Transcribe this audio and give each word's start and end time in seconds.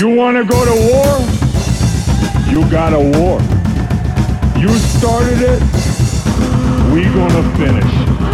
You 0.00 0.08
want 0.08 0.34
to 0.38 0.44
go 0.44 0.64
to 0.64 0.70
war? 0.70 1.18
You 2.48 2.66
got 2.70 2.94
a 2.94 3.18
war. 3.18 3.38
You 4.58 4.70
started 4.78 5.42
it. 5.42 5.60
We 6.90 7.04
gonna 7.04 7.56
finish. 7.58 8.29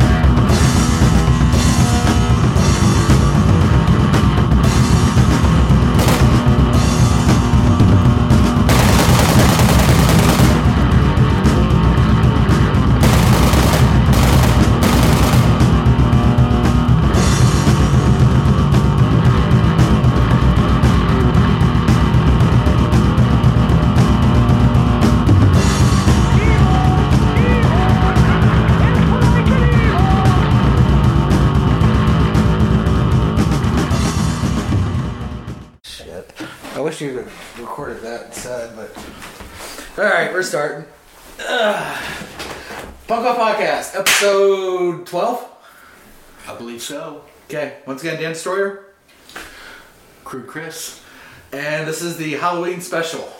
Wish 37.01 37.11
you 37.11 37.19
had 37.19 37.27
recorded 37.59 38.01
that 38.03 38.27
instead, 38.27 38.75
but. 38.75 38.91
Alright, 39.99 40.33
we're 40.33 40.43
starting. 40.43 40.87
Ugh. 41.47 42.03
Punk 43.07 43.27
Off 43.27 43.37
Podcast, 43.37 43.99
episode 43.99 45.07
12. 45.07 45.51
I 46.49 46.57
believe 46.57 46.81
so. 46.81 47.25
Okay, 47.49 47.79
once 47.87 48.03
again, 48.03 48.21
Dan 48.21 48.33
Destroyer. 48.33 48.87
Crew 50.25 50.45
Chris. 50.45 51.03
And 51.53 51.87
this 51.87 52.01
is 52.03 52.17
the 52.17 52.33
Halloween 52.33 52.81
special. 52.81 53.31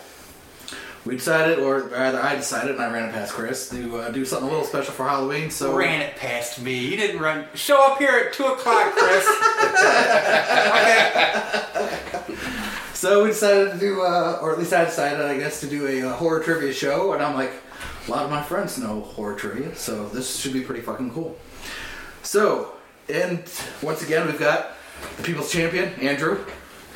We 1.03 1.15
decided, 1.15 1.57
or 1.59 1.81
rather, 1.81 2.21
I 2.21 2.35
decided, 2.35 2.75
and 2.75 2.83
I 2.83 2.91
ran 2.91 3.09
it 3.09 3.13
past 3.13 3.33
Chris, 3.33 3.69
to 3.69 3.97
uh, 3.97 4.11
do 4.11 4.23
something 4.23 4.47
a 4.47 4.51
little 4.51 4.67
special 4.67 4.93
for 4.93 5.07
Halloween. 5.07 5.49
So 5.49 5.75
Ran 5.75 6.01
it 6.01 6.15
past 6.17 6.61
me. 6.61 6.77
You 6.77 6.97
didn't 6.97 7.21
run. 7.21 7.47
Show 7.55 7.91
up 7.91 7.97
here 7.97 8.25
at 8.27 8.33
2 8.33 8.43
o'clock, 8.45 8.93
Chris. 8.93 9.25
So 12.97 13.23
we 13.25 13.29
decided 13.29 13.73
to 13.73 13.77
do, 13.77 14.01
uh, 14.01 14.39
or 14.41 14.51
at 14.51 14.57
least 14.57 14.73
I 14.73 14.83
decided, 14.83 15.21
I 15.21 15.37
guess, 15.37 15.59
to 15.59 15.67
do 15.67 15.85
a 15.85 16.09
uh, 16.09 16.15
horror 16.15 16.39
trivia 16.39 16.73
show. 16.73 17.13
And 17.13 17.21
I'm 17.21 17.35
like, 17.35 17.51
a 18.07 18.09
lot 18.11 18.23
of 18.23 18.31
my 18.31 18.41
friends 18.41 18.79
know 18.79 19.01
horror 19.01 19.35
trivia, 19.35 19.75
so 19.75 20.09
this 20.09 20.39
should 20.39 20.51
be 20.51 20.61
pretty 20.61 20.81
fucking 20.81 21.13
cool. 21.13 21.37
So, 22.23 22.73
and 23.07 23.43
once 23.83 24.01
again, 24.01 24.25
we've 24.25 24.39
got 24.39 24.71
the 25.17 25.21
people's 25.21 25.51
champion, 25.51 25.93
Andrew. 25.99 26.43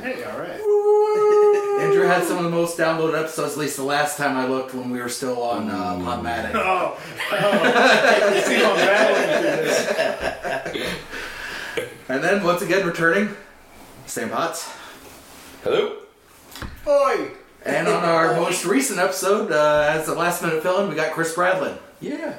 Hey, 0.01 0.23
all 0.23 0.39
right. 0.39 0.49
Andrew 1.85 2.07
had 2.07 2.23
some 2.23 2.37
of 2.39 2.45
the 2.45 2.49
most 2.49 2.79
downloaded 2.79 3.19
episodes, 3.19 3.53
at 3.53 3.59
least 3.59 3.77
the 3.77 3.83
last 3.83 4.17
time 4.17 4.35
I 4.37 4.47
looked 4.47 4.73
when 4.73 4.89
we 4.89 4.99
were 4.99 5.07
still 5.07 5.39
on 5.43 5.69
uh, 5.69 5.97
Podomatic. 5.97 6.55
Oh, 6.55 6.99
oh. 7.31 8.41
See 8.43 8.55
how 8.55 8.73
bad 8.73 9.53
we 10.65 10.73
do 10.73 10.81
this. 10.81 10.95
And 12.09 12.23
then, 12.23 12.43
once 12.43 12.63
again, 12.63 12.87
returning, 12.87 13.35
Sam 14.07 14.31
Potts. 14.31 14.80
Hello? 15.63 15.97
Oi! 16.87 17.31
And 17.63 17.87
on 17.87 18.03
our 18.03 18.35
most 18.35 18.65
recent 18.65 18.99
episode, 18.99 19.51
uh, 19.51 19.85
as 19.89 20.07
a 20.07 20.15
last 20.15 20.41
minute 20.41 20.63
fill 20.63 20.81
in, 20.81 20.89
we 20.89 20.95
got 20.95 21.13
Chris 21.13 21.35
Bradlin. 21.35 21.77
Yeah. 21.99 22.37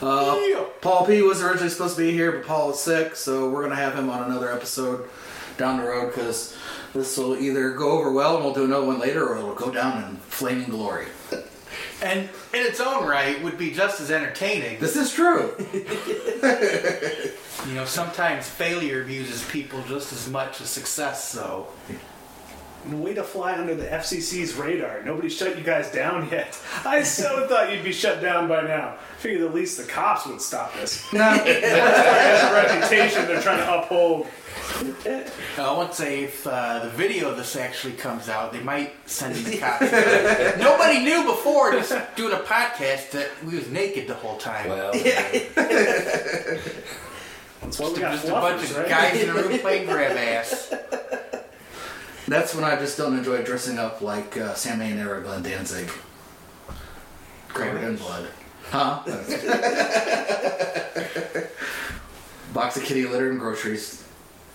Uh, 0.00 0.64
Paul 0.80 1.04
P 1.04 1.22
was 1.22 1.42
originally 1.42 1.68
supposed 1.68 1.96
to 1.96 2.02
be 2.02 2.12
here, 2.12 2.30
but 2.30 2.46
Paul 2.46 2.70
is 2.70 2.78
sick, 2.78 3.16
so 3.16 3.50
we're 3.50 3.62
going 3.62 3.70
to 3.70 3.76
have 3.76 3.96
him 3.96 4.08
on 4.08 4.30
another 4.30 4.52
episode 4.52 5.08
down 5.56 5.78
the 5.78 5.88
road 5.88 6.14
because 6.14 6.56
this 6.94 7.18
will 7.18 7.36
either 7.36 7.72
go 7.72 7.98
over 7.98 8.12
well 8.12 8.36
and 8.36 8.44
we'll 8.44 8.54
do 8.54 8.64
another 8.64 8.86
one 8.86 9.00
later, 9.00 9.26
or 9.26 9.36
it'll 9.36 9.54
go 9.54 9.72
down 9.72 10.04
in 10.04 10.16
flaming 10.18 10.68
glory. 10.70 11.06
and 12.02 12.20
in 12.20 12.28
its 12.66 12.78
own 12.78 13.04
right, 13.04 13.42
would 13.42 13.58
be 13.58 13.72
just 13.72 14.00
as 14.00 14.12
entertaining. 14.12 14.78
This 14.78 14.94
is 14.94 15.12
true. 15.12 15.54
You 17.66 17.74
know, 17.74 17.84
sometimes 17.84 18.48
failure 18.48 19.02
amuses 19.02 19.44
people 19.50 19.82
just 19.88 20.12
as 20.12 20.30
much 20.30 20.60
as 20.60 20.70
success, 20.70 21.28
so. 21.28 21.66
Way 22.90 23.12
to 23.14 23.22
fly 23.22 23.54
under 23.54 23.74
the 23.74 23.84
FCC's 23.86 24.54
radar. 24.54 25.02
Nobody 25.02 25.28
shut 25.28 25.58
you 25.58 25.62
guys 25.64 25.90
down 25.90 26.28
yet. 26.30 26.58
I 26.86 27.02
so 27.02 27.46
thought 27.46 27.70
you'd 27.72 27.84
be 27.84 27.92
shut 27.92 28.22
down 28.22 28.48
by 28.48 28.62
now. 28.62 28.96
Figured 29.18 29.42
at 29.42 29.52
least 29.54 29.76
the 29.78 29.84
cops 29.84 30.24
would 30.26 30.40
stop 30.40 30.72
this. 30.74 31.04
Now, 31.12 31.36
That's 31.36 32.44
a 32.44 32.52
reputation 32.54 33.26
they're 33.26 33.42
trying 33.42 33.58
to 33.58 33.78
uphold. 33.80 34.26
I 35.58 35.72
want 35.72 35.90
to 35.90 35.96
say 35.96 36.24
if 36.24 36.46
uh, 36.46 36.80
the 36.84 36.90
video 36.90 37.30
of 37.30 37.36
this 37.36 37.56
actually 37.56 37.94
comes 37.94 38.28
out, 38.28 38.52
they 38.52 38.60
might 38.60 38.92
send 39.08 39.36
in 39.36 39.42
the 39.44 39.58
cops. 39.58 39.90
Nobody 40.58 41.00
knew 41.00 41.24
before 41.24 41.72
just 41.72 41.92
doing 42.16 42.32
a 42.32 42.36
podcast 42.38 43.10
that 43.10 43.28
we 43.44 43.56
was 43.56 43.68
naked 43.70 44.06
the 44.08 44.14
whole 44.14 44.36
time. 44.38 44.68
Well, 44.68 44.92
That's 44.92 45.48
why 47.78 47.88
we 47.88 47.98
got 47.98 48.12
just 48.12 48.28
a 48.28 48.30
bunch 48.30 48.62
fluffers, 48.62 48.70
of 48.70 48.76
right? 48.78 48.88
guys 48.88 49.20
in 49.20 49.28
a 49.30 49.34
room 49.34 49.58
playing 49.58 49.86
grab 49.86 50.16
ass. 50.16 50.72
that's 52.28 52.54
when 52.54 52.62
I 52.64 52.76
just 52.76 52.98
don't 52.98 53.16
enjoy 53.16 53.42
dressing 53.42 53.78
up 53.78 54.02
like 54.02 54.36
uh, 54.36 54.54
Sam 54.54 54.82
or 55.06 55.20
Glenn 55.20 55.42
Danzig. 55.42 55.90
Covered 57.48 57.82
in 57.82 57.96
blood. 57.96 58.28
Huh? 58.70 59.02
Box 62.52 62.76
of 62.76 62.84
kitty 62.84 63.06
litter 63.06 63.30
and 63.30 63.40
groceries. 63.40 64.04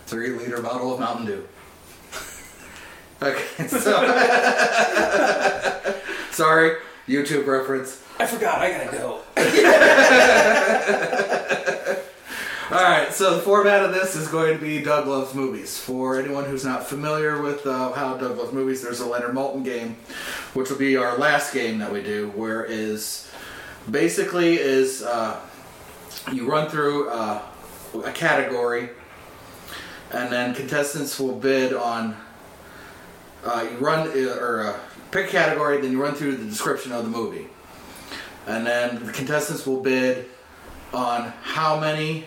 Three 0.05 0.29
liter 0.29 0.61
bottle 0.61 0.93
of 0.93 0.99
Mountain 0.99 1.25
Dew. 1.25 1.47
Okay, 3.21 3.67
so. 3.67 3.79
Sorry, 6.31 6.77
YouTube 7.07 7.45
reference. 7.47 8.03
I 8.19 8.25
forgot. 8.25 8.59
I 8.59 8.71
gotta 8.71 8.97
go. 8.97 9.21
Alright, 12.73 13.13
so 13.13 13.35
the 13.35 13.41
format 13.43 13.85
of 13.85 13.93
this 13.93 14.15
is 14.15 14.27
going 14.27 14.55
to 14.55 14.59
be 14.59 14.81
Doug 14.81 15.05
Loves 15.05 15.35
Movies. 15.35 15.77
For 15.77 16.19
anyone 16.19 16.45
who's 16.45 16.65
not 16.65 16.87
familiar 16.87 17.39
with 17.39 17.67
uh, 17.67 17.91
how 17.91 18.17
Doug 18.17 18.35
Loves 18.35 18.51
Movies, 18.51 18.81
there's 18.81 18.99
a 18.99 19.05
Leonard 19.05 19.35
Maltin 19.35 19.63
game, 19.63 19.95
which 20.55 20.71
will 20.71 20.79
be 20.79 20.97
our 20.97 21.15
last 21.19 21.53
game 21.53 21.77
that 21.77 21.93
we 21.93 22.01
do, 22.01 22.29
where 22.29 22.65
is 22.65 23.31
basically 23.91 24.55
is 24.55 25.03
uh, 25.03 25.39
you 26.31 26.49
run 26.49 26.67
through 26.67 27.09
uh, 27.09 27.43
a 28.05 28.11
category, 28.11 28.89
and 30.09 30.33
then 30.33 30.55
contestants 30.55 31.19
will 31.19 31.37
bid 31.37 31.73
on. 31.73 32.17
Uh, 33.45 33.67
you 33.71 33.77
run 33.77 34.07
uh, 34.07 34.35
or 34.41 34.61
uh, 34.63 34.79
pick 35.11 35.27
a 35.27 35.31
category, 35.31 35.79
then 35.79 35.91
you 35.91 36.01
run 36.01 36.15
through 36.15 36.37
the 36.37 36.45
description 36.45 36.91
of 36.91 37.03
the 37.03 37.09
movie, 37.11 37.45
and 38.47 38.65
then 38.65 39.05
the 39.05 39.11
contestants 39.11 39.67
will 39.67 39.79
bid 39.79 40.25
on 40.91 41.31
how 41.43 41.79
many 41.79 42.25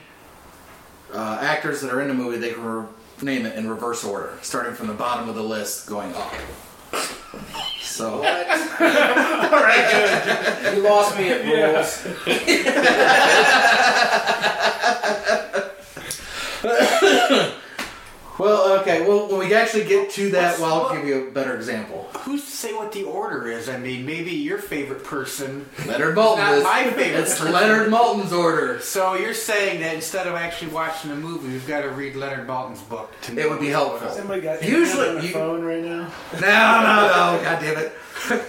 uh, 1.13 1.39
actors 1.41 1.81
that 1.81 1.93
are 1.93 2.01
in 2.01 2.09
the 2.09 2.15
movie, 2.15 2.39
they 2.39 2.53
can 2.53 2.65
re- 2.65 2.87
name 3.23 3.47
it 3.47 3.57
in 3.57 3.69
reverse 3.69 4.05
order, 4.05 4.39
starting 4.43 4.75
from 4.75 4.87
the 4.89 4.95
bottom 4.95 5.29
of 5.29 5.35
the 5.35 5.43
list 5.43 5.87
going 5.89 6.15
up. 6.15 6.33
So, 7.81 8.15
All 8.17 8.23
right, 8.23 9.89
good. 10.63 10.77
You 10.77 10.83
lost 10.83 11.17
me 11.17 11.31
at 11.31 11.45
rules. 11.45 12.03
well, 18.39 18.81
okay. 18.81 19.07
Well, 19.07 19.29
when 19.29 19.39
we 19.49 19.55
actually 19.55 19.85
get 19.85 20.11
to 20.13 20.31
that, 20.31 20.59
well, 20.59 20.83
I'll 20.89 20.95
give 20.97 21.07
you 21.07 21.29
a 21.29 21.31
better 21.31 21.55
example. 21.57 22.09
Who's 22.21 22.45
to 22.45 22.51
say 22.51 22.73
what 22.75 22.93
the 22.93 23.05
order 23.05 23.47
is? 23.49 23.69
I 23.69 23.79
mean, 23.79 24.05
maybe 24.05 24.33
your 24.33 24.59
favorite 24.59 25.05
person. 25.05 25.67
Leonard 25.87 26.17
Maltin. 26.17 26.39
Not 26.39 26.53
is- 26.55 26.65
my 26.65 26.85
favorite 26.91 27.21
It's 27.21 27.39
person. 27.39 27.53
Leonard 27.53 27.91
Maltin's 27.91 28.33
order. 28.33 28.81
So 28.81 29.15
you're 29.15 29.33
saying 29.35 29.81
that 29.81 29.95
instead 29.95 30.27
of 30.27 30.35
actually 30.35 30.73
watching 30.73 31.11
the 31.11 31.17
movie, 31.17 31.49
we've 31.49 31.67
got 31.67 31.83
to 31.83 31.91
read 31.91 32.17
Leonard 32.17 32.47
Maltin's 32.47 32.83
book 32.83 33.13
to 33.23 33.39
It 33.39 33.49
would 33.49 33.61
be 33.61 33.69
helpful. 33.69 34.11
Somebody 34.11 34.41
got 34.43 34.63
Usually- 34.63 35.09
internet 35.09 35.09
on 35.09 35.15
their 35.17 35.25
you- 35.25 35.33
phone 35.33 35.63
right 35.65 35.83
now. 35.85 36.11
No, 36.35 36.41
no, 36.41 37.37
no! 37.39 37.45
God 37.45 37.61
damn 37.61 37.79
it! 37.79 37.93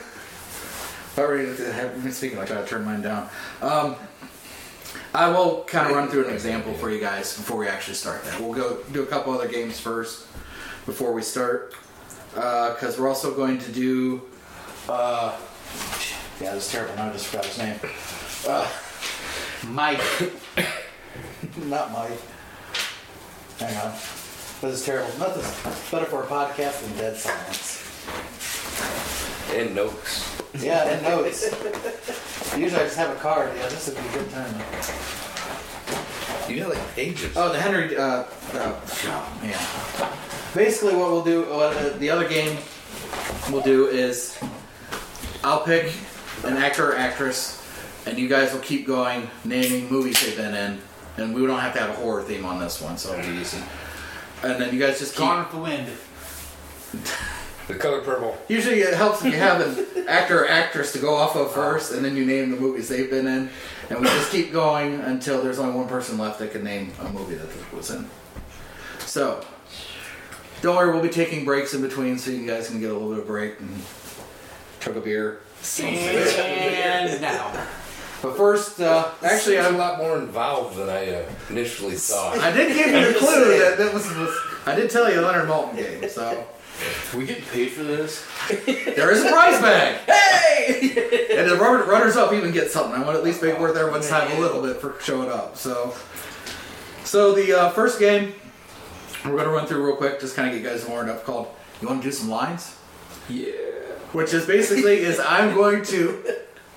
I 1.18 1.22
Already 1.22 1.48
have 1.72 2.04
been 2.04 2.12
speaking. 2.12 2.38
I 2.38 2.45
try 2.45 2.62
to 2.62 2.68
turn 2.68 2.86
mine 2.86 3.01
down. 3.01 3.28
Um, 3.62 3.95
I 5.18 5.30
will 5.30 5.64
kind 5.64 5.90
of 5.90 5.96
run 5.96 6.10
through 6.10 6.28
an 6.28 6.34
example 6.36 6.75
for 6.75 6.92
you 6.92 7.00
guys 7.00 7.36
before 7.36 7.58
we 7.58 7.68
actually 7.68 7.96
start 7.96 8.24
that. 8.25 8.40
We'll 8.40 8.54
go 8.54 8.78
do 8.94 9.02
a 9.02 9.06
couple 9.08 9.34
other 9.34 9.48
games 9.48 9.80
first 9.80 10.28
before 10.86 11.12
we 11.12 11.24
start 11.24 11.74
because 12.36 13.00
we're 13.00 13.10
also 13.10 13.34
going 13.34 13.58
to 13.58 13.72
do. 13.72 14.22
Uh, 14.88 15.36
yeah, 16.40 16.54
this 16.54 16.68
is 16.68 16.72
terrible. 16.72 16.94
Now 16.98 17.10
I 17.10 17.14
just 17.14 17.25
forgot 17.25 17.46
his 17.46 17.58
name. 17.58 17.80
Uh, 18.48 18.69
Mike. 19.69 20.04
not 21.66 21.92
Mike. 21.92 22.22
Hang 23.58 23.75
on. 23.78 23.94
This 24.62 24.63
is 24.63 24.86
terrible. 24.86 25.10
Nothing's 25.18 25.90
better 25.90 26.06
for 26.06 26.25
a 26.25 26.28
podcast 26.28 26.84
than 26.84 26.96
dead 26.96 27.18
silence. 27.18 27.81
And 29.53 29.75
notes. 29.75 30.41
Yeah, 30.59 30.89
and 30.89 31.03
notes. 31.03 31.44
Usually 32.57 32.81
I 32.81 32.85
just 32.85 32.97
have 32.97 33.15
a 33.15 33.19
card. 33.19 33.51
Yeah, 33.56 33.69
this 33.69 33.88
would 33.88 33.97
be 33.97 34.07
a 34.07 34.12
good 34.13 34.29
time. 34.31 34.53
You 36.50 36.59
got 36.62 36.69
like 36.69 36.95
pages. 36.95 37.35
Oh, 37.35 37.51
the 37.51 37.59
Henry. 37.59 37.95
Uh, 37.95 38.03
uh, 38.03 38.25
oh, 38.53 39.39
man. 39.41 39.57
basically 40.56 40.95
what 40.95 41.12
we'll 41.12 41.24
do, 41.24 41.44
what, 41.44 41.75
uh, 41.75 41.89
the 41.97 42.09
other 42.09 42.27
game 42.27 42.57
we'll 43.51 43.62
do 43.62 43.88
is 43.88 44.38
I'll 45.44 45.63
pick 45.63 45.94
an 46.44 46.56
actor 46.57 46.91
or 46.91 46.95
actress, 46.95 47.62
and 48.06 48.18
you 48.18 48.27
guys 48.29 48.53
will 48.53 48.62
keep 48.62 48.88
going 48.88 49.29
naming 49.44 49.89
movies 49.89 50.21
they've 50.21 50.38
been 50.38 50.56
in, 50.56 50.79
and 51.18 51.35
we 51.35 51.45
don't 51.45 51.59
have 51.59 51.74
to 51.74 51.79
have 51.79 51.89
a 51.89 51.94
horror 51.94 52.24
theme 52.24 52.45
on 52.45 52.59
this 52.59 52.81
one, 52.81 52.97
so 52.97 53.13
it'll 53.13 53.29
be 53.29 53.38
easy. 53.38 53.62
And 54.44 54.62
then 54.62 54.74
you 54.74 54.79
guys 54.79 55.00
just 55.00 55.13
keep. 55.13 55.19
Gone 55.19 55.39
with 55.39 55.51
the 55.51 55.57
Wind. 55.57 55.88
The 57.68 57.75
color 57.75 58.00
purple. 58.02 58.38
Usually 58.48 58.80
it 58.80 58.94
helps 58.94 59.24
if 59.25 59.34
you 59.34 59.40
have 59.40 59.60
an 59.60 60.08
actor 60.08 60.44
or 60.44 60.48
actress 60.48 60.94
to 60.94 61.00
go 61.00 61.16
off 61.16 61.36
of 61.36 61.52
first, 61.52 61.92
and 61.92 62.04
then 62.04 62.16
you 62.16 62.25
name 62.25 62.50
the 62.52 62.58
movies 62.58 62.88
they've 62.88 63.10
been 63.10 63.28
in, 63.28 63.50
and 63.90 64.00
we 64.00 64.06
just 64.08 64.31
keep 64.31 64.54
going 64.54 65.02
until 65.02 65.42
there's 65.44 65.60
only 65.60 65.75
one 65.75 65.88
person 65.88 66.18
left 66.18 66.40
that 66.40 66.54
can 66.54 66.64
name 66.64 66.94
a 67.02 67.10
movie 67.10 67.36
that 67.36 67.50
it 67.50 67.74
was 67.74 67.92
in. 67.92 68.10
So, 69.00 69.44
don't 70.62 70.78
worry, 70.78 70.92
we'll 70.94 71.04
be 71.04 71.10
taking 71.10 71.44
breaks 71.44 71.74
in 71.74 71.81
between, 71.81 72.18
so 72.18 72.31
you 72.31 72.48
guys 72.48 72.69
can 72.69 72.80
get 72.80 72.90
a 72.90 72.94
little 72.94 73.10
bit 73.10 73.19
of 73.19 73.28
break 73.28 73.60
and 73.60 73.70
chug 74.80 74.96
a 74.96 75.02
beer. 75.02 75.40
And 75.70 77.22
now. 77.22 77.68
But 78.22 78.36
first, 78.38 78.80
uh, 78.80 79.12
actually, 79.22 79.60
I'm 79.60 79.75
a 79.75 79.78
lot 79.78 79.98
more 79.98 80.18
involved 80.18 80.78
than 80.78 80.90
I 80.90 81.16
uh, 81.16 81.30
initially 81.50 81.96
thought. 81.96 82.38
I 82.40 82.52
did 82.52 82.74
give 82.74 82.88
you 82.88 83.10
a 83.10 83.13
clue 83.13 83.60
that 83.60 83.78
that 83.78 83.94
was, 83.94 84.06
was 84.16 84.36
I 84.66 84.74
did 84.74 84.90
tell 84.90 85.12
you 85.12 85.20
a 85.20 85.22
Leonard 85.22 85.48
Maltin 85.48 85.75
game, 85.75 86.10
so 86.10 86.48
We 87.15 87.25
get 87.25 87.45
paid 87.47 87.71
for 87.71 87.83
this? 87.83 88.25
there 88.65 89.12
is 89.12 89.24
a 89.24 89.29
prize 89.29 89.62
bag. 89.62 89.95
Hey! 90.06 91.38
and 91.38 91.50
the 91.50 91.56
runner- 91.56 91.85
runners 91.85 92.15
up 92.15 92.33
even 92.33 92.51
get 92.51 92.69
something. 92.71 92.94
I 92.94 93.03
want 93.03 93.15
to 93.15 93.19
at 93.19 93.24
least 93.24 93.41
make 93.41 93.57
worth 93.59 93.75
everyone's 93.75 94.09
time 94.09 94.31
a 94.38 94.39
little 94.39 94.62
bit 94.62 94.77
for 94.77 94.95
showing 95.01 95.29
up. 95.31 95.57
So, 95.57 95.95
so 97.03 97.33
the 97.33 97.53
uh, 97.53 97.69
first 97.71 98.00
game 98.00 98.33
we're 99.25 99.31
going 99.31 99.45
to 99.45 99.51
run 99.51 99.65
through 99.65 99.85
real 99.85 99.95
quick, 99.95 100.19
just 100.19 100.35
kind 100.35 100.53
of 100.53 100.62
get 100.62 100.69
guys 100.69 100.85
warmed 100.88 101.09
up. 101.09 101.24
Called 101.24 101.47
"You 101.81 101.88
Want 101.88 102.01
to 102.01 102.07
Do 102.07 102.12
Some 102.12 102.29
Lines?" 102.29 102.77
Yeah. 103.29 103.51
Which 104.13 104.33
is 104.33 104.45
basically 104.45 105.00
is 105.00 105.19
I'm 105.19 105.53
going 105.53 105.83
to 105.85 106.24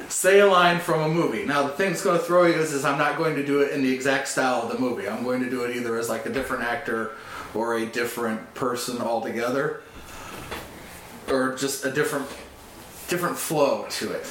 say 0.09 0.41
a 0.41 0.47
line 0.47 0.81
from 0.81 1.01
a 1.01 1.09
movie. 1.09 1.45
Now 1.45 1.63
the 1.63 1.71
thing 1.71 1.91
that's 1.91 2.03
going 2.03 2.19
to 2.19 2.25
throw 2.25 2.47
you 2.47 2.55
is, 2.55 2.73
is 2.73 2.85
I'm 2.85 2.99
not 2.99 3.17
going 3.17 3.37
to 3.37 3.47
do 3.47 3.61
it 3.61 3.73
in 3.73 3.83
the 3.83 3.93
exact 3.93 4.29
style 4.29 4.63
of 4.63 4.73
the 4.73 4.79
movie. 4.79 5.09
I'm 5.09 5.23
going 5.23 5.41
to 5.43 5.51
do 5.51 5.63
it 5.65 5.77
either 5.77 5.97
as 5.99 6.09
like 6.09 6.27
a 6.27 6.31
different 6.31 6.65
actor 6.65 7.13
or 7.55 7.77
a 7.77 7.87
different 7.87 8.55
person 8.55 9.01
altogether, 9.01 9.83
or 11.31 11.55
just 11.55 11.85
a 11.85 11.91
different 11.91 12.27
different 13.09 13.37
flow 13.37 13.87
to 13.91 14.13
it. 14.13 14.27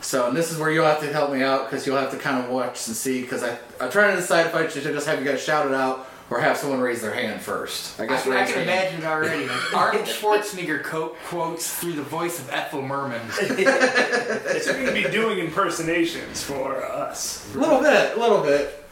So 0.00 0.26
and 0.28 0.36
this 0.36 0.52
is 0.52 0.58
where 0.58 0.70
you'll 0.70 0.84
have 0.86 1.00
to 1.00 1.12
help 1.12 1.32
me 1.32 1.42
out 1.42 1.68
because 1.70 1.86
you'll 1.86 1.96
have 1.96 2.10
to 2.10 2.18
kind 2.18 2.42
of 2.44 2.50
watch 2.50 2.86
and 2.86 2.96
see 2.96 3.22
because 3.22 3.42
I 3.42 3.58
I'm 3.80 3.90
trying 3.90 4.14
to 4.14 4.20
decide 4.20 4.46
if 4.46 4.54
I 4.54 4.68
should 4.68 4.82
just 4.82 5.06
have 5.06 5.18
you 5.18 5.24
guys 5.24 5.42
shout 5.42 5.66
it 5.66 5.74
out 5.74 6.08
or 6.30 6.40
have 6.40 6.56
someone 6.56 6.80
raise 6.80 7.02
their 7.02 7.12
hand 7.12 7.40
first. 7.42 8.00
I 8.00 8.04
I 8.04 8.06
guess 8.06 8.22
can, 8.24 8.32
I 8.32 8.40
raise 8.40 8.52
can 8.52 8.64
your 8.64 8.70
hand. 8.74 8.94
imagine 8.96 9.00
it 9.02 9.06
already. 9.06 9.48
Arnold 9.74 10.06
Schwarzenegger 10.06 10.82
co- 10.82 11.14
quotes 11.26 11.78
through 11.78 11.92
the 11.92 12.02
voice 12.02 12.38
of 12.38 12.50
Ethel 12.50 12.80
Merman. 12.82 13.20
So 13.30 14.70
you're 14.70 14.86
going 14.86 15.02
to 15.02 15.08
be 15.08 15.10
doing 15.10 15.38
impersonations 15.40 16.42
for 16.42 16.82
us. 16.82 17.54
A 17.54 17.58
little 17.58 17.80
bit, 17.80 18.16
a 18.16 18.20
little 18.20 18.42
bit. 18.42 18.82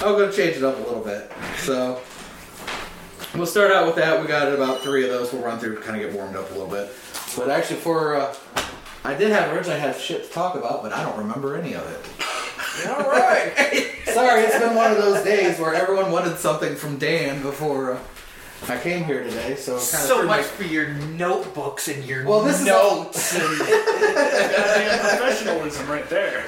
I'm 0.00 0.18
gonna 0.18 0.32
change 0.32 0.56
it 0.56 0.64
up 0.64 0.76
a 0.76 0.82
little 0.82 1.04
bit. 1.04 1.30
So 1.58 2.00
we'll 3.38 3.46
start 3.46 3.70
out 3.70 3.86
with 3.86 3.96
that. 3.96 4.20
We 4.20 4.26
got 4.26 4.52
about 4.52 4.80
three 4.80 5.04
of 5.04 5.10
those. 5.10 5.32
We'll 5.32 5.42
run 5.42 5.58
through, 5.58 5.80
kind 5.80 6.00
of 6.00 6.06
get 6.10 6.18
warmed 6.18 6.36
up 6.36 6.50
a 6.50 6.52
little 6.52 6.68
bit. 6.68 6.92
But 7.36 7.50
actually, 7.50 7.80
for 7.80 8.16
uh, 8.16 8.34
I 9.04 9.14
did 9.14 9.30
have 9.30 9.54
originally 9.54 9.80
had 9.80 9.96
shit 9.96 10.24
to 10.24 10.30
talk 10.30 10.56
about, 10.56 10.82
but 10.82 10.92
I 10.92 11.02
don't 11.02 11.16
remember 11.16 11.56
any 11.56 11.74
of 11.74 11.86
it. 11.90 12.88
All 12.88 13.10
right. 13.10 13.92
Sorry, 14.04 14.42
it's 14.42 14.58
been 14.58 14.74
one 14.74 14.90
of 14.90 14.98
those 14.98 15.24
days 15.24 15.58
where 15.58 15.74
everyone 15.74 16.10
wanted 16.10 16.38
something 16.38 16.74
from 16.74 16.98
Dan 16.98 17.40
before 17.42 17.92
uh, 17.92 17.98
I 18.68 18.78
came 18.78 19.04
here 19.04 19.22
today. 19.22 19.54
So 19.54 19.72
kind 19.72 19.82
of 19.82 19.86
so 19.88 20.26
much 20.26 20.44
for 20.44 20.64
your 20.64 20.88
notebooks 20.88 21.88
and 21.88 22.04
your 22.04 22.24
Well, 22.24 22.42
this 22.42 22.60
is 22.60 22.66
notes 22.66 23.34
and 23.34 23.58
Goddamn 23.58 24.98
professionalism 24.98 25.88
right 25.88 26.08
there. 26.08 26.44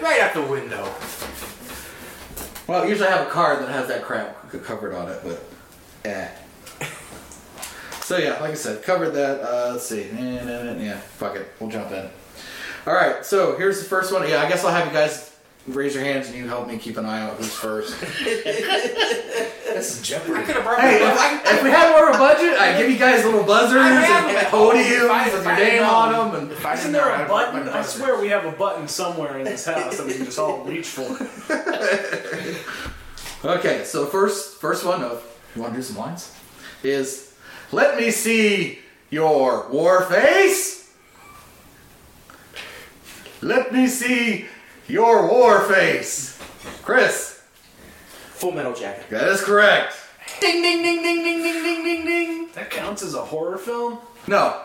right 0.00 0.20
out 0.20 0.34
the 0.34 0.42
window. 0.42 0.90
Well, 2.66 2.88
usually 2.88 3.08
I 3.08 3.16
have 3.16 3.26
a 3.26 3.30
card 3.30 3.60
that 3.62 3.68
has 3.68 3.88
that 3.88 4.02
crap 4.04 4.50
covered 4.62 4.94
on 4.94 5.08
it, 5.10 5.20
but 5.24 5.44
eh. 6.04 6.28
So 8.02 8.16
yeah, 8.18 8.40
like 8.40 8.50
I 8.50 8.54
said, 8.54 8.82
covered 8.82 9.10
that. 9.10 9.40
Uh, 9.40 9.72
let's 9.72 9.86
see. 9.86 10.08
Nah, 10.12 10.42
nah, 10.44 10.72
Yeah, 10.80 10.96
fuck 10.98 11.36
it. 11.36 11.48
We'll 11.60 11.70
jump 11.70 11.92
in. 11.92 12.08
All 12.86 12.94
right. 12.94 13.24
So 13.24 13.56
here's 13.56 13.78
the 13.78 13.84
first 13.84 14.12
one. 14.12 14.28
Yeah, 14.28 14.42
I 14.42 14.48
guess 14.48 14.64
I'll 14.64 14.72
have 14.72 14.86
you 14.86 14.92
guys 14.92 15.36
raise 15.68 15.94
your 15.94 16.02
hands 16.02 16.26
and 16.28 16.36
you 16.36 16.48
help 16.48 16.66
me 16.66 16.76
keep 16.78 16.96
an 16.96 17.06
eye 17.06 17.20
out 17.22 17.36
who's 17.36 17.52
first. 17.54 17.94
This 19.70 20.02
is 20.02 20.12
I 20.12 20.18
could 20.18 20.56
have 20.56 20.64
brought 20.64 20.80
hey, 20.80 20.96
if, 20.96 21.18
I, 21.18 21.40
if 21.56 21.62
we 21.62 21.70
had 21.70 21.90
more 21.96 22.10
of 22.10 22.16
a 22.16 22.18
budget, 22.18 22.58
I'd 22.58 22.76
give 22.76 22.90
you 22.90 22.98
guys 22.98 23.24
little 23.24 23.44
buzzers 23.44 23.80
I 23.80 23.88
have 23.88 24.24
them 24.24 24.30
and 24.30 24.38
at 24.38 24.52
podiums 24.52 25.08
I- 25.08 25.24
with 25.26 25.34
if 25.38 25.44
your 25.44 25.56
name 25.56 25.82
on 25.84 26.32
them. 26.32 26.42
And 26.42 26.52
Isn't 26.52 26.92
there 26.92 27.04
know, 27.04 27.08
a 27.08 27.12
I'd 27.14 27.26
brought 27.28 27.52
button? 27.52 27.66
my 27.66 27.78
I 27.78 27.82
swear 27.82 28.20
we 28.20 28.28
have 28.28 28.44
a 28.44 28.50
button 28.52 28.88
somewhere 28.88 29.38
in 29.38 29.44
this 29.44 29.64
house 29.64 29.96
that 29.96 30.06
we 30.06 30.14
can 30.14 30.24
just 30.24 30.38
all 30.40 30.64
reach 30.64 30.88
for. 30.88 31.06
Okay, 33.48 33.84
so 33.84 34.04
first 34.06 34.56
first 34.60 34.84
one 34.84 35.02
of 35.02 35.24
you 35.54 35.62
want 35.62 35.74
to 35.74 35.78
do 35.78 35.82
some 35.82 35.96
lines 35.96 36.34
is 36.82 37.34
let 37.72 37.96
me 37.98 38.10
see 38.10 38.78
your 39.10 39.68
war 39.70 40.02
face. 40.02 40.92
Let 43.42 43.72
me 43.72 43.86
see 43.86 44.46
your 44.86 45.26
war 45.28 45.60
face. 45.60 46.38
Chris, 46.82 47.42
Full 48.34 48.52
metal 48.52 48.74
jacket. 48.74 49.06
that 49.10 49.28
is 49.28 49.42
correct. 49.42 49.94
Ding 50.40 50.62
ding 50.62 50.82
ding 50.82 51.02
ding 51.02 51.22
ding 51.22 51.42
ding 51.42 51.62
ding 51.62 51.84
ding 51.84 52.04
ding. 52.06 52.48
That 52.54 52.70
counts 52.70 53.02
as 53.02 53.14
a 53.14 53.22
horror 53.24 53.58
film? 53.58 53.98
No. 54.26 54.60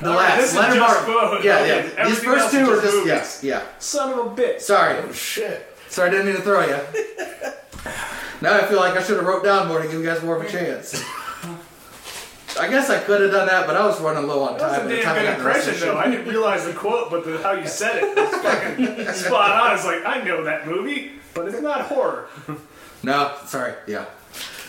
The 0.00 0.08
All 0.08 0.14
right, 0.14 0.28
last. 0.30 0.40
this 0.40 0.50
is 0.52 0.56
Leonard 0.58 0.76
just 0.78 1.06
Martin. 1.08 1.36
food. 1.38 1.44
Yeah, 1.44 1.56
Okay, 1.58 1.92
yeah. 1.94 2.08
These 2.08 2.18
first 2.20 2.50
two 2.52 2.58
are 2.58 2.66
just 2.66 2.82
just 2.82 2.94
movies. 2.96 3.06
yes, 3.06 3.40
yeah. 3.44 3.62
Son 3.78 4.12
of 4.18 4.26
a 4.26 4.30
bitch. 4.34 4.60
Sorry. 4.60 4.96
Oh 4.98 5.12
shit. 5.12 5.66
Sorry, 5.88 6.08
I 6.08 6.12
didn't 6.12 6.26
mean 6.26 6.36
to 6.36 6.42
throw 6.42 6.64
you. 6.64 6.76
now 8.40 8.56
I 8.58 8.64
feel 8.66 8.78
like 8.78 8.96
I 8.96 9.02
should 9.02 9.16
have 9.16 9.26
wrote 9.26 9.44
down 9.44 9.68
more 9.68 9.80
to 9.82 9.88
give 9.88 9.94
you 10.00 10.04
guys 10.04 10.22
more 10.22 10.36
of 10.36 10.42
a 10.42 10.50
chance. 10.50 11.02
I 12.58 12.68
guess 12.68 12.90
I 12.90 12.98
could 12.98 13.20
have 13.20 13.30
done 13.30 13.46
that, 13.46 13.66
but 13.66 13.76
I 13.76 13.86
was 13.86 14.00
running 14.00 14.26
low 14.26 14.42
on 14.42 14.58
That 14.58 14.70
was 14.70 14.78
time. 14.78 14.86
a 14.86 14.90
by 14.90 14.96
the 14.96 15.02
time 15.02 15.16
I 15.16 15.22
damn 15.22 15.34
good 15.36 15.40
the 15.40 15.46
rest 15.48 15.68
of 15.68 15.74
impression, 15.74 15.88
though. 15.94 15.98
I 16.00 16.10
didn't 16.10 16.28
realize 16.28 16.64
the 16.66 16.72
quote, 16.72 17.10
but 17.10 17.24
the, 17.24 17.38
how 17.38 17.52
you 17.52 17.66
said 17.66 18.02
it 18.02 18.16
was 18.16 18.34
fucking 18.42 19.14
spot 19.14 19.50
on. 19.52 19.76
It's 19.76 19.84
like, 19.86 20.04
I 20.04 20.22
know 20.24 20.42
that 20.44 20.66
movie, 20.66 21.12
but 21.32 21.46
it's 21.48 21.60
not 21.60 21.82
horror. 21.82 22.26
No, 23.02 23.32
sorry. 23.46 23.74
Yeah. 23.86 24.06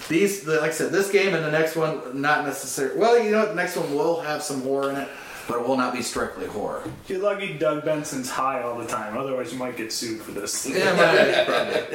These, 0.10 0.44
the, 0.44 0.62
like 0.62 0.72
I 0.72 0.74
said, 0.74 0.92
this 0.92 1.10
game 1.12 1.34
and 1.34 1.44
the 1.44 1.52
next 1.52 1.76
one, 1.76 2.22
not 2.22 2.46
necessarily. 2.46 2.98
Well, 3.00 3.22
you 3.22 3.32
know 3.32 3.40
what? 3.40 3.50
The 3.50 3.56
next 3.56 3.76
one 3.76 3.94
will 3.96 4.22
have 4.22 4.44
some 4.44 4.62
horror 4.62 4.92
in 4.92 4.98
it, 4.98 5.10
but 5.48 5.60
it 5.60 5.68
will 5.68 5.78
not 5.78 5.94
be 5.94 6.01
strictly 6.04 6.46
horror. 6.46 6.84
You're 7.08 7.20
lucky 7.20 7.58
Doug 7.58 7.84
Benson's 7.84 8.30
high 8.30 8.62
all 8.62 8.78
the 8.78 8.86
time. 8.88 9.18
Otherwise, 9.18 9.51
you 9.51 9.58
might 9.60 9.75
get 9.75 9.92
sued 9.92 10.22
for 10.22 10.32
this. 10.32 10.68
Yeah, 10.70 10.94
might- 10.96 11.48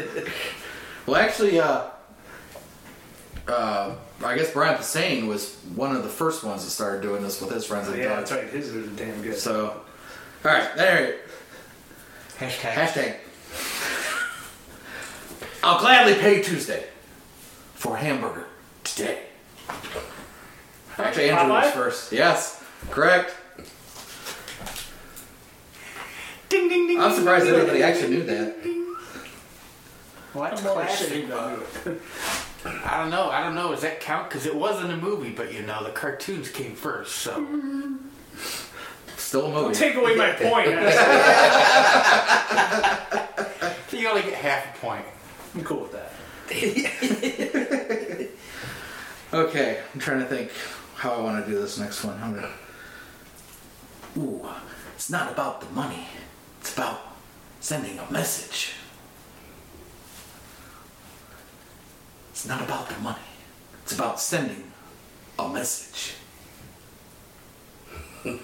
probably. 0.05 0.33
Well, 1.07 1.17
actually, 1.17 1.61
uh, 1.61 1.83
uh, 3.47 3.95
I 4.25 4.37
guess 4.37 4.53
Brian 4.53 4.77
Posehn 4.77 5.29
was 5.29 5.55
one 5.75 5.95
of 5.95 6.03
the 6.03 6.09
first 6.09 6.43
ones 6.43 6.65
that 6.65 6.71
started 6.71 7.01
doing 7.01 7.23
this 7.23 7.41
with 7.41 7.53
his 7.53 7.65
friends 7.65 7.87
and 7.89 7.97
yeah, 7.97 8.17
dogs. 8.17 8.31
that's 8.31 8.43
right. 8.43 8.53
His 8.53 8.75
is 8.75 8.91
damn 8.97 9.23
good. 9.23 9.37
So, 9.37 9.69
all 10.45 10.51
right, 10.51 10.75
there. 10.75 11.21
Hashtag. 12.39 12.73
Hashtag. 12.73 13.17
I'll 15.63 15.81
gladly 15.81 16.15
pay 16.15 16.43
Tuesday 16.43 16.87
for 17.75 17.97
a 17.97 17.99
hamburger 18.01 18.47
today. 18.83 19.21
Actually, 20.99 21.31
Andrew 21.31 21.55
was 21.55 21.73
first. 21.73 22.13
Yes, 22.13 22.65
correct. 22.91 23.35
Ding 26.49 26.69
ding 26.69 26.87
ding. 26.87 27.01
I'm 27.01 27.13
surprised 27.13 27.47
ding, 27.47 27.55
anybody 27.55 27.79
ding, 27.79 27.89
actually 27.89 28.17
ding, 28.17 28.19
knew 28.19 28.25
that. 28.27 28.76
Ding, 30.45 30.51
ding. 30.51 30.51
Well, 30.51 30.51
that's 30.51 30.61
I'm 30.61 30.67
more 30.67 30.75
classic. 30.75 31.13
I 31.13 31.17
knew 31.17 31.63
it. 31.93 32.01
I 32.85 32.99
don't 32.99 33.11
know. 33.11 33.31
I 33.31 33.43
don't 33.43 33.55
know. 33.55 33.71
Does 33.71 33.83
that 33.83 34.01
count? 34.01 34.29
Because 34.29 34.47
it 34.47 34.55
wasn't 34.55 34.93
a 34.93 34.97
movie, 34.97 35.31
but 35.31 35.53
you 35.53 35.63
know, 35.63 35.83
the 35.85 35.91
cartoons 35.91 36.49
came 36.51 36.75
first. 36.75 37.17
So 37.17 37.33
Still 39.17 39.47
a 39.47 39.51
movie. 39.53 39.75
Take 39.75 39.95
away 39.97 40.15
my 40.15 40.31
point. 40.33 40.69
asshole. 40.69 41.07
you 44.01 44.09
only 44.09 44.23
get 44.23 44.35
half 44.35 44.77
a 44.77 44.79
point. 44.79 45.05
I'm 45.55 45.65
cool 45.65 45.83
with 45.83 45.93
that. 45.93 46.13
Okay, 49.33 49.81
I'm 49.93 49.99
trying 50.01 50.21
to 50.21 50.27
think 50.27 50.51
how 50.95 51.13
I 51.13 51.21
want 51.21 51.45
to 51.45 51.51
do 51.51 51.59
this 51.59 51.79
next 51.79 52.05
one. 52.05 52.17
I'm 52.23 52.35
gonna. 52.35 52.53
Ooh, 54.17 54.47
it's 54.95 55.11
not 55.11 55.33
about 55.33 55.61
the 55.61 55.69
money. 55.75 56.07
It's 56.61 56.73
about 56.73 57.01
sending 57.61 57.99
a 57.99 58.11
message. 58.11 58.76
It's 62.37 62.45
not 62.47 62.61
about 62.61 62.87
the 62.91 62.99
money. 62.99 63.17
It's 63.83 63.95
about 63.95 64.21
sending 64.21 64.63
a 65.39 65.49
message. 65.49 66.13
New 68.27 68.41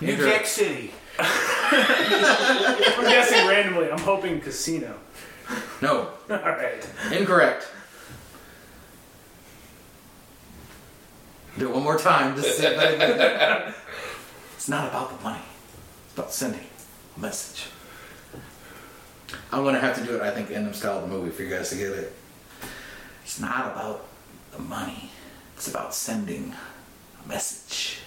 Andrew. 0.00 0.26
Jack 0.30 0.46
City. 0.46 0.90
I'm 1.18 3.04
guessing 3.04 3.46
randomly. 3.46 3.90
I'm 3.92 3.98
hoping 3.98 4.40
casino. 4.40 4.94
No, 5.82 6.08
All 6.30 6.36
right. 6.38 6.82
incorrect. 7.12 7.68
Do 11.58 11.68
it 11.68 11.74
one 11.74 11.82
more 11.82 11.98
time. 11.98 12.34
Just 12.36 12.56
see 12.56 12.64
if 12.68 12.78
anybody- 12.78 13.74
it's 14.56 14.68
not 14.70 14.88
about 14.88 15.14
the 15.14 15.22
money. 15.22 15.42
It's 16.06 16.14
about 16.14 16.32
sending 16.32 16.64
a 17.18 17.20
message. 17.20 17.66
I'm 19.52 19.64
gonna 19.64 19.80
have 19.80 19.96
to 19.98 20.04
do 20.04 20.16
it. 20.16 20.22
I 20.22 20.30
think 20.30 20.50
in 20.50 20.64
the 20.64 20.74
style 20.74 20.98
of 20.98 21.02
the 21.02 21.08
movie 21.08 21.30
for 21.30 21.42
you 21.42 21.50
guys 21.50 21.70
to 21.70 21.76
get 21.76 21.92
it. 21.92 22.12
It's 23.24 23.40
not 23.40 23.72
about 23.72 24.06
the 24.52 24.58
money. 24.60 25.10
It's 25.56 25.68
about 25.68 25.94
sending 25.94 26.54
a 27.24 27.28
message. 27.28 27.98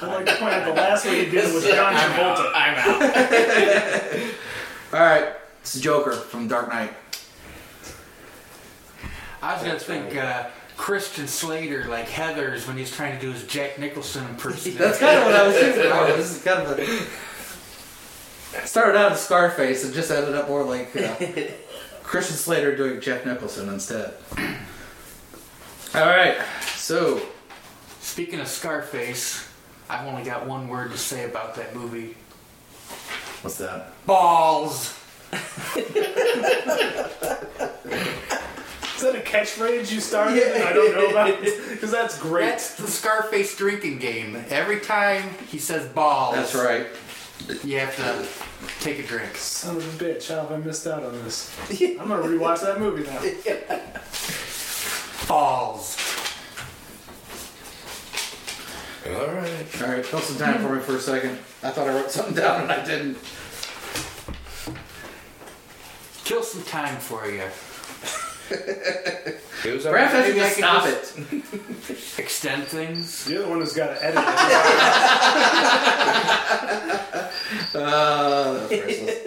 I'd 0.00 0.08
like 0.08 0.26
to 0.26 0.36
point 0.36 0.54
out 0.54 0.64
the 0.66 0.72
last 0.72 1.06
one 1.06 1.14
he 1.14 1.26
did 1.26 1.52
was 1.54 1.64
John 1.66 1.94
Travolta. 1.94 2.50
I'm 2.54 2.74
out. 2.76 4.30
All 4.92 5.00
right, 5.00 5.34
it's 5.60 5.78
Joker 5.80 6.12
from 6.12 6.48
Dark 6.48 6.68
Knight. 6.68 6.92
I 9.42 9.54
was 9.54 9.62
gonna 9.62 9.78
think 9.78 10.16
uh, 10.16 10.46
Christian 10.76 11.28
Slater, 11.28 11.84
like 11.84 12.08
Heather's, 12.08 12.66
when 12.66 12.76
he's 12.76 12.94
trying 12.94 13.18
to 13.18 13.20
do 13.20 13.32
his 13.32 13.46
Jack 13.46 13.78
Nicholson 13.78 14.26
impersonation. 14.26 14.80
That's 14.80 14.98
kind 14.98 15.18
of 15.18 15.24
what 15.24 15.34
I 15.34 15.46
was 15.46 15.56
thinking 15.56 15.86
about. 15.86 16.16
This 16.16 16.36
is 16.36 16.42
kind 16.42 16.66
of 16.66 16.78
a. 16.78 17.06
It 18.56 18.66
started 18.68 18.96
out 18.96 19.12
as 19.12 19.20
Scarface 19.20 19.84
and 19.84 19.92
just 19.94 20.10
ended 20.10 20.34
up 20.34 20.48
more 20.48 20.64
like 20.64 20.94
uh, 20.96 21.14
Christian 22.02 22.36
Slater 22.36 22.76
doing 22.76 23.00
Jack 23.00 23.26
Nicholson 23.26 23.68
instead. 23.68 24.14
All 25.94 26.06
right, 26.06 26.36
so 26.74 27.20
Speaking 28.00 28.40
of 28.40 28.46
Scarface, 28.48 29.48
I've 29.88 30.06
only 30.06 30.22
got 30.22 30.46
one 30.46 30.68
word 30.68 30.92
to 30.92 30.98
say 30.98 31.24
about 31.24 31.54
that 31.56 31.74
movie: 31.74 32.14
what's 33.42 33.56
that? 33.58 33.90
balls. 34.06 34.98
Is 38.94 39.02
that 39.02 39.16
a 39.16 39.20
catchphrase 39.20 39.90
you 39.92 40.00
started 40.00 40.40
and 40.42 40.62
I 40.64 40.72
don't 40.72 40.94
know 40.94 41.10
about? 41.10 41.30
it 41.30 41.68
Because 41.70 41.90
that's 41.90 42.18
great. 42.20 42.46
That's 42.46 42.74
the 42.76 42.86
Scarface 42.86 43.56
drinking 43.56 43.98
game. 43.98 44.42
Every 44.48 44.80
time 44.80 45.30
he 45.48 45.58
says 45.58 45.86
balls, 45.88 46.36
That's 46.36 46.54
right. 46.54 46.86
You 47.62 47.78
have 47.80 47.94
to 47.96 48.26
take 48.82 48.98
a 48.98 49.02
drink. 49.02 49.36
Son 49.36 49.76
of 49.76 50.00
a 50.00 50.04
bitch, 50.04 50.28
how 50.28 50.42
have 50.42 50.52
I 50.52 50.56
missed 50.56 50.86
out 50.86 51.02
on 51.02 51.12
this? 51.24 51.54
I'm 51.70 52.08
gonna 52.08 52.22
rewatch 52.22 52.62
that 52.62 52.80
movie 52.80 53.04
now. 53.04 53.20
Balls. 55.28 55.96
All 59.06 59.26
right. 59.26 59.82
All 59.82 59.88
right, 59.88 60.06
fill 60.06 60.20
some 60.20 60.38
time 60.38 60.62
for 60.62 60.74
me 60.74 60.80
for 60.80 60.96
a 60.96 61.00
second. 61.00 61.32
I 61.62 61.70
thought 61.70 61.88
I 61.88 61.94
wrote 61.94 62.10
something 62.10 62.34
down 62.34 62.62
and 62.62 62.72
I 62.72 62.82
didn't. 62.84 63.18
Kill 66.24 66.42
some 66.42 66.62
time 66.62 66.96
for 66.96 67.26
you. 67.26 67.42
Here's 68.48 69.84
Perhaps 69.84 70.14
I 70.14 70.26
should 70.26 70.36
Maybe 70.36 70.40
I 70.40 70.44
just 70.44 70.58
can 70.58 70.64
stop 70.64 70.84
just- 70.84 71.18
it. 71.18 72.18
Extend 72.18 72.64
things. 72.64 73.28
You're 73.28 73.42
the 73.42 73.48
one 73.48 73.60
who's 73.60 73.72
got 73.72 73.86
to 73.88 74.04
edit 74.04 74.18
it. 74.18 74.24
Uh, 77.74 78.68
that's 78.68 78.68
priceless. 78.68 79.18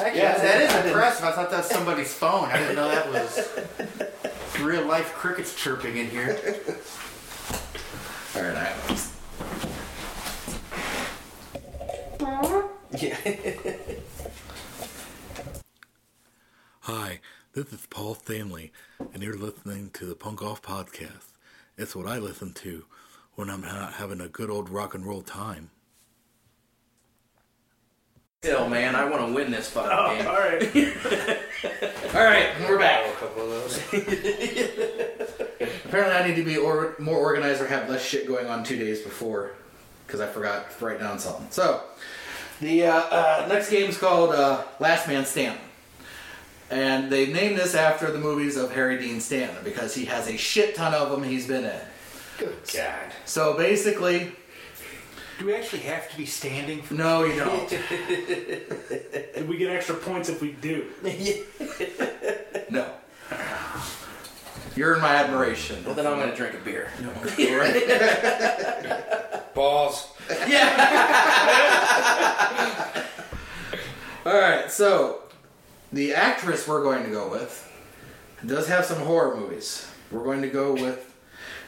Actually, 0.00 0.20
Yeah, 0.20 0.38
that 0.38 0.60
is 0.62 0.70
I 0.70 0.72
didn't- 0.76 0.86
impressive. 0.88 1.24
I 1.24 1.32
thought 1.32 1.50
that 1.50 1.58
was 1.58 1.66
somebody's 1.70 2.12
phone. 2.14 2.44
I 2.50 2.58
didn't 2.58 2.76
know 2.76 2.88
that 2.88 3.08
was 3.12 3.48
real 4.60 4.84
life 4.84 5.12
crickets 5.14 5.54
chirping 5.54 5.96
in 5.96 6.08
here. 6.10 6.36
All 8.36 8.42
right, 8.42 8.56
I 8.56 8.64
have 8.64 9.12
Hi, 16.88 17.20
this 17.52 17.70
is 17.70 17.84
Paul 17.90 18.14
Stanley, 18.14 18.72
and 19.12 19.22
you're 19.22 19.36
listening 19.36 19.90
to 19.90 20.06
the 20.06 20.14
Punk 20.14 20.40
Off 20.42 20.62
Podcast. 20.62 21.32
It's 21.76 21.94
what 21.94 22.06
I 22.06 22.16
listen 22.16 22.54
to 22.54 22.86
when 23.34 23.50
I'm 23.50 23.60
not 23.60 23.92
having 23.92 24.22
a 24.22 24.28
good 24.28 24.48
old 24.48 24.70
rock 24.70 24.94
and 24.94 25.04
roll 25.04 25.20
time. 25.20 25.68
Still, 28.42 28.70
man, 28.70 28.96
I 28.96 29.04
want 29.04 29.26
to 29.26 29.34
win 29.34 29.50
this 29.50 29.68
fucking 29.68 29.90
Oh, 29.92 30.16
game. 30.16 30.26
all 30.26 30.38
right. 30.38 31.38
All 32.14 32.24
right, 32.24 32.48
we're 32.66 32.78
back. 32.78 33.06
a 33.06 33.12
couple 33.18 33.42
of 33.42 33.50
those. 33.50 33.76
Apparently, 35.84 36.14
I 36.16 36.26
need 36.26 36.36
to 36.36 36.42
be 36.42 36.56
or- 36.56 36.94
more 36.98 37.18
organized 37.18 37.60
or 37.60 37.66
have 37.66 37.90
less 37.90 38.02
shit 38.02 38.26
going 38.26 38.46
on 38.46 38.64
two 38.64 38.78
days 38.78 39.02
before 39.02 39.50
because 40.06 40.20
I 40.20 40.26
forgot 40.26 40.70
to 40.78 40.84
write 40.86 41.00
down 41.00 41.18
something. 41.18 41.48
So, 41.50 41.82
the 42.62 42.86
uh, 42.86 42.94
uh, 42.94 43.46
next 43.50 43.68
game 43.70 43.90
is 43.90 43.98
called 43.98 44.34
uh, 44.34 44.62
Last 44.80 45.06
Man 45.06 45.26
Stanton. 45.26 45.60
And 46.70 47.10
they 47.10 47.32
named 47.32 47.58
this 47.58 47.74
after 47.74 48.10
the 48.10 48.18
movies 48.18 48.56
of 48.56 48.72
Harry 48.72 48.98
Dean 48.98 49.20
Stanton 49.20 49.56
because 49.64 49.94
he 49.94 50.04
has 50.06 50.28
a 50.28 50.36
shit 50.36 50.74
ton 50.74 50.92
of 50.94 51.10
them 51.10 51.22
he's 51.22 51.46
been 51.46 51.64
in. 51.64 51.80
Good 52.36 52.56
God. 52.74 53.12
So 53.24 53.56
basically, 53.56 54.32
Do 55.38 55.46
we 55.46 55.54
actually 55.54 55.82
have 55.82 56.10
to 56.10 56.16
be 56.16 56.26
standing? 56.26 56.82
For 56.82 56.94
no, 56.94 57.24
you 57.24 57.38
don't. 57.38 57.68
Do 57.70 57.78
we 59.46 59.56
get 59.56 59.70
extra 59.70 59.94
points 59.94 60.28
if 60.28 60.42
we 60.42 60.52
do? 60.52 60.86
No. 62.70 62.86
You're 64.76 64.94
in 64.94 65.00
my 65.00 65.14
admiration. 65.16 65.82
Well, 65.84 65.94
then 65.94 66.06
I'm 66.06 66.18
gonna 66.18 66.36
drink 66.36 66.54
a 66.54 66.58
beer. 66.58 66.90
Balls. 69.54 70.08
Yeah. 70.46 70.74
All 74.26 74.38
right, 74.38 74.70
so 74.70 75.22
the 75.92 76.14
actress 76.14 76.68
we're 76.68 76.82
going 76.82 77.04
to 77.04 77.10
go 77.10 77.30
with 77.30 77.64
does 78.44 78.68
have 78.68 78.84
some 78.84 78.98
horror 78.98 79.36
movies. 79.36 79.86
We're 80.10 80.24
going 80.24 80.42
to 80.42 80.48
go 80.48 80.72
with 80.72 81.14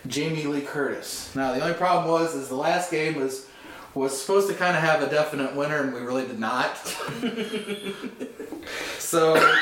Jamie 0.06 0.44
Lee 0.44 0.62
Curtis. 0.62 1.34
Now, 1.34 1.52
the 1.52 1.62
only 1.62 1.74
problem 1.74 2.10
was 2.10 2.34
is 2.34 2.48
the 2.48 2.54
last 2.54 2.90
game 2.90 3.16
was 3.16 3.46
was 3.94 4.20
supposed 4.20 4.48
to 4.48 4.54
kind 4.54 4.76
of 4.76 4.82
have 4.82 5.02
a 5.02 5.10
definite 5.10 5.56
winner, 5.56 5.82
and 5.82 5.92
we 5.92 6.00
really 6.00 6.24
did 6.24 6.38
not. 6.38 6.76
so, 8.98 9.54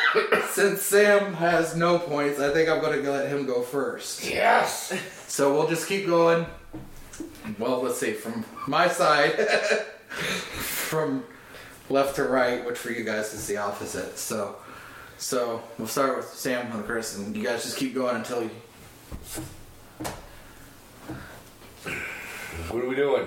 since 0.50 0.82
Sam 0.82 1.32
has 1.34 1.74
no 1.74 1.98
points, 1.98 2.38
I 2.38 2.52
think 2.52 2.68
I'm 2.68 2.80
going 2.80 3.02
to 3.02 3.10
let 3.10 3.30
him 3.30 3.46
go 3.46 3.62
first. 3.62 4.28
Yes. 4.28 4.92
So 5.28 5.54
we'll 5.54 5.66
just 5.66 5.88
keep 5.88 6.06
going. 6.06 6.44
Well, 7.58 7.82
let's 7.82 7.98
see, 7.98 8.12
from 8.12 8.44
my 8.66 8.88
side, 8.88 9.32
from 10.10 11.24
left 11.90 12.16
to 12.16 12.24
right, 12.24 12.64
which 12.66 12.78
for 12.78 12.90
you 12.90 13.04
guys 13.04 13.34
is 13.34 13.46
the 13.46 13.56
opposite. 13.58 14.18
So, 14.18 14.56
so 15.18 15.62
we'll 15.78 15.88
start 15.88 16.16
with 16.16 16.26
Sam 16.26 16.70
and 16.72 16.84
Chris, 16.84 17.16
and 17.16 17.36
you 17.36 17.44
guys 17.44 17.62
just 17.64 17.76
keep 17.76 17.94
going 17.94 18.16
until 18.16 18.42
you. 18.42 18.50
What 22.70 22.84
are 22.84 22.88
we 22.88 22.96
doing? 22.96 23.26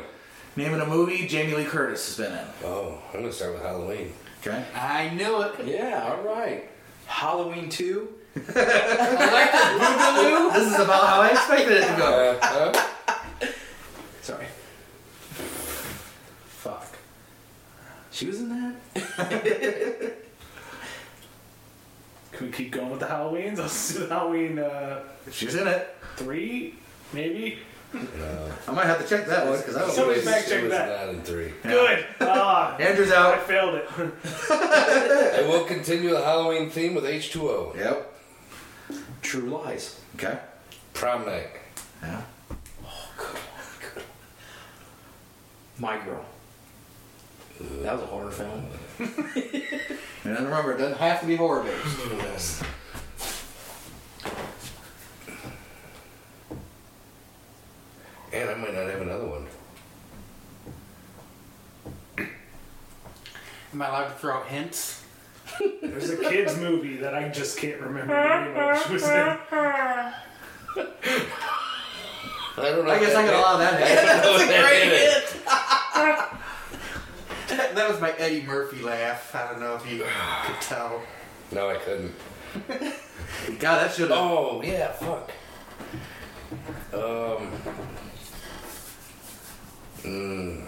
Naming 0.55 0.81
a 0.81 0.85
movie 0.85 1.27
Jamie 1.27 1.53
Lee 1.55 1.65
Curtis 1.65 2.05
has 2.05 2.17
been 2.25 2.37
in. 2.37 2.45
Oh, 2.63 3.01
I'm 3.13 3.21
gonna 3.21 3.31
start 3.31 3.53
with 3.53 3.61
Halloween. 3.63 4.13
Okay. 4.41 4.65
I 4.75 5.09
knew 5.09 5.41
it. 5.43 5.65
Yeah, 5.65 6.11
all 6.11 6.23
right. 6.23 6.69
Halloween 7.05 7.69
2. 7.69 8.07
This 10.51 10.67
is 10.73 10.79
about 10.79 11.07
how 11.07 11.21
I 11.21 11.29
expected 11.31 11.71
it 11.77 11.87
to 11.87 11.95
go. 11.97 12.39
Uh, 12.41 12.73
huh? 12.73 13.47
Sorry. 14.21 14.45
She 18.11 18.25
was 18.27 18.39
in 18.41 18.49
that? 18.49 18.75
Can 22.33 22.47
we 22.47 22.51
keep 22.53 22.71
going 22.71 22.89
with 22.91 22.99
the 22.99 23.05
Halloweens? 23.05 23.57
Let's 23.57 23.93
do 23.93 23.99
the 24.05 24.13
Halloween 24.13 24.59
uh, 24.59 24.99
She's 25.31 25.55
in 25.55 25.67
it. 25.67 25.95
three, 26.15 26.75
maybe. 27.13 27.59
I 27.93 28.71
might 28.71 28.85
have 28.85 29.01
to 29.01 29.07
check 29.07 29.27
that 29.27 29.45
one 29.47 29.57
because 29.57 29.75
I 29.75 29.83
was. 29.85 29.93
Somebody 29.95 30.19
It 30.21 30.25
was- 30.25 30.33
fact 30.33 30.47
check 30.49 30.59
it 30.59 30.63
was 30.63 30.71
that. 30.71 31.05
Not 31.07 31.13
in 31.15 31.21
three. 31.23 31.51
Good. 31.63 32.05
Ah, 32.21 32.77
Andrew's 32.77 33.11
I 33.11 33.33
out. 33.33 33.43
failed 33.47 33.75
it. 33.75 33.85
I 34.49 35.45
will 35.47 35.65
continue 35.65 36.11
the 36.11 36.23
Halloween 36.23 36.69
theme 36.69 36.95
with 36.95 37.03
H2O. 37.03 37.75
Yep. 37.75 38.13
True 39.21 39.49
Lies. 39.49 39.99
Okay. 40.15 40.37
Prom 40.93 41.25
night. 41.25 41.47
Yeah. 42.01 42.21
My 45.79 45.97
Girl. 46.05 46.23
That 47.83 47.93
was 47.93 48.03
a 48.03 48.05
horror 48.07 48.31
film. 48.31 48.65
And 50.23 50.35
then 50.37 50.43
remember, 50.45 50.73
it 50.73 50.77
doesn't 50.77 50.99
have 50.99 51.19
to 51.21 51.25
be 51.25 51.35
horror 51.35 51.63
based 51.63 51.83
for 51.97 52.09
this. 52.09 52.61
And 58.33 58.49
I 58.49 58.53
might 58.55 58.73
not 58.73 58.89
have 58.89 59.01
another 59.01 59.25
one. 59.27 59.47
Am 63.73 63.81
I 63.81 63.87
allowed 63.87 64.07
to 64.09 64.13
throw 64.15 64.35
out 64.37 64.47
hints? 64.47 65.03
There's 65.81 66.09
a 66.11 66.17
kids 66.17 66.57
movie 66.57 66.97
that 66.97 67.13
I 67.13 67.27
just 67.29 67.57
can't 67.57 67.79
remember 67.81 68.13
the 68.13 68.45
name 68.45 68.57
of. 68.71 68.83
She 68.85 68.93
was 68.93 69.03
in. 69.03 69.09
I 69.09 70.13
don't 72.57 72.85
know. 72.85 72.91
I 72.91 72.99
guess 72.99 73.15
I 73.15 73.23
can 73.23 73.27
that- 73.27 73.35
allow 73.35 73.57
that. 73.63 73.79
That's 73.79 74.43
a 74.43 74.47
great 74.47 76.31
That 77.75 77.89
was 77.89 77.99
my 78.01 78.11
Eddie 78.11 78.43
Murphy 78.43 78.81
laugh. 78.81 79.33
I 79.35 79.51
don't 79.51 79.59
know 79.59 79.75
if 79.75 79.89
you 79.89 79.99
could 79.99 80.61
tell. 80.61 81.01
No, 81.51 81.69
I 81.69 81.75
couldn't. 81.75 82.13
God, 83.59 83.81
that 83.81 83.93
should 83.93 84.09
have. 84.09 84.19
Oh 84.19 84.61
yeah, 84.63 84.91
fuck. 84.91 85.31
Um. 86.93 87.51
mm, 90.01 90.65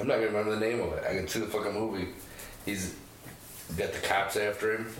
I'm 0.00 0.06
not 0.06 0.14
gonna 0.14 0.26
remember 0.26 0.54
the 0.54 0.60
name 0.60 0.80
of 0.80 0.92
it. 0.94 1.04
I 1.08 1.14
can 1.14 1.28
see 1.28 1.40
the 1.40 1.46
fucking 1.46 1.74
movie. 1.74 2.08
He's 2.66 2.94
got 3.76 3.92
the 3.92 4.00
cops 4.00 4.36
after 4.36 4.76
him 4.76 4.92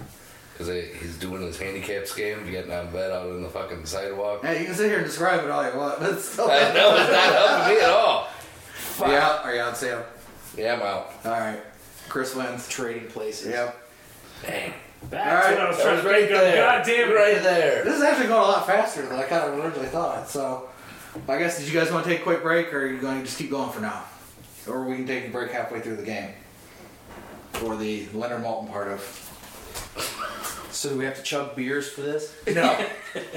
because 0.52 0.68
he's 1.00 1.18
doing 1.18 1.42
his 1.42 1.58
handicap 1.58 2.04
scam, 2.04 2.48
getting 2.50 2.72
out 2.72 2.84
of 2.86 2.92
bed 2.92 3.10
out 3.10 3.28
on 3.28 3.42
the 3.42 3.48
fucking 3.48 3.86
sidewalk. 3.86 4.44
Hey, 4.44 4.60
you 4.60 4.66
can 4.66 4.74
sit 4.74 4.86
here 4.88 4.98
and 4.98 5.06
describe 5.06 5.42
it 5.44 5.50
all 5.50 5.68
you 5.68 5.76
want, 5.76 5.98
but 6.00 6.12
it's 6.12 6.24
still. 6.24 6.44
I 6.50 6.72
know 6.72 6.96
it's 6.96 7.10
not 7.10 7.32
helping 7.34 7.74
me 7.76 7.80
at 7.82 7.90
all. 7.90 8.28
Are 9.00 9.08
you 9.10 9.16
out? 9.16 9.44
Are 9.44 9.54
you 9.54 9.60
out, 9.60 9.76
Sam? 9.76 10.02
Yeah, 10.56 10.74
I'm 10.74 10.82
out. 10.82 11.12
All 11.24 11.30
right. 11.32 11.60
Chris 12.08 12.34
wins. 12.34 12.68
Trading 12.68 13.06
places. 13.08 13.48
Yep. 13.52 13.76
Dang. 14.42 14.74
That's 15.10 15.26
All 15.26 15.34
right. 15.34 15.58
what 15.58 15.66
I 15.66 15.68
was 15.68 15.76
That 15.78 15.82
trying 15.84 15.94
was 15.96 16.04
to 16.04 16.10
right 16.10 16.20
think 16.28 16.32
of. 16.32 16.40
there. 16.40 16.66
God 16.66 16.86
damn 16.86 17.10
it. 17.10 17.14
Right 17.14 17.42
there. 17.42 17.84
This 17.84 17.96
is 17.96 18.02
actually 18.02 18.26
going 18.28 18.42
a 18.42 18.46
lot 18.46 18.66
faster 18.66 19.02
than 19.06 19.18
I 19.18 19.22
kind 19.22 19.50
of 19.52 19.58
originally 19.64 19.88
thought. 19.88 20.28
So, 20.28 20.68
I 21.28 21.38
guess 21.38 21.58
did 21.58 21.68
you 21.72 21.78
guys 21.78 21.90
want 21.90 22.04
to 22.04 22.10
take 22.10 22.20
a 22.20 22.22
quick 22.22 22.42
break, 22.42 22.72
or 22.74 22.82
are 22.82 22.86
you 22.86 23.00
going 23.00 23.18
to 23.18 23.24
just 23.24 23.38
keep 23.38 23.50
going 23.50 23.70
for 23.70 23.80
now, 23.80 24.04
or 24.68 24.84
we 24.84 24.96
can 24.96 25.06
take 25.06 25.26
a 25.26 25.30
break 25.30 25.50
halfway 25.52 25.80
through 25.80 25.96
the 25.96 26.02
game 26.04 26.30
for 27.52 27.76
the 27.76 28.06
Leonard 28.12 28.42
Maltin 28.42 28.70
part 28.70 28.88
of. 28.88 29.00
So 30.70 30.90
do 30.90 30.98
we 30.98 31.04
have 31.04 31.16
to 31.16 31.22
chug 31.22 31.56
beers 31.56 31.88
for 31.90 32.02
this? 32.02 32.34
No, 32.54 32.86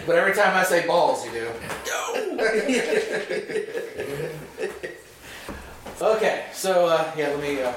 but 0.05 0.15
every 0.15 0.33
time 0.33 0.55
I 0.55 0.63
say 0.63 0.85
balls, 0.85 1.25
you 1.25 1.31
do. 1.31 1.47
okay, 6.03 6.45
so 6.53 6.87
uh, 6.87 7.11
yeah, 7.17 7.29
let 7.29 7.41
me 7.41 7.61
uh, 7.61 7.71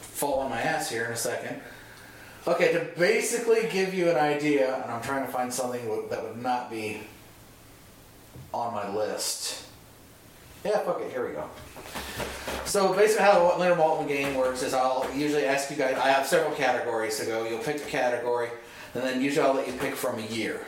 fall 0.00 0.40
on 0.40 0.50
my 0.50 0.60
ass 0.60 0.90
here 0.90 1.04
in 1.04 1.12
a 1.12 1.16
second. 1.16 1.60
Okay, 2.46 2.72
to 2.72 2.88
basically 2.98 3.68
give 3.70 3.92
you 3.92 4.10
an 4.10 4.16
idea, 4.16 4.82
and 4.82 4.90
I'm 4.90 5.02
trying 5.02 5.26
to 5.26 5.32
find 5.32 5.52
something 5.52 5.86
that 6.08 6.22
would 6.22 6.42
not 6.42 6.70
be 6.70 7.02
on 8.52 8.72
my 8.72 8.92
list. 8.94 9.64
Yeah, 10.64 10.78
fuck 10.78 11.00
it, 11.00 11.12
here 11.12 11.26
we 11.26 11.32
go. 11.32 11.44
So 12.64 12.94
basically, 12.94 13.24
how 13.24 13.38
the 13.38 13.58
Leonard 13.58 13.78
Maltin 13.78 14.08
game 14.08 14.34
works 14.36 14.62
is 14.62 14.74
I'll 14.74 15.08
usually 15.14 15.44
ask 15.44 15.70
you 15.70 15.76
guys. 15.76 15.96
I 15.96 16.08
have 16.08 16.26
several 16.26 16.54
categories 16.54 17.18
to 17.18 17.26
go. 17.26 17.46
You'll 17.46 17.58
pick 17.58 17.76
a 17.76 17.90
category, 17.90 18.48
and 18.94 19.02
then 19.02 19.20
usually 19.20 19.46
I'll 19.46 19.54
let 19.54 19.66
you 19.66 19.74
pick 19.74 19.94
from 19.94 20.18
a 20.18 20.26
year. 20.26 20.60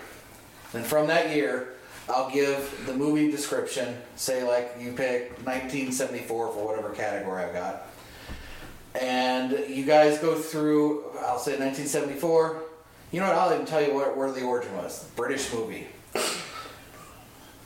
Then 0.73 0.83
from 0.83 1.07
that 1.09 1.35
year, 1.35 1.75
I'll 2.13 2.31
give 2.31 2.85
the 2.87 2.95
movie 2.95 3.31
description. 3.31 3.97
Say 4.17 4.45
like 4.45 4.77
you 4.79 4.93
pick 4.93 5.31
1974 5.47 6.53
for 6.53 6.67
whatever 6.67 6.91
category 6.91 7.43
I've 7.45 7.55
got, 7.55 7.87
and 9.01 9.53
you 9.69 9.85
guys 9.85 10.19
go 10.19 10.35
through. 10.35 11.05
I'll 11.21 11.39
say 11.39 11.53
1974. 11.53 12.63
You 13.13 13.21
know 13.21 13.29
what? 13.29 13.37
I'll 13.37 13.53
even 13.55 13.67
tell 13.67 13.83
you 13.83 13.95
what, 13.95 14.17
where 14.17 14.31
the 14.33 14.43
origin 14.43 14.75
was. 14.77 15.05
British 15.17 15.53
movie. 15.53 15.87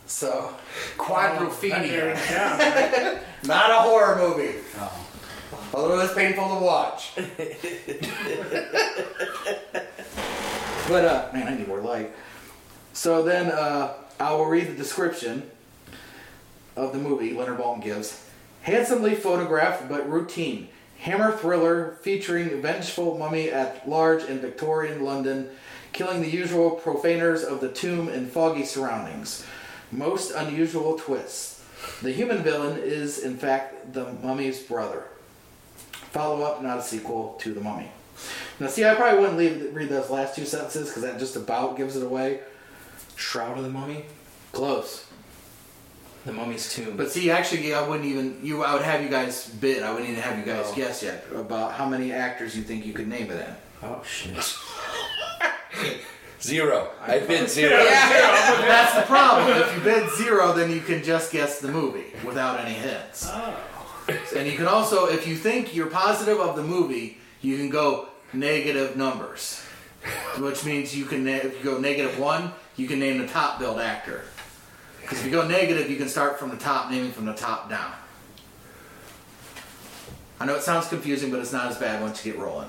So, 0.06 0.52
That 0.96 0.98
Quadrophenia. 0.98 1.90
narrowed 1.90 2.16
it 3.16 3.22
not 3.46 3.70
a 3.70 3.74
horror 3.74 4.16
movie. 4.16 4.54
Oh. 4.78 5.06
Although 5.74 6.00
it's 6.00 6.14
painful 6.14 6.48
to 6.48 6.64
watch. 6.64 7.12
but 10.88 11.04
uh, 11.04 11.28
man, 11.32 11.48
I 11.48 11.56
need 11.56 11.68
more 11.68 11.80
light. 11.80 12.12
So 12.92 13.22
then 13.22 13.50
uh, 13.50 13.94
I 14.18 14.32
will 14.32 14.46
read 14.46 14.68
the 14.68 14.74
description 14.74 15.50
of 16.74 16.92
the 16.92 16.98
movie 16.98 17.34
Leonard 17.34 17.58
Maltin 17.58 17.82
gives. 17.82 18.24
Handsomely 18.62 19.14
photographed 19.14 19.88
but 19.88 20.08
routine. 20.10 20.68
Hammer 20.98 21.32
thriller 21.32 21.98
featuring 22.00 22.62
vengeful 22.62 23.18
mummy 23.18 23.50
at 23.50 23.88
large 23.88 24.24
in 24.24 24.40
Victorian 24.40 25.04
London, 25.04 25.50
killing 25.92 26.22
the 26.22 26.30
usual 26.30 26.70
profaners 26.70 27.44
of 27.44 27.60
the 27.60 27.68
tomb 27.68 28.08
in 28.08 28.26
foggy 28.26 28.64
surroundings. 28.64 29.44
Most 29.92 30.32
unusual 30.32 30.98
twists. 30.98 31.62
The 32.02 32.12
human 32.12 32.42
villain 32.42 32.78
is, 32.78 33.18
in 33.18 33.36
fact, 33.36 33.92
the 33.92 34.12
mummy's 34.22 34.60
brother. 34.60 35.04
Follow 36.10 36.42
up, 36.42 36.62
not 36.62 36.78
a 36.78 36.82
sequel 36.82 37.36
to 37.40 37.52
The 37.52 37.60
Mummy. 37.60 37.90
Now, 38.58 38.68
see, 38.68 38.84
I 38.84 38.94
probably 38.94 39.20
wouldn't 39.20 39.38
leave, 39.38 39.74
read 39.74 39.90
those 39.90 40.08
last 40.08 40.34
two 40.34 40.46
sentences 40.46 40.88
because 40.88 41.02
that 41.02 41.18
just 41.18 41.36
about 41.36 41.76
gives 41.76 41.94
it 41.96 42.02
away. 42.02 42.40
Shroud 43.16 43.58
of 43.58 43.64
the 43.64 43.70
Mummy? 43.70 44.06
Close. 44.56 45.04
The 46.24 46.32
Mummy's 46.32 46.72
Tomb. 46.74 46.96
But 46.96 47.12
see, 47.12 47.30
actually, 47.30 47.72
I 47.72 47.86
wouldn't 47.86 48.08
even 48.08 48.40
you. 48.42 48.62
I 48.64 48.72
would 48.74 48.82
have 48.82 49.00
you 49.02 49.08
guys 49.08 49.48
bid. 49.48 49.82
I 49.84 49.90
wouldn't 49.92 50.08
even 50.10 50.20
have 50.22 50.38
you 50.38 50.44
guys 50.44 50.66
Oh. 50.68 50.74
guess 50.74 51.02
yet 51.02 51.24
about 51.34 51.72
how 51.72 51.86
many 51.88 52.12
actors 52.12 52.56
you 52.56 52.62
think 52.64 52.84
you 52.84 52.92
could 52.92 53.06
name 53.06 53.30
it 53.30 53.40
in. 53.46 53.54
oh, 53.84 54.02
shit. 54.02 54.34
Zero. 56.42 56.90
I 57.00 57.18
bid 57.20 57.48
zero. 57.48 57.76
That's 57.76 58.94
the 58.94 59.02
problem. 59.02 59.56
If 59.56 59.74
you 59.74 59.80
bid 59.82 60.10
zero, 60.16 60.52
then 60.52 60.70
you 60.70 60.80
can 60.80 61.02
just 61.02 61.32
guess 61.32 61.60
the 61.60 61.68
movie 61.68 62.12
without 62.24 62.60
any 62.60 62.74
hints. 62.74 63.26
Oh. 63.30 63.56
And 64.36 64.46
you 64.46 64.56
can 64.56 64.66
also, 64.66 65.06
if 65.06 65.26
you 65.26 65.34
think 65.34 65.74
you're 65.74 65.86
positive 65.88 66.38
of 66.38 66.54
the 66.54 66.62
movie, 66.62 67.18
you 67.40 67.56
can 67.56 67.70
go 67.70 68.08
negative 68.32 68.96
numbers, 68.96 69.60
which 70.38 70.64
means 70.64 70.94
you 70.96 71.04
can 71.06 71.24
na- 71.24 71.32
if 71.32 71.58
you 71.58 71.64
go 71.64 71.78
negative 71.78 72.18
one, 72.18 72.52
you 72.76 72.86
can 72.86 73.00
name 73.00 73.18
the 73.18 73.26
top 73.26 73.58
billed 73.58 73.80
actor. 73.80 74.22
Because 75.06 75.20
if 75.20 75.26
you 75.26 75.30
go 75.30 75.46
negative, 75.46 75.88
you 75.88 75.96
can 75.96 76.08
start 76.08 76.36
from 76.36 76.50
the 76.50 76.56
top, 76.56 76.90
naming 76.90 77.12
from 77.12 77.26
the 77.26 77.32
top 77.32 77.70
down. 77.70 77.92
I 80.40 80.46
know 80.46 80.56
it 80.56 80.62
sounds 80.62 80.88
confusing, 80.88 81.30
but 81.30 81.38
it's 81.38 81.52
not 81.52 81.66
as 81.70 81.78
bad 81.78 82.02
once 82.02 82.26
you 82.26 82.32
get 82.32 82.40
rolling. 82.42 82.68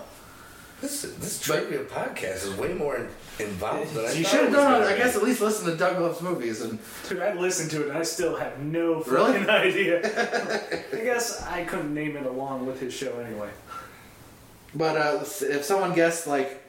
This 0.81 1.01
this 1.01 1.41
trivia 1.41 1.79
podcast 1.85 2.45
is 2.45 2.53
way 2.55 2.75
more 2.75 3.07
involved 3.39 3.95
than 3.95 4.05
I 4.05 4.09
So 4.09 4.17
you 4.19 4.23
should 4.23 4.39
have 4.41 4.49
was 4.49 4.55
done. 4.57 4.81
gonna 4.83 4.93
I 4.93 4.95
guess 4.97 5.15
at 5.15 5.23
least 5.23 5.41
listen 5.41 5.65
to 5.65 5.75
Doug 5.75 5.99
Loves 5.99 6.21
movies 6.21 6.61
and 6.61 6.77
Dude, 7.09 7.19
I 7.19 7.33
listened 7.33 7.71
to 7.71 7.81
it 7.81 7.89
and 7.89 7.97
I 7.97 8.03
still 8.03 8.35
have 8.35 8.59
no 8.59 9.01
Really? 9.01 9.33
fucking 9.33 9.49
idea. 9.49 9.99
I 10.93 10.97
guess 11.03 11.41
I 11.47 11.63
couldn't 11.63 11.95
name 11.95 12.15
it 12.15 12.27
along 12.27 12.67
with 12.67 12.79
his 12.79 12.93
show 12.93 13.17
anyway. 13.19 13.49
But 14.75 14.95
uh, 14.97 15.19
if 15.23 15.63
someone 15.65 15.95
guessed 15.95 16.27
like 16.27 16.61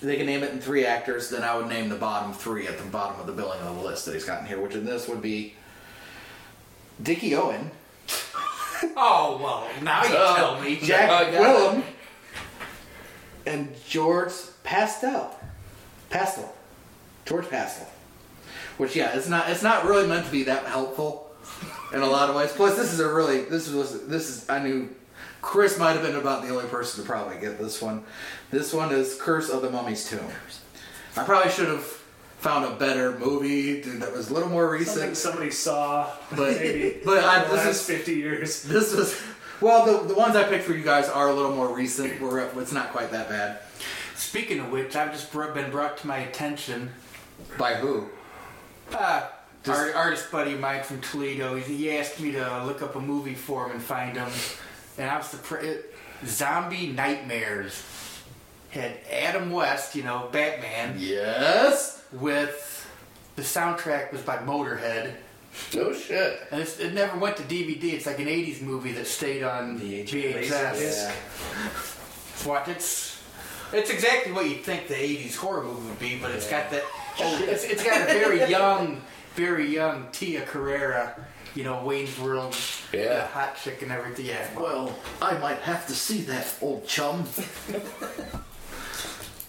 they 0.00 0.16
can 0.16 0.26
name 0.26 0.42
it 0.42 0.52
in 0.52 0.60
three 0.60 0.84
actors, 0.84 1.30
then 1.30 1.42
I 1.42 1.56
would 1.56 1.68
name 1.68 1.88
the 1.88 1.96
bottom 1.96 2.32
three 2.32 2.66
at 2.66 2.78
the 2.78 2.84
bottom 2.84 3.20
of 3.20 3.26
the 3.26 3.32
billing 3.32 3.60
of 3.60 3.76
the 3.76 3.82
list 3.82 4.04
that 4.06 4.14
he's 4.14 4.24
got 4.24 4.40
in 4.40 4.46
here, 4.46 4.60
which 4.60 4.74
in 4.74 4.84
this 4.84 5.08
would 5.08 5.22
be 5.22 5.54
Dickie 7.02 7.34
Owen, 7.34 7.70
Oh 8.96 9.40
well, 9.42 9.68
now 9.82 10.02
you 10.04 10.10
Oh. 10.12 10.34
tell 10.36 10.60
me. 10.60 10.76
Jack 10.76 11.08
got 11.08 11.32
Gwillim, 11.32 11.82
and 13.46 13.74
George 13.88 14.32
Pastell. 14.64 15.34
Pastell, 16.10 16.52
George 17.26 17.48
Pastell. 17.48 17.88
Which 18.78 18.94
yeah, 18.96 19.16
it's 19.16 19.28
not 19.28 19.50
it's 19.50 19.62
not 19.62 19.84
really 19.84 20.06
meant 20.06 20.26
to 20.26 20.32
be 20.32 20.44
that 20.44 20.64
helpful 20.66 21.30
in 21.92 22.00
a 22.00 22.06
lot 22.06 22.30
of 22.30 22.36
ways. 22.36 22.52
Plus, 22.52 22.76
this 22.76 22.92
is 22.92 23.00
a 23.00 23.12
really 23.12 23.42
this 23.42 23.68
was 23.70 24.06
this 24.06 24.28
is 24.28 24.48
I 24.48 24.60
knew 24.60 24.88
Chris 25.42 25.78
might 25.78 25.92
have 25.92 26.02
been 26.02 26.16
about 26.16 26.42
the 26.42 26.48
only 26.50 26.66
person 26.68 27.02
to 27.02 27.08
probably 27.08 27.38
get 27.40 27.58
this 27.58 27.82
one. 27.82 28.04
This 28.50 28.72
one 28.72 28.92
is 28.92 29.20
Curse 29.20 29.50
of 29.50 29.62
the 29.62 29.70
Mummy's 29.70 30.08
Tomb. 30.08 30.26
I 31.16 31.24
probably 31.24 31.50
should 31.50 31.68
have 31.68 31.84
found 32.38 32.64
a 32.64 32.70
better 32.76 33.18
movie 33.18 33.82
dude, 33.82 34.00
that 34.00 34.12
was 34.12 34.30
a 34.30 34.34
little 34.34 34.48
more 34.48 34.78
Something 34.78 34.94
recent. 35.08 35.16
somebody 35.16 35.50
saw 35.50 36.08
But- 36.30 36.52
maybe 36.60 37.00
but 37.04 37.24
I- 37.24 37.44
this 37.48 37.66
is- 37.80 37.86
50 37.86 38.14
years. 38.14 38.62
This 38.62 38.94
was 38.94 39.20
well, 39.60 39.84
the, 39.84 40.06
the 40.08 40.14
ones 40.14 40.36
I 40.36 40.44
picked 40.44 40.64
for 40.64 40.72
you 40.72 40.84
guys 40.84 41.08
are 41.08 41.28
a 41.28 41.32
little 41.34 41.52
more 41.54 41.74
recent. 41.74 42.20
We're, 42.20 42.38
it's 42.60 42.70
not 42.72 42.92
quite 42.92 43.10
that 43.10 43.28
bad. 43.28 43.58
Speaking 44.14 44.60
of 44.60 44.70
which, 44.70 44.94
I've 44.94 45.10
just 45.10 45.32
been 45.32 45.70
brought 45.72 45.96
to 45.98 46.06
my 46.06 46.18
attention. 46.18 46.90
By 47.58 47.74
who? 47.74 48.08
Uh, 48.94 49.26
Just- 49.64 49.80
art, 49.80 49.94
artist 49.96 50.30
buddy 50.30 50.52
of 50.54 50.60
mine 50.60 50.84
from 50.84 51.00
Toledo. 51.00 51.56
He, 51.56 51.74
he 51.76 51.90
asked 51.98 52.20
me 52.20 52.30
to 52.32 52.64
look 52.64 52.82
up 52.82 52.94
a 52.94 53.00
movie 53.00 53.34
for 53.34 53.66
him 53.66 53.72
and 53.72 53.82
find 53.82 54.16
him, 54.16 54.28
and 54.96 55.10
I 55.10 55.16
was 55.18 55.26
surprised. 55.26 55.80
Zombie 56.24 56.88
Nightmares 56.88 57.82
had 58.70 58.92
Adam 59.10 59.50
West, 59.50 59.94
you 59.94 60.02
know, 60.02 60.28
Batman, 60.32 60.96
Yes. 60.98 62.02
with 62.12 62.86
the 63.36 63.42
soundtrack 63.42 64.12
was 64.12 64.20
by 64.22 64.36
Motorhead. 64.38 65.12
No 65.74 65.92
shit. 65.92 66.40
And 66.50 66.60
it's, 66.60 66.78
it 66.78 66.92
never 66.94 67.18
went 67.18 67.36
to 67.38 67.42
DVD. 67.44 67.94
It's 67.94 68.06
like 68.06 68.18
an 68.20 68.26
'80s 68.26 68.60
movie 68.62 68.92
that 68.92 69.06
stayed 69.06 69.42
on 69.42 69.78
VHS. 69.80 70.48
VHS. 70.48 72.46
What 72.46 72.68
it's 72.68 73.20
it's 73.72 73.90
exactly 73.90 74.32
what 74.32 74.48
you'd 74.48 74.62
think 74.62 74.86
the 74.88 74.94
'80s 74.94 75.34
horror 75.36 75.64
movie 75.64 75.88
would 75.88 75.98
be, 75.98 76.18
but 76.18 76.30
it's 76.30 76.48
got 76.48 76.70
that. 76.70 76.84
It's, 77.18 77.64
it's 77.64 77.82
got 77.82 78.02
a 78.02 78.04
very 78.04 78.44
young, 78.50 79.00
very 79.34 79.66
young 79.66 80.06
Tia 80.12 80.42
Carrere. 80.42 81.14
You 81.54 81.64
know, 81.64 81.82
Wayne's 81.82 82.16
World, 82.20 82.54
Yeah. 82.92 83.14
the 83.14 83.26
hot 83.26 83.56
chick 83.56 83.82
and 83.82 83.90
everything. 83.90 84.26
Yeah. 84.26 84.46
Well, 84.54 84.94
I 85.20 85.36
might 85.38 85.58
have 85.60 85.86
to 85.88 85.94
see 85.94 86.20
that, 86.22 86.46
old 86.60 86.86
chum. 86.86 87.24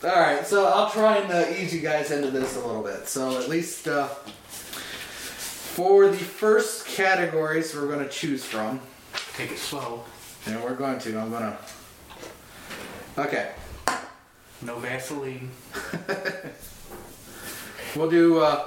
All 0.04 0.10
right, 0.10 0.46
so 0.48 0.66
I'll 0.66 0.90
try 0.90 1.18
and 1.18 1.32
uh, 1.32 1.46
ease 1.50 1.74
you 1.74 1.82
guys 1.82 2.12
into 2.12 2.32
this 2.32 2.56
a 2.56 2.66
little 2.66 2.82
bit. 2.84 3.08
So 3.08 3.38
at 3.38 3.50
least 3.50 3.88
uh, 3.88 4.08
for 4.08 6.08
the 6.08 6.18
first 6.18 6.88
categories 6.88 7.76
we're 7.76 7.88
going 7.88 8.04
to 8.04 8.10
choose 8.10 8.46
from, 8.46 8.80
Take 9.36 9.52
it 9.52 9.58
slow. 9.58 10.04
and 10.46 10.62
we're 10.64 10.76
going 10.76 11.00
to, 11.00 11.20
I'm 11.20 11.30
going 11.30 11.44
to. 11.44 11.58
Okay. 13.18 13.52
No 14.62 14.78
Vaseline. 14.80 15.50
We'll 17.96 18.10
do 18.10 18.38
uh, 18.40 18.66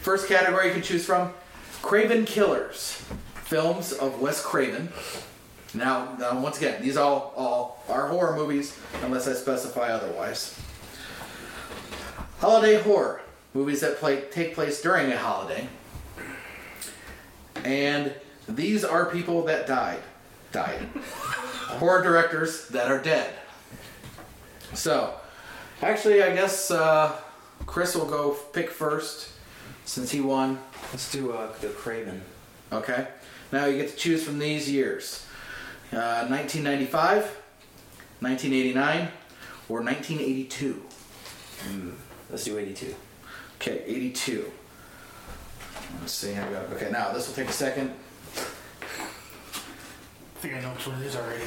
first 0.00 0.26
category 0.26 0.68
you 0.68 0.72
can 0.72 0.80
choose 0.80 1.04
from: 1.04 1.34
Craven 1.82 2.24
Killers, 2.24 3.02
films 3.34 3.92
of 3.92 4.22
Wes 4.22 4.42
Craven. 4.42 4.88
Now, 5.74 6.16
now 6.18 6.40
once 6.40 6.58
again, 6.58 6.80
these 6.80 6.96
all 6.96 7.32
all 7.36 7.82
are 7.88 8.08
horror 8.08 8.36
movies 8.36 8.76
unless 9.02 9.28
I 9.28 9.34
specify 9.34 9.88
otherwise. 9.88 10.58
Holiday 12.38 12.80
horror 12.80 13.20
movies 13.52 13.80
that 13.80 13.96
play 13.98 14.22
take 14.30 14.54
place 14.54 14.80
during 14.80 15.12
a 15.12 15.18
holiday. 15.18 15.68
And 17.64 18.14
these 18.48 18.84
are 18.84 19.06
people 19.06 19.44
that 19.44 19.66
died. 19.66 20.00
Died. 20.52 20.80
horror 21.02 22.02
directors 22.02 22.68
that 22.68 22.90
are 22.90 23.02
dead. 23.02 23.34
So, 24.72 25.14
actually, 25.82 26.22
I 26.22 26.34
guess 26.34 26.70
uh, 26.70 27.14
Chris 27.66 27.94
will 27.94 28.06
go 28.06 28.30
pick 28.52 28.70
first 28.70 29.30
since 29.84 30.10
he 30.10 30.20
won. 30.20 30.58
Let's 30.92 31.10
do 31.10 31.32
uh, 31.32 31.52
the 31.60 31.68
Craven. 31.68 32.22
Okay. 32.72 33.08
Now 33.50 33.66
you 33.66 33.78
get 33.78 33.90
to 33.90 33.96
choose 33.96 34.22
from 34.22 34.38
these 34.38 34.70
years 34.70 35.26
uh, 35.92 36.26
1995, 36.28 37.24
1989, 38.20 39.08
or 39.68 39.82
1982. 39.82 40.82
Let's 42.30 42.44
do 42.44 42.58
82. 42.58 42.94
Okay, 43.56 43.82
82. 43.86 44.50
Let's 46.00 46.12
see. 46.12 46.32
How 46.32 46.46
we 46.46 46.52
go. 46.54 46.60
Okay, 46.74 46.90
now 46.90 47.12
this 47.12 47.28
will 47.28 47.34
take 47.34 47.48
a 47.48 47.52
second. 47.52 47.90
I 48.36 48.40
think 50.40 50.54
I 50.54 50.60
know 50.60 50.70
which 50.70 50.86
one 50.86 51.00
it 51.02 51.06
is 51.06 51.16
already. 51.16 51.44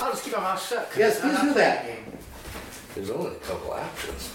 I'll 0.00 0.10
just 0.12 0.24
keep 0.24 0.34
my 0.34 0.40
mouth 0.40 0.66
shut. 0.66 0.90
Yes, 0.96 1.16
I'm 1.22 1.30
please 1.30 1.34
not 1.34 1.42
do 1.44 1.54
that. 1.54 1.86
game. 1.86 2.18
There's 2.94 3.10
only 3.10 3.36
a 3.36 3.38
couple 3.38 3.72
options. 3.72 4.30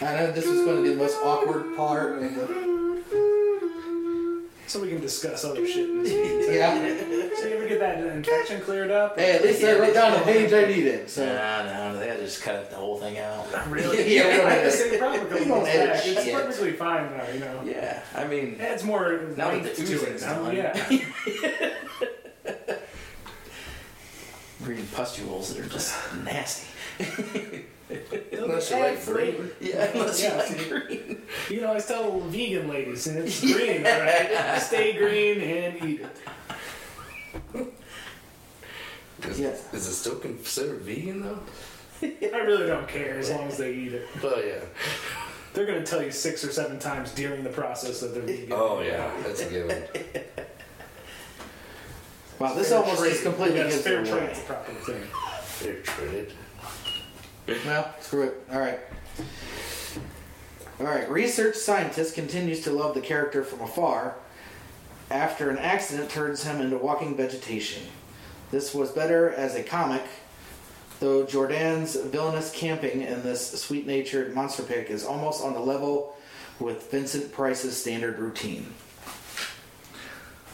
I 0.00 0.14
know 0.16 0.32
this 0.32 0.44
is 0.44 0.64
going 0.64 0.76
to 0.78 0.82
be 0.82 0.88
the 0.90 0.96
most 0.96 1.16
awkward 1.22 1.76
part. 1.76 2.22
Of 2.22 2.34
the, 2.34 3.63
So 4.66 4.80
we 4.80 4.88
can 4.88 5.00
discuss 5.00 5.44
other 5.44 5.66
shit. 5.66 5.88
in 5.90 6.02
this 6.02 6.12
yeah. 6.54 6.74
So 7.36 7.46
you 7.48 7.56
ever 7.56 7.68
get 7.68 7.80
that 7.80 7.98
infection 8.04 8.60
cleared 8.62 8.90
up? 8.90 9.18
Hey, 9.18 9.36
at 9.36 9.42
least 9.42 9.62
I 9.62 9.78
wrote 9.78 9.94
down 9.94 10.18
the 10.18 10.24
page 10.24 10.52
I 10.52 10.64
needed. 10.66 11.08
So. 11.10 11.26
Nah, 11.26 11.64
no, 11.92 11.98
they 11.98 12.08
had 12.08 12.18
to 12.18 12.24
just 12.24 12.42
cut 12.42 12.70
the 12.70 12.76
whole 12.76 12.98
thing 12.98 13.18
out. 13.18 13.46
Really? 13.68 14.14
Yeah, 14.14 14.28
we 14.30 14.36
don't 14.38 14.46
I 14.46 14.54
edit. 14.56 14.72
say 14.72 14.98
probably 14.98 15.40
We 15.40 15.44
don't 15.46 15.66
edit. 15.66 16.02
It's 16.06 16.24
shit. 16.24 16.34
perfectly 16.34 16.72
fine 16.72 17.10
now, 17.16 17.28
you 17.32 17.40
know. 17.40 17.62
Yeah, 17.64 18.02
I 18.14 18.26
mean, 18.26 18.54
It 18.54 18.60
adds 18.60 18.84
more 18.84 19.20
Now 19.36 19.50
that 19.50 19.62
length 19.62 19.76
the 19.76 19.84
to 19.84 19.92
oozing's 19.94 20.22
it. 20.22 20.26
now, 20.26 20.42
done. 20.42 20.56
Yeah. 20.56 21.74
reading 24.60 24.86
pustules 24.94 25.54
that 25.54 25.64
are 25.64 25.68
just 25.68 25.94
nasty. 26.24 26.66
Unless 28.32 28.70
you 28.70 28.76
like 28.78 29.04
green. 29.04 29.50
Yeah, 29.60 29.90
unless 29.92 30.22
Yeah. 30.22 30.32
you 30.48 30.56
like 30.56 30.68
green. 30.88 31.22
You 31.50 31.60
know, 31.60 31.72
I 31.74 31.78
tell 31.80 32.18
vegan 32.20 32.68
ladies, 32.68 33.06
and 33.06 33.18
it's 33.18 33.40
green, 33.52 33.86
all 33.86 34.00
right? 34.00 34.58
Stay 34.60 34.92
green 34.96 35.40
and 35.40 35.84
eat 35.90 36.00
it. 36.00 37.66
Is, 39.28 39.40
Yes. 39.40 39.72
is 39.72 39.86
it 39.86 39.92
still 39.94 40.16
considered 40.16 40.82
vegan 40.82 41.22
though? 41.22 41.38
I 42.02 42.38
really 42.38 42.66
don't 42.66 42.88
care 42.88 43.18
as 43.18 43.30
long 43.30 43.44
as 43.48 43.56
they 43.58 43.72
eat 43.72 43.92
it. 43.94 44.06
Oh 44.22 44.38
yeah. 44.44 44.60
They're 45.54 45.66
going 45.66 45.78
to 45.82 45.86
tell 45.86 46.02
you 46.02 46.10
six 46.10 46.44
or 46.44 46.50
seven 46.52 46.78
times 46.78 47.12
during 47.12 47.44
the 47.44 47.50
process 47.50 48.00
that 48.00 48.12
they're 48.12 48.22
vegan. 48.22 48.52
Oh 48.52 48.80
yeah. 48.82 49.10
That's 49.22 49.40
a 49.42 49.48
given. 49.50 49.82
Wow, 52.38 52.54
this 52.54 52.70
Fair 52.70 52.78
almost 52.78 52.98
trade. 53.00 53.10
just 53.12 53.22
completely 53.22 53.58
Yes, 53.58 53.72
gives 53.74 53.84
fair 53.84 54.04
trade 54.04 54.12
away. 54.14 54.32
is 54.32 54.38
the 54.40 54.44
proper 54.44 54.72
thing. 54.72 55.02
Fair 55.44 55.76
trade. 55.82 56.32
Well, 57.46 57.94
screw 58.00 58.22
it. 58.22 58.46
All 58.52 58.60
right. 58.60 58.78
All 60.80 60.86
right. 60.86 61.08
Research 61.10 61.56
scientist 61.56 62.14
continues 62.14 62.62
to 62.62 62.70
love 62.70 62.94
the 62.94 63.00
character 63.00 63.44
from 63.44 63.60
afar 63.60 64.14
after 65.10 65.50
an 65.50 65.58
accident 65.58 66.10
turns 66.10 66.44
him 66.44 66.60
into 66.60 66.78
walking 66.78 67.16
vegetation. 67.16 67.82
This 68.50 68.74
was 68.74 68.90
better 68.90 69.30
as 69.30 69.54
a 69.54 69.62
comic, 69.62 70.02
though 71.00 71.24
Jourdan's 71.24 71.96
villainous 71.96 72.50
camping 72.50 73.02
in 73.02 73.22
this 73.22 73.60
sweet-natured 73.60 74.34
monster 74.34 74.62
pick 74.62 74.90
is 74.90 75.04
almost 75.04 75.44
on 75.44 75.52
the 75.52 75.60
level 75.60 76.16
with 76.58 76.90
Vincent 76.90 77.32
Price's 77.32 77.76
standard 77.76 78.18
routine. 78.18 78.72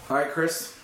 All 0.08 0.16
right, 0.16 0.30
Chris. 0.30 0.76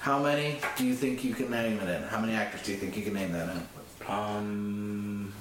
How 0.00 0.22
many 0.22 0.58
do 0.76 0.84
you 0.84 0.94
think 0.94 1.24
you 1.24 1.34
can 1.34 1.50
name 1.50 1.80
it 1.80 1.88
in? 1.88 2.02
How 2.02 2.20
many 2.20 2.34
actors 2.34 2.62
do 2.62 2.72
you 2.72 2.78
think 2.78 2.96
you 2.96 3.02
can 3.02 3.14
name 3.14 3.32
that 3.32 3.48
in? 3.48 3.77
Um, 4.08 5.32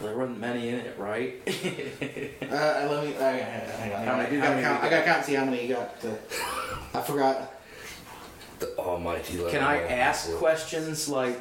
there 0.00 0.16
weren't 0.16 0.38
many 0.38 0.68
in 0.68 0.74
it, 0.76 0.98
right? 0.98 1.34
Uh, 2.48 2.88
let 2.90 3.04
me. 3.04 3.14
Uh, 3.14 3.20
hang 3.20 3.92
on. 3.92 4.04
How 4.06 4.14
I 4.14 4.16
many- 4.18 4.30
do 4.30 4.40
how 4.40 4.44
gotta 4.46 4.54
many 4.54 4.62
count. 4.62 4.84
I 4.84 4.88
gotta 4.90 5.04
count 5.04 5.24
see 5.26 5.34
how 5.34 5.44
many 5.44 5.66
you 5.66 5.74
got. 5.74 5.94
uh, 6.02 6.08
I 6.98 7.02
forgot. 7.02 7.52
The 8.58 8.74
almighty 8.78 9.36
level. 9.36 9.50
Can 9.52 9.62
I 9.62 9.82
ask 9.82 10.32
questions 10.36 11.08
like? 11.10 11.38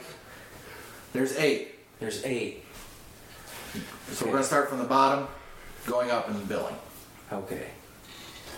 There's 1.13 1.37
eight. 1.37 1.75
There's 1.99 2.23
eight. 2.25 2.65
So 4.11 4.25
we're 4.25 4.33
gonna 4.33 4.43
start 4.43 4.67
from 4.69 4.79
the 4.79 4.83
bottom, 4.85 5.27
going 5.85 6.11
up 6.11 6.27
in 6.29 6.43
billing. 6.45 6.75
Okay. 7.31 7.67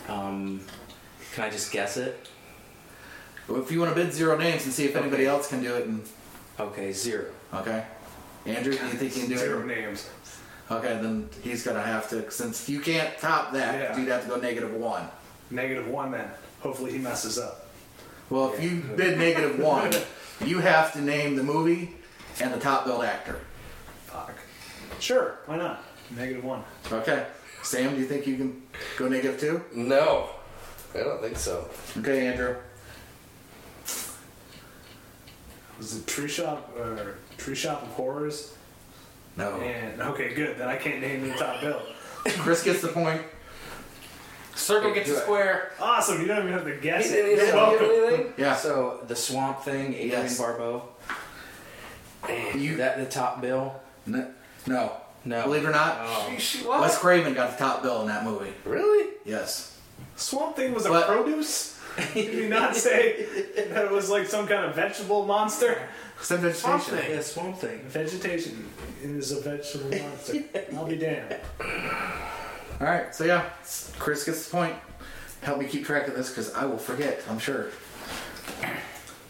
Um, 0.08 0.62
can 1.34 1.44
I 1.44 1.50
just 1.52 1.72
guess 1.72 1.98
it? 1.98 2.28
Well, 3.48 3.62
If 3.62 3.72
you 3.72 3.80
want 3.80 3.96
to 3.96 4.04
bid 4.04 4.12
zero 4.12 4.38
names 4.38 4.66
and 4.66 4.74
see 4.74 4.86
if 4.86 4.96
anybody 4.96 5.28
else 5.28 5.48
can 5.50 5.62
do 5.62 5.76
it, 5.76 5.86
and 5.86 6.02
Okay, 6.60 6.92
zero. 6.92 7.26
okay, 7.54 7.86
Andrew, 8.46 8.74
do 8.74 8.86
you 8.86 8.92
think 8.94 9.16
you 9.16 9.22
can 9.22 9.30
do 9.30 9.38
Zero 9.38 9.62
it? 9.62 9.68
names. 9.68 10.10
Okay, 10.72 11.00
then 11.02 11.30
he's 11.42 11.64
gonna 11.64 11.82
have 11.82 12.10
to. 12.10 12.30
Since 12.32 12.68
you 12.70 12.80
can't 12.80 13.18
top 13.18 13.54
that, 13.54 13.76
Yeah. 13.80 13.98
you'd 13.98 14.10
have 14.10 14.24
to 14.24 14.30
go 14.30 14.36
negative 14.36 14.74
one. 14.74 15.08
Negative 15.50 15.88
one 15.88 16.12
then. 16.12 16.30
Hopefully 16.62 16.92
he 16.92 16.98
messes 17.00 17.38
up. 17.40 17.68
Well, 18.30 18.54
if 18.54 18.62
you 18.62 18.82
bid 18.96 19.18
negative 19.18 19.58
one, 19.74 19.92
you 20.46 20.60
have 20.60 20.94
to 20.94 21.02
name 21.02 21.36
the 21.36 21.44
movie 21.44 21.96
and 22.42 22.54
the 22.54 22.60
top 22.60 22.86
billed 22.86 23.04
actor. 23.04 23.40
Fuck. 24.08 24.34
Sure, 25.00 25.40
why 25.46 25.58
not? 25.58 25.84
Negative 26.16 26.44
one. 26.44 26.64
Okay, 26.92 27.26
Sam, 27.64 27.94
do 27.96 28.00
you 28.02 28.06
think 28.06 28.28
you 28.28 28.36
can 28.36 28.62
go 28.98 29.08
negative 29.08 29.40
two? 29.40 29.64
No. 29.74 30.30
I 30.94 31.00
don't 31.00 31.22
think 31.22 31.38
so. 31.38 31.70
Okay, 31.98 32.28
Andrew. 32.28 32.56
Was 35.80 35.98
it 35.98 36.06
Tree 36.08 36.28
Shop 36.28 36.72
or 36.78 37.16
Tree 37.38 37.56
Shop 37.56 37.82
of 37.82 37.88
Horrors? 37.90 38.54
No. 39.38 39.56
And 39.62 40.02
okay, 40.02 40.34
good. 40.34 40.58
Then 40.58 40.68
I 40.68 40.76
can't 40.76 41.00
name 41.02 41.28
the 41.28 41.34
top 41.36 41.62
bill. 41.62 41.82
Chris 42.40 42.64
gets 42.64 42.82
the 42.82 42.90
point. 42.90 43.22
Circle 44.56 44.94
gets 44.94 45.08
do 45.10 45.16
a 45.16 45.18
it. 45.20 45.22
square. 45.24 45.72
Awesome. 45.80 46.20
You 46.20 46.28
don't 46.28 46.40
even 46.40 46.52
have 46.52 46.66
to 46.66 46.76
guess 46.76 47.10
He 47.10 47.16
it. 47.16 47.22
didn't 47.24 47.38
You're 47.38 47.46
even 47.48 47.56
welcome. 47.56 47.80
give 47.88 48.04
anything. 48.14 48.34
Yeah. 48.38 48.56
So 48.56 49.00
the 49.08 49.16
Swamp 49.16 49.62
Thing, 49.64 49.94
Adrienne 49.96 50.10
Yes. 50.10 50.38
Barbeau. 50.38 50.84
You 52.56 52.76
That 52.78 52.98
the 52.98 53.06
top 53.06 53.42
bill? 53.42 53.74
no, 54.06 54.28
no. 54.68 54.92
No. 55.26 55.44
Believe 55.44 55.64
it 55.64 55.68
or 55.68 55.72
not, 55.72 55.98
Oh. 56.02 56.34
She, 56.38 56.60
what? 56.66 56.80
Wes 56.82 56.98
Craven 56.98 57.34
got 57.34 57.52
the 57.52 57.58
top 57.58 57.82
bill 57.84 58.02
in 58.02 58.08
that 58.08 58.24
movie. 58.24 58.54
Really? 58.66 59.14
Yes. 59.26 59.78
Swamp 60.16 60.56
Thing 60.56 60.74
was 60.74 60.86
a 60.86 60.92
What? 60.92 61.08
produce? 61.08 61.79
Did 62.14 62.34
you 62.34 62.50
not 62.50 62.76
say 62.76 63.26
that 63.56 63.86
it 63.86 63.92
was 63.92 64.10
like 64.10 64.28
some 64.28 64.48
kind 64.48 64.66
of 64.66 64.76
vegetable 64.76 65.26
monster? 65.26 65.90
Some 66.22 66.40
vegetation. 66.40 66.80
Something. 66.80 67.12
Yeah, 67.12 67.22
Swamp 67.22 67.58
Thing. 67.58 67.80
Vegetation 67.88 68.70
is 69.02 69.32
a 69.32 69.42
vegetable 69.42 69.98
monster. 69.98 70.44
I'll 70.76 70.86
be 70.86 70.98
damned. 70.98 71.38
All 72.80 72.88
right. 72.88 73.14
So 73.16 73.24
yeah, 73.26 73.50
Chris 73.98 74.24
gets 74.26 74.46
the 74.46 74.52
point. 74.52 74.76
Help 75.42 75.60
me 75.60 75.66
keep 75.68 75.86
track 75.86 76.08
of 76.08 76.16
this 76.16 76.30
because 76.30 76.54
I 76.54 76.66
will 76.66 76.78
forget. 76.78 77.22
I'm 77.30 77.40
sure. 77.40 77.68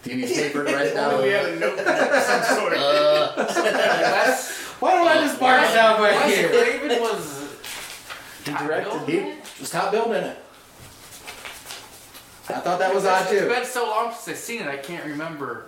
Do 0.01 0.09
you 0.11 0.25
need 0.25 0.33
paper 0.33 0.63
to 0.63 0.73
write 0.73 0.87
it 0.87 0.93
down? 0.95 1.21
We 1.23 1.29
had 1.29 1.45
a 1.45 1.59
notepad 1.59 2.11
of 2.13 2.23
some 2.23 2.57
sort. 2.57 2.73
Wes, 2.73 4.57
Why 4.79 4.91
don't 4.91 5.07
I 5.07 5.13
just 5.25 5.39
mark 5.41 5.61
it 5.61 5.73
down 5.73 6.01
right 6.01 6.13
Wes 6.13 6.35
here? 6.35 6.49
Craven 6.49 7.01
was. 7.01 7.49
He 8.45 8.51
directed. 8.51 9.07
He 9.07 9.35
was 9.59 9.69
top 9.69 9.91
billed 9.91 10.11
in 10.15 10.23
it. 10.23 10.37
I 12.49 12.59
thought 12.59 12.79
that 12.79 12.93
was 12.93 13.05
odd 13.05 13.27
too. 13.29 13.38
It's 13.38 13.47
been 13.53 13.65
so 13.65 13.85
long 13.88 14.12
since 14.13 14.27
I've 14.27 14.38
seen 14.38 14.62
it, 14.62 14.67
I 14.67 14.77
can't 14.77 15.05
remember. 15.05 15.65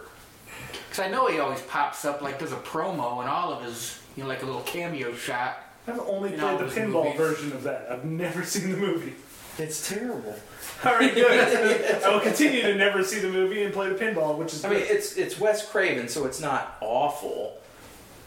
Because 0.89 1.05
I 1.05 1.09
know 1.09 1.27
he 1.27 1.39
always 1.39 1.61
pops 1.61 2.03
up 2.05 2.21
like 2.21 2.39
there's 2.39 2.51
a 2.51 2.57
promo 2.57 3.21
and 3.21 3.29
all 3.29 3.53
of 3.53 3.63
his, 3.63 3.99
you 4.17 4.23
know, 4.23 4.29
like 4.29 4.41
a 4.43 4.45
little 4.45 4.61
cameo 4.61 5.13
shot. 5.15 5.57
I've 5.87 5.99
only 5.99 6.31
You 6.33 6.37
played 6.37 6.59
the 6.59 6.65
those 6.65 6.73
pinball 6.75 7.03
movies. 7.05 7.17
version 7.17 7.51
of 7.53 7.63
that. 7.63 7.87
I've 7.89 8.05
never 8.05 8.43
seen 8.53 8.71
the 8.71 8.77
movie. 8.77 9.13
It's 9.57 9.89
terrible. 9.89 10.35
All 10.83 10.93
right, 10.95 11.13
good. 11.13 12.01
I 12.03 12.09
will 12.09 12.19
continue 12.21 12.61
to 12.63 12.75
never 12.75 13.03
see 13.03 13.19
the 13.19 13.29
movie 13.29 13.63
and 13.63 13.73
play 13.73 13.89
the 13.89 13.95
pinball, 13.95 14.37
which 14.37 14.53
is 14.53 14.63
I 14.65 14.69
mean, 14.69 14.79
good. 14.79 14.89
it's 14.91 15.17
it's 15.17 15.39
Wes 15.39 15.69
Craven, 15.69 16.07
so 16.07 16.25
it's 16.25 16.39
not 16.41 16.77
awful. 16.81 17.57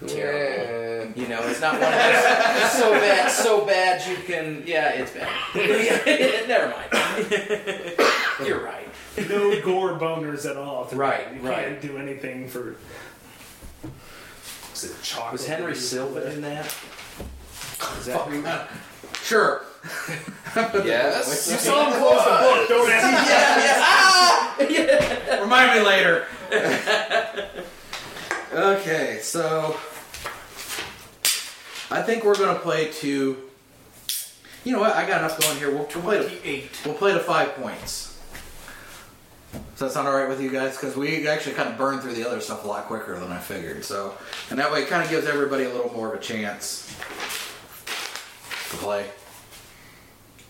Terrible. 0.06 1.12
Yeah. 1.16 1.22
You 1.22 1.28
know, 1.28 1.40
it's 1.48 1.60
not 1.60 1.74
one 1.80 1.82
of 1.82 1.88
those 1.90 2.64
it's 2.64 2.78
so 2.78 2.92
bad, 2.92 3.30
so 3.30 3.64
bad 3.66 4.06
you 4.08 4.16
can. 4.24 4.62
Yeah, 4.66 4.90
it's 4.90 5.12
bad. 5.12 5.28
Never 6.48 6.68
mind. 6.68 8.10
You're 8.46 8.62
right. 8.64 8.88
no 9.28 9.60
gore 9.62 9.98
boners 9.98 10.48
at 10.48 10.56
all. 10.56 10.88
Right, 10.92 11.26
You 11.34 11.40
right. 11.48 11.66
can't 11.66 11.80
do 11.80 11.98
anything 11.98 12.48
for. 12.48 12.76
Is 14.72 14.84
it 14.84 15.02
chocolate? 15.02 15.32
Was 15.32 15.46
Henry 15.46 15.74
Silva 15.76 16.32
in 16.32 16.40
that? 16.42 16.66
Is 17.98 18.06
that 18.06 18.20
who? 18.22 18.44
Sure. 19.24 19.62
Yes. 20.54 21.50
You 21.50 21.56
saw 21.56 21.90
him 21.90 21.98
close 21.98 22.24
the 22.24 22.30
book. 22.30 22.68
Don't 22.68 22.90
ask. 22.90 23.80
Ah! 23.80 25.40
Remind 25.40 25.78
me 25.80 25.86
later. 25.86 26.26
okay, 28.52 29.18
so 29.22 29.76
I 31.90 32.02
think 32.02 32.24
we're 32.24 32.36
gonna 32.36 32.58
play 32.58 32.90
to. 32.92 33.36
You 34.64 34.72
know 34.72 34.80
what? 34.80 34.94
I 34.94 35.06
got 35.06 35.20
enough 35.20 35.38
going 35.40 35.56
here. 35.58 35.68
We'll, 35.70 35.78
we'll 35.94 36.02
play 36.02 36.18
to, 36.18 36.24
28. 36.28 36.70
we'll 36.84 36.94
play 36.94 37.12
to 37.14 37.20
five 37.20 37.54
points. 37.54 38.13
Does 39.74 39.80
that 39.80 39.90
sound 39.90 40.06
all 40.06 40.14
right 40.16 40.28
with 40.28 40.40
you 40.40 40.50
guys? 40.50 40.76
Because 40.76 40.94
we 40.96 41.26
actually 41.26 41.56
kind 41.56 41.68
of 41.68 41.76
burned 41.76 42.00
through 42.00 42.14
the 42.14 42.24
other 42.24 42.40
stuff 42.40 42.64
a 42.64 42.68
lot 42.68 42.84
quicker 42.84 43.18
than 43.18 43.32
I 43.32 43.38
figured. 43.38 43.84
So, 43.84 44.14
and 44.50 44.58
that 44.60 44.70
way 44.70 44.82
it 44.82 44.88
kind 44.88 45.02
of 45.02 45.10
gives 45.10 45.26
everybody 45.26 45.64
a 45.64 45.68
little 45.68 45.92
more 45.92 46.14
of 46.14 46.20
a 46.20 46.22
chance 46.22 46.86
to 48.70 48.76
play 48.76 49.06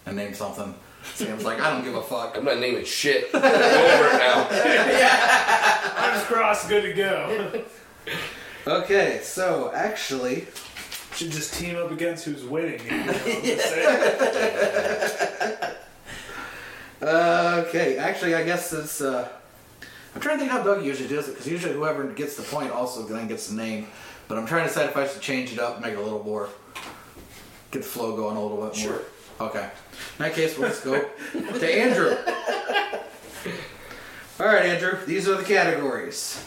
and 0.05 0.15
name 0.17 0.35
something. 0.35 0.75
Sam's 1.15 1.43
like, 1.45 1.59
I 1.61 1.71
don't 1.71 1.85
give 1.85 1.95
a 1.95 2.03
fuck. 2.03 2.37
I'm 2.37 2.45
not 2.45 2.59
naming 2.59 2.85
shit. 2.85 3.33
Go 3.33 3.39
over 3.43 3.49
it 3.49 4.19
now. 4.19 5.95
Arms 5.97 6.23
crossed, 6.25 6.69
good 6.69 6.83
to 6.83 6.93
go. 6.93 7.65
Okay, 8.67 9.21
so 9.23 9.73
actually, 9.75 10.47
Should 11.15 11.31
just 11.31 11.55
team 11.55 11.77
up 11.77 11.91
against 11.91 12.27
who's 12.27 12.45
winning. 12.45 12.81
You 13.45 13.57
know? 13.57 15.71
Okay, 17.05 17.99
actually, 17.99 18.35
I 18.35 18.45
guess 18.45 18.73
it's. 18.73 19.01
Uh, 19.03 19.29
I'm 20.15 20.21
trying 20.21 20.37
to 20.37 20.41
think 20.41 20.53
how 20.53 20.63
Doug 20.63 20.85
usually 20.85 21.09
does 21.09 21.29
it 21.29 21.33
because 21.33 21.47
usually 21.47 21.75
whoever 21.75 22.05
gets 22.05 22.37
the 22.37 22.45
point 22.45 22.71
also 22.71 23.03
then 23.03 23.29
gets 23.29 23.49
the 23.49 23.57
name. 23.57 23.89
But 24.27 24.39
I'm 24.39 24.47
trying 24.47 24.63
to 24.63 24.69
decide 24.69 24.89
if 24.89 24.97
I 24.97 25.07
should 25.07 25.21
change 25.21 25.53
it 25.53 25.59
up, 25.59 25.83
make 25.83 25.93
it 25.93 25.99
a 25.99 26.03
little 26.03 26.23
more, 26.25 26.49
get 27.71 27.83
the 27.83 27.89
flow 27.89 28.17
going 28.17 28.37
a 28.37 28.43
little 28.43 28.57
bit 28.57 28.65
more. 28.65 28.75
Sure. 28.75 29.01
Okay. 29.39 29.65
In 29.65 30.25
that 30.25 30.35
case, 30.35 30.57
we'll 30.57 30.69
just 30.69 30.85
go 30.85 30.99
to 31.33 31.75
Andrew. 31.75 32.17
All 34.41 34.47
right, 34.47 34.65
Andrew. 34.65 34.99
These 35.05 35.29
are 35.29 35.37
the 35.37 35.45
categories. 35.45 36.43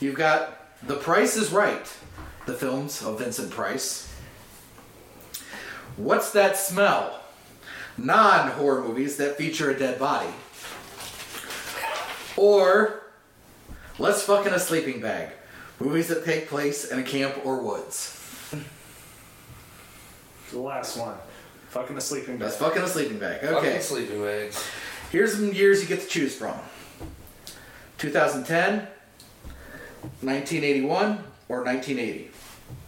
You've 0.00 0.14
got 0.14 0.78
The 0.86 0.96
Price 0.96 1.36
is 1.36 1.50
Right, 1.50 1.92
the 2.46 2.54
films 2.54 3.02
of 3.02 3.18
Vincent 3.18 3.50
Price. 3.50 4.14
What's 5.96 6.30
that 6.32 6.56
smell? 6.56 7.23
Non 7.96 8.50
horror 8.52 8.82
movies 8.82 9.16
that 9.18 9.36
feature 9.36 9.70
a 9.70 9.78
dead 9.78 9.98
body. 9.98 10.28
Or 12.36 13.02
Let's 13.98 14.22
Fuck 14.22 14.46
in 14.46 14.52
a 14.52 14.58
Sleeping 14.58 15.00
Bag. 15.00 15.30
Movies 15.78 16.08
that 16.08 16.24
take 16.24 16.48
place 16.48 16.84
in 16.90 16.98
a 16.98 17.02
camp 17.02 17.44
or 17.44 17.60
woods. 17.60 18.20
the 20.50 20.58
last 20.58 20.96
one. 20.96 21.16
Fucking 21.68 21.96
a 21.96 22.00
sleeping 22.00 22.36
bag. 22.36 22.46
Let's 22.46 22.56
Fuck 22.56 22.76
in 22.76 22.82
a 22.82 22.88
Sleeping 22.88 23.18
Bag. 23.18 23.40
Fucking 23.40 23.56
Okay. 23.56 23.80
sleeping 23.80 24.22
bags. 24.22 24.64
Here's 25.10 25.32
some 25.34 25.52
years 25.52 25.80
you 25.82 25.88
get 25.88 26.00
to 26.00 26.06
choose 26.08 26.36
from 26.36 26.54
2010, 27.98 28.86
1981, 30.20 31.18
or 31.48 31.62
1980. 31.64 32.30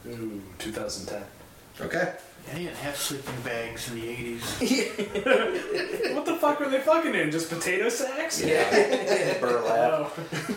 Ooh, 0.08 0.42
2010. 0.58 1.22
Okay. 1.80 2.12
They 2.52 2.58
didn't 2.64 2.76
have 2.76 2.96
sleeping 2.96 3.34
bags 3.44 3.90
in 3.90 4.00
the 4.00 4.06
80s. 4.06 6.06
What 6.16 6.24
the 6.24 6.36
fuck 6.36 6.60
were 6.60 6.68
they 6.70 6.80
fucking 6.80 7.14
in? 7.14 7.30
Just 7.30 7.50
potato 7.50 7.88
sacks? 7.88 8.40
Yeah, 8.42 9.38
burlap. 9.40 9.92
Oh, 9.92 10.04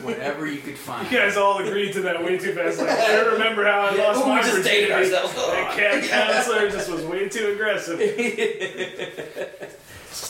Whatever 0.04 0.46
you 0.48 0.60
could 0.62 0.78
find. 0.78 1.10
you 1.12 1.18
guys 1.18 1.36
all 1.36 1.58
agreed 1.58 1.92
to 1.94 2.02
that 2.02 2.24
way 2.24 2.38
too 2.38 2.54
fast. 2.54 2.80
Like, 2.80 2.90
I 2.90 3.20
remember 3.26 3.66
how 3.66 3.82
I 3.82 3.96
lost 3.96 4.26
my 4.26 4.42
just 4.42 4.64
dated 4.64 4.90
virginity. 4.90 5.16
ourselves. 5.16 5.36
That 5.36 5.76
cat 5.76 6.04
counselor 6.46 6.70
just 6.70 6.90
was 6.90 7.04
way 7.06 7.28
too 7.28 7.52
aggressive. 7.54 7.98
That's 8.00 8.16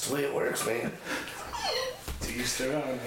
the 0.08 0.16
way 0.16 0.24
it 0.24 0.34
works, 0.34 0.66
man. 0.66 0.92
To 2.40 2.46
each 2.46 2.58
their 2.58 2.76
own, 2.76 2.88
man. 2.88 3.00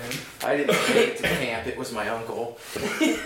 I 0.44 0.56
didn't 0.56 0.76
make 0.88 0.96
it 0.96 1.16
to 1.16 1.22
camp. 1.22 1.66
It 1.66 1.76
was 1.78 1.92
my 1.92 2.08
uncle. 2.08 2.58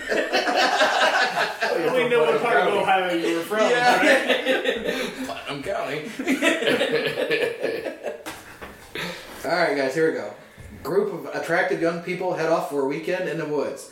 We 1.77 2.09
know 2.09 2.21
what 2.21 2.41
part 2.41 2.67
of 2.67 2.73
Ohio 2.73 3.13
you 3.13 3.35
were 3.35 3.43
from, 3.43 3.59
right? 3.59 5.13
Putnam 5.27 5.61
County. 5.61 6.09
All 9.45 9.51
right, 9.51 9.77
guys, 9.77 9.93
here 9.93 10.11
we 10.11 10.17
go. 10.17 10.33
Group 10.81 11.13
of 11.13 11.25
attractive 11.35 11.79
young 11.79 12.01
people 12.01 12.33
head 12.33 12.49
off 12.49 12.71
for 12.71 12.81
a 12.81 12.87
weekend 12.87 13.29
in 13.29 13.37
the 13.37 13.45
woods. 13.45 13.91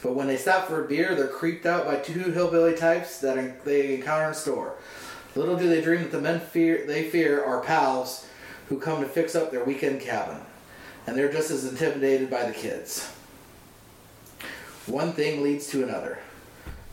But 0.00 0.14
when 0.14 0.28
they 0.28 0.36
stop 0.36 0.68
for 0.68 0.84
a 0.84 0.88
beer, 0.88 1.16
they're 1.16 1.26
creeped 1.26 1.66
out 1.66 1.86
by 1.86 1.96
two 1.96 2.30
hillbilly 2.30 2.76
types 2.76 3.18
that 3.20 3.64
they 3.64 3.96
encounter 3.96 4.26
in 4.26 4.30
a 4.30 4.34
store. 4.34 4.76
Little 5.34 5.56
do 5.56 5.68
they 5.68 5.80
dream 5.80 6.02
that 6.02 6.12
the 6.12 6.20
men 6.20 6.38
fear 6.38 6.86
they 6.86 7.10
fear 7.10 7.42
are 7.44 7.62
pals 7.62 8.28
who 8.68 8.78
come 8.78 9.00
to 9.00 9.08
fix 9.08 9.34
up 9.34 9.50
their 9.50 9.64
weekend 9.64 10.00
cabin. 10.00 10.40
And 11.06 11.16
they're 11.16 11.32
just 11.32 11.50
as 11.50 11.64
intimidated 11.66 12.30
by 12.30 12.44
the 12.46 12.52
kids. 12.52 13.06
One 14.86 15.12
thing 15.12 15.42
leads 15.42 15.68
to 15.68 15.82
another. 15.82 16.18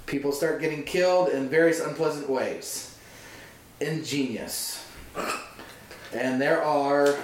People 0.06 0.32
start 0.32 0.60
getting 0.62 0.84
killed 0.84 1.30
in 1.30 1.50
various 1.50 1.80
unpleasant 1.80 2.30
ways. 2.30 2.98
Ingenious. 3.80 4.86
And 6.14 6.42
there 6.42 6.62
are 6.62 7.16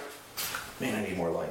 Man, 0.80 0.94
I 0.94 1.08
need 1.08 1.18
more 1.18 1.32
light. 1.32 1.50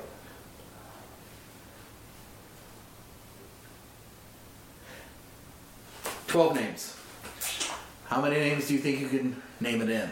Twelve 6.27 6.55
names. 6.55 6.97
How 8.07 8.21
many 8.21 8.37
names 8.37 8.69
do 8.69 8.75
you 8.75 8.81
think 8.81 9.01
you 9.01 9.09
can 9.09 9.43
name 9.61 9.83
it 9.83 9.91
in? 9.91 10.11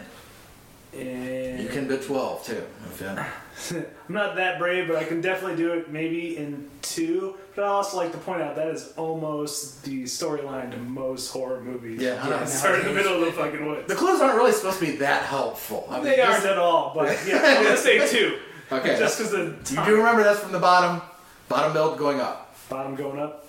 And 0.99 1.61
You 1.61 1.69
can 1.69 1.87
do 1.87 1.97
twelve 1.97 2.45
too. 2.45 2.63
If 2.91 3.01
you- 3.01 3.25
I'm 3.71 3.85
not 4.09 4.35
that 4.35 4.59
brave, 4.59 4.87
but 4.87 4.97
I 4.97 5.05
can 5.05 5.21
definitely 5.21 5.55
do 5.57 5.73
it 5.73 5.89
maybe 5.89 6.35
in 6.37 6.69
two. 6.81 7.35
But 7.55 7.63
I 7.63 7.67
also 7.67 7.95
like 7.97 8.11
to 8.11 8.17
point 8.17 8.41
out 8.41 8.55
that 8.57 8.67
is 8.67 8.91
almost 8.97 9.83
the 9.83 10.03
storyline 10.03 10.71
to 10.71 10.77
most 10.77 11.31
horror 11.31 11.61
movies. 11.61 12.01
Yeah, 12.01 12.21
I 12.21 12.29
know. 12.29 12.45
Start 12.45 12.79
in 12.81 12.85
the 12.87 12.93
middle 12.93 13.13
of 13.15 13.21
the 13.21 13.31
fucking 13.31 13.65
woods. 13.65 13.87
The 13.87 13.95
clues 13.95 14.19
aren't 14.19 14.35
really 14.35 14.51
supposed 14.51 14.79
to 14.79 14.85
be 14.85 14.97
that 14.97 15.23
helpful. 15.23 15.87
I 15.89 15.95
mean, 15.95 16.03
They 16.03 16.15
this- 16.17 16.25
aren't 16.29 16.45
at 16.45 16.57
all, 16.57 16.91
but 16.93 17.17
yeah, 17.25 17.41
I'm 17.43 17.63
gonna 17.63 17.77
say 17.77 18.05
two. 18.11 18.39
Okay. 18.71 18.97
Just 18.99 19.17
because 19.19 19.31
the 19.31 19.55
you 19.75 19.85
do 19.85 19.95
remember 19.97 20.23
that's 20.23 20.39
from 20.41 20.51
the 20.51 20.59
bottom, 20.59 21.01
bottom 21.47 21.71
build 21.71 21.97
going 21.97 22.19
up. 22.19 22.55
bottom 22.67 22.95
going 22.95 23.19
up. 23.19 23.47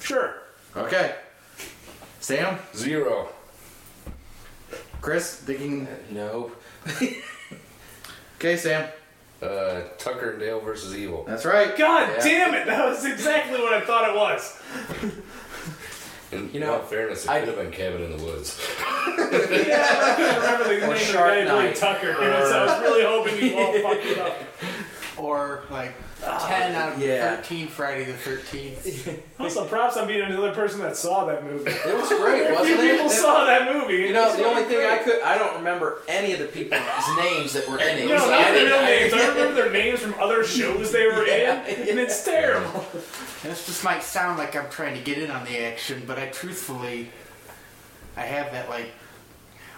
Sure. 0.00 0.34
Okay. 0.76 1.14
Sam, 2.20 2.58
Zero. 2.76 3.28
Chris, 5.00 5.34
thinking. 5.36 5.86
Uh, 5.88 5.90
no. 6.12 6.52
Okay, 8.36 8.56
Sam. 8.58 8.86
Uh, 9.44 9.82
Tucker 9.98 10.30
and 10.30 10.40
Dale 10.40 10.60
versus 10.60 10.96
Evil. 10.96 11.24
That's 11.26 11.44
right. 11.44 11.76
God 11.76 12.08
Yeah. 12.18 12.24
damn 12.24 12.54
it! 12.54 12.66
That 12.66 12.84
was 12.88 13.04
exactly 13.04 13.60
what 13.60 13.72
I 13.74 13.80
thought 13.82 14.08
it 14.08 14.16
was. 14.16 14.58
In, 16.32 16.48
You 16.48 16.54
in 16.54 16.60
know, 16.60 16.74
all 16.74 16.80
fairness, 16.80 17.24
it 17.24 17.30
I- 17.30 17.40
could 17.40 17.48
have 17.48 17.58
been 17.58 17.70
Cabin 17.70 18.02
in 18.02 18.16
the 18.16 18.24
Woods. 18.24 18.58
Yeah, 19.06 19.86
I 19.90 20.14
couldn't 20.16 20.36
remember 20.36 20.64
the 20.64 20.70
name 20.70 20.82
of 20.90 20.98
the 21.06 21.12
guy 21.12 21.42
who 21.42 21.46
played 21.46 21.46
Night. 21.46 21.76
Tucker, 21.76 22.14
so 22.14 22.22
I 22.22 22.64
was 22.64 22.80
really 22.82 23.04
hoping 23.04 23.36
you 23.50 23.56
all 23.58 23.72
fucked 23.82 24.06
it 24.06 24.18
up. 24.18 24.34
Or 25.24 25.62
like 25.70 25.94
ah, 26.22 26.46
10 26.46 26.74
out 26.74 26.92
of 26.92 27.00
yeah. 27.00 27.36
13 27.36 27.66
Friday 27.68 28.04
the 28.04 28.12
13th. 28.12 29.18
Also, 29.40 29.64
props 29.66 29.96
on 29.96 30.06
being 30.06 30.20
another 30.22 30.52
person 30.54 30.80
that 30.80 30.96
saw 30.96 31.24
that 31.24 31.44
movie. 31.44 31.70
It 31.70 31.96
was 31.96 32.08
great, 32.10 32.46
A 32.50 32.52
wasn't 32.54 32.78
it? 32.80 32.92
people 32.92 33.08
saw 33.10 33.44
that 33.46 33.72
movie. 33.74 33.94
You 34.04 34.12
know, 34.12 34.34
the 34.36 34.44
only 34.44 34.62
thing 34.64 34.86
I 34.86 34.98
could, 34.98 35.20
I 35.22 35.36
don't 35.38 35.56
remember 35.56 36.02
any 36.08 36.32
of 36.34 36.38
the 36.40 36.46
people's 36.46 36.80
names 37.18 37.52
that 37.54 37.66
were 37.68 37.78
in 37.78 37.98
it. 37.98 38.08
No, 38.08 38.18
So 38.18 38.30
not 38.30 38.40
I 38.40 38.52
their 38.52 38.64
didn't- 38.64 38.68
real 38.70 38.78
I- 38.80 38.86
names. 38.86 39.12
I 39.14 39.28
remember 39.28 39.54
their 39.62 39.72
names 39.72 40.00
from 40.00 40.14
other 40.20 40.44
shows 40.44 40.92
they 40.92 41.06
were 41.06 41.24
in, 41.26 41.56
and 41.58 41.98
it's 41.98 42.22
terrible. 42.24 42.84
This 43.42 43.66
just 43.66 43.82
might 43.82 44.02
sound 44.02 44.38
like 44.38 44.54
I'm 44.56 44.70
trying 44.70 44.94
to 44.96 45.02
get 45.02 45.18
in 45.18 45.30
on 45.30 45.44
the 45.46 45.58
action, 45.64 46.02
but 46.06 46.18
I 46.18 46.26
truthfully, 46.26 47.10
I 48.16 48.22
have 48.22 48.52
that 48.52 48.68
like 48.70 48.92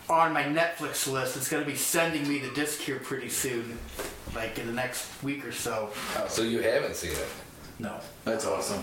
on 0.08 0.32
my 0.32 0.44
Netflix 0.44 1.10
list. 1.10 1.36
It's 1.36 1.48
going 1.48 1.62
to 1.64 1.70
be 1.70 1.76
sending 1.76 2.28
me 2.28 2.38
the 2.38 2.50
disc 2.54 2.80
here 2.80 2.98
pretty 2.98 3.28
soon, 3.28 3.78
like 4.34 4.58
in 4.58 4.66
the 4.66 4.72
next 4.72 5.22
week 5.22 5.44
or 5.44 5.52
so. 5.52 5.90
So 6.28 6.42
you 6.42 6.60
haven't 6.60 6.96
seen 6.96 7.12
it. 7.12 7.28
No. 7.78 7.98
That's 8.24 8.46
awesome. 8.46 8.82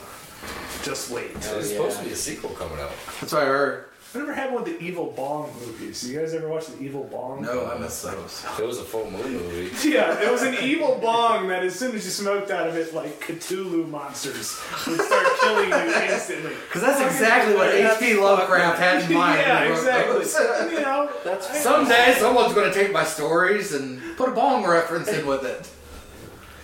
Just 0.84 1.10
wait. 1.10 1.42
So 1.42 1.54
there's 1.54 1.72
yeah. 1.72 1.78
supposed 1.78 2.00
to 2.00 2.06
be 2.06 2.12
a 2.12 2.16
sequel 2.16 2.50
coming 2.52 2.80
out. 2.80 2.92
That's 3.22 3.34
what 3.34 3.44
I 3.44 3.46
heard. 3.46 3.86
Whatever 4.14 4.34
happened 4.34 4.56
with 4.58 4.66
the 4.66 4.80
Evil 4.86 5.12
Bong 5.18 5.52
movies? 5.60 6.08
You 6.08 6.20
guys 6.20 6.36
ever 6.36 6.48
watch 6.48 6.68
the 6.68 6.80
Evil 6.84 7.04
Bong? 7.06 7.42
No, 7.42 7.66
I 7.66 7.80
missed 7.80 8.04
those. 8.04 8.46
It 8.60 8.64
was 8.64 8.78
a 8.78 8.84
full 8.84 9.10
moon 9.10 9.34
movie. 9.34 9.72
Yeah, 9.90 10.22
it 10.22 10.32
was 10.32 10.44
an 10.44 10.56
evil 10.62 11.00
bong 11.02 11.48
that 11.48 11.64
as 11.64 11.78
soon 11.78 11.96
as 11.96 12.06
you 12.06 12.12
smoked 12.12 12.52
out 12.52 12.68
of 12.68 12.76
it, 12.78 12.94
like 12.94 13.20
Cthulhu 13.22 13.90
monsters 13.90 14.62
would 14.88 15.02
start 15.02 15.28
killing 15.42 15.70
you 15.70 15.76
instantly. 15.76 16.54
Because 16.68 16.82
that's 16.82 17.02
exactly 17.02 17.56
what 17.56 17.74
H.P. 17.74 18.16
Lovecraft 18.16 18.78
had 18.80 19.10
in 19.10 19.18
mind. 19.18 19.40
yeah, 19.40 19.70
when 19.70 19.84
he 19.84 20.10
wrote 20.12 20.22
exactly. 20.22 20.74
you 20.76 20.82
know, 20.82 21.10
That's 21.24 21.62
Someday 21.62 22.16
someone's 22.20 22.54
going 22.54 22.72
to 22.72 22.80
take 22.80 22.92
my 22.92 23.04
stories 23.04 23.74
and 23.74 24.00
put 24.16 24.30
a 24.30 24.32
bong 24.32 24.64
reference 24.66 25.08
in 25.08 25.26
with 25.26 25.44
it. 25.44 25.70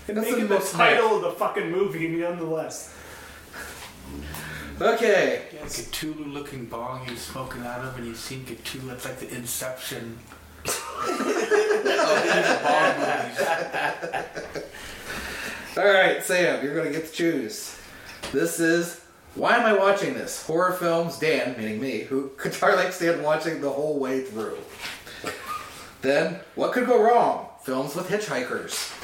And 0.08 0.18
That's 0.18 0.30
make 0.32 0.48
the 0.48 0.56
it 0.56 0.62
the 0.62 0.68
title 0.78 1.16
of 1.18 1.22
the 1.24 1.32
fucking 1.32 1.72
movie, 1.72 2.08
nonetheless. 2.10 2.96
Okay. 4.82 5.42
Yeah, 5.54 5.62
Cthulhu 5.62 6.32
looking 6.32 6.66
bong 6.66 7.06
he 7.06 7.12
was 7.12 7.22
smoking 7.22 7.66
out 7.66 7.82
of, 7.82 7.98
and 7.98 8.08
you've 8.08 8.18
seen 8.18 8.46
Cthulhu. 8.46 8.88
That's 8.88 9.06
like 9.06 9.20
the 9.20 9.36
Inception 9.36 10.18
oh, 10.68 12.16
of 12.18 12.26
evil 12.26 12.60
bong 12.64 12.96
movies. 13.00 14.64
All 15.78 15.86
right, 15.86 16.24
Sam, 16.24 16.64
you're 16.64 16.76
gonna 16.76 16.92
get 16.92 17.08
to 17.08 17.12
choose. 17.12 17.78
This 18.32 18.60
is 18.60 19.02
why 19.36 19.56
am 19.56 19.66
I 19.66 19.74
watching 19.74 20.14
this? 20.14 20.46
Horror 20.46 20.74
films. 20.74 21.18
Dan, 21.18 21.56
meaning 21.58 21.80
me, 21.80 22.00
who 22.02 22.30
Qatar 22.38 22.76
like 22.78 22.92
stand 22.92 23.24
watching 23.24 23.62
the 23.62 23.70
whole 23.70 24.00
way 24.00 24.22
through. 24.22 24.58
Then 26.02 26.40
what 26.56 26.74
could 26.74 26.88
go 26.88 27.02
wrong? 27.02 27.48
Films 27.64 27.96
with 27.96 28.10
hitchhikers. 28.10 28.96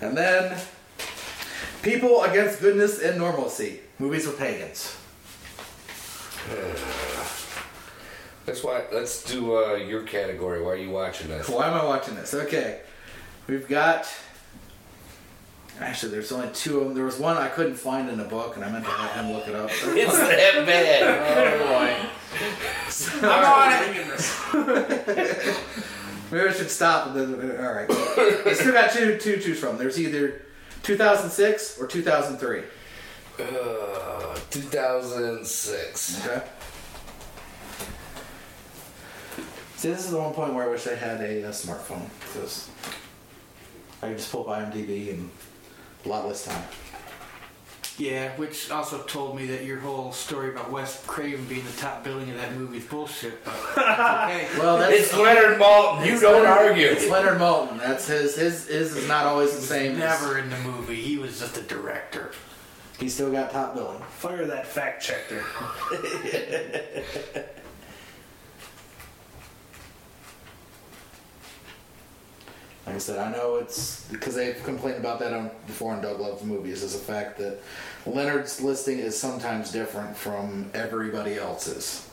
And 0.00 0.16
then 0.16 0.58
people 1.82 2.22
against 2.22 2.60
goodness 2.60 2.98
and 2.98 3.18
normalcy. 3.18 3.80
Movies 3.98 4.26
with 4.26 4.38
pagans. 4.38 4.96
Let's 8.46 8.64
watch, 8.64 8.84
Let's 8.92 9.22
do 9.24 9.56
uh, 9.56 9.74
your 9.74 10.02
category. 10.02 10.60
Why 10.62 10.70
are 10.70 10.76
you 10.76 10.90
watching 10.90 11.28
this? 11.28 11.48
Why 11.48 11.68
am 11.68 11.74
I 11.74 11.84
watching 11.84 12.16
this? 12.16 12.34
Okay, 12.34 12.80
we've 13.46 13.68
got. 13.68 14.08
Actually, 15.80 16.12
there's 16.12 16.32
only 16.32 16.48
two 16.52 16.80
of 16.80 16.84
them. 16.86 16.94
There 16.94 17.04
was 17.04 17.18
one 17.18 17.36
I 17.36 17.48
couldn't 17.48 17.76
find 17.76 18.10
in 18.10 18.20
a 18.20 18.24
book, 18.24 18.56
and 18.56 18.64
I 18.64 18.70
meant 18.70 18.84
to 18.84 18.90
have 18.90 19.24
him 19.24 19.32
look 19.32 19.48
it 19.48 19.54
up. 19.54 19.70
It's 19.84 20.18
that 20.18 20.66
bad. 20.66 21.02
Oh 21.02 21.66
boy. 21.66 21.96
I'm 23.26 23.44
on 23.44 23.72
it. 23.94 25.56
Maybe 26.30 26.48
I 26.48 26.52
should 26.52 26.70
stop. 26.70 27.08
And 27.14 27.34
then, 27.34 27.64
all 27.64 27.72
right. 27.72 27.90
I 27.90 28.54
still 28.54 28.72
got 28.72 28.90
two 28.90 29.18
two 29.18 29.36
to 29.36 29.40
choose 29.40 29.60
from. 29.60 29.78
There's 29.78 30.00
either 30.00 30.42
2006 30.82 31.78
or 31.78 31.86
2003. 31.86 32.62
Uh, 33.42 34.38
2006. 34.50 36.26
Okay. 36.26 36.42
See, 39.76 39.88
this 39.90 40.04
is 40.04 40.10
the 40.12 40.18
one 40.18 40.32
point 40.32 40.54
where 40.54 40.64
I 40.64 40.68
wish 40.68 40.86
I 40.86 40.94
had 40.94 41.20
a, 41.20 41.48
uh 41.48 41.50
smartphone 41.50 42.08
because 42.20 42.70
I 44.02 44.08
could 44.08 44.18
just 44.18 44.30
pull 44.30 44.48
up 44.48 44.72
IMDb 44.72 45.10
and 45.10 45.28
a 46.04 46.08
lot 46.08 46.26
less 46.26 46.44
time. 46.44 46.62
Yeah, 47.98 48.34
which 48.36 48.70
also 48.70 49.02
told 49.02 49.36
me 49.36 49.46
that 49.46 49.64
your 49.64 49.78
whole 49.78 50.12
story 50.12 50.48
about 50.50 50.70
Wes 50.70 51.04
Craven 51.06 51.44
being 51.44 51.64
the 51.64 51.72
top 51.80 52.02
billing 52.02 52.30
of 52.30 52.36
that 52.36 52.54
movie 52.54 52.78
is 52.78 52.84
bullshit. 52.84 53.44
But 53.44 53.54
okay. 53.76 54.48
Well, 54.58 54.78
that's 54.78 54.94
It's 54.96 55.16
Leonard 55.16 55.60
Maltin. 55.60 56.06
You 56.06 56.18
don't 56.18 56.46
argue. 56.46 56.86
It's 56.86 57.08
Leonard 57.08 57.38
Maltin. 57.38 57.78
That's 57.78 58.06
his. 58.06 58.36
His 58.36 58.66
his 58.66 58.96
is 58.96 59.08
not 59.08 59.26
always 59.26 59.54
the 59.54 59.62
same. 59.62 59.98
Never 59.98 60.38
in 60.38 60.48
the 60.48 60.58
movie. 60.58 60.96
He 60.96 61.18
was 61.18 61.38
just 61.38 61.58
a 61.58 61.62
director. 61.62 62.32
He's 63.02 63.14
still 63.14 63.32
got 63.32 63.50
top 63.50 63.74
billing. 63.74 63.98
Fire 64.10 64.46
that 64.46 64.64
fact 64.64 65.02
checker. 65.02 65.44
Like 72.86 72.96
I 72.96 72.98
said, 72.98 73.18
I 73.18 73.30
know 73.30 73.56
it's 73.56 74.04
because 74.10 74.34
they've 74.34 74.60
complained 74.64 74.98
about 74.98 75.20
that 75.20 75.32
on 75.32 75.50
before 75.66 75.92
on 75.92 76.02
Doug 76.02 76.18
Loves 76.18 76.42
Movies. 76.42 76.82
Is 76.82 76.94
the 76.94 76.98
fact 76.98 77.38
that 77.38 77.60
Leonard's 78.06 78.60
listing 78.60 78.98
is 78.98 79.16
sometimes 79.16 79.70
different 79.70 80.16
from 80.16 80.68
everybody 80.74 81.36
else's. 81.36 82.08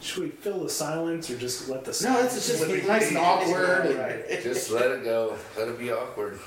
Should 0.00 0.22
we 0.22 0.30
fill 0.30 0.62
the 0.62 0.70
silence 0.70 1.30
or 1.30 1.36
just 1.38 1.68
let 1.68 1.84
the 1.84 1.90
No, 1.90 1.92
silence? 1.92 2.36
it's 2.36 2.46
just 2.48 2.68
let 2.68 2.86
nice 2.86 3.08
and 3.08 3.18
awkward 3.18 3.86
and- 3.86 3.98
Right. 3.98 4.42
Just 4.42 4.70
let 4.70 4.90
it 4.92 5.04
go. 5.04 5.36
Let 5.56 5.68
it 5.68 5.78
be 5.78 5.90
awkward. 5.90 6.38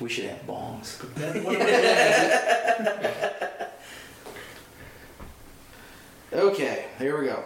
We 0.00 0.08
should 0.08 0.24
have 0.24 0.46
bongs. 0.46 0.98
Then 1.14 1.44
what 1.44 1.60
am 1.60 1.62
I 1.62 1.66
doing? 6.32 6.42
Okay, 6.52 6.86
here 6.98 7.20
we 7.20 7.26
go. 7.26 7.44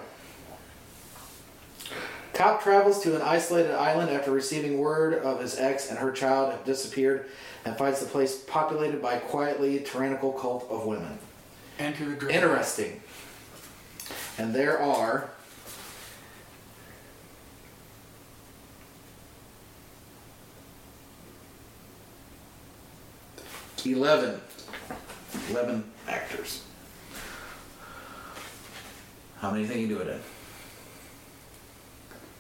Cop 2.35 2.63
travels 2.63 3.03
to 3.03 3.17
an 3.17 3.23
isolated 3.23 3.73
island 3.73 4.11
after 4.11 4.31
receiving 4.31 4.79
word 4.79 5.15
of 5.15 5.41
his 5.41 5.59
ex 5.59 5.89
and 5.89 5.99
her 5.99 6.13
child 6.13 6.53
have 6.53 6.65
disappeared 6.65 7.27
and 7.65 7.77
finds 7.77 8.01
the 8.01 8.07
place 8.07 8.43
populated 8.47 9.01
by 9.01 9.15
a 9.15 9.21
quietly 9.21 9.81
tyrannical 9.81 10.33
cult 10.33 10.67
of 10.71 10.85
women. 10.85 11.19
Enter 11.79 12.05
the 12.07 12.17
Dragon. 12.17 12.43
Interesting. 12.43 13.01
And 14.37 14.55
there 14.55 14.79
are 14.79 15.31
eleven. 23.87 24.41
Eleven 25.51 25.85
actors. 26.09 26.63
How 29.39 29.51
many 29.51 29.67
think 29.67 29.81
you 29.81 29.89
do 29.89 29.99
it 29.99 30.09
in? 30.09 30.21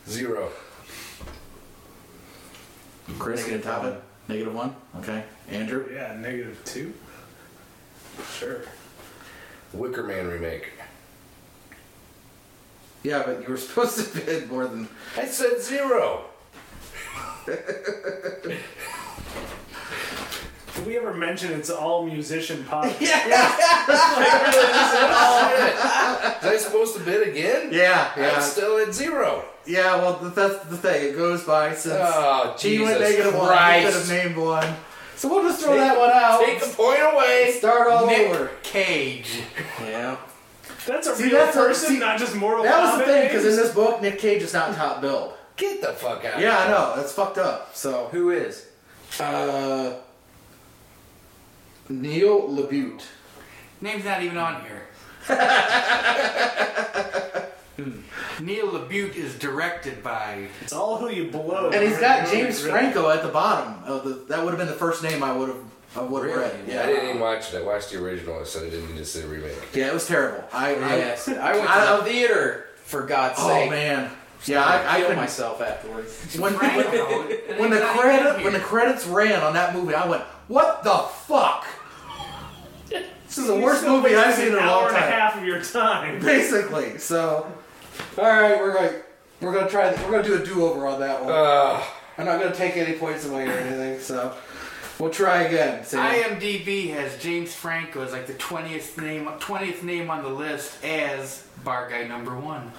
Zero. 0.08 0.50
Chris, 3.18 3.44
can 3.44 3.54
you 3.54 3.60
top 3.60 3.84
it? 3.84 4.00
Negative 4.28 4.54
one? 4.54 4.74
Okay. 4.98 5.24
Andrew? 5.50 5.86
Yeah, 5.92 6.16
negative 6.18 6.60
two. 6.64 6.94
Sure. 8.38 8.62
Wicker 9.72 10.02
Man 10.02 10.28
remake. 10.28 10.70
Yeah, 13.02 13.22
but 13.26 13.42
you 13.42 13.48
were 13.48 13.56
supposed 13.58 13.98
to 13.98 14.20
bid 14.20 14.50
more 14.50 14.66
than 14.66 14.88
I 15.16 15.26
said 15.26 15.60
zero. 15.60 16.24
Did 20.84 20.90
we 20.90 20.98
ever 20.98 21.14
mention 21.14 21.50
it's 21.52 21.70
all 21.70 22.04
musician 22.04 22.62
pop? 22.64 22.84
podcast? 22.84 23.00
Was 26.42 26.52
I 26.52 26.56
supposed 26.58 26.94
to 26.96 27.02
bid 27.02 27.26
again? 27.28 27.70
Yeah, 27.72 28.12
I'm 28.14 28.42
still 28.42 28.76
at 28.78 28.92
zero. 28.92 29.44
Yeah, 29.64 29.96
well, 29.96 30.18
that's 30.18 30.62
the 30.66 30.76
thing. 30.76 31.08
It 31.08 31.16
goes 31.16 31.42
by 31.44 31.72
since 31.74 31.94
Oh, 31.98 32.54
he 32.58 32.80
went 32.80 33.00
negative 33.00 33.32
one. 33.34 33.44
He 33.44 33.46
Christ. 33.48 33.86
could 33.86 33.94
have 33.94 34.08
named 34.26 34.36
one. 34.36 34.74
So 35.16 35.28
we'll 35.28 35.42
just 35.44 35.64
throw 35.64 35.74
that 35.74 35.98
one 35.98 36.10
out. 36.10 36.40
Take 36.44 36.62
a 36.62 36.66
point 36.66 37.00
away. 37.00 37.54
Start 37.56 37.88
all 37.90 38.06
Nick 38.06 38.28
over. 38.28 38.50
Cage. 38.62 39.40
Yeah. 39.80 40.16
That's 40.86 41.06
a 41.06 41.16
See, 41.16 41.24
real 41.24 41.32
that's 41.38 41.56
a- 41.56 41.60
person, 41.60 41.88
see, 41.94 41.98
not 41.98 42.18
just 42.18 42.34
moral. 42.36 42.62
That 42.62 42.78
was 42.82 42.98
the 42.98 43.06
thing, 43.06 43.28
because 43.28 43.46
in 43.46 43.56
this 43.56 43.72
book, 43.72 44.02
Nick 44.02 44.18
Cage 44.18 44.42
is 44.42 44.52
not 44.52 44.74
top 44.76 45.00
billed. 45.00 45.32
Get 45.56 45.80
the 45.80 45.94
fuck 45.94 46.26
out. 46.26 46.38
Yeah, 46.40 46.58
I 46.58 46.68
know. 46.68 46.92
That's 46.96 47.12
fucked 47.12 47.38
up. 47.38 47.74
So, 47.74 48.08
Who 48.12 48.28
is? 48.32 48.66
uh, 49.18 49.94
Neil 51.88 52.48
LaBute. 52.48 53.02
Name's 53.80 54.04
not 54.04 54.22
even 54.22 54.38
on 54.38 54.62
here. 54.62 54.82
Hmm. 57.76 58.02
Neil 58.38 58.68
LaBute 58.68 59.16
is 59.16 59.36
directed 59.36 60.00
by. 60.00 60.46
It's 60.60 60.72
all 60.72 60.96
who 60.98 61.10
you 61.10 61.32
blow. 61.32 61.70
And 61.70 61.82
he's 61.82 61.98
got 61.98 62.28
James 62.28 62.62
really. 62.62 62.70
Franco 62.78 63.10
at 63.10 63.24
the 63.24 63.30
bottom. 63.30 63.82
Of 63.82 64.04
the, 64.04 64.10
that 64.28 64.44
would 64.44 64.50
have 64.50 64.58
been 64.58 64.68
the 64.68 64.74
first 64.74 65.02
name 65.02 65.24
I 65.24 65.36
would 65.36 65.48
have 65.48 65.58
I 65.96 66.02
would 66.02 66.28
have 66.28 66.36
read. 66.36 66.54
I 66.54 66.86
didn't 66.86 67.08
even 67.08 67.20
watch 67.20 67.52
it. 67.52 67.58
I 67.58 67.62
watched 67.62 67.90
the 67.90 68.00
original. 68.00 68.38
I 68.40 68.44
said 68.44 68.62
I 68.64 68.70
didn't 68.70 68.90
need 68.90 68.98
to 68.98 69.04
see 69.04 69.22
the 69.22 69.26
remake. 69.28 69.56
yeah, 69.74 69.88
it 69.88 69.94
was 69.94 70.06
terrible. 70.06 70.44
I, 70.52 70.76
I 70.76 70.96
Yes. 70.98 71.26
I 71.28 71.56
went 71.56 71.68
I- 71.68 71.96
to 71.96 72.02
the 72.04 72.10
theater 72.10 72.66
for 72.76 73.02
God's 73.02 73.34
oh, 73.38 73.48
sake. 73.48 73.66
oh 73.66 73.70
man. 73.70 74.10
Yeah, 74.44 74.62
I, 74.62 74.76
I 74.76 74.96
killed 74.96 75.02
couldn't 75.08 75.16
myself 75.22 75.60
afterwards. 75.62 76.34
when, 76.38 76.52
when, 76.54 76.70
and 76.70 77.58
when 77.58 77.70
the 77.70 77.80
credit 77.80 78.44
when 78.44 78.52
the 78.52 78.60
credits 78.60 79.06
ran 79.06 79.42
on 79.42 79.54
that 79.54 79.74
movie, 79.74 79.94
I 79.94 80.06
went, 80.06 80.22
"What 80.48 80.84
the 80.84 80.98
fuck?" 81.26 81.64
This 83.34 83.46
is 83.46 83.48
the 83.48 83.58
worst 83.58 83.80
still 83.80 84.00
movie 84.00 84.14
I've 84.14 84.32
seen 84.36 84.46
in 84.46 84.54
a 84.54 84.58
an 84.58 84.66
long 84.66 84.84
hour 84.84 84.88
and 84.90 84.96
a 84.96 85.00
time. 85.00 85.10
half 85.10 85.36
of 85.36 85.44
your 85.44 85.60
time. 85.60 86.20
Basically, 86.20 86.98
so 86.98 87.52
all 88.16 88.24
right, 88.24 88.56
we're 88.60 88.72
going 88.72 88.94
we're 89.40 89.52
gonna 89.52 89.68
try 89.68 89.90
we're 90.04 90.12
gonna 90.12 90.22
do 90.22 90.40
a 90.40 90.46
do 90.46 90.64
over 90.64 90.86
on 90.86 91.00
that 91.00 91.20
one. 91.20 91.32
Uh, 91.32 91.82
I'm 92.16 92.26
not 92.26 92.40
gonna 92.40 92.54
take 92.54 92.76
any 92.76 92.96
points 92.96 93.26
away 93.26 93.48
or 93.48 93.50
anything, 93.50 93.98
so 93.98 94.36
we'll 95.00 95.10
try 95.10 95.42
again. 95.42 95.84
Sam. 95.84 96.14
IMDb 96.14 96.90
has 96.90 97.20
James 97.20 97.52
Franco 97.52 98.02
as 98.02 98.12
like 98.12 98.28
the 98.28 98.34
twentieth 98.34 98.96
name, 99.00 99.28
twentieth 99.40 99.82
name 99.82 100.10
on 100.10 100.22
the 100.22 100.28
list 100.28 100.84
as 100.84 101.44
bar 101.64 101.90
guy 101.90 102.06
number 102.06 102.38
one. 102.38 102.70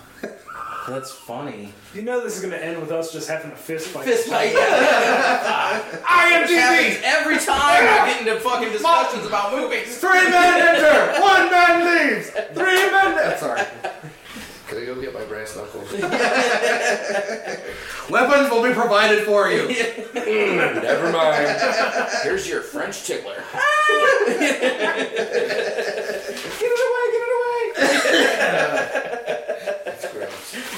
That's 0.87 1.11
funny. 1.11 1.73
You 1.95 2.03
know 2.03 2.21
this 2.23 2.35
is 2.35 2.41
going 2.41 2.53
to 2.53 2.63
end 2.63 2.79
with 2.79 2.91
us 2.91 3.11
just 3.11 3.27
having 3.27 3.49
a 3.51 3.55
fist 3.55 3.87
fight. 3.87 4.05
Fist 4.05 4.27
fight. 4.29 4.53
Yeah. 4.53 5.81
IMDb. 6.05 7.01
Every 7.03 7.37
time 7.37 7.57
I 7.57 8.05
get 8.07 8.19
into 8.21 8.39
fucking 8.39 8.71
discussions 8.71 9.25
about 9.25 9.51
movies. 9.51 9.97
Three 9.97 10.29
men 10.29 10.61
enter, 10.61 11.19
one 11.21 11.49
man 11.49 12.13
leaves. 12.13 12.29
Three 12.53 12.91
men. 12.91 13.35
Sorry. 13.39 13.61
can 14.67 14.77
I 14.77 14.85
go 14.85 14.93
get 15.01 15.11
my 15.11 15.23
brass 15.25 15.55
knuckles? 15.55 15.91
Weapons 18.11 18.51
will 18.51 18.61
be 18.61 18.71
provided 18.73 19.23
for 19.25 19.49
you. 19.49 19.67
Hmm, 19.67 20.77
never 20.83 21.09
mind. 21.11 21.47
Here's 22.21 22.47
your 22.47 22.61
French 22.61 23.05
tickler. 23.05 23.41
Get 24.27 24.61
it 26.61 26.79
away, 26.85 27.05
get 27.11 27.23
it 27.23 27.31
away. 27.33 27.55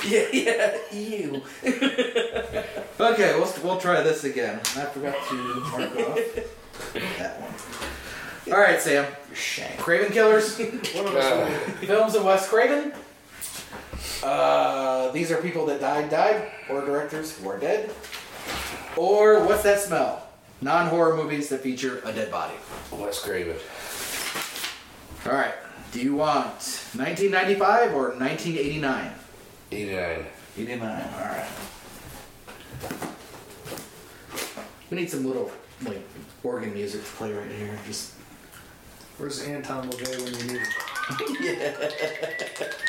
That's 0.09 0.31
gross. 0.31 0.33
Yeah, 0.33 0.77
yeah. 0.91 0.97
Ew. 0.99 1.41
Okay, 2.99 3.33
we'll, 3.35 3.53
we'll 3.63 3.77
try 3.79 4.01
this 4.01 4.23
again. 4.23 4.57
I 4.57 4.85
forgot 4.85 5.15
to 5.29 5.35
mark 5.35 5.91
off 5.99 6.19
that 7.19 7.39
one. 7.39 8.53
All 8.53 8.59
right, 8.59 8.81
Sam. 8.81 9.05
Shank. 9.35 9.77
Craven 9.77 10.11
Killers. 10.11 10.59
Uh, 10.97 11.45
Films 11.81 12.15
of 12.15 12.23
Wes 12.25 12.49
Craven. 12.49 12.91
Uh, 14.23 15.11
these 15.11 15.31
are 15.31 15.37
people 15.37 15.67
that 15.67 15.79
died, 15.79 16.09
died, 16.09 16.51
or 16.69 16.83
directors 16.83 17.37
who 17.37 17.47
are 17.49 17.59
dead. 17.59 17.91
Or 18.95 19.45
what's 19.45 19.61
that 19.63 19.79
smell? 19.79 20.27
Non-horror 20.61 21.15
movies 21.15 21.49
that 21.49 21.61
feature 21.61 22.01
a 22.03 22.11
dead 22.11 22.31
body. 22.31 22.55
Wes 22.91 23.23
Craven. 23.23 23.57
All 25.27 25.33
right. 25.33 25.53
Do 25.91 26.01
you 26.01 26.15
want 26.15 26.45
1995 26.95 27.93
or 27.93 28.09
1989? 28.15 29.11
89. 29.71 30.25
89. 30.57 30.81
All 30.81 31.19
right. 31.19 31.47
We 34.89 34.97
need 34.97 35.09
some 35.09 35.25
little 35.25 35.51
like 35.83 36.01
organ 36.43 36.73
music 36.73 37.01
to 37.03 37.11
play 37.11 37.33
right 37.33 37.51
here. 37.51 37.77
Just 37.85 38.13
Where's 39.17 39.41
Anton 39.43 39.89
LaVey 39.89 40.23
when 40.23 40.33
you 40.35 40.53
need 40.53 40.61
him? 40.61 41.73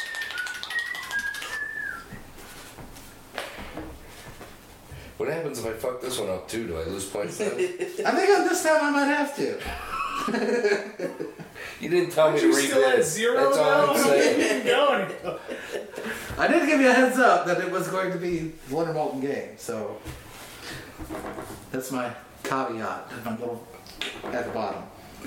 What 5.19 5.29
happens 5.29 5.59
if 5.59 5.67
I 5.67 5.73
fuck 5.73 6.01
this 6.01 6.17
one 6.17 6.31
up 6.31 6.49
too? 6.49 6.69
Do 6.69 6.77
I 6.77 6.85
lose 6.85 7.07
points? 7.07 7.41
I 7.41 7.49
think 7.49 8.39
on 8.39 8.47
this 8.47 8.63
time 8.63 8.79
I 8.81 8.91
might 8.93 9.07
have 9.07 9.35
to. 9.37 9.61
you 11.81 11.89
didn't 11.89 12.11
tell 12.11 12.33
me 12.33 12.41
to 12.41 12.47
You 12.47 12.57
read 12.57 12.69
still 12.69 12.85
at 12.85 13.05
zero 13.05 13.45
That's 13.45 13.57
all? 13.59 13.91
I'm 13.91 13.99
saying. 13.99 14.67
Going. 14.67 15.13
I 16.39 16.47
did 16.49 16.67
give 16.67 16.81
you 16.81 16.89
a 16.89 16.93
heads 16.93 17.19
up 17.19 17.47
that 17.47 17.61
it 17.61 17.71
was 17.71 17.89
going 17.89 18.13
to 18.13 18.19
be 18.19 18.53
Leonard 18.71 18.97
Maltin 18.97 19.21
game, 19.21 19.51
so 19.57 19.99
that's 21.71 21.91
my 21.91 22.13
caveat. 22.45 23.11
My 23.25 23.33
little 23.33 23.67
at 24.25 24.47
the 24.47 24.53
bottom. 24.53 24.83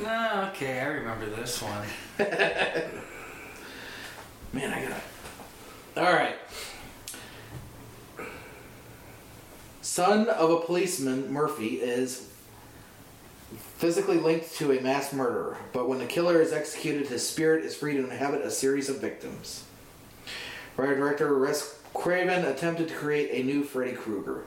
Ah, 0.05 0.49
okay, 0.51 0.79
I 0.79 0.85
remember 0.85 1.25
this 1.27 1.61
one. 1.61 1.85
Man, 4.53 4.73
I 4.73 4.81
got 4.81 4.91
it. 4.91 5.03
All 5.97 6.13
right. 6.13 6.35
Son 9.81 10.29
of 10.29 10.49
a 10.49 10.59
policeman, 10.61 11.31
Murphy 11.31 11.81
is 11.81 12.30
physically 13.57 14.17
linked 14.17 14.55
to 14.55 14.71
a 14.71 14.81
mass 14.81 15.13
murderer, 15.13 15.57
but 15.73 15.87
when 15.87 15.99
the 15.99 16.05
killer 16.05 16.41
is 16.41 16.53
executed, 16.53 17.07
his 17.07 17.27
spirit 17.27 17.65
is 17.65 17.75
free 17.75 17.93
to 17.93 18.03
inhabit 18.03 18.41
a 18.41 18.51
series 18.51 18.89
of 18.89 19.01
victims. 19.01 19.65
Writer 20.77 20.95
director 20.95 21.37
Wes 21.37 21.79
Craven 21.93 22.45
attempted 22.45 22.87
to 22.87 22.93
create 22.93 23.29
a 23.31 23.45
new 23.45 23.63
Freddy 23.63 23.93
Krueger. 23.93 24.45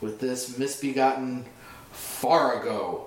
With 0.00 0.18
this 0.18 0.58
misbegotten 0.58 1.46
Farago, 1.92 3.04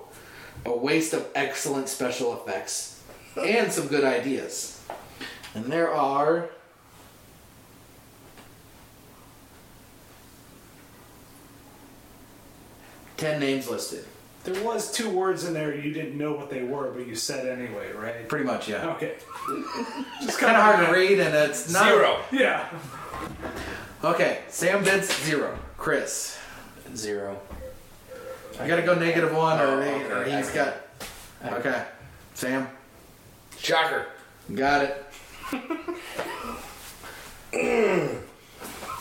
a 0.64 0.74
waste 0.74 1.12
of 1.12 1.28
excellent 1.34 1.88
special 1.88 2.32
effects 2.34 3.02
and 3.36 3.70
some 3.70 3.88
good 3.88 4.04
ideas. 4.04 4.82
And 5.54 5.66
there 5.66 5.92
are 5.92 6.48
ten 13.16 13.38
names 13.40 13.68
listed. 13.68 14.04
There 14.46 14.62
was 14.64 14.92
two 14.92 15.10
words 15.10 15.44
in 15.44 15.52
there 15.54 15.74
you 15.74 15.92
didn't 15.92 16.16
know 16.16 16.32
what 16.32 16.50
they 16.50 16.62
were, 16.62 16.92
but 16.92 17.04
you 17.08 17.16
said 17.16 17.48
anyway, 17.48 17.90
right? 17.92 18.28
Pretty 18.28 18.44
much, 18.44 18.68
yeah. 18.68 18.86
Okay. 18.90 19.16
It's 20.22 20.36
kind 20.36 20.56
of 20.56 20.62
hard 20.62 20.86
to 20.86 20.92
read, 20.92 21.18
and 21.18 21.34
it's 21.34 21.72
not 21.72 21.88
Zero. 21.88 22.20
Yeah. 22.30 22.68
Okay, 24.04 24.42
Sam 24.48 24.84
bids 24.84 25.12
zero. 25.24 25.58
Chris, 25.78 26.38
Zero. 26.94 27.40
you 28.62 28.68
got 28.68 28.76
to 28.76 28.82
go 28.82 28.94
negative 28.94 29.34
one, 29.34 29.58
or, 29.58 29.82
Oh, 29.82 30.00
or 30.10 30.14
okay, 30.18 30.36
he's 30.36 30.50
I 30.50 30.54
got. 30.54 30.74
Okay, 31.54 31.82
Sam, 32.34 32.68
Shocker. 33.58 34.06
got 34.54 34.84
it. 34.84 35.04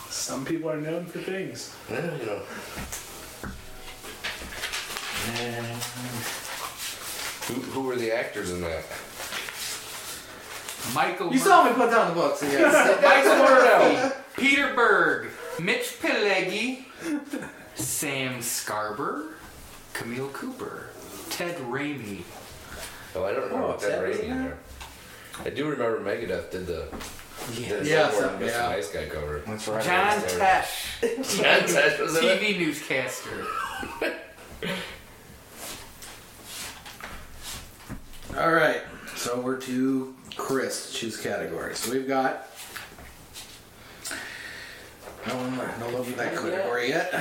Some 0.10 0.44
people 0.44 0.72
are 0.72 0.82
known 0.82 1.06
for 1.06 1.20
things. 1.20 1.76
Yeah, 1.92 2.18
you 2.18 2.26
know. 2.26 2.42
Who, 7.48 7.54
who 7.62 7.82
were 7.82 7.96
the 7.96 8.12
actors 8.16 8.52
in 8.52 8.62
that? 8.62 8.84
Michael 10.94 11.32
You 11.34 11.40
saw 11.40 11.64
me 11.64 11.74
put 11.74 11.90
down 11.92 12.10
the 12.10 12.14
book, 12.14 12.38
so 12.38 12.46
yes. 12.48 13.02
Michael 13.04 13.44
Murphy, 13.44 14.16
Peter 14.38 14.74
Berg, 14.76 15.30
Mitch 15.60 16.00
Pileggi, 16.00 16.86
Sam 17.76 18.40
Scarber, 18.40 19.32
Camille 19.94 20.30
Cooper, 20.30 20.90
Ted 21.30 21.58
Raimi, 21.58 22.24
Oh, 23.16 23.24
I 23.24 23.32
don't 23.34 23.50
know 23.52 23.64
Oh, 23.64 23.68
what 23.70 23.80
that 23.80 23.92
that 23.92 24.08
was 24.08 24.18
rating 24.18 24.32
in 24.32 24.38
in 24.38 24.44
there. 24.44 24.58
I 25.46 25.50
do 25.50 25.68
remember 25.70 26.00
Megadeth 26.02 26.52
did 26.52 26.68
the 26.68 26.88
did 27.56 27.86
Yeah, 27.88 28.08
the 28.08 28.12
so- 28.12 28.30
um, 28.30 28.40
Mr. 28.40 28.48
yeah. 28.48 28.68
Nice 28.70 28.92
Guy 28.92 29.06
cover. 29.08 29.42
That's 29.46 29.68
right. 29.68 29.84
John. 29.84 30.20
Tesh, 30.22 31.02
John 31.02 31.60
Tesh 31.68 32.00
was 32.00 32.18
in 32.18 32.26
it. 32.26 32.42
TV 32.42 32.60
newscaster. 32.60 33.46
All 38.38 38.52
right, 38.52 38.82
so 39.16 39.40
we're 39.40 39.60
to 39.62 40.14
Chris 40.36 40.92
choose 40.94 41.18
category. 41.20 41.74
So 41.76 41.92
we've 41.92 42.08
got. 42.08 42.48
No, 45.28 45.36
one- 45.38 45.58
no 45.80 45.98
love 45.98 46.08
for 46.08 46.18
that 46.18 46.34
category 46.36 46.90
yet. 46.90 47.12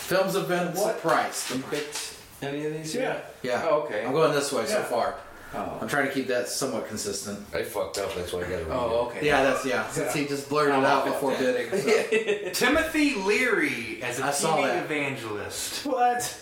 Films 0.00 0.34
have 0.34 0.48
been 0.48 0.68
What? 0.74 1.00
Price. 1.00 1.50
You 1.54 1.62
picked 1.70 2.14
any 2.42 2.66
of 2.66 2.72
these? 2.74 2.94
Yeah. 2.94 3.20
Yeah. 3.42 3.62
Oh, 3.64 3.82
okay. 3.82 4.04
I'm 4.04 4.12
going 4.12 4.32
this 4.34 4.52
way 4.52 4.66
so 4.66 4.78
Yeah. 4.78 4.84
far. 4.84 5.14
Oh. 5.54 5.78
I'm 5.80 5.88
trying 5.88 6.08
to 6.08 6.12
keep 6.12 6.26
that 6.26 6.48
somewhat 6.48 6.88
consistent. 6.88 7.38
I 7.54 7.62
fucked 7.62 7.96
up, 7.98 8.12
that's 8.16 8.32
why 8.32 8.40
I 8.40 8.42
got 8.42 8.48
to 8.58 8.64
read 8.64 8.72
Oh, 8.72 9.06
okay. 9.08 9.24
Yeah, 9.24 9.44
that's 9.44 9.64
yeah. 9.64 9.88
Since 9.88 10.12
he 10.12 10.26
just 10.26 10.48
blurted 10.48 10.74
it 10.74 10.84
out 10.84 11.04
before 11.04 11.30
that. 11.36 11.38
bidding. 11.38 12.52
so. 12.52 12.66
Timothy 12.66 13.14
Leary 13.14 14.00
as 14.02 14.18
a 14.18 14.26
I 14.26 14.30
saw 14.32 14.56
TV 14.56 14.62
that. 14.64 14.84
evangelist. 14.84 15.86
What? 15.86 16.36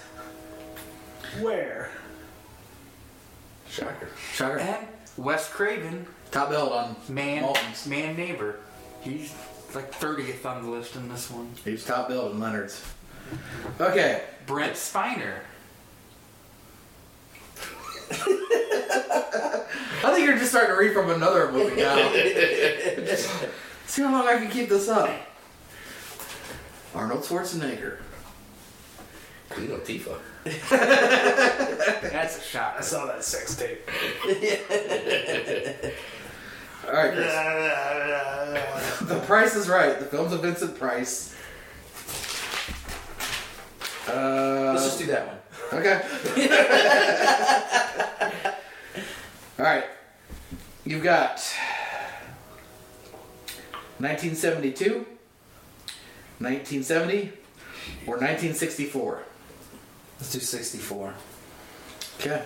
Where? 1.40 1.90
Shocker. 3.72 4.08
Shocker. 4.34 4.58
And 4.58 4.86
Wes 5.16 5.48
Craven, 5.48 6.06
Top 6.30 6.50
billed 6.50 6.72
on 6.72 6.94
man, 7.08 7.42
Maltin's. 7.42 7.86
man 7.86 8.16
neighbor. 8.16 8.56
He's 9.00 9.34
like 9.74 9.90
30th 9.92 10.44
on 10.44 10.62
the 10.62 10.70
list 10.70 10.94
in 10.94 11.08
this 11.08 11.30
one. 11.30 11.50
He's 11.64 11.84
top 11.84 12.08
billed 12.08 12.32
in 12.32 12.40
Leonard's. 12.40 12.82
Okay. 13.80 14.22
Brent 14.46 14.74
Spiner. 14.74 15.36
I 20.04 20.12
think 20.12 20.26
you're 20.26 20.36
just 20.36 20.50
starting 20.50 20.74
to 20.74 20.78
read 20.78 20.92
from 20.92 21.10
another 21.10 21.50
movie 21.50 21.76
now. 21.80 21.96
See 23.86 24.02
how 24.02 24.12
long 24.12 24.28
I 24.28 24.36
can 24.36 24.50
keep 24.50 24.68
this 24.68 24.88
up. 24.88 25.10
Arnold 26.94 27.22
Schwarzenegger. 27.22 27.98
Queen 29.48 29.68
Latifah. 29.68 30.18
That's 30.44 32.36
a 32.38 32.40
I 32.40 32.42
shocker. 32.42 32.82
saw 32.82 33.06
that 33.06 33.22
sex 33.24 33.54
tape. 33.56 33.88
All 36.86 36.92
right, 36.92 37.12
Chris. 37.12 37.32
the 39.08 39.20
Price 39.26 39.54
is 39.54 39.68
Right. 39.68 39.98
The 40.00 40.06
films 40.06 40.32
of 40.32 40.40
Vincent 40.42 40.76
Price. 40.78 41.34
Uh, 44.08 44.72
Let's 44.72 44.84
just 44.84 44.98
do 44.98 45.06
that 45.06 45.26
one. 45.28 45.36
Okay. 45.80 46.02
All 49.58 49.64
right. 49.64 49.84
You've 50.84 51.04
got 51.04 51.40
1972, 53.98 55.06
1970, 56.40 57.32
or 58.06 58.16
1964. 58.16 59.22
Let's 60.22 60.34
do 60.34 60.38
64. 60.38 61.14
Okay. 62.20 62.44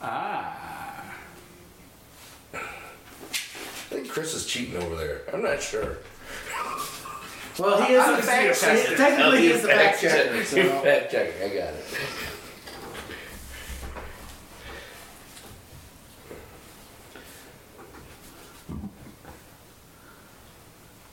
Ah. 0.00 1.14
I 2.54 2.58
think 3.90 4.08
Chris 4.08 4.32
is 4.32 4.46
cheating 4.46 4.82
over 4.82 4.96
there. 4.96 5.20
I'm 5.30 5.42
not 5.42 5.60
sure. 5.60 5.98
Well, 7.58 7.82
he 7.82 7.92
is 7.92 8.02
I'm 8.02 8.12
the 8.12 8.16
the 8.16 8.22
fact 8.22 8.56
fact 8.56 8.86
checker. 8.86 8.96
Technically, 8.96 9.38
he 9.40 9.46
is 9.48 9.60
the 9.60 9.68
fact 9.68 10.00
checker. 10.00 10.44
So. 10.46 10.80
fact 10.80 11.12
checking. 11.12 11.42
I 11.42 11.48
got 11.54 11.74
it. 11.74 11.84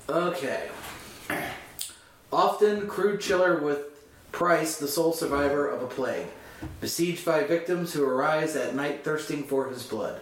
Okay. 0.07 0.69
Often 2.31 2.87
crude 2.87 3.21
chiller 3.21 3.59
with 3.59 3.79
Price, 4.31 4.77
the 4.77 4.87
sole 4.87 5.13
survivor 5.13 5.65
of 5.65 5.81
a 5.81 5.87
plague, 5.87 6.27
besieged 6.81 7.23
by 7.23 7.45
victims 7.45 7.93
who 7.93 8.03
arise 8.03 8.57
at 8.57 8.75
night 8.75 9.01
thirsting 9.01 9.43
for 9.43 9.69
his 9.69 9.83
blood. 9.83 10.19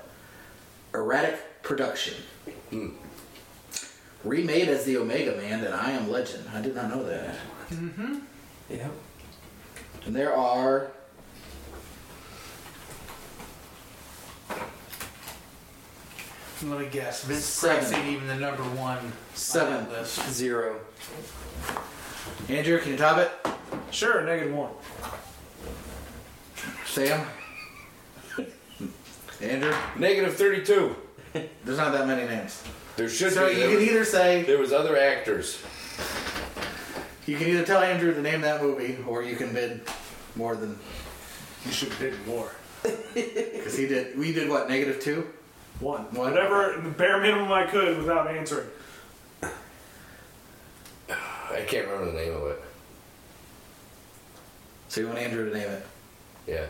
Erratic 0.94 1.64
production. 1.64 2.14
Hmm. 2.70 2.90
Remade 4.24 4.68
as 4.68 4.86
the 4.86 4.98
Omega 4.98 5.36
Man 5.36 5.64
and 5.64 5.74
I 5.74 5.92
Am 5.92 6.12
Legend. 6.12 6.46
I 6.54 6.62
did 6.62 6.76
not 6.76 6.90
know 6.90 7.04
that. 7.04 7.36
Mm-hmm. 7.72 8.20
Yep. 8.70 8.92
And 10.06 10.16
there 10.16 10.36
are 10.36 10.92
Let 16.66 16.80
me 16.80 16.88
guess. 16.90 17.24
Vince 17.24 17.44
Seven. 17.44 17.78
Price 17.80 17.94
ain't 17.94 18.08
even 18.08 18.28
the 18.28 18.36
number 18.36 18.64
one 18.64 19.12
Seven. 19.34 19.74
on 19.74 19.84
that 19.90 19.92
list. 20.02 20.30
Zero. 20.32 20.80
Andrew. 22.48 22.80
Can 22.80 22.92
you 22.92 22.98
top 22.98 23.18
it? 23.18 23.32
Sure, 23.92 24.24
negative 24.24 24.54
one. 24.54 24.72
Sam. 26.86 27.26
Andrew. 29.42 29.74
Negative 29.98 30.34
32. 30.36 30.96
There's 31.66 31.78
not 31.78 31.92
that 31.92 32.08
many 32.08 32.26
names. 32.28 32.64
There 32.96 33.10
should 33.10 33.30
be. 33.30 33.36
So 33.36 33.48
be. 33.48 33.54
you 33.54 33.60
There, 33.60 33.68
can 33.70 33.76
was- 33.80 33.88
either 33.90 34.06
say 34.06 34.44
there 34.44 34.58
was 34.60 34.72
other 34.72 34.98
actors. 34.98 35.60
you 37.26 37.38
can 37.38 37.48
either 37.50 37.66
tell 37.66 37.82
Andrew 37.82 38.14
to 38.14 38.22
name 38.22 38.42
that 38.42 38.62
movie, 38.62 38.98
or 39.08 39.22
you 39.24 39.36
can 39.36 39.52
bid 39.54 39.82
more 40.36 40.56
than 40.56 40.78
You 41.66 41.72
should 41.72 41.98
bid 42.00 42.14
more. 42.28 42.52
because 43.14 43.78
he 43.78 43.88
did. 43.88 44.18
We 44.18 44.32
did 44.34 44.50
what? 44.50 44.70
Negative 44.70 45.00
two. 45.02 45.28
One. 45.80 46.02
One. 46.14 46.32
Whatever, 46.32 46.80
the 46.82 46.90
bare 46.90 47.20
minimum 47.20 47.52
I 47.52 47.66
could 47.66 47.98
without 47.98 48.28
answering. 48.28 48.68
I 49.42 49.50
can't 51.68 51.88
remember 51.88 52.12
the 52.12 52.18
name 52.18 52.34
of 52.36 52.44
it. 52.48 52.62
So 54.88 55.02
you 55.02 55.08
want 55.08 55.20
Andrew 55.20 55.50
to 55.50 55.56
name 55.56 55.70
it? 55.70 55.86
Yeah. 56.48 56.66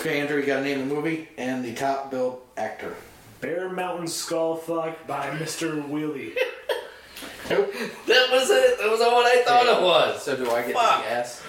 Okay, 0.00 0.20
Andrew, 0.20 0.38
you 0.40 0.46
got 0.46 0.58
to 0.58 0.64
name 0.64 0.88
the 0.88 0.94
movie 0.94 1.28
and 1.36 1.64
the 1.64 1.74
top 1.74 2.10
billed 2.10 2.40
actor. 2.56 2.94
Bear 3.40 3.68
Mountain 3.68 4.08
Skull 4.08 4.56
Fuck 4.56 5.06
by 5.06 5.28
Mr. 5.30 5.86
Wheelie. 5.88 6.36
Nope. 7.50 7.72
That 8.06 8.28
was 8.30 8.48
it. 8.50 8.78
That 8.78 8.88
was 8.88 9.00
not 9.00 9.12
what 9.12 9.26
I 9.26 9.42
thought 9.42 9.66
it 9.66 9.82
was. 9.82 10.22
So 10.22 10.36
do 10.36 10.48
I 10.50 10.62
get 10.62 10.74
Fuck. 10.74 11.02
the 11.02 11.08
guess? 11.08 11.42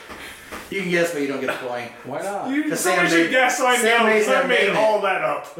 You 0.69 0.81
can 0.81 0.89
guess, 0.91 1.13
but 1.13 1.21
you 1.21 1.27
don't 1.27 1.39
get 1.41 1.47
the 1.59 1.67
point. 1.67 1.91
Why 2.05 2.21
not? 2.21 2.49
You, 2.49 2.63
Because 2.63 2.79
somebody 2.79 3.09
Sam 3.09 3.17
should 3.17 3.25
made- 3.25 3.31
guess 3.31 3.57
so 3.57 3.67
I 3.67 3.77
Sam 3.77 3.99
know, 3.99 4.05
made 4.07 4.25
'cause 4.25 4.33
I 4.33 4.41
him 4.41 4.47
made 4.49 4.67
name 4.67 4.77
all 4.77 5.01
that 5.01 5.21
up. 5.21 5.59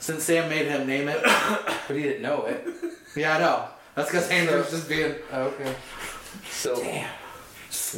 Since 0.00 0.24
Sam 0.24 0.48
made 0.48 0.66
him 0.66 0.86
name 0.86 1.08
it. 1.08 1.22
But 1.86 1.96
he 1.96 2.02
didn't 2.02 2.22
know 2.22 2.44
it. 2.46 2.66
yeah, 3.16 3.36
I 3.36 3.38
know. 3.40 3.64
That's 3.94 4.10
because 4.10 4.26
Sam 4.26 4.46
was 4.46 4.70
just 4.70 4.88
being. 4.88 5.14
Oh, 5.32 5.42
okay. 5.42 5.74
So, 6.50 6.74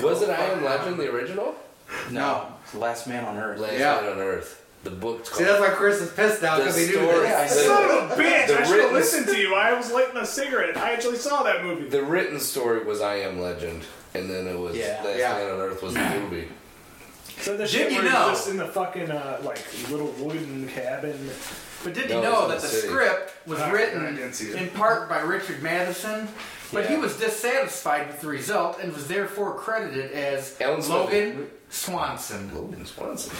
was 0.02 0.22
it 0.22 0.30
I 0.30 0.44
Am 0.52 0.64
Legend 0.64 0.98
the 0.98 1.10
original? 1.10 1.54
No. 2.10 2.48
It's 2.64 2.72
the 2.72 2.78
last 2.78 3.06
man 3.06 3.24
on 3.24 3.36
earth. 3.38 3.60
Last 3.60 3.72
Yeah. 3.78 4.00
Man 4.00 4.12
on 4.12 4.18
Earth. 4.18 4.62
The 4.84 4.90
book's 4.90 5.30
See, 5.30 5.44
called. 5.44 5.48
that's 5.48 5.60
why 5.60 5.74
Chris 5.74 6.00
is 6.00 6.10
pissed 6.12 6.42
now 6.42 6.56
The 6.58 6.62
because 6.64 6.76
he 6.76 6.86
knew 6.86 6.92
story- 6.92 7.06
this. 7.20 7.28
Yeah, 7.30 7.40
I 7.40 7.46
Son 7.46 7.58
said- 7.58 7.90
of 7.90 8.10
a 8.10 8.22
bitch! 8.22 8.46
The 8.46 8.54
I 8.54 8.56
should 8.56 8.56
have 8.58 8.70
written- 8.72 8.92
listened 8.94 9.26
to 9.28 9.36
you. 9.36 9.54
I 9.54 9.72
was 9.72 9.90
lighting 9.90 10.16
a 10.16 10.26
cigarette. 10.26 10.76
I 10.76 10.92
actually 10.92 11.16
saw 11.16 11.42
that 11.44 11.64
movie. 11.64 11.88
the 11.88 12.02
written 12.02 12.38
story 12.38 12.84
was 12.84 13.00
I 13.00 13.16
Am 13.16 13.40
Legend, 13.40 13.82
and 14.18 14.30
then 14.30 14.46
it 14.46 14.58
was 14.58 14.76
Yeah. 14.76 15.02
Last 15.04 15.18
Yeah. 15.18 15.32
Man 15.34 15.50
on 15.52 15.60
Earth 15.60 15.82
was 15.82 15.94
the 15.94 16.00
movie. 16.00 16.48
So 17.40 17.52
the 17.56 17.64
Did 17.64 17.70
shit 17.70 17.92
you 17.92 18.02
know- 18.02 18.28
just 18.30 18.48
in 18.48 18.56
the 18.56 18.66
fucking 18.66 19.10
uh, 19.10 19.40
like 19.44 19.58
little 19.90 20.08
wooden 20.18 20.68
cabin. 20.68 21.30
But 21.84 21.92
did 21.94 22.08
No, 22.08 22.16
you 22.16 22.22
know 22.22 22.48
that 22.48 22.56
the 22.60 22.62
the 22.62 22.68
city. 22.68 22.88
script 22.88 23.32
was 23.46 23.60
Ah, 23.60 23.70
written 23.70 24.16
didn't 24.16 24.32
see 24.32 24.48
it. 24.50 24.56
in 24.56 24.68
part 24.70 25.08
by 25.08 25.20
Richard 25.20 25.62
Matheson, 25.62 26.26
but 26.72 26.86
he 26.86 26.96
was 26.96 27.16
dissatisfied 27.18 28.08
with 28.08 28.20
the 28.22 28.26
result 28.28 28.78
and 28.80 28.92
was 28.92 29.06
therefore 29.06 29.54
credited 29.54 30.10
as 30.12 30.56
Alan 30.60 30.88
Logan 30.88 31.50
Swanson. 31.68 32.50
Logan 32.54 32.86
Swanson. 32.86 33.32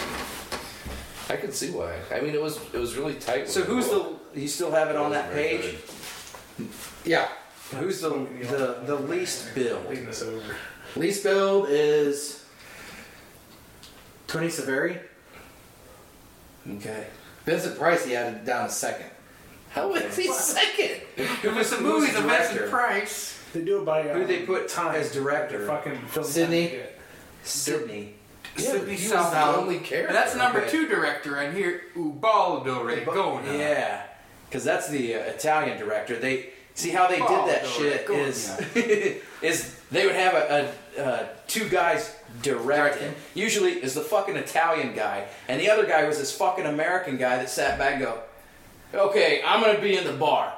I 1.28 1.36
could 1.36 1.54
see 1.54 1.70
why. 1.70 1.94
I 2.14 2.20
mean, 2.20 2.34
it 2.34 2.42
was 2.42 2.58
it 2.72 2.78
was 2.78 2.94
really 2.96 3.14
tight. 3.14 3.48
So 3.48 3.62
who's 3.62 3.88
the? 3.88 4.12
You 4.34 4.46
still 4.46 4.70
have 4.70 4.90
it 4.90 4.96
on 4.96 5.10
that 5.12 5.32
page. 5.32 5.62
good. 6.58 6.68
Yeah. 7.04 7.26
Who's 7.72 8.00
the 8.00 8.10
the 8.10 8.80
the 8.86 8.96
least 8.96 9.54
bill? 9.54 9.80
Leading 9.88 10.06
this 10.06 10.22
over. 10.22 10.56
Least 10.94 11.22
billed 11.24 11.66
is 11.68 12.44
Tony 14.26 14.48
Severi. 14.48 14.98
Okay. 16.76 17.06
Vincent 17.44 17.78
Price, 17.78 18.04
he 18.04 18.12
had 18.12 18.34
it 18.34 18.44
down 18.44 18.66
a 18.66 18.68
second. 18.70 19.06
How 19.70 19.88
was 19.90 20.16
he 20.16 20.26
second? 20.32 21.00
It 21.16 21.54
was 21.54 21.70
the 21.70 21.76
Who's 21.76 21.80
movies 21.82 22.12
the 22.14 22.18
of 22.20 22.24
Vincent 22.24 22.54
director? 22.58 22.68
Price. 22.70 23.40
They 23.52 23.62
do 23.64 23.80
it 23.80 23.84
by 23.84 24.08
uh, 24.08 24.14
Who 24.14 24.26
they 24.26 24.42
put 24.42 24.68
time 24.68 24.94
as 24.94 25.12
director? 25.12 25.66
Fucking 25.66 25.98
film 26.08 26.26
Sydney. 26.26 26.62
time 26.68 26.72
you 26.72 26.78
get. 26.82 27.00
Sydney. 27.44 28.14
Sidney 28.56 28.94
he 28.96 29.08
was 29.08 29.12
Salkow. 29.16 29.52
the 29.52 29.58
only 29.58 29.78
character. 29.78 30.08
And 30.08 30.16
that's 30.16 30.34
number 30.34 30.60
Okay. 30.60 30.70
two 30.70 30.88
director 30.88 31.38
on 31.38 31.54
here, 31.54 31.82
Ubaldo 31.94 32.84
Ragona. 32.84 33.58
Yeah, 33.58 34.02
because 34.48 34.64
that's 34.64 34.88
the 34.88 35.14
uh, 35.14 35.18
Italian 35.20 35.78
director. 35.78 36.16
They 36.18 36.50
see 36.76 36.90
how 36.90 37.08
they 37.08 37.16
did 37.18 37.28
that 37.48 37.66
shit 37.66 38.08
is 38.08 38.56
is 39.42 39.80
they 39.90 40.06
would 40.06 40.14
have 40.14 40.34
a, 40.34 40.72
a, 40.96 41.02
uh 41.02 41.26
two 41.48 41.68
guys 41.68 42.14
directing. 42.42 43.12
Usually 43.34 43.72
is 43.72 43.94
the 43.94 44.00
fucking 44.02 44.36
Italian 44.36 44.94
guy, 44.94 45.26
and 45.48 45.60
the 45.60 45.68
other 45.70 45.86
guy 45.86 46.06
was 46.06 46.18
this 46.18 46.30
fucking 46.36 46.66
American 46.66 47.16
guy 47.16 47.36
that 47.38 47.50
sat 47.50 47.78
back 47.78 47.94
and 47.94 48.02
go, 48.02 48.20
"Okay, 48.94 49.42
I'm 49.44 49.60
gonna 49.60 49.80
be 49.80 49.96
in 49.96 50.04
the 50.04 50.12
bar." 50.12 50.52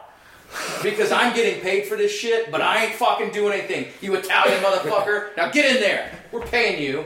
Because 0.82 1.12
I'm 1.12 1.34
getting 1.34 1.60
paid 1.60 1.86
for 1.86 1.96
this 1.96 2.10
shit, 2.10 2.50
but 2.50 2.62
I 2.62 2.86
ain't 2.86 2.94
fucking 2.94 3.32
doing 3.32 3.52
anything. 3.52 3.88
You 4.00 4.14
Italian 4.14 4.62
motherfucker. 4.62 5.30
Now 5.36 5.50
get 5.50 5.74
in 5.76 5.80
there. 5.82 6.10
We're 6.32 6.46
paying 6.46 6.82
you. 6.82 7.04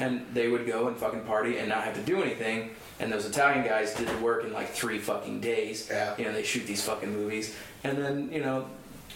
And 0.00 0.26
they 0.32 0.48
would 0.48 0.66
go 0.66 0.88
and 0.88 0.96
fucking 0.96 1.24
party 1.24 1.58
and 1.58 1.68
not 1.68 1.84
have 1.84 1.94
to 1.96 2.00
do 2.02 2.22
anything. 2.22 2.70
And 2.98 3.12
those 3.12 3.26
Italian 3.26 3.64
guys 3.66 3.94
did 3.94 4.08
the 4.08 4.16
work 4.18 4.44
in 4.44 4.52
like 4.54 4.70
three 4.70 4.98
fucking 4.98 5.40
days. 5.40 5.88
Yeah. 5.90 6.14
You 6.16 6.24
know, 6.24 6.32
they 6.32 6.42
shoot 6.42 6.66
these 6.66 6.82
fucking 6.82 7.12
movies. 7.12 7.54
And 7.84 7.98
then, 7.98 8.30
you 8.32 8.40
know, 8.40 8.66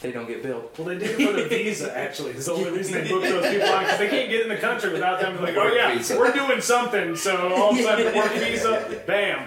they 0.01 0.13
don't 0.13 0.27
get 0.27 0.43
billed. 0.43 0.71
Well, 0.77 0.89
they 0.89 0.99
did 0.99 1.19
it 1.19 1.27
for 1.27 1.33
the 1.33 1.49
visa. 1.49 1.97
Actually, 1.97 2.33
it's 2.33 2.47
the 2.47 2.53
only 2.53 2.71
reason 2.71 2.95
they 2.95 3.09
booked 3.09 3.25
those 3.25 3.51
people 3.51 3.69
on 3.69 3.85
because 3.85 3.99
they 3.99 4.09
can't 4.09 4.31
get 4.31 4.43
in 4.43 4.49
the 4.49 4.57
country 4.57 4.93
without 4.93 5.21
them. 5.21 5.41
Like, 5.41 5.57
oh 5.57 5.73
yeah, 5.73 5.97
visa. 5.97 6.19
we're 6.19 6.33
doing 6.33 6.61
something. 6.61 7.17
So 7.17 7.55
all 7.55 7.71
of 7.71 7.79
a 7.79 7.83
sudden, 7.83 8.15
work 8.15 8.33
visa, 8.33 9.03
bam. 9.07 9.47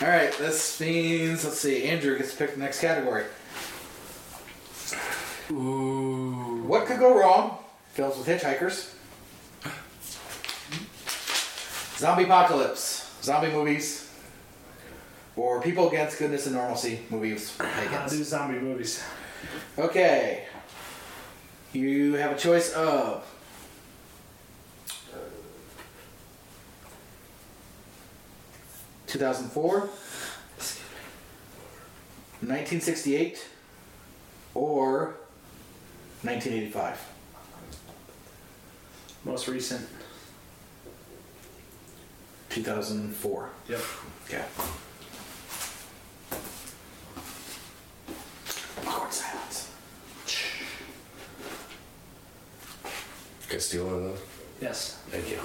All 0.00 0.08
right, 0.08 0.36
this 0.38 0.80
means 0.80 1.44
let's 1.44 1.60
see. 1.60 1.84
Andrew 1.84 2.18
gets 2.18 2.32
to 2.32 2.36
pick 2.36 2.54
the 2.54 2.60
next 2.60 2.80
category. 2.80 3.24
Ooh. 5.52 6.64
What 6.66 6.86
could 6.86 6.98
go 6.98 7.18
wrong? 7.18 7.58
Films 7.92 8.16
with 8.16 8.26
hitchhikers. 8.26 8.94
Zombie 11.98 12.24
apocalypse. 12.24 13.14
Zombie 13.22 13.52
movies. 13.52 14.01
Or 15.34 15.62
people 15.62 15.88
against 15.88 16.18
goodness 16.18 16.46
and 16.46 16.54
normalcy 16.54 17.00
movies. 17.08 17.56
Ah, 17.58 18.02
I'll 18.02 18.08
do 18.08 18.22
zombie 18.22 18.58
movies. 18.58 19.02
Okay. 19.78 20.44
You 21.72 22.14
have 22.14 22.32
a 22.32 22.38
choice 22.38 22.70
of 22.74 23.24
two 29.06 29.18
thousand 29.18 29.48
four, 29.48 29.88
nineteen 32.42 32.82
sixty 32.82 33.16
eight, 33.16 33.46
or 34.52 35.14
nineteen 36.22 36.52
eighty 36.52 36.70
five. 36.70 37.00
Most 39.24 39.48
recent. 39.48 39.88
Two 42.50 42.62
thousand 42.62 43.14
four. 43.14 43.48
Yep. 43.66 43.80
Okay. 44.26 44.44
Awkward 48.86 49.12
silence. 49.12 49.70
Can 53.48 53.56
I 53.56 53.58
steal 53.58 53.84
one 53.84 53.94
of 53.94 54.02
those? 54.02 54.20
Yes. 54.60 54.98
Thank 55.10 55.30
you. 55.30 55.38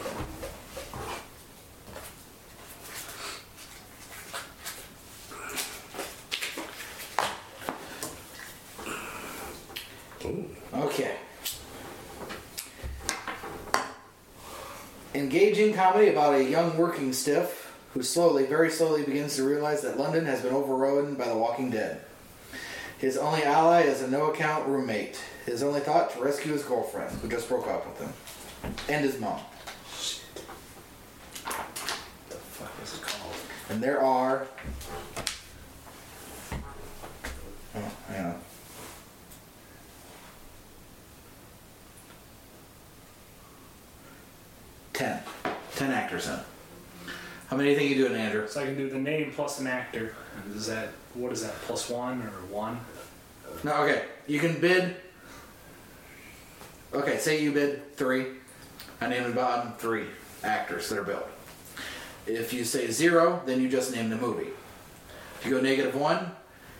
Okay. 10.73 11.15
Engaging 15.15 15.73
comedy 15.73 16.09
about 16.09 16.35
a 16.35 16.43
young 16.43 16.77
working 16.77 17.11
stiff 17.11 17.75
who 17.93 18.03
slowly, 18.03 18.45
very 18.45 18.69
slowly 18.69 19.03
begins 19.03 19.35
to 19.37 19.43
realize 19.43 19.81
that 19.81 19.97
London 19.97 20.25
has 20.25 20.41
been 20.41 20.53
overrun 20.53 21.15
by 21.15 21.27
the 21.27 21.35
walking 21.35 21.71
dead. 21.71 22.01
His 22.97 23.15
only 23.15 23.43
ally 23.43 23.81
is 23.81 24.01
a 24.01 24.07
no 24.09 24.31
account 24.31 24.67
roommate. 24.67 25.21
His 25.45 25.61
only 25.61 25.81
thought 25.81 26.11
to 26.11 26.19
rescue 26.19 26.53
his 26.53 26.63
girlfriend, 26.63 27.11
who 27.19 27.29
just 27.29 27.47
broke 27.47 27.67
up 27.67 27.87
with 27.87 27.99
him, 27.99 28.73
and 28.89 29.05
his 29.05 29.19
mom. 29.19 29.39
What 31.45 32.29
the 32.29 32.37
fuck 32.37 32.71
is 32.83 32.95
it 32.95 33.01
called? 33.03 33.35
And 33.69 33.83
there 33.83 34.01
are. 34.01 34.47
Oh, 37.75 37.91
hang 38.07 38.25
on. 38.25 38.41
Ten. 44.93 45.21
Ten 45.75 45.91
actors 45.91 46.27
in 46.27 46.33
it. 46.33 46.45
How 47.47 47.55
many 47.55 47.69
do 47.69 47.73
you 47.73 47.77
think 47.77 47.89
you 47.97 48.07
doing, 48.07 48.19
Andrew? 48.19 48.47
So 48.47 48.61
I 48.61 48.65
can 48.65 48.75
do 48.75 48.89
the 48.89 48.97
name 48.99 49.31
plus 49.33 49.59
an 49.59 49.67
actor. 49.67 50.13
Is 50.53 50.67
that 50.67 50.89
what 51.13 51.31
is 51.31 51.43
that? 51.43 51.53
Plus 51.61 51.89
one 51.89 52.21
or 52.21 52.53
one? 52.53 52.79
No, 53.63 53.73
okay. 53.83 54.03
You 54.27 54.39
can 54.39 54.59
bid. 54.59 54.97
Okay, 56.93 57.17
say 57.17 57.41
you 57.41 57.51
bid 57.51 57.95
three. 57.95 58.27
I 58.99 59.07
name 59.07 59.23
the 59.23 59.29
bottom 59.29 59.73
three 59.77 60.07
actors 60.43 60.89
that 60.89 60.97
are 60.99 61.03
billed. 61.03 61.27
If 62.25 62.51
you 62.51 62.65
say 62.65 62.91
zero, 62.91 63.41
then 63.45 63.61
you 63.61 63.69
just 63.69 63.93
name 63.95 64.09
the 64.09 64.17
movie. 64.17 64.49
If 65.39 65.45
you 65.45 65.51
go 65.51 65.61
negative 65.61 65.95
one, 65.95 66.31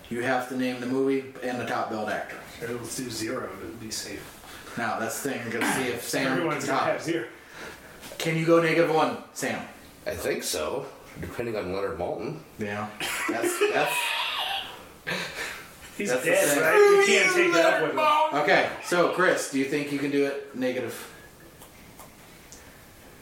you 0.09 0.21
have 0.23 0.49
to 0.49 0.57
name 0.57 0.79
the 0.81 0.85
movie 0.87 1.33
and 1.43 1.59
the 1.59 1.65
top 1.65 1.89
billed 1.89 2.09
actor. 2.09 2.37
Or 2.61 2.73
let's 2.73 2.97
do 2.97 3.09
zero 3.09 3.47
to 3.47 3.65
be 3.77 3.91
safe. 3.91 4.33
Now 4.77 4.99
that's 4.99 5.21
the 5.23 5.31
thing. 5.31 5.41
We're 5.45 5.59
gonna 5.59 5.73
see 5.73 5.89
if 5.89 6.03
Sam 6.03 6.33
Everyone's 6.33 6.65
can 6.65 6.73
gonna 6.73 6.79
top. 6.79 6.89
have 6.89 7.01
zero. 7.03 7.25
Can 8.17 8.35
you 8.37 8.45
go 8.45 8.61
negative 8.61 8.93
one, 8.93 9.17
Sam? 9.33 9.61
I 10.07 10.15
think 10.15 10.43
so, 10.43 10.85
depending 11.19 11.55
on 11.55 11.73
Leonard 11.73 11.97
Maltin. 11.99 12.37
Yeah. 12.59 12.87
That's 13.29 13.59
that's 13.73 13.93
He's 15.97 16.09
That's 16.09 16.23
the 16.23 16.29
dead, 16.29 16.47
thing. 16.47 16.61
right? 16.61 16.75
You 16.75 17.03
can't 17.07 17.35
take 17.35 17.49
it 17.55 17.65
up 17.65 17.81
with 17.81 17.91
him. 17.93 18.39
okay. 18.41 18.69
So 18.85 19.09
Chris, 19.13 19.49
do 19.51 19.57
you 19.57 19.65
think 19.65 19.91
you 19.91 19.97
can 19.97 20.11
do 20.11 20.25
it 20.25 20.55
negative 20.55 21.11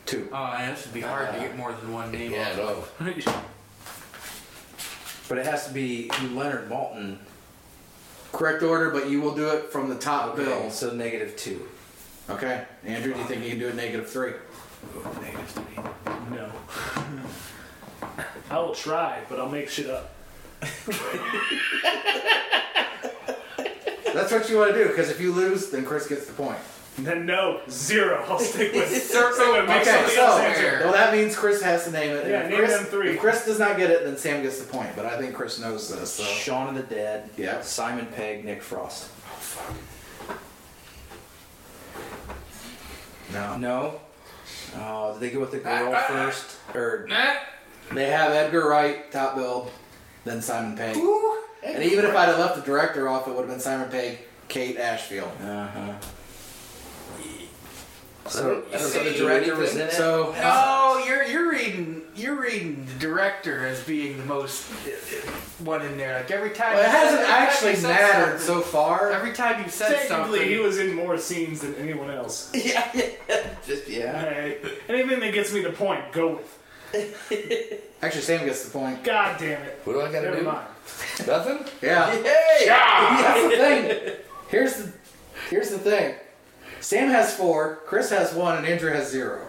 two? 0.06 0.28
Oh, 0.34 0.44
man, 0.48 0.74
this 0.74 0.86
would 0.86 0.94
be 0.94 1.00
hard 1.02 1.34
to 1.34 1.40
get 1.40 1.56
more 1.58 1.72
than 1.72 1.94
one 1.94 2.12
name. 2.12 2.32
Yeah, 2.32 2.50
off. 2.62 2.94
no. 3.00 3.14
But 5.28 5.40
it 5.40 5.46
has 5.48 5.66
to 5.68 5.74
be 5.74 6.12
Leonard 6.34 6.70
Maltin. 6.70 7.18
Correct 8.32 8.62
order, 8.62 8.92
but 8.92 9.10
you 9.10 9.22
will 9.22 9.34
do 9.34 9.50
it 9.50 9.72
from 9.72 9.90
the 9.90 9.96
top 9.96 10.34
Okay, 10.34 10.44
bill. 10.44 10.70
so 10.70 10.92
negative 10.94 11.36
two. 11.36 11.66
Okay. 12.30 12.64
Andrew, 12.84 13.12
do 13.14 13.20
you 13.20 13.26
think 13.26 13.44
you 13.44 13.50
can 13.52 13.58
do 13.60 13.68
it 13.70 13.76
negative 13.76 14.08
three? 14.10 14.34
Negative 15.22 15.48
three. 15.50 15.84
No. 16.36 16.52
I 18.50 18.60
will 18.60 18.76
try, 18.76 19.22
but 19.30 19.40
I'll 19.40 19.50
make 19.50 19.70
shit 19.70 19.90
up. 19.90 20.12
That's 24.14 24.32
what 24.32 24.50
you 24.50 24.58
want 24.58 24.74
to 24.74 24.84
do, 24.84 24.88
because 24.90 25.10
if 25.10 25.20
you 25.20 25.34
lose, 25.34 25.70
then 25.70 25.84
Chris 25.86 26.08
gets 26.08 26.26
the 26.26 26.34
point. 26.34 26.58
And 26.98 27.06
then 27.06 27.26
no, 27.26 27.60
zero. 27.70 28.24
I'll 28.30 28.40
stick 28.40 28.72
with 28.74 28.88
Circle 29.12 29.56
and 29.56 29.68
make 29.68 29.82
Okay, 29.82 29.92
somebody 29.92 30.16
else 30.16 30.36
so 30.36 30.42
answer. 30.42 30.80
well, 30.86 30.94
that 30.94 31.14
means 31.14 31.36
Chris 31.36 31.62
has 31.62 31.84
to 31.84 31.92
name 31.92 32.12
it. 32.12 32.22
and 32.22 32.30
Yeah, 32.32 32.44
if 32.44 32.50
name 32.50 32.60
Chris, 32.60 32.72
them 32.78 32.86
three. 32.86 33.10
If 33.12 33.20
Chris 33.20 33.46
does 33.46 33.60
not 33.60 33.76
get 33.76 33.92
it, 33.92 34.06
then 34.06 34.16
Sam 34.16 34.42
gets 34.42 34.62
the 34.62 34.72
point. 34.72 34.92
But 34.96 35.06
I 35.06 35.18
think 35.20 35.36
Chris 35.36 35.60
knows 35.60 35.90
this. 35.94 36.14
So. 36.14 36.24
Shaun 36.24 36.70
of 36.70 36.76
the 36.76 36.84
Dead. 36.96 37.30
Yeah. 37.36 37.60
Simon 37.60 38.06
Pegg, 38.06 38.46
Nick 38.46 38.62
Frost. 38.64 39.10
Oh 39.26 39.36
fuck. 39.36 39.76
No. 43.34 43.58
No. 43.58 44.00
Oh, 44.78 45.14
did 45.14 45.22
they 45.22 45.30
go 45.34 45.40
with 45.42 45.52
the 45.52 45.60
girl 45.60 45.94
first? 46.08 46.58
Or 46.74 47.08
They 47.94 48.08
have 48.10 48.32
Edgar 48.32 48.68
Wright, 48.68 49.12
top 49.12 49.36
bill, 49.36 49.72
then 50.24 50.42
Simon 50.42 50.76
Pegg. 50.78 50.98
and 51.64 51.84
even 51.84 52.06
if 52.06 52.16
I'd 52.16 52.26
have 52.30 52.40
left 52.40 52.56
the 52.56 52.62
director 52.62 53.08
off, 53.10 53.28
it 53.28 53.32
would 53.32 53.42
have 53.42 53.50
been 53.50 53.60
Simon 53.60 53.90
Pegg, 53.90 54.20
Kate 54.48 54.78
Ashfield. 54.78 55.32
uh 55.42 55.68
huh. 55.68 55.94
So, 58.28 58.64
I 58.74 58.78
So 58.78 59.04
the 59.04 59.12
director 59.12 59.56
was 59.56 59.76
in 59.76 59.82
it. 59.82 59.92
So 59.94 60.32
No, 60.34 60.42
oh, 60.44 61.04
you're 61.06 61.24
you're 61.24 61.52
reading 61.52 62.02
you're 62.16 62.40
reading 62.42 62.86
the 62.86 63.00
director 63.00 63.66
as 63.68 63.84
being 63.84 64.18
the 64.18 64.26
most 64.26 64.64
one 65.60 65.82
in 65.86 65.98
there. 65.98 66.18
Like 66.20 66.32
every 66.32 66.52
time 66.52 66.74
well, 66.74 66.84
it 66.84 66.90
hasn't 66.90 67.22
every 67.22 67.28
time 67.28 67.44
actually 67.44 67.82
mattered 67.84 68.40
so 68.40 68.62
far. 68.62 69.12
Every 69.12 69.34
time 69.34 69.64
you 69.64 69.70
said 69.70 69.90
Technically, 69.90 70.40
something, 70.40 70.48
he 70.50 70.58
was 70.58 70.80
in 70.80 70.96
more 70.96 71.18
scenes 71.18 71.62
than 71.62 71.76
anyone 71.76 72.10
else. 72.10 72.52
yeah, 72.56 72.92
just 73.66 73.88
yeah. 73.88 74.24
Alright. 74.26 74.66
Anything 74.90 75.20
that 75.20 75.34
gets 75.34 75.54
me 75.54 75.62
the 75.62 75.72
point, 75.72 76.12
go 76.12 76.36
with. 76.38 76.60
Actually, 78.02 78.22
Sam 78.22 78.46
gets 78.46 78.64
the 78.66 78.72
point. 78.72 79.04
God 79.04 79.38
damn 79.38 79.62
it. 79.62 79.82
What 79.84 79.94
do 79.94 80.02
I 80.02 80.12
gotta 80.12 80.26
Never 80.26 80.38
do? 80.38 80.44
mind. 80.46 80.68
Nothing? 81.28 81.66
Yeah. 81.82 82.12
Hey! 82.12 82.66
That's 82.68 83.42
the 83.44 83.50
thing. 83.58 84.16
Here's 84.50 84.78
the 84.78 84.94
here's 85.50 85.70
the 85.70 85.80
thing. 85.80 86.16
Sam 86.82 87.10
has 87.10 87.36
four, 87.36 87.80
Chris 87.86 88.10
has 88.12 88.34
one, 88.34 88.58
and 88.58 88.66
Andrew 88.66 88.92
has 88.92 89.10
zero. 89.10 89.48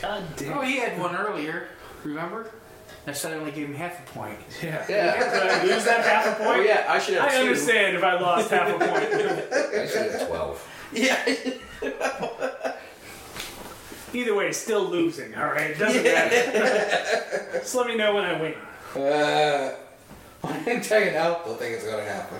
God 0.00 0.22
damn 0.36 0.58
Oh, 0.58 0.60
he 0.62 0.76
had 0.78 0.98
one 0.98 1.16
earlier. 1.16 1.68
Remember? 2.04 2.50
I 3.06 3.12
said 3.12 3.32
I 3.32 3.36
only 3.36 3.52
gave 3.52 3.68
him 3.68 3.74
half 3.74 3.98
a 3.98 4.12
point. 4.12 4.38
Yeah. 4.62 4.84
Yeah. 4.88 5.16
Did 5.18 5.50
I 5.50 5.64
lose 5.74 5.84
that 5.84 6.04
half 6.04 6.26
a 6.26 6.44
point? 6.44 6.58
Oh 6.58 6.62
yeah, 6.62 6.84
I 6.88 6.98
should 6.98 7.14
have 7.14 7.24
I 7.28 7.34
two. 7.34 7.40
understand 7.40 7.96
if 7.96 8.04
I 8.04 8.20
lost 8.20 8.50
half 8.50 8.68
a 8.68 8.72
point. 8.78 8.92
I 9.52 9.86
should 9.86 10.12
have 10.12 10.28
12. 10.28 10.68
Yeah. 10.92 11.34
Either 14.14 14.34
way, 14.34 14.52
still 14.52 14.84
losing, 14.84 15.34
alright? 15.36 15.78
Doesn't 15.78 16.02
matter. 16.02 17.50
Just 17.58 17.74
let 17.74 17.86
me 17.86 17.94
know 17.96 18.14
when 18.14 18.24
I 18.24 18.40
win. 18.40 18.54
Uh, 18.94 19.74
when 20.40 20.54
I 20.54 20.62
can 20.64 20.80
tell 20.82 21.02
you 21.02 21.10
now. 21.12 21.34
Don't 21.44 21.58
think 21.58 21.74
it's 21.76 21.84
gonna 21.84 22.04
happen. 22.04 22.38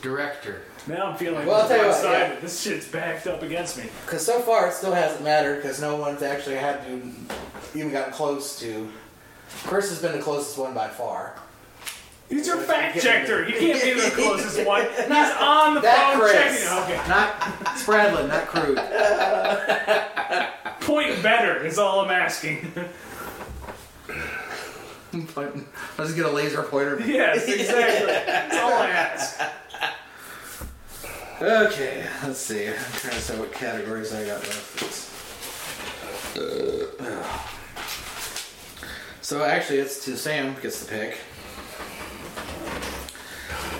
Director. 0.00 0.62
Now 0.86 1.06
I'm 1.08 1.16
feeling 1.16 1.46
Well, 1.46 1.62
I'll 1.62 1.68
tell 1.68 1.76
you 1.78 1.82
what, 1.84 1.92
one-sided. 1.92 2.34
yeah. 2.34 2.40
This 2.40 2.60
shit's 2.60 2.88
backed 2.88 3.26
up 3.26 3.42
against 3.42 3.76
me. 3.76 3.84
Because 4.06 4.24
so 4.24 4.40
far 4.40 4.68
it 4.68 4.72
still 4.74 4.92
hasn't 4.94 5.22
mattered 5.22 5.56
because 5.56 5.80
no 5.80 5.96
one's 5.96 6.22
actually 6.22 6.56
had 6.56 6.84
to 6.86 7.02
even 7.78 7.92
gotten 7.92 8.12
close 8.12 8.58
to. 8.60 8.88
Chris 9.64 9.90
has 9.90 10.00
been 10.00 10.12
the 10.12 10.22
closest 10.22 10.56
one 10.58 10.72
by 10.74 10.88
far. 10.88 11.34
He's 12.28 12.46
your 12.46 12.58
fact 12.58 13.00
checker. 13.00 13.44
me 13.44 13.52
He 13.52 13.58
can't 13.58 13.82
be 13.82 13.92
the 14.00 14.10
closest 14.22 14.64
one. 14.66 14.82
He's 14.96 15.08
on 15.38 15.74
the 15.74 15.80
That 15.80 16.12
phone 16.12 16.20
Chris, 16.20 16.62
checking. 16.62 16.94
Okay. 16.94 17.08
not 17.08 17.40
Spradlin, 17.76 18.28
not 18.28 18.46
Crude. 18.46 18.78
Point 20.80 21.22
better 21.22 21.64
is 21.64 21.78
all 21.78 22.00
I'm 22.00 22.10
asking. 22.10 22.72
I'll 25.12 26.04
just 26.06 26.14
get 26.16 26.24
a 26.24 26.30
laser 26.30 26.62
pointer. 26.62 27.00
yes, 27.04 27.46
exactly. 27.48 28.06
That's 28.06 28.56
all 28.56 28.72
I 28.74 28.88
ask. 28.90 29.40
Okay, 31.40 32.04
let's 32.22 32.38
see. 32.38 32.68
I'm 32.68 32.74
trying 32.74 33.14
to 33.14 33.20
see 33.20 33.38
what 33.38 33.52
categories 33.52 34.12
I 34.12 34.26
got 34.26 34.40
left. 34.40 35.06
Uh, 36.36 36.86
So 39.22 39.44
actually, 39.44 39.78
it's 39.78 40.04
to 40.06 40.16
Sam 40.16 40.56
gets 40.60 40.84
the 40.84 40.90
pick, 40.90 41.18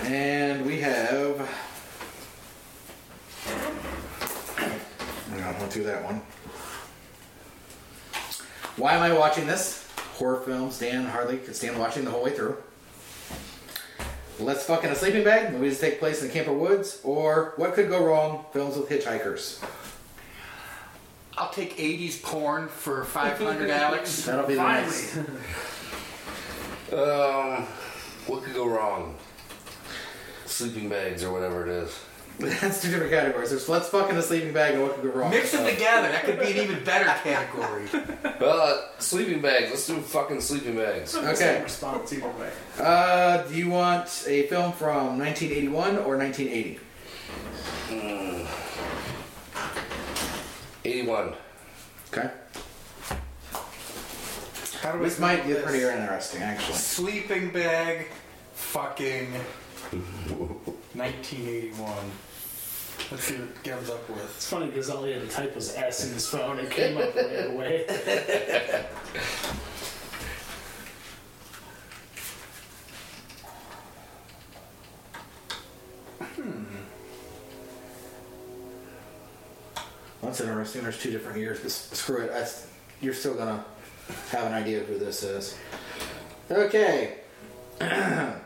and 0.05 0.65
we 0.65 0.79
have. 0.79 1.49
Went 5.59 5.73
through 5.73 5.83
that 5.83 6.03
one. 6.03 6.21
Why 8.77 8.93
am 8.93 9.01
I 9.01 9.11
watching 9.13 9.45
this? 9.45 9.85
Horror 10.13 10.39
films. 10.41 10.79
Dan 10.79 11.05
hardly 11.05 11.37
could 11.37 11.55
stand 11.55 11.77
watching 11.77 12.05
the 12.05 12.11
whole 12.11 12.23
way 12.23 12.31
through. 12.31 12.57
Let's 14.41 14.65
fuck 14.65 14.83
in 14.83 14.89
a 14.89 14.95
sleeping 14.95 15.23
bag. 15.23 15.53
Movies 15.53 15.79
that 15.79 15.91
take 15.91 15.99
place 15.99 16.21
in 16.21 16.27
the 16.27 16.33
camper 16.33 16.51
woods, 16.53 16.99
or 17.03 17.53
what 17.57 17.75
could 17.75 17.89
go 17.89 18.03
wrong? 18.03 18.45
Films 18.51 18.75
with 18.75 18.89
hitchhikers. 18.89 19.63
I'll 21.37 21.51
take 21.51 21.77
80s 21.77 22.21
porn 22.23 22.67
for 22.67 23.03
500, 23.03 23.69
Alex. 23.69 24.25
That'll 24.25 24.47
be 24.47 24.55
the 24.55 24.63
next. 24.63 25.17
Um, 26.91 27.63
what 28.25 28.43
could 28.43 28.53
go 28.53 28.67
wrong? 28.67 29.15
Sleeping 30.45 30.89
bags 30.89 31.23
or 31.23 31.31
whatever 31.31 31.65
it 31.65 31.69
is. 31.69 31.97
That's 32.39 32.81
two 32.81 32.89
different 32.89 33.11
categories. 33.11 33.49
There's 33.51 33.69
let's 33.69 33.87
fuck 33.89 34.09
in 34.09 34.17
a 34.17 34.21
sleeping 34.21 34.51
bag 34.53 34.73
and 34.73 34.83
what 34.83 34.95
could 34.95 35.03
go 35.13 35.19
wrong. 35.19 35.29
Mix 35.29 35.51
them 35.51 35.65
together. 35.65 36.07
That 36.07 36.23
could 36.23 36.39
be 36.39 36.51
an 36.51 36.57
even 36.57 36.83
better 36.83 37.05
category. 37.23 37.85
Well, 38.39 38.61
uh, 38.61 38.99
sleeping 38.99 39.41
bags. 39.41 39.69
Let's 39.69 39.85
do 39.85 39.99
fucking 40.01 40.41
sleeping 40.41 40.75
bags. 40.75 41.15
Okay. 41.15 41.35
Same 41.35 41.63
response 41.63 42.13
either 42.13 42.27
way. 42.29 42.49
Uh, 42.79 43.43
do 43.43 43.55
you 43.55 43.69
want 43.69 44.25
a 44.27 44.47
film 44.47 44.71
from 44.73 45.19
1981 45.19 45.97
or 45.99 46.17
1980? 46.17 46.79
81. 50.83 51.33
Okay. 52.11 52.29
How 54.81 54.93
do 54.93 54.97
we 54.97 55.05
This 55.05 55.19
might 55.19 55.43
do 55.43 55.49
get 55.49 55.57
this? 55.57 55.63
pretty 55.65 55.83
interesting, 55.85 56.41
actually. 56.41 56.75
Sleeping 56.75 57.51
bag, 57.51 58.07
fucking 58.53 59.31
1981. 61.01 62.11
Let's 63.11 63.23
see 63.23 63.35
what 63.35 63.63
Gav's 63.63 63.89
up 63.89 64.07
with. 64.07 64.23
It's 64.35 64.47
funny 64.47 64.67
because 64.67 64.89
all 64.91 65.03
he 65.03 65.13
had 65.13 65.21
to 65.21 65.27
type 65.27 65.55
was 65.55 65.75
S 65.75 66.05
in 66.05 66.13
his 66.13 66.27
phone 66.29 66.59
and 66.59 66.69
came 66.69 66.95
up 66.97 67.15
right 67.15 67.47
away. 67.49 67.85
Hmm. 76.35 76.63
That's 80.21 80.41
interesting. 80.41 80.83
There's 80.83 80.99
two 81.01 81.11
different 81.11 81.39
years, 81.39 81.57
but 81.59 81.65
s- 81.67 81.89
screw 81.93 82.17
it. 82.21 82.31
I 82.31 82.39
s 82.41 82.67
you're 83.01 83.13
still 83.13 83.33
gonna 83.33 83.65
have 84.29 84.45
an 84.45 84.53
idea 84.53 84.81
of 84.81 84.87
who 84.87 84.99
this 84.99 85.23
is. 85.23 85.57
Okay. 86.49 87.17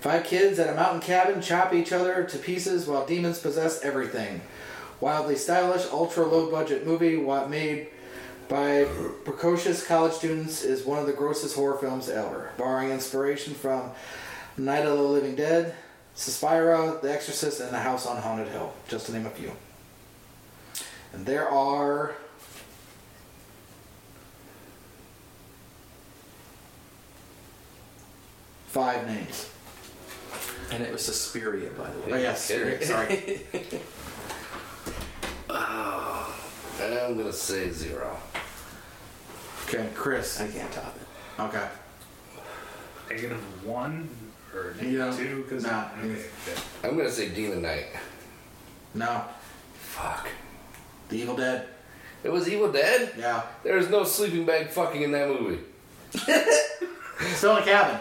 Five 0.00 0.24
kids 0.24 0.58
at 0.58 0.70
a 0.70 0.74
mountain 0.74 1.00
cabin 1.00 1.42
chop 1.42 1.74
each 1.74 1.92
other 1.92 2.24
to 2.24 2.38
pieces 2.38 2.86
while 2.86 3.04
demons 3.04 3.38
possess 3.38 3.82
everything. 3.82 4.40
Wildly 4.98 5.36
stylish, 5.36 5.86
ultra 5.92 6.26
low 6.26 6.50
budget 6.50 6.86
movie 6.86 7.16
made 7.48 7.88
by 8.48 8.84
precocious 9.24 9.86
college 9.86 10.14
students 10.14 10.64
is 10.64 10.86
one 10.86 10.98
of 10.98 11.06
the 11.06 11.12
grossest 11.12 11.54
horror 11.54 11.76
films 11.76 12.08
ever, 12.08 12.50
borrowing 12.56 12.90
inspiration 12.90 13.52
from 13.52 13.90
Night 14.56 14.86
of 14.86 14.96
the 14.96 15.04
Living 15.04 15.36
Dead, 15.36 15.74
Suspira, 16.16 17.00
The 17.02 17.12
Exorcist, 17.12 17.60
and 17.60 17.70
The 17.70 17.78
House 17.78 18.06
on 18.06 18.16
Haunted 18.16 18.48
Hill, 18.48 18.72
just 18.88 19.06
to 19.06 19.12
name 19.12 19.26
a 19.26 19.30
few. 19.30 19.52
And 21.12 21.26
there 21.26 21.48
are 21.48 22.14
five 28.66 29.06
names. 29.06 29.49
And 30.72 30.82
it 30.84 30.92
was 30.92 31.04
Suspiria, 31.04 31.70
by 31.70 31.90
the 31.90 31.98
way. 32.00 32.12
Oh 32.12 32.16
yes, 32.16 32.48
kidding. 32.50 32.80
sorry. 32.86 33.40
Oh. 35.48 36.36
I'm 36.80 37.16
gonna 37.16 37.32
say 37.32 37.70
zero. 37.70 38.16
Okay, 39.66 39.86
Chris. 39.94 40.40
I 40.40 40.48
can't 40.48 40.70
top 40.72 40.96
it. 40.96 41.42
Okay. 41.42 41.68
Negative 43.10 43.66
one 43.66 44.08
or 44.54 44.74
negative 44.80 44.98
don't- 44.98 45.16
two? 45.18 45.42
Because 45.42 45.64
nah. 45.64 45.86
okay, 45.98 46.12
okay. 46.12 46.60
I'm 46.84 46.96
gonna 46.96 47.10
say 47.10 47.28
Demon 47.30 47.62
Knight. 47.62 47.86
No. 48.94 49.24
Fuck. 49.74 50.28
The 51.08 51.18
Evil 51.18 51.36
Dead. 51.36 51.66
It 52.22 52.30
was 52.30 52.48
Evil 52.48 52.70
Dead? 52.70 53.12
Yeah. 53.18 53.42
There's 53.64 53.88
no 53.90 54.04
sleeping 54.04 54.44
bag 54.46 54.68
fucking 54.68 55.02
in 55.02 55.10
that 55.12 55.28
movie. 55.28 55.58
Still 57.34 57.56
in 57.56 57.62
a 57.62 57.66
cabin. 57.66 58.00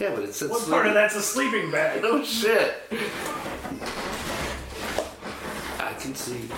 Yeah, 0.00 0.14
but 0.14 0.24
it 0.24 0.34
said 0.34 0.50
What 0.50 0.68
part 0.68 0.86
of 0.86 0.94
that's 0.94 1.14
a 1.14 1.22
sleeping 1.22 1.70
bag? 1.70 2.02
No 2.02 2.10
oh, 2.14 2.24
shit. 2.24 2.74
I 5.78 5.92
can 5.94 6.14
see. 6.14 6.48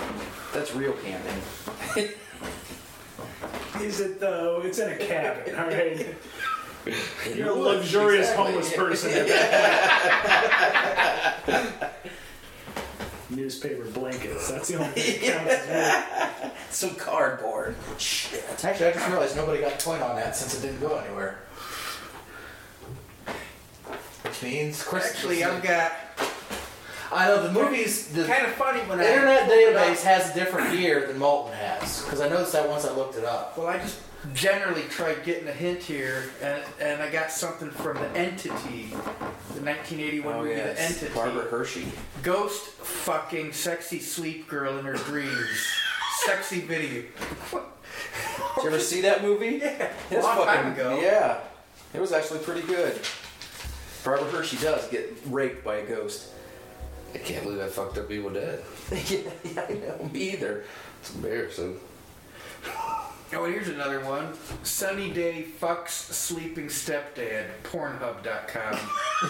That's 0.53 0.73
real 0.73 0.93
camping. 0.93 1.41
Is 3.81 3.99
it 3.99 4.19
though? 4.19 4.61
It's 4.65 4.79
in 4.79 4.89
a 4.91 4.97
cabin, 4.97 5.55
all 5.55 5.67
right. 5.67 6.15
You're 7.35 7.49
a 7.49 7.53
luxurious 7.53 8.29
exactly. 8.29 8.45
homeless 8.45 8.73
person. 8.73 9.11
At 9.11 9.27
that 9.27 10.63
point. 11.45 11.75
Newspaper 13.29 13.85
blankets. 13.91 14.49
That's 14.49 14.69
the 14.69 14.77
only 14.77 14.99
thing 15.01 15.45
that 15.45 16.41
counts. 16.41 16.75
Some 16.75 16.95
cardboard. 16.95 17.75
Shit. 17.97 18.43
Actually, 18.63 18.87
I 18.87 18.93
just 18.93 19.07
realized 19.09 19.35
nobody 19.35 19.61
got 19.61 19.73
a 19.73 19.85
point 19.85 20.01
on 20.01 20.15
that 20.15 20.35
since 20.35 20.57
it 20.57 20.61
didn't 20.65 20.79
go 20.79 20.97
anywhere. 20.97 21.39
Which 24.41 24.51
means. 24.51 24.85
Actually, 24.93 25.43
I've 25.43 25.63
got 25.63 25.91
I 27.11 27.27
know 27.27 27.41
the 27.43 27.51
movies. 27.53 28.07
The 28.13 28.25
kind 28.25 28.45
of 28.45 28.53
funny 28.53 28.79
when 28.81 28.97
the 28.97 29.05
I 29.05 29.13
Internet 29.13 29.43
up. 29.43 29.49
database 29.49 30.03
has 30.03 30.31
a 30.31 30.33
different 30.33 30.77
year 30.77 31.07
than 31.07 31.17
Maltin 31.19 31.53
has 31.53 32.03
because 32.03 32.21
I 32.21 32.27
noticed 32.29 32.51
that 32.53 32.67
once 32.67 32.85
I 32.85 32.93
looked 32.93 33.17
it 33.17 33.23
up. 33.25 33.57
Well, 33.57 33.67
I 33.67 33.77
just 33.77 33.99
generally 34.33 34.81
tried 34.89 35.23
getting 35.23 35.47
a 35.47 35.53
hint 35.53 35.81
here, 35.81 36.23
and, 36.41 36.61
and 36.81 37.01
I 37.01 37.09
got 37.09 37.31
something 37.31 37.69
from 37.69 37.95
the 37.97 38.09
Entity, 38.17 38.87
the 38.89 39.61
1981 39.63 40.33
Oh 40.33 40.41
movie, 40.43 40.55
The 40.55 40.81
Entity. 40.81 41.13
Barbara 41.13 41.43
Hershey. 41.45 41.85
Ghost 42.23 42.65
fucking 42.65 43.53
sexy 43.53 43.99
sleep 43.99 44.47
girl 44.49 44.77
in 44.79 44.85
her 44.85 44.95
dreams. 44.95 45.65
sexy 46.25 46.59
video. 46.61 47.03
Did 47.03 48.63
you 48.63 48.69
ever 48.69 48.79
see 48.79 49.01
that 49.01 49.21
movie? 49.23 49.57
Yeah, 49.63 49.91
It's 50.11 50.23
long 50.23 50.37
fucking 50.37 50.45
time 50.63 50.73
ago. 50.73 50.99
Yeah, 51.01 51.39
it 51.93 52.01
was 52.01 52.11
actually 52.11 52.39
pretty 52.39 52.67
good. 52.67 52.99
Barbara 54.07 54.31
Hershey 54.31 54.55
does 54.61 54.87
get 54.87 55.17
raped 55.25 55.65
by 55.65 55.75
a 55.75 55.85
ghost. 55.85 56.29
I 57.13 57.17
can't 57.17 57.43
believe 57.43 57.59
I 57.59 57.67
fucked 57.67 57.97
up 57.97 58.09
Evil 58.09 58.29
Dead. 58.29 58.63
yeah, 58.91 59.19
yeah, 59.43 59.65
I 59.67 59.73
know. 59.73 60.09
Me 60.13 60.31
either. 60.31 60.63
It's 61.01 61.13
embarrassing. 61.13 61.77
Oh, 62.65 63.43
and 63.43 63.53
here's 63.53 63.67
another 63.67 63.99
one. 64.05 64.33
Sunny 64.63 65.11
Day 65.11 65.45
fucks 65.59 65.89
sleeping 65.89 66.67
stepdad. 66.67 67.47
Pornhub.com. 67.63 68.79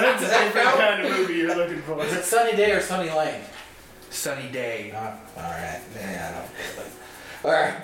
That's 0.00 0.22
a 0.22 0.44
different 0.44 0.68
kind 0.68 1.06
of 1.06 1.18
movie 1.18 1.34
you're 1.34 1.54
looking 1.54 1.82
for. 1.82 2.02
Is 2.06 2.14
it 2.14 2.24
Sunny 2.24 2.56
Day 2.56 2.72
or 2.72 2.80
Sunny 2.80 3.10
Lane? 3.10 3.42
Sunny 4.08 4.48
Day. 4.50 4.92
Uh, 4.92 5.10
all 5.36 5.50
right. 5.50 5.80
Yeah. 5.94 6.46
All 7.44 7.50
right. 7.50 7.74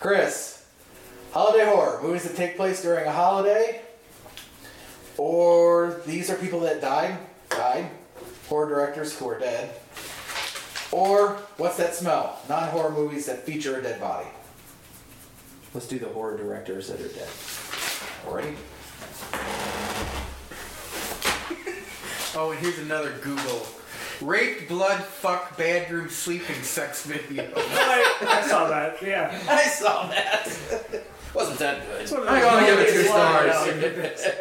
Chris. 0.00 0.64
Holiday 1.32 1.66
horror 1.66 2.00
movies 2.00 2.22
that 2.22 2.34
take 2.34 2.56
place 2.56 2.80
during 2.80 3.06
a 3.06 3.12
holiday, 3.12 3.82
or 5.18 6.00
these 6.06 6.30
are 6.30 6.36
people 6.36 6.60
that 6.60 6.80
died, 6.80 7.18
died, 7.50 7.88
horror 8.48 8.68
directors 8.68 9.18
who 9.18 9.28
are 9.28 9.38
dead, 9.38 9.74
or 10.92 11.38
what's 11.56 11.76
that 11.76 11.94
smell? 11.94 12.38
Non-horror 12.48 12.90
movies 12.90 13.26
that 13.26 13.44
feature 13.44 13.78
a 13.78 13.82
dead 13.82 14.00
body. 14.00 14.28
Let's 15.74 15.88
do 15.88 15.98
the 15.98 16.08
horror 16.08 16.36
directors 16.36 16.88
that 16.88 17.00
are 17.00 17.08
dead. 17.08 17.28
Alright. 18.26 18.56
Oh, 22.38 22.50
and 22.50 22.60
here's 22.60 22.78
another 22.78 23.12
Google. 23.22 23.66
Raped, 24.20 24.68
blood, 24.68 25.02
fuck, 25.02 25.56
bedroom, 25.56 26.10
sleeping, 26.10 26.62
sex 26.62 27.06
video. 27.06 27.50
I, 27.56 28.16
I 28.42 28.46
saw 28.46 28.68
that. 28.68 29.00
Yeah. 29.02 29.42
I 29.48 29.62
saw 29.62 30.06
that. 30.08 31.04
Wasn't 31.36 31.58
that 31.58 31.86
good? 31.86 32.00
It's 32.00 32.10
one 32.12 32.22
of 32.22 32.28
I'm 32.28 32.34
those 32.40 32.50
gonna 32.50 32.66
give 32.66 32.78
it 32.78 32.86
movies 32.94 33.06
two 33.06 33.12
where- 33.12 33.52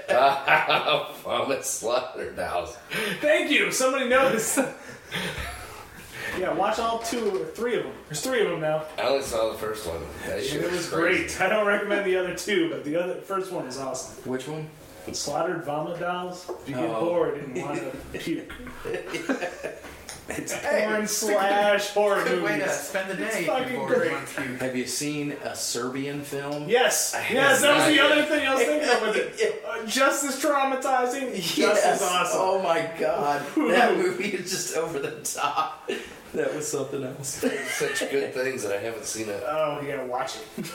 stars. 0.07 1.13
Vomit 1.23 1.65
slaughterhouse. 1.75 2.77
Thank 3.21 3.51
you. 3.51 3.71
Somebody 3.71 4.07
noticed. 4.07 4.57
yeah, 6.39 6.53
watch 6.53 6.79
all 6.79 6.99
two 6.99 7.41
or 7.41 7.45
three 7.47 7.75
of 7.77 7.83
them. 7.83 7.93
There's 8.07 8.21
three 8.21 8.41
of 8.45 8.49
them 8.49 8.61
now. 8.61 8.83
I 8.97 9.01
only 9.03 9.23
saw 9.23 9.51
the 9.51 9.57
first 9.57 9.85
one. 9.85 9.99
That 10.25 10.43
shit 10.43 10.63
It 10.63 10.71
was 10.71 10.89
crazy. 10.89 11.23
great. 11.23 11.41
I 11.41 11.49
don't 11.49 11.67
recommend 11.67 12.05
the 12.05 12.15
other 12.17 12.33
two, 12.35 12.69
but 12.69 12.83
the 12.85 12.95
other 12.95 13.15
first 13.15 13.51
one 13.51 13.67
is 13.67 13.77
awesome. 13.77 14.15
Which 14.29 14.47
one? 14.47 14.69
Slaughtered 15.11 15.63
vomit 15.65 15.99
dolls. 15.99 16.49
If 16.63 16.69
you 16.69 16.75
get 16.75 16.89
Oh. 16.89 17.01
bored 17.05 17.37
and 17.37 17.55
want 17.61 17.79
to 17.79 18.19
puke. 18.19 18.51
it's 20.29 20.57
porn 20.57 21.07
slash 21.07 21.89
horror 21.89 22.23
Good 22.23 22.43
way 22.47 22.57
to 22.59 22.69
spend 22.69 23.09
the 23.11 23.15
day. 23.15 23.27
It's 23.27 23.47
fucking 23.47 23.85
great. 23.85 24.11
want 24.11 24.27
to 24.27 24.41
puke. 24.41 24.59
Have 24.61 24.75
you 24.75 24.85
seen 24.87 25.33
a 25.43 25.55
Serbian 25.55 26.21
film? 26.21 26.67
Yes, 26.67 27.15
yes, 27.31 27.61
that 27.61 27.75
was 27.77 27.95
the 27.95 28.03
other 28.03 28.23
thing 28.25 28.47
I 28.47 28.53
was 28.55 28.63
thinking 28.63 28.89
of 28.89 29.01
with 29.01 29.15
it. 29.17 29.61
Uh, 29.75 29.85
just 29.85 30.23
as 30.23 30.41
traumatizing, 30.41 31.33
just 31.35 31.85
as 31.85 32.01
awesome. 32.01 32.39
Oh 32.41 32.61
my 32.61 32.89
god. 32.99 33.41
That 33.71 33.97
movie 33.97 34.29
is 34.29 34.49
just 34.51 34.77
over 34.77 34.99
the 34.99 35.19
top. 35.21 35.89
That 36.33 36.53
was 36.55 36.67
something 36.67 37.03
else. 37.03 37.43
Such 37.71 37.99
good 38.11 38.33
things 38.33 38.63
that 38.63 38.71
I 38.77 38.81
haven't 38.81 39.05
seen 39.05 39.27
it. 39.27 39.43
Oh, 39.45 39.79
you 39.81 39.87
gotta 39.89 40.05
watch 40.07 40.35
it. 40.57 40.71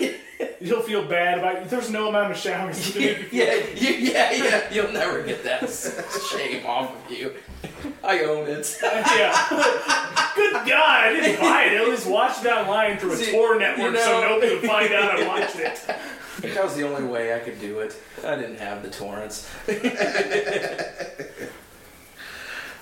yeah, 0.00 0.12
You'll 0.60 0.82
feel 0.82 1.04
bad 1.06 1.38
about 1.38 1.56
it. 1.56 1.70
There's 1.70 1.90
no 1.90 2.08
amount 2.08 2.32
of 2.32 2.36
showers. 2.38 2.94
yeah, 2.96 3.10
you 3.10 3.26
yeah, 3.32 3.62
yeah, 3.74 4.32
yeah. 4.32 4.72
You'll 4.72 4.92
never 4.92 5.22
get 5.22 5.42
that 5.44 5.68
shame 6.30 6.64
off 6.66 6.94
of 7.04 7.10
you. 7.16 7.34
I 8.04 8.20
own 8.20 8.48
it. 8.48 8.78
yeah. 8.82 10.32
Good 10.34 10.52
God, 10.52 11.04
I 11.04 11.12
didn't 11.12 11.40
buy 11.40 11.64
it. 11.64 11.80
I 11.80 11.84
just 11.86 12.06
watched 12.06 12.44
it 12.44 12.48
online 12.52 12.98
through 12.98 13.12
a 13.12 13.16
See, 13.16 13.32
Tor 13.32 13.54
you 13.54 13.60
network 13.60 13.94
know- 13.94 14.00
so 14.00 14.20
nobody 14.20 14.54
would 14.54 14.64
find 14.64 14.92
out 14.92 15.20
I 15.20 15.26
watched 15.26 15.56
it. 15.56 15.80
That 16.54 16.64
was 16.64 16.74
the 16.74 16.88
only 16.88 17.04
way 17.04 17.34
I 17.34 17.38
could 17.38 17.60
do 17.60 17.80
it. 17.80 17.94
I 18.24 18.34
didn't 18.36 18.58
have 18.58 18.82
the 18.82 18.90
torrents. 18.90 19.48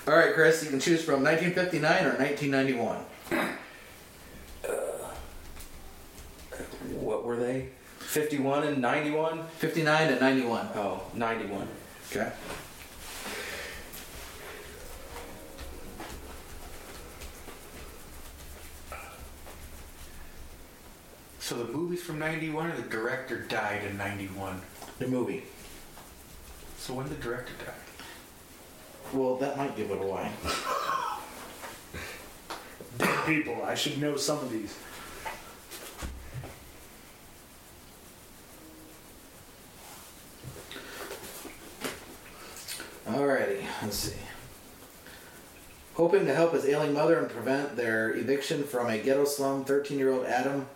All 0.07 0.15
right, 0.15 0.33
Chris, 0.33 0.63
you 0.63 0.69
can 0.69 0.79
choose 0.79 1.03
from 1.03 1.23
1959 1.23 2.05
or 2.05 2.17
1991. 2.17 2.97
What 6.99 7.25
were 7.25 7.37
they? 7.37 7.69
51 7.99 8.63
and 8.63 8.81
91? 8.81 9.43
59 9.57 10.09
and 10.09 10.19
91. 10.19 10.67
Oh, 10.75 11.03
91. 11.13 11.67
Okay. 12.11 12.31
So 21.39 21.55
the 21.57 21.71
movie's 21.71 22.01
from 22.01 22.19
91 22.19 22.71
or 22.71 22.75
the 22.75 22.81
director 22.83 23.39
died 23.39 23.83
in 23.83 23.97
91? 23.97 24.61
The 24.99 25.07
movie. 25.07 25.43
So 26.77 26.93
when 26.93 27.09
the 27.09 27.15
director 27.15 27.53
died? 27.65 27.73
Well, 29.13 29.35
that 29.37 29.57
might 29.57 29.75
give 29.75 29.91
it 29.91 30.01
away. 30.01 30.31
Dead 32.97 33.25
people. 33.25 33.61
I 33.65 33.75
should 33.75 34.01
know 34.01 34.15
some 34.15 34.39
of 34.39 34.51
these. 34.51 34.77
Alrighty, 43.07 43.63
let's 43.81 43.97
see. 43.97 44.17
Hoping 45.95 46.25
to 46.25 46.35
help 46.35 46.53
his 46.53 46.65
ailing 46.65 46.93
mother 46.93 47.19
and 47.19 47.29
prevent 47.29 47.75
their 47.75 48.11
eviction 48.13 48.63
from 48.63 48.87
a 48.87 48.97
ghetto 48.97 49.25
slum, 49.25 49.65
13 49.65 49.97
year 49.97 50.11
old 50.11 50.25
Adam 50.25 50.67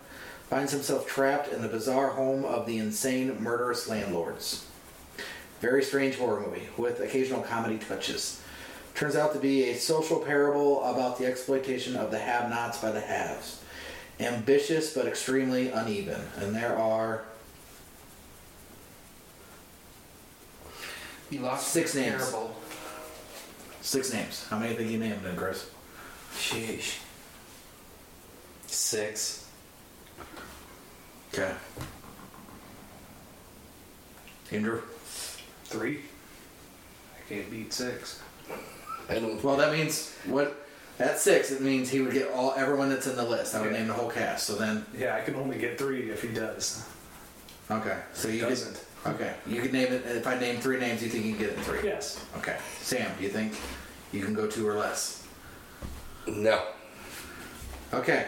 finds 0.48 0.72
himself 0.72 1.06
trapped 1.06 1.52
in 1.52 1.62
the 1.62 1.68
bizarre 1.68 2.10
home 2.10 2.44
of 2.44 2.66
the 2.66 2.78
insane, 2.78 3.42
murderous 3.42 3.88
landlords. 3.88 4.66
Very 5.60 5.82
strange 5.82 6.16
horror 6.16 6.40
movie 6.40 6.68
with 6.76 7.00
occasional 7.00 7.42
comedy 7.42 7.78
touches. 7.78 8.42
turns 8.94 9.16
out 9.16 9.32
to 9.32 9.38
be 9.38 9.64
a 9.64 9.74
social 9.74 10.20
parable 10.20 10.82
about 10.84 11.18
the 11.18 11.26
exploitation 11.26 11.96
of 11.96 12.10
the 12.10 12.18
have-nots 12.18 12.78
by 12.78 12.90
the 12.90 13.00
haves. 13.00 13.62
Ambitious 14.18 14.94
but 14.94 15.06
extremely 15.06 15.68
uneven, 15.68 16.20
and 16.36 16.54
there 16.54 16.76
are 16.76 17.25
You 21.30 21.40
lost 21.40 21.68
Six 21.68 21.94
names. 21.94 22.22
Parable. 22.30 22.54
six 23.80 24.12
names. 24.12 24.46
How 24.48 24.58
many 24.58 24.74
think 24.74 24.90
you 24.90 24.98
named, 24.98 25.20
then, 25.24 25.36
Chris? 25.36 25.68
Sheesh. 26.34 26.98
Six. 28.66 29.46
Okay. 31.34 31.52
Andrew. 34.52 34.80
Three. 35.64 36.00
I 37.16 37.28
can't 37.32 37.50
beat 37.50 37.72
six. 37.72 38.20
I 39.08 39.14
don't. 39.14 39.42
Well, 39.42 39.56
that 39.56 39.72
means 39.72 40.12
what? 40.26 40.62
At 40.98 41.18
six, 41.18 41.50
it 41.50 41.60
means 41.60 41.90
he 41.90 42.00
would 42.00 42.12
get 42.12 42.30
all 42.30 42.54
everyone 42.56 42.88
that's 42.88 43.06
in 43.06 43.16
the 43.16 43.24
list. 43.24 43.54
I 43.54 43.60
would 43.60 43.72
Yeah. 43.72 43.78
name 43.78 43.88
the 43.88 43.92
whole 43.94 44.08
cast. 44.10 44.46
So 44.46 44.54
then, 44.54 44.86
Yeah, 44.96 45.14
I 45.14 45.20
can 45.20 45.34
only 45.34 45.58
get 45.58 45.76
three 45.76 46.10
if 46.10 46.22
he 46.22 46.28
does. 46.28 46.84
okay. 47.70 47.98
So 48.14 48.28
He 48.28 48.36
you 48.36 48.40
could, 48.44 48.48
doesn't. 48.50 48.78
Okay. 49.14 49.34
You 49.46 49.62
can 49.62 49.72
name 49.72 49.92
it. 49.92 50.04
If 50.06 50.26
I 50.26 50.38
name 50.38 50.60
three 50.60 50.78
names, 50.78 51.02
you 51.02 51.08
think 51.08 51.24
you 51.24 51.32
can 51.32 51.40
get 51.40 51.50
it 51.50 51.58
in 51.58 51.62
three? 51.62 51.80
Yes. 51.84 52.24
Okay. 52.36 52.56
Sam, 52.80 53.10
do 53.18 53.24
you 53.24 53.30
think 53.30 53.54
you 54.12 54.24
can 54.24 54.34
go 54.34 54.46
two 54.46 54.66
or 54.66 54.74
less? 54.74 55.26
No. 56.26 56.62
Okay. 57.92 58.26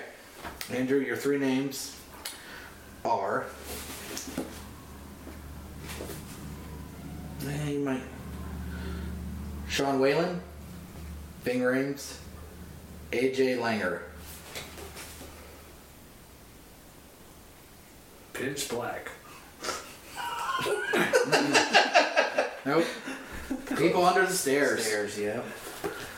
Andrew, 0.71 1.01
your 1.01 1.17
three 1.17 1.39
names 1.39 1.97
are. 3.05 3.47
Eh, 7.47 7.71
you 7.71 7.79
might. 7.81 8.03
Sean 9.69 10.01
Whalen, 10.01 10.41
Ving 11.43 11.61
Rhames, 11.61 12.19
AJ 13.13 13.59
Langer. 13.59 14.01
Pitch 18.33 18.69
black. 18.69 19.11
Nope. 22.65 22.85
People 23.77 24.05
under 24.05 24.27
the 24.27 24.33
stairs. 24.33 24.85
Stairs, 24.85 25.19
yeah. 25.19 25.41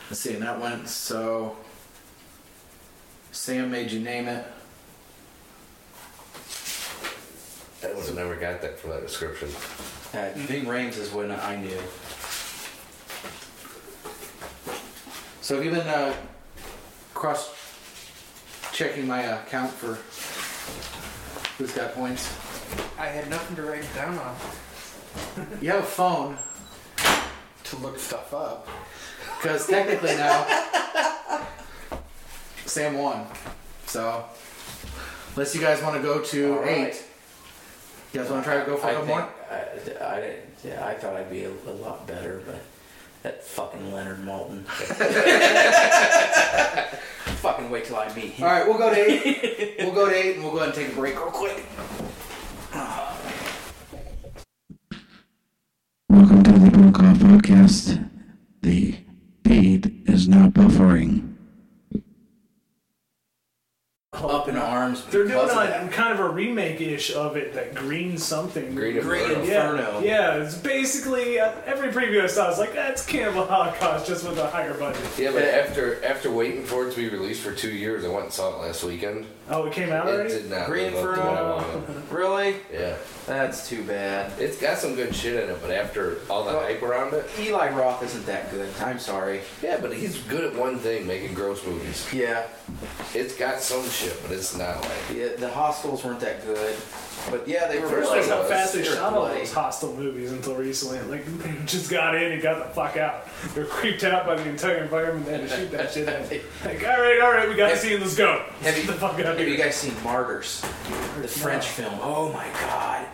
Let's 0.08 0.20
see, 0.20 0.34
and 0.34 0.42
that 0.42 0.60
went 0.60 0.88
so. 0.88 1.56
Sam 3.30 3.70
made 3.70 3.92
you 3.92 4.00
name 4.00 4.26
it. 4.26 4.44
I 7.82 7.86
would 7.94 8.04
have 8.04 8.14
never 8.14 8.34
got 8.34 8.60
that 8.62 8.78
from 8.78 8.90
that 8.90 9.02
description. 9.02 9.48
Uh, 10.12 10.30
Ving 10.34 10.64
Rhames 10.64 10.98
is 10.98 11.12
when 11.12 11.30
I 11.30 11.56
knew. 11.56 11.78
So 15.40 15.56
have 15.56 15.64
you 15.64 15.70
been 15.70 15.86
uh, 15.86 16.14
cross 17.14 17.54
checking 18.72 19.06
my 19.06 19.24
uh, 19.24 19.44
count 19.46 19.70
for 19.70 19.98
who's 21.56 21.72
got 21.72 21.94
points? 21.94 22.28
I 22.98 23.06
had 23.06 23.28
nothing 23.30 23.56
to 23.56 23.62
write 23.62 23.84
down 23.94 24.18
on 24.18 24.36
You 25.60 25.70
have 25.70 25.80
a 25.82 25.86
phone, 25.86 26.36
to 27.64 27.76
look 27.78 27.98
stuff 27.98 28.32
up. 28.34 28.68
because 29.40 29.66
technically 29.66 30.14
now 30.16 30.44
Sam 32.66 32.98
won. 32.98 33.26
So 33.86 34.24
unless 35.34 35.54
you 35.54 35.60
guys 35.60 35.82
want 35.82 35.96
to 35.96 36.02
go 36.02 36.20
to 36.22 36.58
All 36.58 36.64
eight, 36.64 37.02
you 38.12 38.20
guys 38.20 38.30
want 38.30 38.44
to 38.44 38.50
try 38.50 38.60
to 38.60 38.66
go 38.66 38.76
for 38.76 38.86
a 38.86 38.90
I 38.90 38.94
couple 38.94 39.06
think, 39.06 39.18
more? 39.18 39.28
I, 39.50 40.14
I, 40.16 40.20
didn't- 40.20 40.44
yeah, 40.64 40.84
I 40.86 40.94
thought 40.94 41.16
I'd 41.16 41.30
be 41.30 41.44
a, 41.44 41.50
a 41.66 41.72
lot 41.72 42.06
better, 42.06 42.42
but 42.46 42.60
that 43.22 43.42
fucking 43.44 43.92
Leonard 43.92 44.18
Maltin. 44.24 44.64
fucking 47.40 47.70
wait 47.70 47.84
till 47.86 47.96
I 47.96 48.14
meet 48.14 48.32
him. 48.32 48.46
All 48.46 48.52
right, 48.52 48.66
we'll 48.66 48.78
go 48.78 48.90
to 48.92 48.96
eight. 49.00 49.76
we'll 49.78 49.92
go 49.94 50.08
to 50.08 50.14
eight, 50.14 50.34
and 50.36 50.44
we'll 50.44 50.52
go 50.52 50.58
ahead 50.58 50.68
and 50.74 50.76
take 50.78 50.92
a 50.92 50.94
break 50.96 51.14
real 51.16 51.30
quick. 51.30 51.64
Welcome 52.72 53.18
to 56.44 56.52
the 56.52 56.70
Off 57.00 57.18
Podcast. 57.18 58.08
The 58.62 58.96
feed 59.44 60.08
is 60.08 60.28
now 60.28 60.48
buffering. 60.48 61.29
Up 64.12 64.48
in 64.48 64.56
arms. 64.56 65.04
They're 65.06 65.22
doing 65.22 65.34
because 65.46 65.52
of 65.52 65.56
a, 65.62 65.66
that. 65.68 65.92
kind 65.92 66.12
of 66.12 66.18
a 66.18 66.28
remake-ish 66.30 67.12
of 67.14 67.36
it, 67.36 67.54
that 67.54 67.76
Green 67.76 68.18
something. 68.18 68.74
Green 68.74 69.00
Green 69.00 69.30
Inferno. 69.30 70.00
yeah, 70.00 70.34
yeah, 70.34 70.42
it's 70.42 70.56
basically 70.56 71.38
uh, 71.38 71.52
every 71.64 71.90
preview 71.92 72.20
I 72.24 72.26
saw 72.26 72.50
is 72.50 72.58
like 72.58 72.74
that's 72.74 73.06
Cannibal 73.06 73.46
Holocaust 73.46 74.08
just 74.08 74.28
with 74.28 74.36
a 74.38 74.48
higher 74.48 74.74
budget. 74.74 75.00
Yeah, 75.16 75.30
but 75.30 75.44
after 75.44 76.04
after 76.04 76.28
waiting 76.28 76.64
for 76.64 76.88
it 76.88 76.92
to 76.94 76.96
be 76.96 77.08
released 77.16 77.40
for 77.42 77.52
two 77.54 77.70
years, 77.70 78.04
I 78.04 78.08
went 78.08 78.24
and 78.24 78.32
saw 78.32 78.52
it 78.56 78.66
last 78.66 78.82
weekend. 78.82 79.26
Oh, 79.48 79.66
it 79.66 79.72
came 79.72 79.90
out 79.90 80.06
It 80.08 80.10
already. 80.14 80.28
did 80.30 80.50
not 80.50 80.66
Green 80.66 80.92
live 80.92 81.04
up 81.06 81.14
to 81.14 81.20
what 81.20 81.28
I 81.28 81.56
Inferno. 81.76 82.02
Really? 82.10 82.56
Yeah, 82.72 82.96
That's 83.26 83.68
too 83.68 83.82
bad. 83.84 84.32
it's 84.40 84.60
got 84.60 84.78
some 84.78 84.94
good 84.96 85.14
shit 85.14 85.42
in 85.44 85.50
it, 85.50 85.58
but 85.62 85.70
after 85.70 86.18
all 86.28 86.44
the 86.44 86.52
hype 86.52 86.82
around 86.82 87.14
it, 87.14 87.28
Eli 87.38 87.70
Roth 87.70 88.02
isn't 88.02 88.26
that 88.26 88.50
good. 88.50 88.68
I'm 88.80 88.98
sorry. 88.98 89.40
yeah, 89.62 89.78
but 89.80 89.92
he's 89.94 90.18
good 90.24 90.44
at 90.44 90.54
one 90.56 90.78
thing, 90.78 91.06
making 91.06 91.34
gross 91.34 91.64
movies. 91.66 92.06
Yeah. 92.12 92.46
It's 93.14 93.34
got 93.36 93.60
some 93.60 93.82
shit, 94.00 94.22
but 94.22 94.32
it's 94.32 94.56
not 94.56 94.80
like 94.82 94.90
Yeah, 95.14 95.28
the 95.36 95.50
hospitals 95.50 96.04
weren't 96.04 96.20
that 96.20 96.44
good. 96.44 96.76
But 97.30 97.46
yeah, 97.46 97.68
they 97.68 97.78
were 97.78 97.86
I 97.86 97.90
First 97.90 98.10
realized 98.10 98.30
how 98.30 98.42
fast 98.44 98.72
they 98.74 98.82
shot 98.82 99.12
all 99.12 99.26
those 99.28 99.52
Hostel 99.52 99.94
movies 99.94 100.32
until 100.32 100.54
recently. 100.56 101.00
Like 101.02 101.26
they 101.42 101.54
just 101.66 101.90
got 101.90 102.14
in 102.14 102.32
and 102.32 102.42
got 102.42 102.66
the 102.66 102.74
fuck 102.74 102.96
out. 102.96 103.26
They're 103.54 103.66
creeped 103.66 104.04
out 104.04 104.24
by 104.26 104.36
the 104.36 104.48
entire 104.48 104.78
environment. 104.78 105.26
They 105.26 105.32
had 105.38 105.48
to 105.48 105.56
shoot 105.56 105.70
that 105.72 105.92
shit. 105.92 106.08
in. 106.08 106.40
Like, 106.64 106.82
all 106.82 107.00
right, 107.00 107.20
all 107.20 107.32
right, 107.32 107.48
we 107.48 107.54
got 107.56 107.72
the 107.72 107.76
scene. 107.76 108.00
Let's 108.00 108.16
go. 108.16 108.42
Have 108.62 108.76
you, 108.76 108.84
the 108.84 108.92
fuck 108.94 109.14
out 109.14 109.20
have 109.26 109.38
here. 109.38 109.48
you 109.48 109.56
guys 109.58 109.74
seen 109.74 109.94
Martyrs? 110.02 110.62
The 111.20 111.28
French 111.28 111.66
film. 111.66 111.94
Oh 112.00 112.32
my 112.32 112.46
god. 112.60 113.06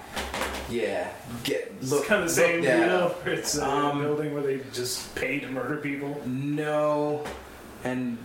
Yeah. 0.70 1.10
Get 1.44 1.72
look. 1.84 2.00
It's 2.00 2.08
kind 2.08 2.22
of 2.22 2.28
the 2.28 2.34
same 2.34 2.62
deal. 2.62 2.90
up. 2.90 3.24
where 3.24 3.34
It's 3.34 3.56
a 3.56 3.66
Um, 3.68 4.02
building 4.02 4.34
where 4.34 4.42
they 4.42 4.60
just 4.72 5.14
pay 5.14 5.40
to 5.40 5.48
murder 5.48 5.76
people. 5.78 6.20
No, 6.26 7.24
and 7.84 8.18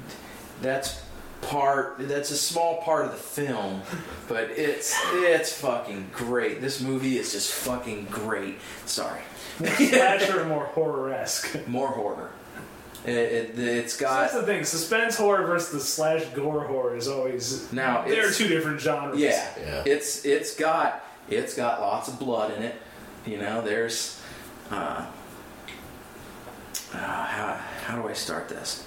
that's 0.61 1.01
part. 1.41 1.95
That's 1.99 2.31
a 2.31 2.37
small 2.37 2.81
part 2.83 3.05
of 3.05 3.11
the 3.11 3.17
film, 3.17 3.81
but 4.27 4.51
it's 4.51 4.95
it's 5.13 5.53
fucking 5.59 6.09
great. 6.13 6.61
This 6.61 6.79
movie 6.81 7.17
is 7.17 7.31
just 7.31 7.51
fucking 7.51 8.05
great. 8.11 8.55
Sorry, 8.85 9.21
Slasher, 9.57 10.45
more 10.45 10.65
horror-esque. 10.65 11.67
more 11.67 11.87
horror. 11.89 12.31
It, 13.03 13.15
it, 13.17 13.59
it's 13.59 13.93
So 13.95 14.05
got 14.05 14.21
that's 14.21 14.33
the 14.35 14.43
thing. 14.43 14.63
Suspense 14.63 15.17
horror 15.17 15.45
versus 15.47 15.71
the 15.71 15.79
slash 15.79 16.23
gore 16.35 16.65
horror 16.65 16.95
is 16.95 17.07
always 17.07 17.71
now. 17.73 18.03
There 18.07 18.27
are 18.27 18.31
two 18.31 18.47
different 18.47 18.79
genres. 18.79 19.19
Yeah, 19.19 19.47
Yeah. 19.59 19.83
it's 19.87 20.23
it's 20.23 20.55
got 20.55 21.03
it's 21.27 21.55
got 21.55 21.81
lots 21.81 22.07
of 22.09 22.19
blood 22.19 22.55
in 22.55 22.61
it. 22.61 22.75
You 23.25 23.37
know, 23.39 23.61
there's 23.61 24.21
uh, 24.69 25.05
uh, 26.93 26.97
how 26.97 27.59
how 27.85 28.01
do 28.01 28.07
I 28.07 28.13
start 28.13 28.49
this? 28.49 28.83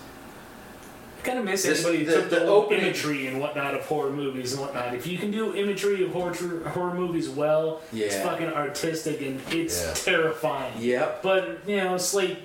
I 1.24 1.26
kind 1.28 1.38
of 1.38 1.46
miss 1.46 1.62
This- 1.62 1.82
anybody 1.82 2.04
who 2.04 2.10
the- 2.10 2.20
took 2.20 2.30
the 2.30 2.36
the, 2.40 2.46
opening- 2.46 2.80
imagery 2.84 3.26
and 3.28 3.40
whatnot 3.40 3.72
of 3.74 3.80
horror 3.86 4.10
movies 4.10 4.52
and 4.52 4.60
whatnot. 4.60 4.92
If 4.94 5.06
you 5.06 5.16
can 5.16 5.30
do 5.30 5.54
imagery 5.54 6.04
of 6.04 6.10
horror 6.10 6.34
horror 6.68 6.92
movies 6.92 7.30
well, 7.30 7.80
it's 7.94 8.16
fucking 8.16 8.48
artistic 8.48 9.22
and 9.22 9.40
it's 9.50 9.82
Yeah. 9.82 9.94
terrifying. 9.94 10.74
Yep. 10.78 11.22
But 11.22 11.60
you 11.66 11.78
know, 11.78 11.94
it's 11.94 12.12
like 12.12 12.36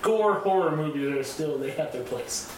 gore 0.00 0.34
horror 0.34 0.74
movies 0.74 1.14
are 1.18 1.22
still 1.22 1.58
they 1.58 1.70
have 1.72 1.92
their 1.92 2.02
place. 2.02 2.50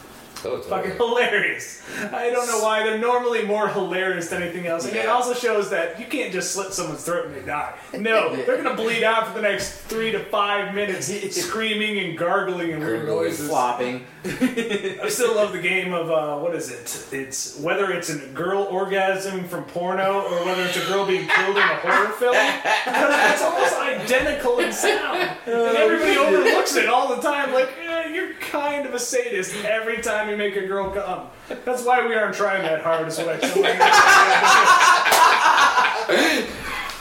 Oh, 0.44 0.56
it's 0.56 0.66
Fucking 0.66 0.92
hilarious. 0.92 1.82
I 2.12 2.30
don't 2.30 2.46
know 2.46 2.60
why 2.62 2.82
they're 2.82 2.98
normally 2.98 3.44
more 3.44 3.68
hilarious 3.68 4.28
than 4.28 4.42
anything 4.42 4.66
else. 4.66 4.86
And 4.86 4.96
it 4.96 5.08
also 5.08 5.34
shows 5.34 5.70
that 5.70 5.98
you 5.98 6.06
can't 6.06 6.32
just 6.32 6.52
slit 6.52 6.72
someone's 6.72 7.04
throat 7.04 7.26
and 7.26 7.34
they 7.34 7.42
die. 7.42 7.74
No, 7.94 8.34
they're 8.46 8.62
gonna 8.62 8.76
bleed 8.76 9.02
out 9.02 9.28
for 9.28 9.34
the 9.34 9.42
next 9.42 9.72
three 9.72 10.10
to 10.12 10.20
five 10.24 10.74
minutes, 10.74 11.06
screaming 11.30 11.98
and 11.98 12.18
gargling 12.18 12.72
and 12.72 12.82
weird 12.82 13.06
Gurgling, 13.06 13.24
noises. 13.24 13.48
Flopping. 13.48 14.04
I 14.24 15.08
still 15.08 15.34
love 15.34 15.52
the 15.52 15.60
game 15.60 15.92
of 15.92 16.10
uh, 16.10 16.38
what 16.38 16.54
is 16.54 16.70
it? 16.70 17.14
It's 17.16 17.58
whether 17.58 17.90
it's 17.92 18.10
a 18.10 18.18
girl 18.28 18.64
orgasm 18.64 19.44
from 19.44 19.64
porno 19.64 20.22
or 20.22 20.44
whether 20.44 20.62
it's 20.62 20.76
a 20.76 20.86
girl 20.86 21.06
being 21.06 21.26
killed 21.28 21.56
in 21.56 21.62
a 21.62 21.76
horror 21.76 22.08
film. 22.12 22.36
It's 22.36 23.42
almost 23.42 23.74
identical 23.76 24.58
in 24.58 24.72
sound, 24.72 25.18
and 25.46 25.76
everybody 25.76 26.16
overlooks 26.18 26.76
it 26.76 26.88
all 26.88 27.14
the 27.14 27.22
time. 27.22 27.52
Like 27.52 27.70
eh, 27.80 28.12
you're 28.12 28.34
kind 28.34 28.86
of 28.86 28.94
a 28.94 28.98
sadist 28.98 29.54
every 29.64 30.02
time 30.02 30.27
you 30.28 30.36
make 30.36 30.56
a 30.56 30.66
girl 30.66 30.90
come. 30.90 31.28
That's 31.64 31.84
why 31.84 32.06
we 32.06 32.14
aren't 32.14 32.34
trying 32.34 32.62
that 32.62 32.82
hard. 32.82 33.06
Is 33.08 33.18
what 33.18 33.28
I 33.28 33.36
tell 33.38 33.62
my 33.68 33.68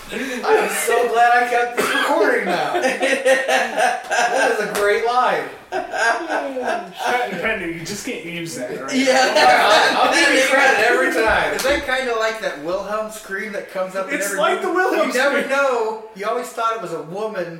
I'm 0.09 0.69
so 0.69 1.09
glad 1.09 1.43
I 1.43 1.49
kept 1.49 1.77
this 1.77 1.93
recording 1.93 2.45
now. 2.45 2.73
that 2.79 4.57
is 4.57 4.69
a 4.69 4.73
great 4.79 5.05
line. 5.05 5.43
patent 5.69 7.41
pending. 7.41 7.73
You 7.77 7.85
just 7.85 8.05
can't 8.05 8.23
use 8.23 8.55
that. 8.55 8.71
all 8.77 8.85
right? 8.85 9.97
I'll 9.97 10.13
give 10.13 10.33
you 10.33 10.41
credit 10.49 10.79
every 10.89 11.13
time. 11.13 11.53
Is 11.55 11.63
that 11.63 11.85
kind 11.85 12.07
of 12.09 12.17
like 12.17 12.39
that 12.41 12.63
Wilhelm 12.63 13.11
scream 13.11 13.51
that 13.51 13.69
comes 13.71 13.95
up 13.95 14.07
in 14.07 14.15
It's 14.15 14.27
every 14.27 14.39
like 14.39 14.61
movie? 14.61 14.65
the 14.67 14.73
Wilhelm 14.73 15.07
You 15.09 15.13
never 15.13 15.47
know. 15.49 16.05
You 16.15 16.25
always 16.27 16.47
thought 16.47 16.75
it 16.77 16.81
was 16.81 16.93
a 16.93 17.01
woman 17.03 17.59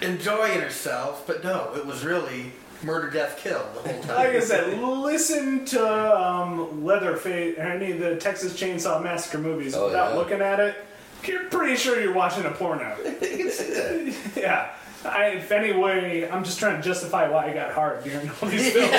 enjoying 0.00 0.60
herself, 0.60 1.24
but 1.26 1.44
no, 1.44 1.74
it 1.76 1.84
was 1.84 2.02
really 2.04 2.52
murder, 2.84 3.10
death, 3.10 3.38
kill 3.42 3.66
the 3.74 3.80
whole 3.92 4.02
time. 4.02 4.16
Like 4.16 4.36
I 4.36 4.40
said, 4.40 4.78
listen 4.80 5.64
to 5.66 6.20
um, 6.20 6.84
Leatherface, 6.84 7.58
or 7.58 7.62
any 7.62 7.92
of 7.92 7.98
the 8.00 8.16
Texas 8.16 8.52
Chainsaw 8.58 9.02
Massacre 9.02 9.38
movies 9.38 9.74
Oh, 9.74 9.86
without 9.86 10.12
yeah. 10.12 10.18
looking 10.18 10.40
at 10.40 10.60
it. 10.60 10.76
You're 11.24 11.44
pretty 11.44 11.76
sure 11.76 12.00
you're 12.00 12.12
watching 12.12 12.44
a 12.44 12.50
porno. 12.50 12.96
yeah. 14.36 14.70
I, 15.06 15.34
if 15.36 15.52
any 15.52 15.72
way, 15.72 16.26
I'm 16.30 16.44
just 16.44 16.58
trying 16.58 16.76
to 16.80 16.82
justify 16.82 17.28
why 17.28 17.50
I 17.50 17.52
got 17.52 17.72
hard 17.72 18.02
during 18.04 18.30
all 18.40 18.48
these 18.48 18.72
films. 18.72 18.90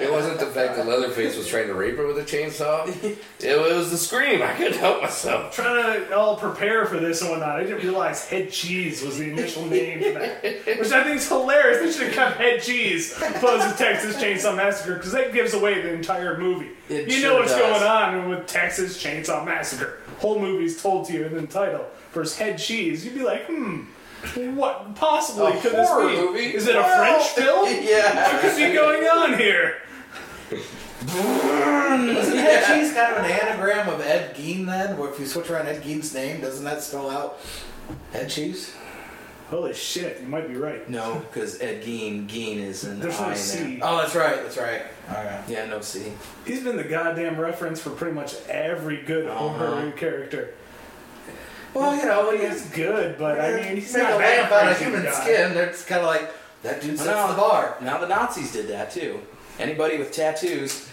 It 0.00 0.10
wasn't 0.12 0.38
the 0.40 0.46
fact 0.46 0.76
Leatherface 1.30 1.36
was 1.38 1.46
trying 1.48 1.66
to 1.68 1.74
rape 1.74 1.96
her 1.96 2.06
with 2.06 2.18
a 2.18 2.22
chainsaw. 2.22 2.86
It 3.42 3.58
was 3.58 3.90
the 3.90 3.96
scream. 3.96 4.42
I 4.42 4.52
couldn't 4.52 4.78
help 4.78 5.00
myself. 5.02 5.54
trying 5.54 6.06
to 6.06 6.14
all 6.16 6.36
prepare 6.36 6.84
for 6.84 6.98
this 6.98 7.22
and 7.22 7.30
whatnot. 7.30 7.58
I 7.58 7.62
didn't 7.62 7.82
realize 7.82 8.28
Head 8.28 8.50
Cheese 8.50 9.02
was 9.02 9.18
the 9.18 9.30
initial 9.30 9.64
name 9.66 10.02
for 10.02 10.18
that, 10.18 10.42
which 10.42 10.92
I 10.92 11.04
think 11.04 11.16
is 11.16 11.28
hilarious. 11.28 11.78
They 11.78 11.90
should 11.92 12.12
have 12.12 12.14
kept 12.14 12.36
Head 12.36 12.60
Cheese 12.62 13.12
opposed 13.16 13.70
to 13.70 13.76
Texas 13.82 14.16
Chainsaw 14.22 14.54
Massacre 14.54 14.96
because 14.96 15.12
that 15.12 15.32
gives 15.32 15.54
away 15.54 15.80
the 15.80 15.92
entire 15.94 16.36
movie. 16.38 16.68
It 16.90 17.06
you 17.06 17.12
sure 17.14 17.30
know 17.30 17.38
what's 17.38 17.52
does. 17.52 17.60
going 17.80 17.82
on 17.90 18.28
with 18.28 18.46
Texas 18.46 19.02
Chainsaw 19.02 19.44
Massacre. 19.44 20.00
Whole 20.18 20.38
movie's 20.38 20.80
told 20.82 21.06
to 21.06 21.14
you 21.14 21.24
in 21.24 21.34
the 21.34 21.46
title. 21.46 21.86
Versus 22.12 22.36
Head 22.36 22.58
Cheese, 22.58 23.04
you'd 23.06 23.14
be 23.14 23.22
like, 23.22 23.46
hmm. 23.46 23.84
What 24.54 24.94
possibly 24.96 25.52
A 25.52 25.60
could 25.62 25.72
this 25.72 25.88
be? 25.90 25.96
movie? 26.04 26.54
Is 26.54 26.66
it 26.66 26.76
a 26.76 26.80
Well, 26.80 26.98
French 27.20 27.28
film? 27.30 27.66
yeah. 27.88 28.30
What 28.34 28.42
could 28.42 28.56
be 28.56 28.74
going 28.74 29.04
on 29.04 29.38
here? 29.38 29.76
Yeah, 31.14 32.74
she's 32.78 32.92
kind 32.92 33.14
of 33.16 33.24
an 33.24 33.30
anagram 33.30 33.88
of 33.88 34.00
Ed 34.00 34.34
Gein 34.36 34.66
then, 34.66 34.96
where 34.96 35.10
if 35.10 35.18
you 35.18 35.26
switch 35.26 35.50
around 35.50 35.66
Ed 35.66 35.82
Gein's 35.82 36.14
name, 36.14 36.40
doesn't 36.40 36.64
that 36.64 36.82
spell 36.82 37.10
out 37.10 37.38
Ed 38.14 38.28
Cheese? 38.28 38.74
Holy 39.48 39.74
shit, 39.74 40.20
you 40.20 40.28
might 40.28 40.46
be 40.46 40.54
right. 40.54 40.88
No, 40.88 41.16
because 41.28 41.60
Ed 41.60 41.82
Gein, 41.82 42.28
Gein 42.28 42.58
is 42.58 42.84
an 42.84 43.00
There's 43.00 43.18
I 43.18 43.24
no 43.26 43.30
in 43.32 43.36
C. 43.36 43.80
Oh, 43.82 43.96
that's 43.98 44.14
right, 44.14 44.36
that's 44.42 44.56
right. 44.56 44.82
Okay. 45.10 45.40
Yeah, 45.48 45.66
no 45.66 45.80
C. 45.80 46.12
He's 46.46 46.62
been 46.62 46.76
the 46.76 46.84
goddamn 46.84 47.36
reference 47.40 47.80
for 47.80 47.90
pretty 47.90 48.14
much 48.14 48.36
every 48.48 48.98
good 49.02 49.26
Uh-huh. 49.26 49.48
horror 49.48 49.90
character. 49.92 50.54
Well, 51.74 51.96
you 51.96 52.04
know, 52.04 52.28
when 52.28 52.40
you 52.40 52.48
He's 52.48 52.66
good, 52.70 53.18
but 53.18 53.40
I 53.40 53.56
mean, 53.62 53.76
he's 53.76 53.92
make 53.92 54.02
not 54.04 54.12
a 54.14 54.18
that 54.18 54.50
lamp 54.50 54.52
out 54.52 54.72
of 54.72 54.78
human 54.80 55.02
guy. 55.02 55.12
skin, 55.12 55.54
that's 55.54 55.84
kind 55.84 56.00
of 56.02 56.06
like, 56.06 56.30
that 56.62 56.80
dude 56.80 56.96
sets 56.98 57.08
No. 57.10 57.28
the 57.28 57.34
bar. 57.36 57.76
Now 57.80 57.98
the 57.98 58.06
Nazis 58.08 58.52
did 58.52 58.68
that 58.68 58.92
too. 58.92 59.20
Anybody 59.58 59.98
with 59.98 60.12
tattoos. 60.12 60.88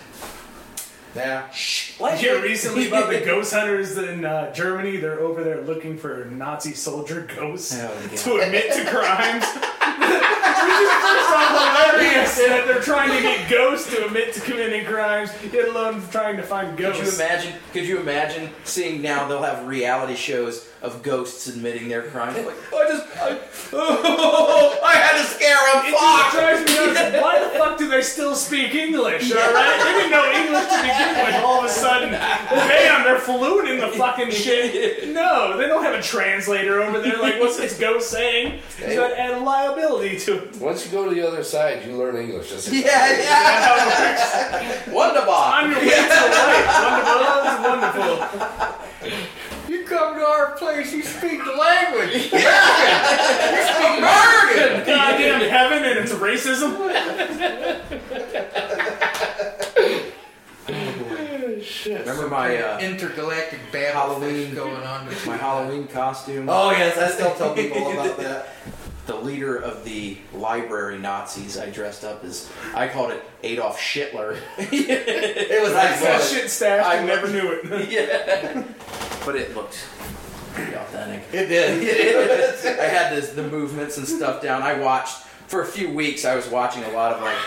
Yeah. 1.18 1.48
Did 1.52 2.22
you 2.22 2.30
hear 2.30 2.42
recently 2.42 2.88
about 2.88 3.10
the 3.10 3.20
ghost 3.26 3.54
hunters 3.54 3.98
in 3.98 4.24
uh, 4.24 4.54
Germany? 4.54 4.98
They're 4.98 5.20
over 5.20 5.44
there 5.44 5.62
looking 5.62 5.98
for 5.98 6.26
Nazi 6.26 6.74
soldier 6.74 7.28
ghosts 7.36 7.74
Oh, 7.78 7.92
yeah. 8.12 8.18
to 8.18 8.38
admit 8.38 8.74
to 8.74 8.86
crimes. 8.86 9.44
Which 10.48 10.82
is 10.82 10.92
first 11.04 11.30
off 11.36 11.50
hilarious 11.94 12.38
that 12.38 12.64
they're 12.68 12.82
trying 12.82 13.12
to 13.12 13.22
get 13.22 13.50
ghosts 13.50 13.90
to 13.92 14.06
admit 14.06 14.34
to 14.34 14.40
committing 14.42 14.86
crimes, 14.86 15.30
let 15.54 15.68
alone 15.70 16.02
trying 16.12 16.38
to 16.38 16.44
find 16.44 16.78
ghosts. 16.78 17.02
Could 17.02 17.08
you 17.08 17.16
imagine? 17.26 17.54
Could 17.74 17.86
you 17.88 18.00
imagine 18.00 18.50
seeing 18.64 19.02
now 19.02 19.28
they'll 19.28 19.42
have 19.44 19.66
reality 19.68 20.16
shows 20.16 20.70
of 20.82 21.02
ghosts 21.02 21.48
admitting 21.48 21.88
their 21.90 22.04
crimes? 22.04 22.38
Like, 22.38 22.56
I 22.74 22.88
just, 22.90 23.06
I, 23.18 23.40
oh, 23.74 24.80
I 24.86 24.92
had 24.94 25.18
to 25.22 25.24
scare 25.28 25.58
It 25.58 25.86
him. 25.86 25.92
just 25.92 26.04
Fuck. 26.04 26.32
drives 26.34 26.66
me 26.66 26.94
nuts. 26.94 27.18
Why 27.24 27.44
the 27.44 27.50
fuck 27.58 27.78
do 27.78 27.90
they 27.90 28.02
still 28.02 28.36
speak 28.36 28.76
English? 28.76 29.32
All 29.32 29.38
right, 29.54 29.84
they 29.84 29.92
didn't 29.94 30.12
know 30.12 30.26
English 30.32 30.66
to 30.72 30.82
begin 30.82 31.26
with. 31.26 31.44
All 31.44 31.60
of 31.60 31.66
a 31.66 31.70
sudden, 31.70 32.12
bam, 32.12 33.04
they're 33.04 33.20
fluent 33.20 33.70
in 33.70 33.80
the 33.80 33.88
fucking 33.90 34.30
shit. 34.32 35.10
No, 35.10 35.58
they 35.58 35.68
don't 35.68 35.84
have 35.84 35.96
a 35.96 36.02
translator 36.02 36.82
over 36.82 37.00
there. 37.00 37.18
Like, 37.20 37.40
what's 37.40 37.58
this 37.58 37.78
ghost 37.80 38.10
saying? 38.12 38.60
He's 38.78 38.96
got 38.96 39.10
to 39.10 39.20
add 39.20 39.34
a 39.34 39.40
liability 39.40 40.20
to 40.20 40.37
it. 40.38 40.56
Once 40.62 40.86
you 40.86 40.92
go 40.92 41.08
to 41.10 41.16
the 41.16 41.26
other 41.28 41.44
side, 41.44 41.84
you 41.86 41.94
learn 41.96 42.16
English. 42.18 42.52
That's 42.52 42.72
Yeah, 42.72 43.12
yeah. 43.20 44.92
Wonderbar. 44.92 45.64
On 45.64 45.72
your 45.72 45.80
way 45.80 45.90
to 45.90 45.96
life, 46.48 46.68
wonderful, 46.84 47.48
it's 47.48 47.60
wonderful. 47.68 48.16
You 49.70 49.80
come 49.86 50.16
to 50.16 50.22
our 50.26 50.52
place, 50.58 50.94
you 50.94 51.04
speak 51.04 51.44
the 51.44 51.52
language. 51.54 52.30
Yeah. 52.32 52.40
you 53.56 53.64
speak 53.74 53.98
American. 54.00 54.86
Goddamn 54.86 55.42
heaven 55.50 55.84
and 55.84 55.98
it's 56.00 56.14
racism. 56.14 56.72
Remember 61.86 62.28
my 62.28 62.58
uh, 62.58 62.80
Intergalactic 62.80 63.60
battle 63.72 64.20
Halloween- 64.20 64.54
going 64.54 64.84
on. 64.84 65.08
between 65.08 65.28
my 65.32 65.38
Halloween 65.38 65.88
costume? 65.88 66.50
Oh, 66.50 66.72
yes, 66.72 66.98
I 66.98 67.10
still 67.10 67.34
tell 67.36 67.54
people 67.54 67.92
about 67.92 68.18
that. 68.18 68.48
The 69.08 69.16
leader 69.16 69.56
of 69.58 69.86
the 69.86 70.18
library 70.34 71.00
Nazis. 71.00 71.58
I 71.58 71.70
dressed 71.70 72.04
up 72.04 72.24
as. 72.26 72.50
I 72.76 72.88
called 72.90 73.12
it 73.12 73.24
Adolf 73.44 73.80
Hitler. 73.80 74.38
It 74.58 75.64
was 75.64 75.74
That 75.74 76.22
shit 76.22 76.50
stashed. 76.50 76.86
I 76.86 77.00
I 77.00 77.06
never 77.06 77.28
knew 77.28 77.52
it. 77.52 77.90
yeah. 77.90 78.64
But 79.26 79.36
it 79.38 79.56
looked 79.56 79.78
pretty 80.54 80.74
authentic. 80.76 81.24
it 81.32 81.48
did. 81.48 82.80
I 82.80 82.84
had 82.84 83.16
this, 83.16 83.32
the 83.32 83.44
movements 83.44 83.98
and 83.98 84.08
stuff 84.08 84.42
down. 84.42 84.62
I 84.62 84.74
watched 84.80 85.20
for 85.48 85.62
a 85.62 85.66
few 85.66 85.90
weeks. 85.92 86.26
I 86.26 86.36
was 86.36 86.48
watching 86.48 86.84
a 86.84 86.90
lot 86.90 87.14
of 87.14 87.22
like 87.22 87.38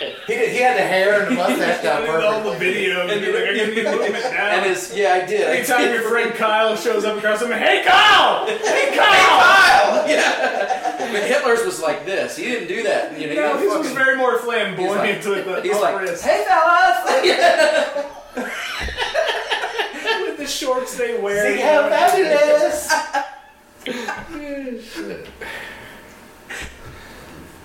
He, 0.26 0.34
did, 0.34 0.50
he 0.50 0.58
had 0.58 0.76
the 0.76 0.82
hair 0.82 1.22
and 1.22 1.30
the 1.30 1.34
mustache 1.36 1.82
down 1.82 2.02
Did 2.02 2.10
all 2.24 2.42
the 2.42 2.56
videos. 2.58 3.12
And 3.12 3.20
like, 3.32 3.44
I 3.44 3.54
can 3.54 3.74
get 3.74 3.84
movement 3.84 4.24
now. 4.24 4.50
and 4.50 4.66
his 4.66 4.92
yeah 4.94 5.14
I 5.14 5.26
did. 5.26 5.46
I 5.48 5.56
Anytime 5.56 5.92
your 5.92 6.02
friend 6.02 6.34
Kyle 6.36 6.74
shows 6.76 7.04
up 7.04 7.16
across 7.18 7.40
him, 7.42 7.50
hey 7.52 7.84
Kyle! 7.86 8.46
Hey 8.46 8.96
Kyle! 8.96 9.40
Kyle! 9.40 10.08
Yeah. 10.08 11.12
But 11.12 11.22
Hitler's 11.24 11.64
was 11.64 11.80
like 11.80 12.04
this. 12.04 12.36
He 12.36 12.44
didn't 12.44 12.68
do 12.68 12.82
that. 12.82 13.18
You 13.18 13.28
know, 13.28 13.32
he 13.34 13.38
No, 13.38 13.52
was 13.54 13.62
his 13.62 13.72
was 13.86 13.92
very 13.92 14.16
more 14.16 14.38
flamboyant 14.38 15.16
He's 15.16 15.26
with 15.26 15.44
the 15.44 15.62
He's 15.62 15.78
like, 15.80 16.08
hey 16.20 16.44
fellas! 16.48 17.04
with 20.26 20.38
the 20.38 20.46
shorts 20.46 20.96
they 20.98 21.18
wear. 21.20 21.54
See 21.54 21.60
how 21.62 21.88
fabulous! 21.88 22.90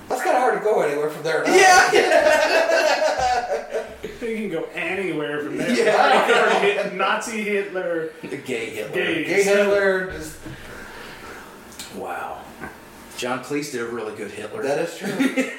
That's 0.10 0.22
kind 0.24 0.36
of 0.36 0.42
hard 0.42 0.58
to 0.58 0.64
go 0.64 0.82
anywhere 0.82 1.10
from 1.10 1.24
there. 1.24 1.44
now. 1.46 1.54
yeah. 1.56 2.66
You 4.22 4.36
can 4.36 4.50
go 4.52 4.68
anywhere 4.76 5.42
from 5.42 5.58
there. 5.58 5.72
Yeah. 5.72 6.60
Hit- 6.60 6.94
Nazi 6.94 7.42
Hitler. 7.42 8.12
The 8.22 8.38
gay 8.38 8.70
Hitler. 8.72 8.94
Gay. 8.94 9.24
Gay 9.24 9.44
Hitler, 9.44 10.12
just, 10.12 10.38
Wow. 11.96 12.42
John 13.20 13.44
Cleese 13.44 13.74
did 13.74 13.82
a 13.82 13.86
really 13.86 14.16
good 14.16 14.32
Hitler. 14.32 14.64
that 14.64 14.80
is 14.80 14.98
true. 14.98 15.52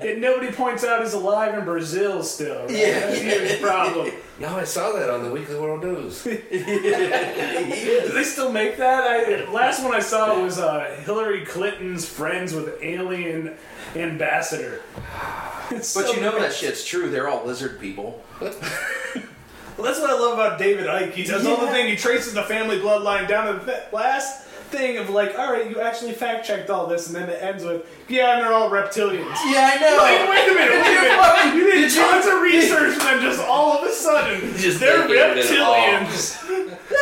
And 0.00 0.22
nobody 0.22 0.50
points 0.50 0.82
out 0.82 1.02
he's 1.04 1.12
alive 1.12 1.56
in 1.56 1.64
Brazil 1.66 2.22
still. 2.22 2.62
Right? 2.62 2.70
Yeah. 2.70 3.00
That's 3.00 3.20
a 3.20 3.22
huge 3.22 3.60
problem. 3.60 4.12
No, 4.40 4.56
I 4.56 4.64
saw 4.64 4.92
that 4.92 5.10
on 5.10 5.22
the 5.22 5.30
Weekly 5.30 5.56
World 5.60 5.84
News. 5.84 6.24
Do 6.24 6.34
they 6.48 8.24
still 8.24 8.50
make 8.50 8.78
that? 8.78 9.04
I, 9.04 9.52
last 9.52 9.84
one 9.84 9.94
I 9.94 10.00
saw 10.00 10.42
was 10.42 10.58
uh, 10.58 10.98
Hillary 11.04 11.44
Clinton's 11.44 12.06
friends 12.06 12.54
with 12.54 12.82
alien 12.82 13.54
ambassador. 13.94 14.80
It's 15.70 15.94
but 15.94 16.06
so 16.06 16.14
you 16.14 16.22
know 16.22 16.30
great. 16.32 16.40
that 16.44 16.54
shit's 16.54 16.84
true. 16.84 17.10
They're 17.10 17.28
all 17.28 17.44
lizard 17.44 17.78
people. 17.78 18.24
Well, 18.40 18.50
that's 18.50 20.00
what 20.00 20.10
I 20.10 20.14
love 20.14 20.32
about 20.34 20.58
David 20.58 20.86
Icke. 20.86 21.12
He 21.12 21.22
does 21.24 21.46
all 21.46 21.58
the 21.60 21.70
thing. 21.70 21.88
He 21.88 21.96
traces 21.96 22.34
the 22.34 22.42
family 22.42 22.78
bloodline 22.80 23.28
down 23.28 23.46
to 23.58 23.64
the 23.64 23.84
last 23.92 24.46
thing 24.70 24.96
of 24.98 25.10
like, 25.10 25.38
all 25.38 25.52
right, 25.52 25.68
you 25.68 25.80
actually 25.80 26.12
fact 26.12 26.46
checked 26.46 26.70
all 26.70 26.86
this, 26.86 27.06
and 27.08 27.16
then 27.16 27.28
it 27.28 27.42
ends 27.42 27.64
with, 27.64 27.84
yeah, 28.08 28.34
and 28.36 28.42
they're 28.44 28.52
all 28.52 28.70
reptilians. 28.70 29.34
Yeah, 29.50 29.70
I 29.74 29.80
know. 29.80 29.98
Wait, 30.02 30.30
wait 30.30 30.50
a 30.50 30.54
minute, 30.54 30.82
wait 30.82 30.96
a 30.96 31.00
minute. 31.52 31.54
You 31.56 31.70
did 31.72 31.80
did 31.82 31.92
you- 31.92 32.00
tons 32.02 32.26
of 32.26 32.40
research, 32.40 32.92
and 32.92 33.00
then 33.02 33.20
just 33.22 33.40
all 33.46 33.78
of 33.78 33.88
a 33.88 33.92
sudden, 33.92 34.56
Just 34.56 34.80
they're 34.80 35.06
gave 35.08 35.36
it 35.36 35.58
all. 35.60 35.74
reptilians. 35.74 36.39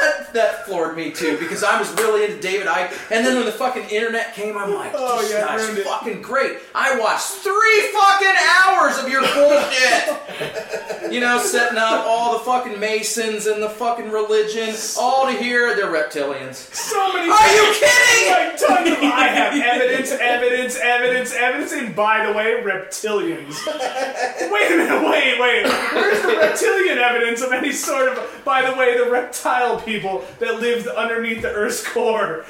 That, 0.00 0.32
that 0.34 0.66
floored 0.66 0.96
me 0.96 1.10
too 1.10 1.38
because 1.38 1.64
I 1.64 1.78
was 1.78 1.90
really 1.94 2.24
into 2.24 2.40
David 2.40 2.66
Icke, 2.66 2.92
and 3.10 3.24
then 3.26 3.36
when 3.36 3.46
the 3.46 3.52
fucking 3.52 3.88
internet 3.90 4.34
came, 4.34 4.56
I'm 4.56 4.72
like, 4.74 4.92
Oh, 4.94 5.26
yeah, 5.30 5.56
it. 5.58 5.84
fucking 5.84 6.22
great. 6.22 6.58
I 6.74 6.98
watched 7.00 7.26
three 7.26 7.80
fucking 7.92 8.36
hours 8.56 8.98
of 8.98 9.08
your 9.08 9.22
bullshit. 9.22 11.12
you 11.12 11.20
know, 11.20 11.38
setting 11.38 11.78
up 11.78 12.04
all 12.06 12.38
the 12.38 12.44
fucking 12.44 12.78
Masons 12.78 13.46
and 13.46 13.62
the 13.62 13.70
fucking 13.70 14.10
religion, 14.10 14.74
all 14.98 15.26
to 15.26 15.32
hear 15.32 15.74
they're 15.74 15.86
reptilians. 15.92 16.54
So 16.74 17.12
many. 17.12 17.30
Are 17.30 17.54
you 17.54 17.74
kidding? 17.74 18.32
Like 18.32 18.56
tons 18.58 18.90
of 18.90 18.98
I 19.02 19.28
have 19.28 19.54
evidence, 19.54 20.10
evidence, 20.12 20.76
evidence, 20.76 21.32
evidence, 21.34 21.72
and 21.72 21.96
by 21.96 22.26
the 22.26 22.32
way, 22.32 22.60
reptilians. 22.62 23.56
wait 23.66 24.72
a 24.72 24.76
minute, 24.76 25.08
wait, 25.10 25.40
wait. 25.40 25.66
Where's 25.92 26.22
the 26.22 26.28
reptilian 26.36 26.98
evidence 26.98 27.40
of 27.42 27.52
any 27.52 27.72
sort 27.72 28.08
of 28.08 28.42
by 28.44 28.68
the 28.68 28.76
way, 28.76 28.96
the 28.96 29.10
reptile 29.10 29.80
people 29.88 30.24
that 30.38 30.60
lived 30.60 30.86
underneath 30.88 31.42
the 31.42 31.52
Earth's 31.52 31.86
core? 31.86 32.44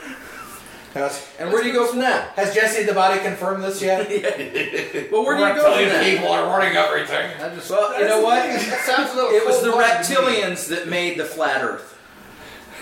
And 1.38 1.52
where 1.52 1.62
do 1.62 1.68
you 1.68 1.74
go 1.74 1.86
from 1.86 2.00
that? 2.00 2.30
has 2.30 2.52
Jesse 2.54 2.82
the 2.82 2.92
Body 2.92 3.20
confirmed 3.20 3.62
this 3.62 3.80
yet? 3.80 4.08
Well, 5.12 5.24
where 5.24 5.36
do 5.36 5.42
you 5.44 5.54
go 5.54 5.74
from 5.74 5.88
that? 5.88 6.04
people 6.04 6.28
are 6.28 6.46
running 6.46 6.76
everything. 6.76 7.30
Just, 7.54 7.70
Well, 7.70 8.00
you 8.00 8.08
know 8.08 8.20
what? 8.22 8.42
That 8.48 8.80
sounds 8.84 9.12
a 9.12 9.14
little 9.14 9.30
It 9.30 9.46
was 9.46 9.62
the 9.62 9.70
cold-blooded 9.70 10.04
to 10.06 10.22
me. 10.22 10.40
reptilians 10.42 10.68
that 10.68 10.88
made 10.88 11.18
the 11.18 11.24
flat 11.24 11.62
Earth. 11.62 11.97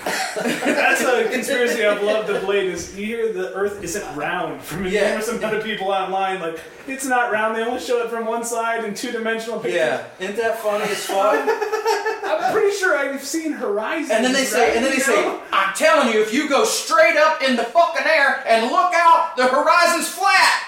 That's 0.07 1.01
a 1.03 1.29
conspiracy 1.31 1.85
I've 1.85 2.03
loved 2.03 2.31
of 2.31 2.45
late. 2.45 2.67
Is 2.67 2.97
you 2.97 3.07
hear 3.07 3.33
the 3.33 3.53
Earth 3.55 3.83
isn't 3.83 4.17
round 4.17 4.63
from 4.63 4.87
a 4.87 4.89
Yeah. 4.89 5.09
numerous 5.09 5.29
amount 5.29 5.57
of 5.57 5.65
people 5.65 5.89
online. 5.91 6.41
Like 6.41 6.61
it's 6.87 7.05
not 7.07 7.33
round. 7.33 7.57
They 7.57 7.63
only 7.63 7.81
show 7.81 8.03
it 8.03 8.11
from 8.11 8.27
one 8.27 8.45
side 8.45 8.85
in 8.85 8.95
two 8.95 9.11
dimensional 9.13 9.59
pictures. 9.59 9.81
Yeah, 9.81 10.05
isn't 10.21 10.37
that 10.37 10.59
funny 10.61 10.85
as 10.85 11.05
fuck? 11.07 11.35
I'm 12.25 12.53
pretty 12.53 12.77
sure 12.77 12.97
I've 12.97 13.23
seen 13.25 13.53
horizons. 13.53 14.11
And 14.11 14.25
then 14.25 14.33
they 14.33 14.45
say, 14.45 14.69
right? 14.69 14.77
and 14.77 14.85
then 14.85 14.93
they 14.93 14.99
You 14.99 15.03
say, 15.03 15.23
know? 15.23 15.41
I'm 15.53 15.75
telling 15.75 16.13
you, 16.13 16.21
if 16.23 16.33
you 16.33 16.49
go 16.49 16.65
straight 16.65 17.17
up 17.17 17.43
in 17.43 17.57
the 17.57 17.65
fucking 17.65 18.07
air 18.07 18.43
and 18.47 18.71
look 18.71 18.93
out, 18.95 19.37
the 19.37 19.47
horizon's 19.47 20.09
flat. 20.09 20.63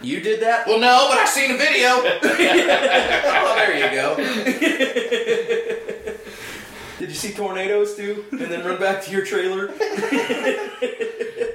You 0.00 0.20
did 0.20 0.40
that? 0.42 0.66
Well, 0.66 0.80
no, 0.80 1.06
but 1.08 1.18
I've 1.18 1.28
seen 1.28 1.52
a 1.52 1.56
video. 1.56 1.88
oh, 2.02 3.54
there 3.56 3.76
you 3.78 3.90
go. 3.94 4.16
did 6.98 7.08
you 7.08 7.14
see 7.14 7.32
tornadoes 7.32 7.94
too? 7.96 8.24
And 8.32 8.40
then 8.40 8.64
run 8.64 8.78
back 8.80 9.02
to 9.04 9.10
your 9.10 9.24
trailer? 9.24 9.70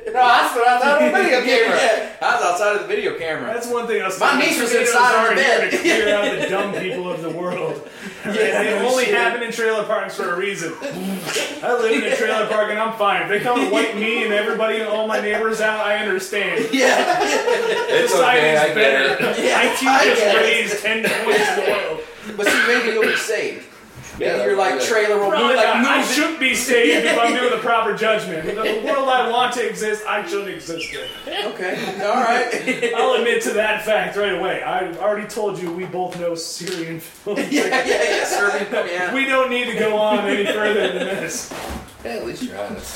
No, 0.07 0.23
that's 0.23 0.55
what 0.55 0.67
I 0.67 0.79
thought 0.79 1.01
of 1.03 1.13
a 1.13 1.17
video 1.23 1.41
camera. 1.43 1.77
yeah, 1.77 2.15
I 2.21 2.35
was 2.35 2.43
outside 2.43 2.75
of 2.77 2.81
the 2.83 2.87
video 2.87 3.19
camera. 3.19 3.53
That's 3.53 3.67
one 3.69 3.85
thing 3.85 4.01
I 4.01 4.05
was 4.07 4.19
My 4.19 4.39
niece 4.39 4.59
was 4.59 4.73
inside 4.73 5.23
of 5.23 5.29
the 5.29 5.35
bed. 5.35 5.69
to 5.69 5.77
clear 5.77 6.15
out 6.15 6.39
the 6.41 6.47
dumb 6.47 6.73
people 6.81 7.11
of 7.11 7.21
the 7.21 7.29
world. 7.29 7.87
Right? 8.25 8.33
they 8.33 8.79
no 8.79 8.87
only 8.89 9.05
shit. 9.05 9.13
happen 9.13 9.43
in 9.43 9.51
trailer 9.51 9.83
parks 9.83 10.15
for 10.15 10.33
a 10.33 10.37
reason. 10.39 10.73
I 10.81 11.77
live 11.79 12.03
in 12.03 12.11
a 12.11 12.15
trailer 12.15 12.47
park 12.47 12.71
and 12.71 12.79
I'm 12.79 12.97
fine. 12.97 13.23
If 13.23 13.29
they 13.29 13.39
come 13.41 13.59
and 13.59 13.71
wipe 13.71 13.93
me 13.95 14.23
and 14.23 14.33
everybody 14.33 14.79
and 14.79 14.87
all 14.87 15.07
my 15.07 15.19
neighbors 15.21 15.61
out, 15.61 15.85
I 15.85 15.97
understand. 15.97 16.67
Yeah, 16.73 17.19
It's 17.21 18.11
Society's 18.11 18.41
okay, 18.49 18.57
I 18.57 18.67
get 18.73 18.75
better. 18.75 19.29
it. 19.39 19.45
Yeah, 19.45 19.61
IQ 19.75 19.87
I 19.87 20.05
just 20.15 20.37
raised 20.37 20.81
ten 20.81 21.03
points 21.03 21.47
in 21.49 21.55
the 21.65 21.71
world. 21.71 22.01
but 22.37 22.47
see, 22.47 22.67
maybe 22.67 22.91
you'll 22.93 23.03
be 23.03 23.15
saved. 23.17 23.67
Maybe 24.19 24.25
Yeah, 24.31 24.45
your 24.45 24.55
like 24.57 24.79
yeah. 24.79 24.85
trailer 24.87 25.17
will 25.19 25.29
Probably 25.29 25.47
move, 25.47 25.55
like 25.57 25.65
not. 25.67 25.85
I 25.85 25.97
move. 25.99 26.09
should 26.09 26.39
be 26.39 26.55
saved 26.55 27.05
if 27.05 27.17
I'm 27.19 27.35
doing 27.35 27.51
the 27.51 27.57
proper 27.65 27.95
judgment. 27.95 28.45
The 28.45 28.81
world 28.85 29.07
I 29.09 29.29
want 29.29 29.53
to 29.55 29.67
exist, 29.67 30.05
I 30.07 30.25
shouldn't 30.27 30.49
exist 30.49 30.91
in. 30.93 31.45
Okay, 31.51 32.01
all 32.03 32.23
right. 32.23 32.93
I'll 32.95 33.13
admit 33.13 33.43
to 33.43 33.51
that 33.53 33.83
fact 33.85 34.17
right 34.17 34.33
away. 34.33 34.63
I 34.63 34.91
already 34.97 35.27
told 35.27 35.59
you 35.61 35.71
we 35.71 35.85
both 35.85 36.19
know 36.19 36.33
Syrian 36.35 36.99
films. 36.99 37.39
yeah, 37.51 37.67
yeah, 37.85 38.03
yeah. 38.17 38.25
Serbian, 38.25 38.87
yeah. 38.87 39.13
We 39.13 39.25
don't 39.25 39.49
need 39.49 39.65
to 39.65 39.77
go 39.77 39.95
on 39.97 40.19
any 40.25 40.45
further 40.45 40.87
than 40.87 41.07
this. 41.07 41.53
Yeah, 42.03 42.11
at 42.11 42.25
least 42.25 42.43
you're 42.43 42.57
honest. 42.57 42.95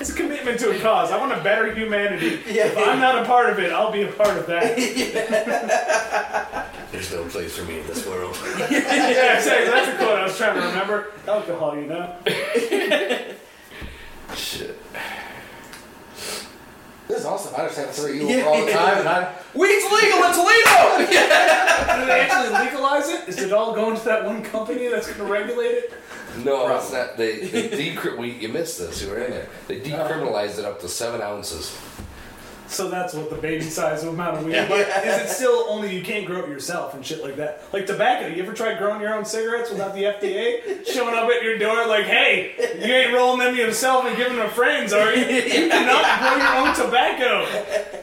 It's 0.00 0.10
a 0.10 0.14
commitment 0.14 0.60
to 0.60 0.70
a 0.70 0.78
cause. 0.80 1.10
I 1.10 1.18
want 1.18 1.34
to 1.34 1.40
better 1.42 1.74
humanity. 1.74 2.40
Yeah. 2.48 2.66
If 2.66 2.78
I'm 2.78 3.00
not 3.00 3.22
a 3.22 3.26
part 3.26 3.50
of 3.50 3.58
it, 3.58 3.72
I'll 3.72 3.90
be 3.92 4.02
a 4.02 4.12
part 4.12 4.36
of 4.36 4.46
that. 4.46 4.76
There's 6.92 7.12
no 7.12 7.24
place 7.24 7.56
for 7.56 7.64
me 7.64 7.80
in 7.80 7.86
this 7.86 8.06
world. 8.06 8.36
yeah, 8.70 9.36
exactly. 9.36 9.70
That's 9.70 9.88
a 9.88 9.96
quote 9.96 10.18
I 10.18 10.24
was 10.24 10.36
trying 10.36 10.60
to 10.60 10.66
remember. 10.66 11.12
Alcohol, 11.26 11.76
you 11.76 11.86
know. 11.86 12.14
Shit. 14.34 14.78
This 17.08 17.20
is 17.20 17.24
awesome. 17.24 17.54
I 17.56 17.64
just 17.64 17.78
have 17.78 17.90
three 17.90 18.18
you 18.18 18.44
all 18.46 18.64
the 18.64 18.70
time, 18.70 18.98
and 18.98 19.08
I. 19.08 19.34
Weed's 19.54 19.84
legal 19.90 20.24
in 20.24 20.32
Toledo. 20.34 20.98
Did 21.98 22.08
they 22.08 22.20
actually 22.20 22.66
legalize 22.66 23.08
it? 23.08 23.28
Is 23.28 23.38
it 23.38 23.52
all 23.52 23.74
going 23.74 23.96
to 23.96 24.04
that 24.04 24.26
one 24.26 24.42
company 24.42 24.88
that's 24.88 25.06
going 25.06 25.18
to 25.18 25.24
regulate 25.24 25.72
it? 25.72 25.92
No, 26.44 26.76
it's 26.76 26.92
not. 26.92 27.16
They, 27.16 27.40
they 27.46 27.68
decri- 27.70 28.16
we, 28.16 28.32
You 28.32 28.48
missed 28.48 28.78
this. 28.78 29.02
You 29.02 29.10
were 29.10 29.18
in 29.18 29.30
there. 29.30 29.48
They 29.66 29.80
uh-huh. 29.80 30.06
decriminalized 30.06 30.58
it 30.58 30.66
up 30.66 30.80
to 30.80 30.88
seven 30.88 31.22
ounces. 31.22 31.76
So 32.68 32.90
that's 32.90 33.14
what 33.14 33.30
the 33.30 33.36
baby 33.36 33.64
size 33.64 34.04
amount 34.04 34.36
of 34.38 34.44
weed. 34.44 34.66
But 34.68 34.80
is 34.80 35.22
it 35.22 35.28
still 35.28 35.64
only 35.68 35.94
you 35.96 36.02
can't 36.02 36.26
grow 36.26 36.40
it 36.44 36.48
yourself 36.48 36.94
and 36.94 37.04
shit 37.04 37.22
like 37.22 37.36
that? 37.36 37.62
Like 37.72 37.86
tobacco, 37.86 38.26
you 38.28 38.42
ever 38.42 38.52
tried 38.52 38.78
growing 38.78 39.00
your 39.00 39.14
own 39.14 39.24
cigarettes 39.24 39.70
without 39.70 39.94
the 39.94 40.04
FDA 40.04 40.86
showing 40.86 41.14
up 41.14 41.28
at 41.30 41.42
your 41.42 41.58
door 41.58 41.86
like, 41.86 42.04
"Hey, 42.04 42.54
you 42.78 42.92
ain't 42.92 43.14
rolling 43.14 43.38
them 43.40 43.56
yourself 43.56 44.04
and 44.04 44.16
giving 44.16 44.36
them 44.36 44.48
to 44.48 44.54
friends, 44.54 44.92
are 44.92 45.14
you? 45.14 45.24
You 45.24 45.68
cannot 45.70 46.20
grow 46.20 46.36
your 46.36 46.68
own 46.68 46.74
tobacco." 46.74 47.46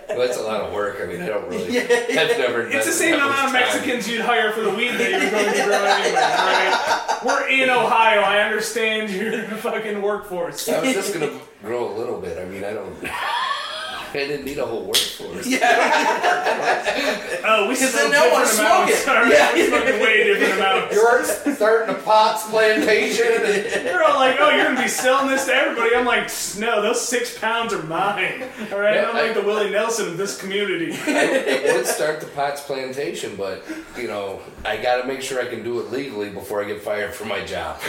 Well, 0.10 0.26
that's 0.28 0.38
a 0.38 0.44
lot 0.44 0.62
of 0.62 0.74
work. 0.74 1.00
I 1.02 1.06
mean, 1.06 1.22
I 1.22 1.28
don't 1.28 1.48
really. 1.50 1.80
I've 1.80 2.38
never. 2.38 2.68
It's 2.68 2.86
the 2.86 2.92
same 2.92 3.16
amount 3.16 3.32
of 3.32 3.38
much 3.38 3.52
time. 3.52 3.54
Mexicans 3.54 4.08
you'd 4.10 4.22
hire 4.22 4.52
for 4.52 4.62
the 4.62 4.70
weed 4.72 4.92
that 4.92 5.10
you're 5.12 5.32
going 5.32 5.54
to 5.54 5.64
grow 5.64 5.84
anyway. 5.84 6.22
All 6.22 6.46
right, 6.48 7.20
we're 7.26 7.48
in 7.50 7.70
Ohio. 7.70 8.22
I 8.22 8.40
understand 8.40 9.12
your 9.12 9.44
fucking 9.58 10.02
workforce. 10.02 10.68
I 10.70 10.82
was 10.82 10.94
just 10.94 11.14
gonna 11.14 11.40
grow 11.62 11.94
a 11.94 11.96
little 11.96 12.20
bit. 12.20 12.38
I 12.38 12.46
mean, 12.46 12.64
I 12.64 12.74
don't. 12.74 12.96
I 14.18 14.28
didn't 14.28 14.46
need 14.46 14.58
a 14.58 14.66
whole 14.66 14.84
workforce. 14.84 15.48
Yeah. 15.48 16.82
Oh, 17.48 17.68
we 17.68 17.76
Because 17.76 17.92
smoke 17.92 18.12
then 18.12 18.12
no 18.12 18.34
one 18.34 18.42
different 18.44 18.50
smoke 18.50 18.90
it. 18.90 19.08
All 19.08 19.16
right, 19.24 19.32
Yeah. 19.32 19.54
we're 19.54 19.68
smoking 19.68 20.02
way 20.02 20.24
different 20.24 20.54
amounts. 20.54 20.96
You're 21.46 21.56
starting 21.56 21.96
a 21.96 22.00
pots 22.00 22.50
plantation. 22.50 23.28
And 23.28 23.44
They're 23.86 24.04
all 24.04 24.16
like, 24.16 24.38
"Oh, 24.40 24.50
you're 24.50 24.64
gonna 24.66 24.82
be 24.82 24.88
selling 24.88 25.30
this 25.30 25.46
to 25.46 25.54
everybody." 25.54 25.96
I'm 25.96 26.06
like, 26.06 26.32
"No, 26.58 26.82
those 26.82 27.08
six 27.08 27.38
pounds 27.38 27.72
are 27.72 27.84
mine." 27.84 28.44
All 28.72 28.80
right, 28.80 28.96
Yeah, 28.96 29.10
I'm 29.12 29.16
I- 29.16 29.22
like 29.22 29.34
the 29.36 29.44
Willie 29.44 29.70
Nelson 29.70 30.08
of 30.08 30.18
this 30.18 30.40
community. 30.42 30.94
I, 31.06 31.68
I 31.70 31.76
would 31.78 31.86
start 31.86 32.20
the 32.20 32.26
Potts 32.28 32.62
plantation, 32.62 33.36
but 33.36 33.64
you 33.96 34.08
know, 34.08 34.42
I 34.64 34.78
got 34.78 35.02
to 35.02 35.08
make 35.08 35.22
sure 35.22 35.40
I 35.40 35.46
can 35.46 35.64
do 35.64 35.80
it 35.82 35.92
legally 35.92 36.32
before 36.32 36.64
I 36.64 36.66
get 36.68 36.82
fired 36.82 37.14
from 37.14 37.28
my 37.28 37.46
job. 37.46 37.80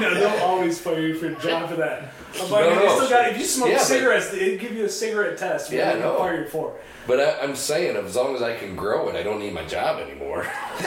no, 0.00 0.12
they'll 0.14 0.42
always 0.42 0.78
fire 0.78 1.00
you 1.00 1.14
for 1.14 1.28
a 1.28 1.34
job 1.36 1.70
for 1.70 1.76
that. 1.76 2.12
I'm 2.40 2.50
like, 2.50 2.64
No, 2.64 2.74
they 2.78 2.86
no, 2.86 2.96
still 2.96 3.08
got. 3.10 3.30
If 3.30 3.38
you 3.38 3.44
smoke 3.44 3.68
yeah, 3.70 3.76
but- 3.76 3.84
cigarettes, 3.86 4.30
they 4.30 4.58
give 4.58 4.72
you 4.72 4.84
a 4.84 4.88
cigarette 4.90 5.38
What 5.54 5.70
Yeah, 5.72 5.94
they 5.94 6.00
no. 6.00 6.16
fire 6.18 6.42
you 6.42 6.48
for. 6.48 6.74
But 7.06 7.18
I, 7.20 7.40
I'm 7.40 7.56
saying, 7.56 7.96
as 7.96 8.14
long 8.16 8.34
as 8.36 8.42
I 8.42 8.56
can 8.56 8.76
grow 8.76 9.08
it, 9.08 9.16
I 9.16 9.22
don't 9.22 9.40
need 9.40 9.52
my 9.52 9.64
job 9.64 9.98
anymore. 10.00 10.46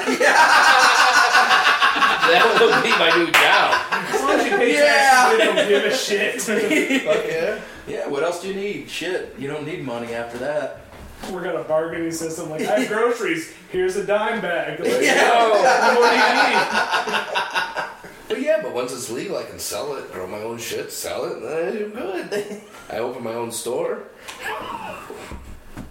that 2.26 2.58
will 2.60 2.82
be 2.82 2.90
my 2.98 3.10
new 3.18 3.32
job. 3.32 3.76
As 4.14 4.22
long 4.22 4.40
as 4.40 4.46
you 4.46 4.58
pay 4.58 4.74
Yeah. 4.74 4.84
taxes, 4.86 5.40
don't 5.46 5.68
give 5.68 5.84
a 5.84 5.96
shit. 5.96 6.42
Fuck 7.04 7.26
yeah. 7.28 7.60
Yeah, 7.88 8.08
what 8.08 8.24
else 8.24 8.42
do 8.42 8.48
you 8.48 8.56
need? 8.56 8.90
Shit, 8.90 9.36
you 9.38 9.48
don't 9.48 9.66
need 9.66 9.84
money 9.84 10.14
after 10.14 10.38
that. 10.40 10.82
We're 11.32 11.44
got 11.44 11.56
a 11.56 11.64
bargaining 11.64 12.12
system. 12.12 12.50
Like, 12.50 12.62
I 12.62 12.80
have 12.80 12.88
groceries. 12.88 13.52
Here's 13.72 13.96
a 13.96 14.06
dime 14.06 14.42
bag. 14.42 14.80
Like, 14.86 15.02
Yeah. 15.02 15.32
"Oh, 15.34 15.52
what 16.00 16.12
do 16.12 16.18
you 16.18 16.24
need? 16.50 17.95
But 18.28 18.42
yeah, 18.42 18.62
but 18.62 18.74
once 18.74 18.92
it's 18.92 19.12
legal, 19.12 19.38
I 19.38 19.44
can 19.44 19.60
sell 19.60 19.96
it, 19.96 20.12
grow 20.12 20.26
my 20.26 20.42
own 20.42 20.58
shit, 20.58 20.92
sell 20.92 21.26
it, 21.26 21.38
and 21.38 21.46
I'm 21.46 21.92
good. 21.92 22.62
I 22.90 22.98
open 22.98 23.24
my 23.24 23.34
own 23.34 23.52
store. 23.52 24.04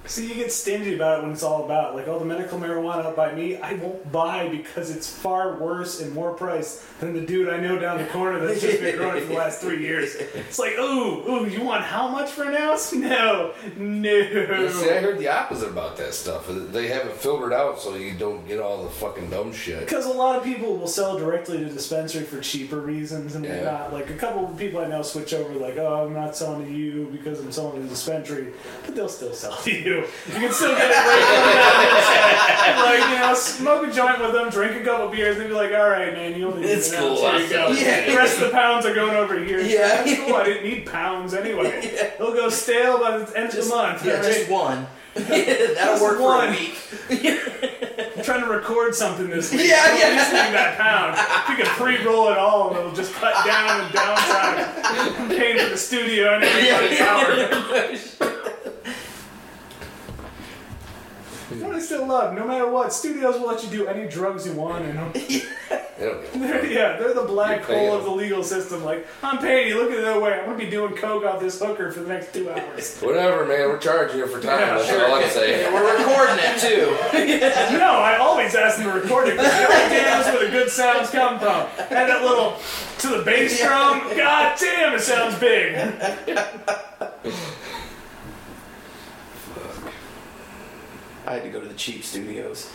See, 0.06 0.28
you 0.28 0.34
get 0.34 0.52
stingy 0.52 0.94
about 0.94 1.18
it 1.18 1.22
when 1.22 1.32
it's 1.32 1.42
all 1.42 1.64
about 1.64 1.94
like, 1.94 2.06
oh, 2.08 2.18
the 2.18 2.26
medical 2.26 2.58
marijuana 2.58 3.06
up 3.06 3.16
by 3.16 3.32
me, 3.34 3.56
I 3.56 3.72
won't 3.72 4.12
buy 4.12 4.48
because 4.48 4.94
it's 4.94 5.08
far 5.08 5.56
worse 5.56 6.00
and 6.02 6.12
more 6.12 6.34
price 6.34 6.84
than 7.00 7.14
the 7.14 7.22
dude 7.22 7.48
I 7.48 7.58
know 7.58 7.78
down 7.78 7.96
the 7.96 8.04
corner 8.08 8.38
that's 8.46 8.60
just 8.60 8.80
been 8.82 8.96
growing 8.98 9.22
for 9.22 9.28
the 9.28 9.34
last 9.34 9.62
three 9.62 9.80
years. 9.80 10.14
It's 10.14 10.58
like, 10.58 10.74
ooh, 10.78 11.26
ooh, 11.26 11.46
you 11.48 11.62
want 11.64 11.84
how 11.84 12.08
much 12.08 12.30
for 12.30 12.44
an 12.44 12.54
ounce? 12.56 12.92
No, 13.04 13.52
no. 13.76 14.68
See, 14.68 14.90
I 14.90 14.98
heard 15.00 15.18
the 15.18 15.28
opposite 15.28 15.68
about 15.68 15.96
that 15.96 16.12
stuff. 16.14 16.46
They 16.48 16.88
have 16.88 17.06
it 17.06 17.14
filtered 17.16 17.52
out 17.52 17.80
so 17.80 17.94
you 17.96 18.12
don't 18.12 18.46
get 18.46 18.60
all 18.60 18.84
the 18.84 18.90
fucking 18.90 19.30
dumb 19.30 19.52
shit. 19.52 19.80
Because 19.80 20.04
a 20.06 20.12
lot 20.12 20.36
of 20.36 20.44
people 20.44 20.76
will 20.76 20.86
sell 20.86 21.18
directly 21.18 21.58
to 21.58 21.64
dispensary 21.66 22.24
for 22.24 22.40
cheaper 22.40 22.78
reasons 22.80 23.34
and 23.36 23.44
Yeah. 23.44 23.56
whatnot. 23.56 23.92
Like 23.94 24.10
a 24.10 24.14
couple 24.14 24.46
of 24.46 24.56
people 24.58 24.80
I 24.80 24.86
know 24.88 25.02
switch 25.02 25.32
over, 25.34 25.54
like, 25.54 25.76
oh, 25.78 26.06
I'm 26.06 26.12
not 26.14 26.36
selling 26.36 26.66
to 26.66 26.72
you 26.72 27.08
because 27.12 27.40
I'm 27.40 27.52
selling 27.52 27.76
to 27.76 27.82
the 27.82 27.88
dispensary, 27.88 28.52
but 28.84 28.94
they'll 28.94 29.08
still 29.08 29.32
sell 29.32 29.56
to 29.56 29.70
you. 29.72 29.93
You 30.02 30.32
can 30.32 30.52
still 30.52 30.74
get 30.74 30.90
it 30.90 30.94
right 30.94 31.24
from 32.64 32.74
them. 32.74 32.84
like, 32.84 33.10
you 33.10 33.18
know, 33.20 33.34
smoke 33.34 33.86
a 33.86 33.92
joint 33.92 34.20
with 34.20 34.32
them, 34.32 34.50
drink 34.50 34.80
a 34.80 34.84
couple 34.84 35.08
beers, 35.08 35.38
and 35.38 35.48
be 35.48 35.54
like, 35.54 35.72
all 35.72 35.88
right, 35.88 36.12
man, 36.12 36.38
you 36.38 36.46
only 36.48 36.62
need 36.62 36.68
It's 36.70 36.92
an 36.92 36.98
cool, 37.00 37.24
ounce. 37.24 37.48
Here 37.48 37.60
I'll 37.60 37.70
you 37.74 37.76
go. 37.76 37.80
Yeah. 37.80 38.10
The 38.10 38.16
rest 38.16 38.34
of 38.40 38.46
the 38.46 38.50
pounds 38.50 38.86
are 38.86 38.94
going 38.94 39.16
over 39.16 39.38
here. 39.42 39.60
Yeah. 39.60 40.02
That's 40.04 40.20
cool. 40.20 40.34
I 40.34 40.44
didn't 40.44 40.64
need 40.64 40.86
pounds 40.86 41.34
anyway. 41.34 42.12
They'll 42.18 42.34
go 42.34 42.48
stale 42.48 42.98
by 42.98 43.18
the 43.18 43.38
end 43.38 43.54
of 43.54 43.64
the 43.64 43.68
month. 43.74 44.04
Yeah, 44.04 44.16
all 44.16 44.22
just 44.22 44.50
one. 44.50 44.86
That'll 45.14 45.76
Just 45.76 46.02
work 46.02 46.18
one. 46.18 46.52
for 46.52 46.56
a 46.56 46.58
week. 46.58 46.76
I'm 48.16 48.24
trying 48.24 48.40
to 48.40 48.48
record 48.50 48.96
something 48.96 49.30
this 49.30 49.52
week. 49.52 49.68
Yeah, 49.68 49.80
I'm 49.84 49.96
yeah. 50.00 50.10
Using 50.16 50.52
that 50.52 50.76
pound. 50.76 51.14
If 51.16 51.48
you 51.58 51.64
can 51.64 51.72
pre-roll 51.76 52.30
it 52.32 52.36
all, 52.38 52.70
and 52.70 52.78
it'll 52.78 52.92
just 52.92 53.12
cut 53.14 53.32
down 53.46 53.86
the 53.86 53.92
downside. 53.96 54.66
I'm 54.84 55.28
paying 55.28 55.58
for 55.58 55.70
the 55.70 55.76
studio 55.78 56.34
and 56.34 56.42
everybody's 56.42 58.16
power. 58.16 58.30
What 61.60 61.74
I 61.74 61.80
still 61.80 62.06
love, 62.06 62.34
no 62.34 62.46
matter 62.46 62.68
what, 62.68 62.92
studios 62.92 63.38
will 63.38 63.48
let 63.48 63.62
you 63.62 63.70
do 63.70 63.86
any 63.86 64.08
drugs 64.08 64.46
you 64.46 64.52
want 64.52 64.84
in 64.86 64.96
them. 64.96 65.12
They 65.96 66.06
don't 66.06 66.22
give 66.22 66.34
a 66.34 66.38
They're, 66.38 66.66
yeah, 66.66 66.96
they're 66.96 67.14
the 67.14 67.22
black 67.22 67.58
You're 67.58 67.66
paying 67.68 67.88
hole 67.90 67.98
of 67.98 68.04
the 68.04 68.10
legal 68.10 68.42
system. 68.42 68.82
Like, 68.82 69.06
I'm 69.22 69.38
paying 69.38 69.68
you, 69.68 69.80
look 69.80 69.92
at 69.92 69.98
it 69.98 70.02
that 70.02 70.20
way. 70.20 70.32
I'm 70.32 70.46
gonna 70.46 70.58
be 70.58 70.68
doing 70.68 70.94
coke 70.96 71.24
off 71.24 71.38
this 71.40 71.60
hooker 71.60 71.92
for 71.92 72.00
the 72.00 72.08
next 72.08 72.32
two 72.34 72.50
hours. 72.50 72.98
Whatever, 73.00 73.46
man. 73.46 73.68
We're 73.68 73.78
charging 73.78 74.18
you 74.18 74.26
for 74.26 74.40
time. 74.40 74.58
Yeah, 74.58 74.74
That's 74.74 74.88
sure. 74.88 75.06
all 75.06 75.14
I'm 75.14 75.30
saying. 75.30 75.72
We're 75.72 75.96
recording 75.98 76.36
it 76.40 76.58
too. 76.60 77.74
No, 77.78 77.90
I 78.00 78.16
always 78.18 78.54
ask 78.54 78.78
them 78.78 78.92
to 78.92 79.00
record 79.00 79.28
it 79.28 79.36
because 79.36 79.52
the 79.52 79.72
only 79.72 79.96
jams 79.96 80.26
where 80.26 80.44
the 80.44 80.50
good 80.50 80.70
sounds 80.70 81.10
come 81.10 81.38
from. 81.38 81.66
And 81.78 82.08
that 82.08 82.22
little 82.22 82.56
to 82.98 83.08
the 83.08 83.22
bass 83.22 83.60
drum, 83.60 84.00
god 84.16 84.56
damn, 84.58 84.94
it 84.94 85.00
sounds 85.00 85.38
big. 85.38 85.74
I 91.26 91.34
had 91.34 91.42
to 91.44 91.48
go 91.48 91.60
to 91.60 91.66
the 91.66 91.74
cheap 91.74 92.04
studios. 92.04 92.70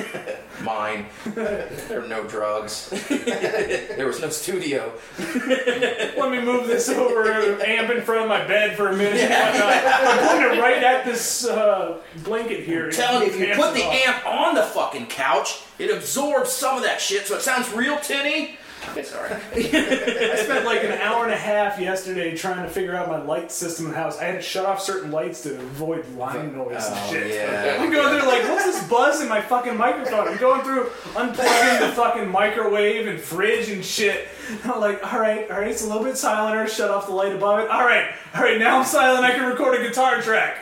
Mine. 0.62 1.06
There 1.34 2.00
were 2.00 2.08
no 2.08 2.24
drugs. 2.24 2.88
there 3.08 4.06
was 4.06 4.20
no 4.20 4.30
studio. 4.30 4.92
Let 5.18 6.30
me 6.30 6.40
move 6.40 6.66
this 6.66 6.88
over, 6.88 7.30
amp 7.62 7.90
in 7.90 8.02
front 8.02 8.22
of 8.22 8.28
my 8.28 8.46
bed 8.46 8.76
for 8.76 8.88
a 8.88 8.96
minute. 8.96 9.30
I'm 9.30 10.54
it 10.54 10.60
right 10.60 10.82
at 10.82 11.04
this 11.04 11.46
uh, 11.46 11.98
blanket 12.24 12.64
here. 12.64 12.90
telling 12.90 13.28
you, 13.28 13.34
if 13.34 13.38
you 13.38 13.54
put 13.54 13.74
the 13.74 13.84
off. 13.84 14.06
amp 14.06 14.26
on 14.26 14.54
the 14.54 14.62
fucking 14.62 15.06
couch, 15.06 15.60
it 15.78 15.90
absorbs 15.90 16.50
some 16.50 16.78
of 16.78 16.84
that 16.84 17.00
shit, 17.00 17.26
so 17.26 17.36
it 17.36 17.42
sounds 17.42 17.70
real 17.72 17.98
tinny. 17.98 18.56
It's 18.96 19.14
alright. 19.14 19.32
I 19.54 20.36
spent 20.42 20.64
like 20.64 20.84
an 20.84 20.92
hour 20.92 21.24
and 21.24 21.32
a 21.32 21.36
half 21.36 21.78
yesterday 21.78 22.36
trying 22.36 22.62
to 22.62 22.68
figure 22.68 22.94
out 22.94 23.08
my 23.08 23.22
light 23.22 23.50
system 23.50 23.86
in 23.86 23.92
the 23.92 23.98
house. 23.98 24.18
I 24.18 24.24
had 24.24 24.34
to 24.34 24.42
shut 24.42 24.66
off 24.66 24.80
certain 24.82 25.10
lights 25.10 25.42
to 25.44 25.54
avoid 25.58 26.06
line 26.16 26.52
oh, 26.54 26.64
noise 26.64 26.86
and 26.86 26.96
Oh, 26.98 27.10
shit. 27.10 27.34
yeah. 27.34 27.78
I'm 27.80 27.90
going 27.90 28.18
through 28.20 28.28
like, 28.28 28.42
what's 28.44 28.64
this 28.64 28.86
buzz 28.88 29.20
in 29.20 29.28
my 29.28 29.40
fucking 29.40 29.76
microphone? 29.76 30.28
I'm 30.28 30.36
going 30.38 30.62
through 30.62 30.90
unplugging 31.14 31.80
the 31.80 31.92
fucking 31.94 32.28
microwave 32.30 33.06
and 33.06 33.18
fridge 33.20 33.68
and 33.70 33.84
shit. 33.84 34.28
I'm 34.64 34.80
like, 34.80 35.02
all 35.12 35.20
right, 35.20 35.50
all 35.50 35.60
right, 35.60 35.70
it's 35.70 35.82
a 35.82 35.86
little 35.86 36.04
bit 36.04 36.14
silenter. 36.14 36.68
Shut 36.68 36.90
off 36.90 37.06
the 37.06 37.12
light 37.12 37.32
above 37.34 37.60
it. 37.60 37.70
All 37.70 37.84
right, 37.84 38.12
all 38.34 38.42
right, 38.42 38.58
now 38.58 38.78
I'm 38.78 38.84
silent. 38.84 39.24
I 39.24 39.32
can 39.32 39.48
record 39.48 39.80
a 39.80 39.82
guitar 39.82 40.20
track. 40.20 40.58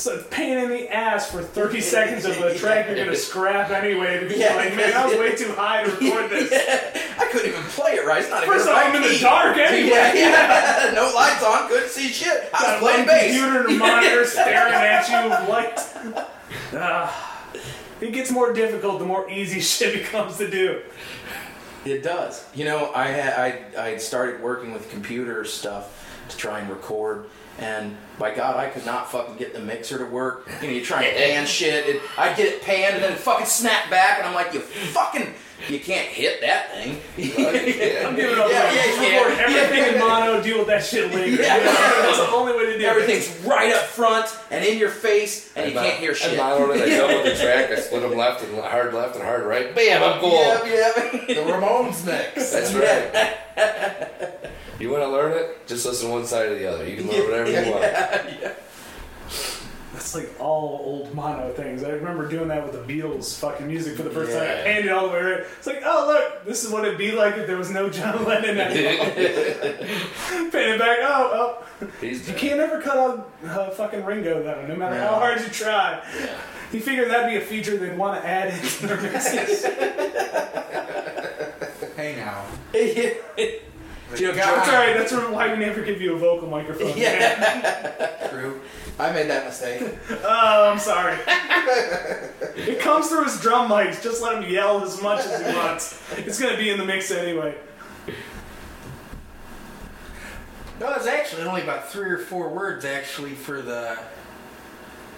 It's 0.00 0.06
a 0.06 0.16
pain 0.30 0.56
in 0.56 0.70
the 0.70 0.88
ass 0.88 1.30
for 1.30 1.42
30 1.42 1.82
seconds 1.82 2.24
of 2.24 2.40
a 2.40 2.56
track 2.56 2.86
you're 2.86 3.04
gonna 3.04 3.14
scrap 3.14 3.68
anyway 3.68 4.20
because 4.20 4.38
Yeah, 4.38 4.54
you're 4.54 4.64
like, 4.64 4.74
man, 4.74 4.94
I 4.94 5.04
was 5.04 5.18
way 5.18 5.36
too 5.36 5.52
high 5.52 5.82
to 5.84 5.90
record 5.90 6.30
this. 6.30 6.50
I 7.18 7.26
couldn't 7.26 7.50
even 7.50 7.62
play 7.64 7.96
it 7.96 8.06
right. 8.06 8.22
It's 8.22 8.30
not 8.30 8.44
First 8.44 8.64
even 8.64 8.78
off, 8.78 8.86
I'm 8.86 8.94
in 8.94 9.02
the 9.02 9.18
dark 9.18 9.58
anyway. 9.58 9.90
Yeah, 9.90 10.14
yeah. 10.86 10.92
no 10.94 11.12
lights 11.14 11.44
on, 11.44 11.68
couldn't 11.68 11.90
see 11.90 12.08
shit. 12.08 12.48
I 12.54 12.72
was 12.72 12.80
playing 12.80 13.06
bass. 13.06 13.36
computer 13.36 13.68
and 13.68 13.78
monitor 13.78 14.24
staring 14.24 14.72
at 14.72 15.06
you 15.10 15.28
light. 15.52 16.24
Ah, 16.72 17.52
it 18.00 18.14
gets 18.14 18.30
more 18.30 18.54
difficult 18.54 19.00
the 19.00 19.04
more 19.04 19.30
easy 19.30 19.60
shit 19.60 19.92
becomes 19.92 20.38
to 20.38 20.50
do. 20.50 20.80
It 21.84 22.02
does. 22.02 22.42
You 22.54 22.64
know, 22.64 22.90
I 22.94 23.08
had 23.08 23.74
I 23.76 23.82
I 23.84 23.96
started 23.98 24.40
working 24.40 24.72
with 24.72 24.90
computer 24.90 25.44
stuff 25.44 26.09
to 26.30 26.36
try 26.36 26.60
and 26.60 26.70
record, 26.70 27.26
and 27.58 27.96
by 28.18 28.34
God, 28.34 28.56
I 28.56 28.68
could 28.68 28.86
not 28.86 29.10
fucking 29.10 29.36
get 29.36 29.52
the 29.52 29.60
mixer 29.60 29.98
to 29.98 30.04
work. 30.06 30.48
You 30.62 30.68
know, 30.68 30.74
you 30.74 30.84
try 30.84 31.02
and 31.04 31.16
pan 31.16 31.46
shit, 31.46 31.86
it, 31.96 32.02
I'd 32.16 32.36
get 32.36 32.46
it 32.46 32.62
panned, 32.62 32.94
and 32.96 33.04
then 33.04 33.12
it 33.12 33.18
fucking 33.18 33.46
snap 33.46 33.90
back, 33.90 34.18
and 34.18 34.26
I'm 34.26 34.34
like, 34.34 34.54
you 34.54 34.60
fucking, 34.60 35.34
you 35.68 35.78
can't 35.78 36.08
hit 36.08 36.40
that 36.40 36.72
thing. 36.72 36.92
I'm 37.18 38.16
giving 38.16 38.38
up. 38.38 38.48
Yeah, 38.50 38.68
on 38.68 38.74
yeah, 38.74 38.84
Just 38.86 39.00
yeah. 39.02 39.22
record 39.24 39.38
everything 39.40 39.94
in 39.94 40.00
mono. 40.00 40.42
Deal 40.42 40.58
with 40.58 40.68
that 40.68 40.82
shit 40.82 41.12
later. 41.14 41.42
Yeah. 41.42 41.58
That's 41.58 42.18
the 42.18 42.30
only 42.30 42.54
way 42.54 42.64
to 42.66 42.78
do 42.78 42.84
it. 42.84 42.88
Everything's 42.88 43.28
right 43.44 43.74
up 43.74 43.82
front 43.82 44.34
and 44.50 44.64
in 44.64 44.78
your 44.78 44.88
face, 44.88 45.52
and 45.54 45.70
you 45.70 45.78
can't 45.78 45.98
hear 45.98 46.12
I 46.12 46.14
shit. 46.14 46.38
monoed 46.38 46.76
it, 46.76 46.82
I 46.82 46.96
doubled 46.96 47.26
the 47.26 47.34
track, 47.36 47.70
I 47.70 47.76
split 47.80 48.00
them 48.02 48.16
left 48.16 48.42
and 48.42 48.56
hard 48.58 48.94
left 48.94 49.16
and 49.16 49.24
hard 49.24 49.44
right. 49.44 49.74
Bam, 49.74 50.02
I'm 50.02 50.20
cool. 50.20 50.32
Yeah, 50.32 50.64
yeah. 50.64 51.26
The 51.26 51.42
Ramones 51.42 52.06
mix. 52.06 52.52
That's 52.52 52.72
right. 52.72 54.50
You 54.80 54.90
want 54.90 55.02
to 55.02 55.08
learn 55.08 55.32
it? 55.32 55.66
Just 55.66 55.84
listen 55.86 56.08
to 56.08 56.12
one 56.14 56.26
side 56.26 56.46
or 56.46 56.54
the 56.58 56.66
other. 56.66 56.88
You 56.88 56.96
can 56.96 57.08
learn 57.08 57.24
whatever 57.30 57.50
you 57.50 57.70
want. 57.70 58.56
That's 59.92 60.14
like 60.14 60.30
all 60.40 60.80
old 60.82 61.14
mono 61.14 61.52
things. 61.52 61.82
I 61.84 61.90
remember 61.90 62.26
doing 62.28 62.48
that 62.48 62.62
with 62.64 62.72
the 62.72 62.92
Beatles 63.00 63.38
fucking 63.38 63.66
music 63.66 63.96
for 63.96 64.02
the 64.04 64.10
first 64.10 64.32
time. 64.32 64.40
I 64.42 64.44
Yeah. 64.46 64.62
panned 64.64 64.84
it 64.86 64.92
all 64.92 65.08
the 65.08 65.12
way 65.12 65.20
right. 65.22 65.40
It's 65.58 65.66
like, 65.66 65.82
oh 65.84 66.06
look, 66.06 66.46
this 66.46 66.64
is 66.64 66.70
what 66.72 66.84
it'd 66.86 66.96
be 66.96 67.12
like 67.12 67.36
if 67.36 67.46
there 67.46 67.58
was 67.58 67.70
no 67.70 67.90
John 67.90 68.24
Lennon 68.28 68.56
at 68.58 68.70
all. 68.70 69.06
Pan 70.50 70.70
it 70.74 70.78
back. 70.78 70.98
Oh, 71.02 71.62
oh. 71.82 71.86
He's 72.00 72.26
You 72.26 72.34
can't 72.34 72.60
ever 72.60 72.80
cut 72.80 72.96
out 72.96 73.30
uh, 73.44 73.70
fucking 73.70 74.04
Ringo 74.04 74.42
though, 74.42 74.66
no 74.66 74.76
matter 74.76 74.96
how 74.98 75.16
hard 75.16 75.40
you 75.40 75.48
try. 75.48 76.02
He 76.72 76.78
figured 76.78 77.10
that'd 77.10 77.28
be 77.28 77.36
a 77.36 77.40
feature 77.46 77.76
they'd 77.76 77.98
want 77.98 78.22
to 78.22 78.26
add 78.26 78.54
into 78.54 78.86
their 78.86 79.00
mixes. 79.00 79.64
Hey 81.96 82.16
now. 82.16 82.44
You 84.16 84.28
know, 84.28 84.34
That's 84.34 84.68
alright, 84.68 84.96
that's 84.96 85.12
why 85.12 85.52
we 85.52 85.58
never 85.58 85.82
give 85.82 86.00
you 86.00 86.14
a 86.14 86.18
vocal 86.18 86.48
microphone. 86.48 86.96
Yeah. 86.96 88.28
True. 88.30 88.60
I 88.98 89.12
made 89.12 89.28
that 89.30 89.46
mistake. 89.46 89.82
Oh, 90.24 90.70
I'm 90.70 90.78
sorry. 90.78 91.16
it 92.56 92.80
comes 92.80 93.08
through 93.08 93.24
his 93.24 93.40
drum 93.40 93.70
mics, 93.70 94.02
just 94.02 94.22
let 94.22 94.42
him 94.42 94.50
yell 94.50 94.82
as 94.82 95.00
much 95.02 95.24
as 95.24 95.46
he 95.46 95.56
wants. 95.56 96.02
It's 96.18 96.40
gonna 96.40 96.56
be 96.56 96.70
in 96.70 96.78
the 96.78 96.84
mix 96.84 97.10
anyway. 97.10 97.54
No, 100.80 100.94
it's 100.94 101.06
actually 101.06 101.42
only 101.42 101.62
about 101.62 101.90
three 101.90 102.10
or 102.10 102.18
four 102.18 102.48
words 102.48 102.84
actually 102.86 103.34
for 103.34 103.60
the 103.60 103.98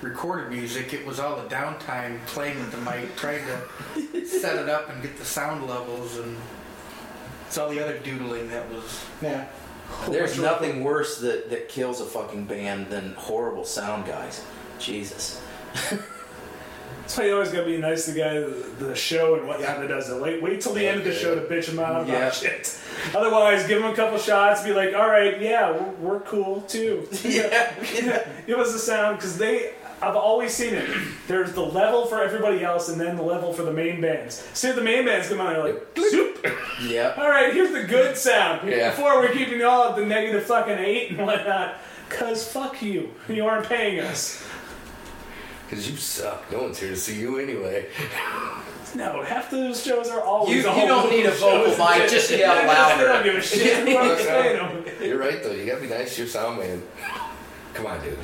recorded 0.01 0.51
music. 0.51 0.93
It 0.93 1.07
was 1.07 1.21
all 1.21 1.37
the 1.37 1.49
downtime 1.49 2.19
playing 2.27 2.59
with 2.59 2.73
the 2.73 2.79
mic, 2.79 3.15
trying 3.17 3.45
to 3.47 4.27
set 4.27 4.57
it 4.57 4.69
up 4.69 4.91
and 4.91 5.01
get 5.03 5.17
the 5.17 5.25
sound 5.25 5.67
levels, 5.69 6.19
and 6.19 6.37
it's 7.53 7.59
all 7.59 7.69
the 7.69 7.85
other 7.85 7.99
doodling 7.99 8.49
that 8.49 8.67
was. 8.73 9.05
Yeah. 9.21 9.47
There's 10.09 10.41
nothing 10.41 10.83
worse 10.83 11.21
that, 11.21 11.51
that 11.51 11.69
kills 11.69 12.01
a 12.01 12.07
fucking 12.07 12.47
band 12.47 12.89
than 12.89 13.13
horrible 13.13 13.67
sound 13.67 14.07
guys. 14.07 14.43
Jesus. 14.79 15.39
That's 15.75 17.19
why 17.19 17.27
you 17.27 17.35
always 17.35 17.51
gotta 17.53 17.67
be 17.67 17.77
nice 17.77 18.07
to 18.07 18.13
the 18.13 18.21
guy, 18.21 18.41
the, 18.41 18.87
the 18.87 18.95
show 18.95 19.35
and 19.35 19.47
whatnot 19.47 19.81
that 19.81 19.89
does 19.89 20.09
it. 20.09 20.19
Wait, 20.19 20.43
wait 20.43 20.63
till 20.63 20.73
the 20.73 20.89
end 20.89 21.01
of 21.01 21.05
the 21.05 21.13
show 21.13 21.35
to 21.35 21.43
bitch 21.43 21.69
him 21.69 21.79
out 21.79 21.91
about 22.05 22.09
Yeah. 22.09 22.31
shit. 22.31 22.81
Otherwise, 23.15 23.67
give 23.67 23.83
him 23.83 23.91
a 23.91 23.95
couple 23.95 24.17
shots, 24.17 24.63
be 24.63 24.73
like, 24.73 24.95
all 24.95 25.09
right, 25.09 25.39
yeah, 25.39 25.73
we're, 25.73 25.91
we're 26.15 26.21
cool 26.21 26.63
too. 26.63 27.07
Yeah. 27.23 27.75
Give 28.47 28.59
us 28.59 28.73
the 28.73 28.79
sound, 28.79 29.19
because 29.19 29.37
they, 29.37 29.75
I've 30.03 30.17
always 30.17 30.53
seen 30.53 30.75
it. 30.75 30.89
There's 31.29 31.53
the 31.53 31.61
level 31.63 32.07
for 32.07 32.21
everybody 32.23 32.65
else 32.65 32.89
and 32.89 33.01
then 33.01 33.17
the 33.17 33.23
level 33.23 33.53
for 33.53 33.63
the 33.63 33.73
main 33.73 34.01
bands. 34.01 34.35
See 34.53 34.69
if 34.69 34.75
the 34.77 34.83
main 34.83 35.05
bands 35.07 35.29
come 35.29 35.41
on, 35.41 35.53
they're 35.53 35.65
like, 35.65 35.83
soup. 35.97 36.47
Yeah. 36.83 37.15
All 37.17 37.29
right, 37.31 37.53
here's 37.55 37.71
the 37.73 37.85
good 37.85 38.17
sound. 38.17 38.69
Yeah. 38.69 38.91
Before 38.91 39.17
we're 39.21 39.33
keeping 39.33 39.59
you 39.59 39.67
all 39.69 39.91
at 39.91 39.97
the 39.97 40.05
negative 40.05 40.45
fucking 40.45 40.79
eight 40.79 41.11
and 41.11 41.25
whatnot. 41.27 41.77
Cause 42.09 42.47
fuck 42.47 42.83
you. 42.83 43.11
You 43.29 43.47
aren't 43.47 43.67
paying 43.67 44.01
us. 44.01 44.45
Because 45.71 45.89
you 45.91 45.97
suck. 45.97 46.51
No 46.53 46.65
one's 46.65 46.79
here 46.79 46.91
to 46.91 46.97
see 46.97 47.19
you 47.21 47.39
anyway. 47.39 47.87
No, 48.95 49.23
half 49.23 49.51
those 49.51 49.83
shows 49.83 50.09
are 50.11 50.21
always 50.21 50.51
You- 50.51 50.71
you 50.71 50.87
don't 50.87 51.09
need 51.11 51.25
a 51.25 51.31
vocal 51.31 51.71
mic, 51.87 52.11
just 52.11 52.31
yell 52.31 52.55
louder. 52.67 53.07
They 53.07 53.13
don't 53.13 53.25
give 53.25 53.35
a 53.37 53.41
shit. 53.41 53.89
Who 53.89 53.97
else 53.97 54.21
is 54.21 54.27
paying 54.27 54.57
them? 54.57 54.85
You're 55.01 55.19
right, 55.19 55.43
though. 55.43 55.53
You 55.53 55.65
gotta 55.65 55.81
be 55.81 55.87
nice 55.89 56.15
to 56.17 56.23
your 56.23 56.29
sound 56.29 56.59
man. 56.59 56.83
Come 57.73 57.87
on, 57.87 58.03
dude. 58.05 58.19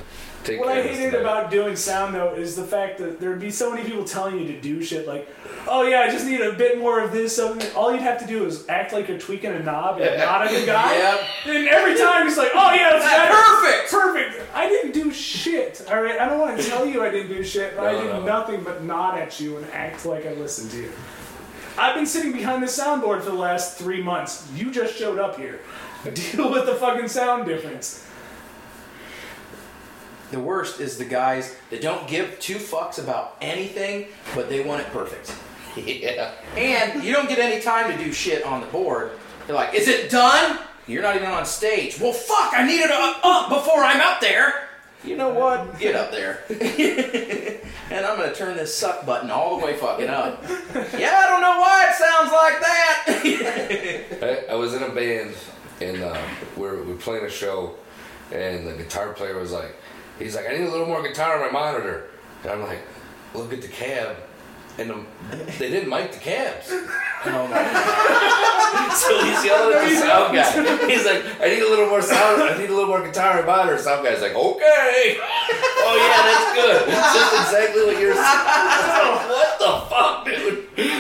Take 0.45 0.61
What 0.61 0.69
I 0.69 0.79
of 0.79 0.87
hated 0.87 1.15
about 1.15 1.51
doing 1.51 1.77
sound 1.77 2.15
though 2.15 2.35
is 2.35 2.57
the 2.57 2.65
fact 2.65 2.99
that 2.99 3.21
there'd 3.21 3.41
be 3.41 3.51
so 3.51 3.71
many 3.71 3.87
people 3.87 4.05
telling 4.05 4.39
you 4.39 4.47
to 4.47 4.61
do 4.61 4.83
shit 4.83 5.07
like, 5.07 5.29
oh 5.67 5.83
yeah, 5.83 6.01
I 6.01 6.11
just 6.11 6.27
need 6.27 6.41
a 6.41 6.53
bit 6.53 6.79
more 6.79 7.01
of 7.01 7.13
this. 7.13 7.37
So 7.37 7.59
all 7.77 7.93
you'd 7.93 8.03
have 8.03 8.19
to 8.21 8.27
do 8.27 8.45
is 8.47 8.69
act 8.69 8.93
like 8.93 9.09
you're 9.09 9.19
tweaking 9.19 9.53
a 9.53 9.61
knob 9.61 10.01
and 10.01 10.19
not 10.19 10.47
a 10.47 10.67
guy. 10.67 10.97
Yep. 10.99 11.21
And 11.47 11.69
every 11.69 11.99
time 11.99 12.27
it's 12.27 12.37
like, 12.37 12.51
oh 12.55 12.73
yeah. 12.73 12.99
Perfect! 13.31 13.91
Perfect. 13.91 14.55
I 14.55 14.69
didn't 14.69 14.93
do 14.93 15.13
shit. 15.13 15.85
All 15.91 16.03
right. 16.03 16.19
I 16.19 16.29
don't 16.29 16.39
want 16.39 16.59
to 16.59 16.67
tell 16.67 16.87
you 16.87 17.03
I 17.03 17.11
didn't 17.11 17.29
do 17.29 17.43
shit, 17.45 17.77
but 17.77 17.87
I 17.87 17.93
did 17.93 18.11
no. 18.11 18.25
nothing 18.25 18.63
but 18.63 18.83
nod 18.85 19.19
at 19.19 19.39
you 19.39 19.57
and 19.57 19.67
act 19.73 20.07
like 20.07 20.27
I 20.27 20.33
listened 20.35 20.71
to 20.73 20.79
you. 20.79 20.93
I've 21.79 21.95
been 21.95 22.07
sitting 22.07 22.33
behind 22.33 22.63
the 22.63 22.67
soundboard 22.67 23.23
for 23.23 23.31
the 23.31 23.37
last 23.37 23.79
three 23.79 24.03
months. 24.03 24.49
You 24.55 24.71
just 24.71 24.97
showed 24.97 25.19
up 25.19 25.37
here. 25.37 25.61
Deal 26.15 26.51
with 26.51 26.67
the 26.67 26.75
fucking 26.75 27.09
sound 27.09 27.47
difference. 27.47 28.05
The 30.31 30.41
worst 30.41 30.81
is 30.81 30.99
the 30.99 31.05
guys 31.05 31.57
that 31.71 31.81
don't 31.81 32.07
give 32.07 32.39
two 32.39 32.57
fucks 32.57 33.03
about 33.03 33.37
anything, 33.41 34.07
but 34.35 34.49
they 34.49 34.63
want 34.63 34.83
it 34.83 34.89
perfect. 34.89 35.35
Yeah. 35.77 36.33
And 36.57 37.05
you 37.05 37.13
don't 37.13 37.29
get 37.29 37.39
any 37.39 37.63
time 37.63 37.91
to 37.97 38.05
do 38.05 38.13
shit 38.13 38.45
on 38.45 38.61
the 38.61 38.67
board. 38.67 39.13
They're 39.47 39.55
like, 39.55 39.75
is 39.75 39.87
it 39.87 40.11
done? 40.11 40.59
You're 40.87 41.03
not 41.03 41.17
even 41.17 41.29
on 41.29 41.47
stage. 41.47 42.01
Well, 42.01 42.13
fuck, 42.13 42.53
I 42.55 42.67
need 42.67 42.81
it 42.81 42.91
up, 42.91 43.21
up 43.23 43.49
before 43.49 43.85
I'm 43.85 44.01
up 44.01 44.21
there. 44.21 44.69
You 45.05 45.17
know 45.17 45.29
what? 45.29 45.79
Get 45.79 45.95
up 45.95 46.11
there. 46.11 46.43
and 47.91 48.05
I'm 48.05 48.19
gonna 48.19 48.35
turn 48.35 48.57
this 48.57 48.75
suck 48.75 49.07
button 49.07 49.31
all 49.31 49.59
the 49.59 49.65
way 49.65 49.77
fucking 49.77 50.09
up. 50.09 50.43
yeah, 50.99 51.23
I 51.25 51.27
don't 51.29 51.41
know 51.41 51.59
why 51.61 51.87
it 51.89 51.95
sounds 51.95 52.33
like 52.33 52.61
that. 52.61 54.47
I, 54.49 54.53
I 54.53 54.55
was 54.57 54.75
in 54.75 54.83
a 54.83 54.89
band 54.89 55.35
and 55.81 56.03
uh, 56.03 56.21
we 56.57 56.63
were, 56.63 56.83
we 56.83 56.93
were 56.93 56.99
playing 56.99 57.25
a 57.25 57.31
show, 57.31 57.75
and 58.33 58.67
the 58.67 58.75
guitar 58.75 59.13
player 59.13 59.39
was 59.39 59.53
like, 59.53 59.75
he's 60.19 60.35
like, 60.35 60.49
I 60.49 60.53
need 60.53 60.67
a 60.67 60.71
little 60.71 60.87
more 60.87 61.03
guitar 61.03 61.37
on 61.37 61.41
my 61.41 61.51
monitor, 61.51 62.09
and 62.43 62.53
I'm 62.53 62.63
like, 62.63 62.81
look 63.35 63.53
at 63.53 63.63
the 63.63 63.69
cab, 63.69 64.17
and 64.79 64.91
the, 64.91 65.05
they 65.59 65.71
didn't 65.71 65.89
mic 65.89 66.13
the 66.13 66.19
cabs. 66.19 66.71
oh 66.71 67.47
my 67.49 68.35
So 68.95 69.25
he's 69.25 69.45
yelling 69.45 69.77
at 69.77 69.89
the 69.89 69.97
sound 69.97 70.35
guy. 70.35 70.89
He's 70.89 71.05
like, 71.05 71.25
I 71.41 71.49
need 71.49 71.63
a 71.63 71.69
little 71.69 71.89
more 71.89 72.03
sound. 72.03 72.43
I 72.43 72.57
need 72.59 72.71
a 72.71 72.75
little 72.75 72.89
more 72.89 73.05
guitar 73.05 73.39
and 73.39 73.47
monitor. 73.47 73.79
Sound 73.79 74.05
guy's 74.05 74.23
like, 74.23 74.35
okay. 74.35 75.19
Oh 75.19 75.95
yeah, 75.99 76.23
that's 76.27 76.55
good. 76.55 76.89
It's 76.89 77.15
just 77.15 77.33
exactly 77.43 77.85
what 77.87 78.01
you're 78.01 78.15
saying. 78.15 78.25
what 79.29 79.59
the 79.59 79.73
fuck, 79.89 80.25
dude? 80.25 80.98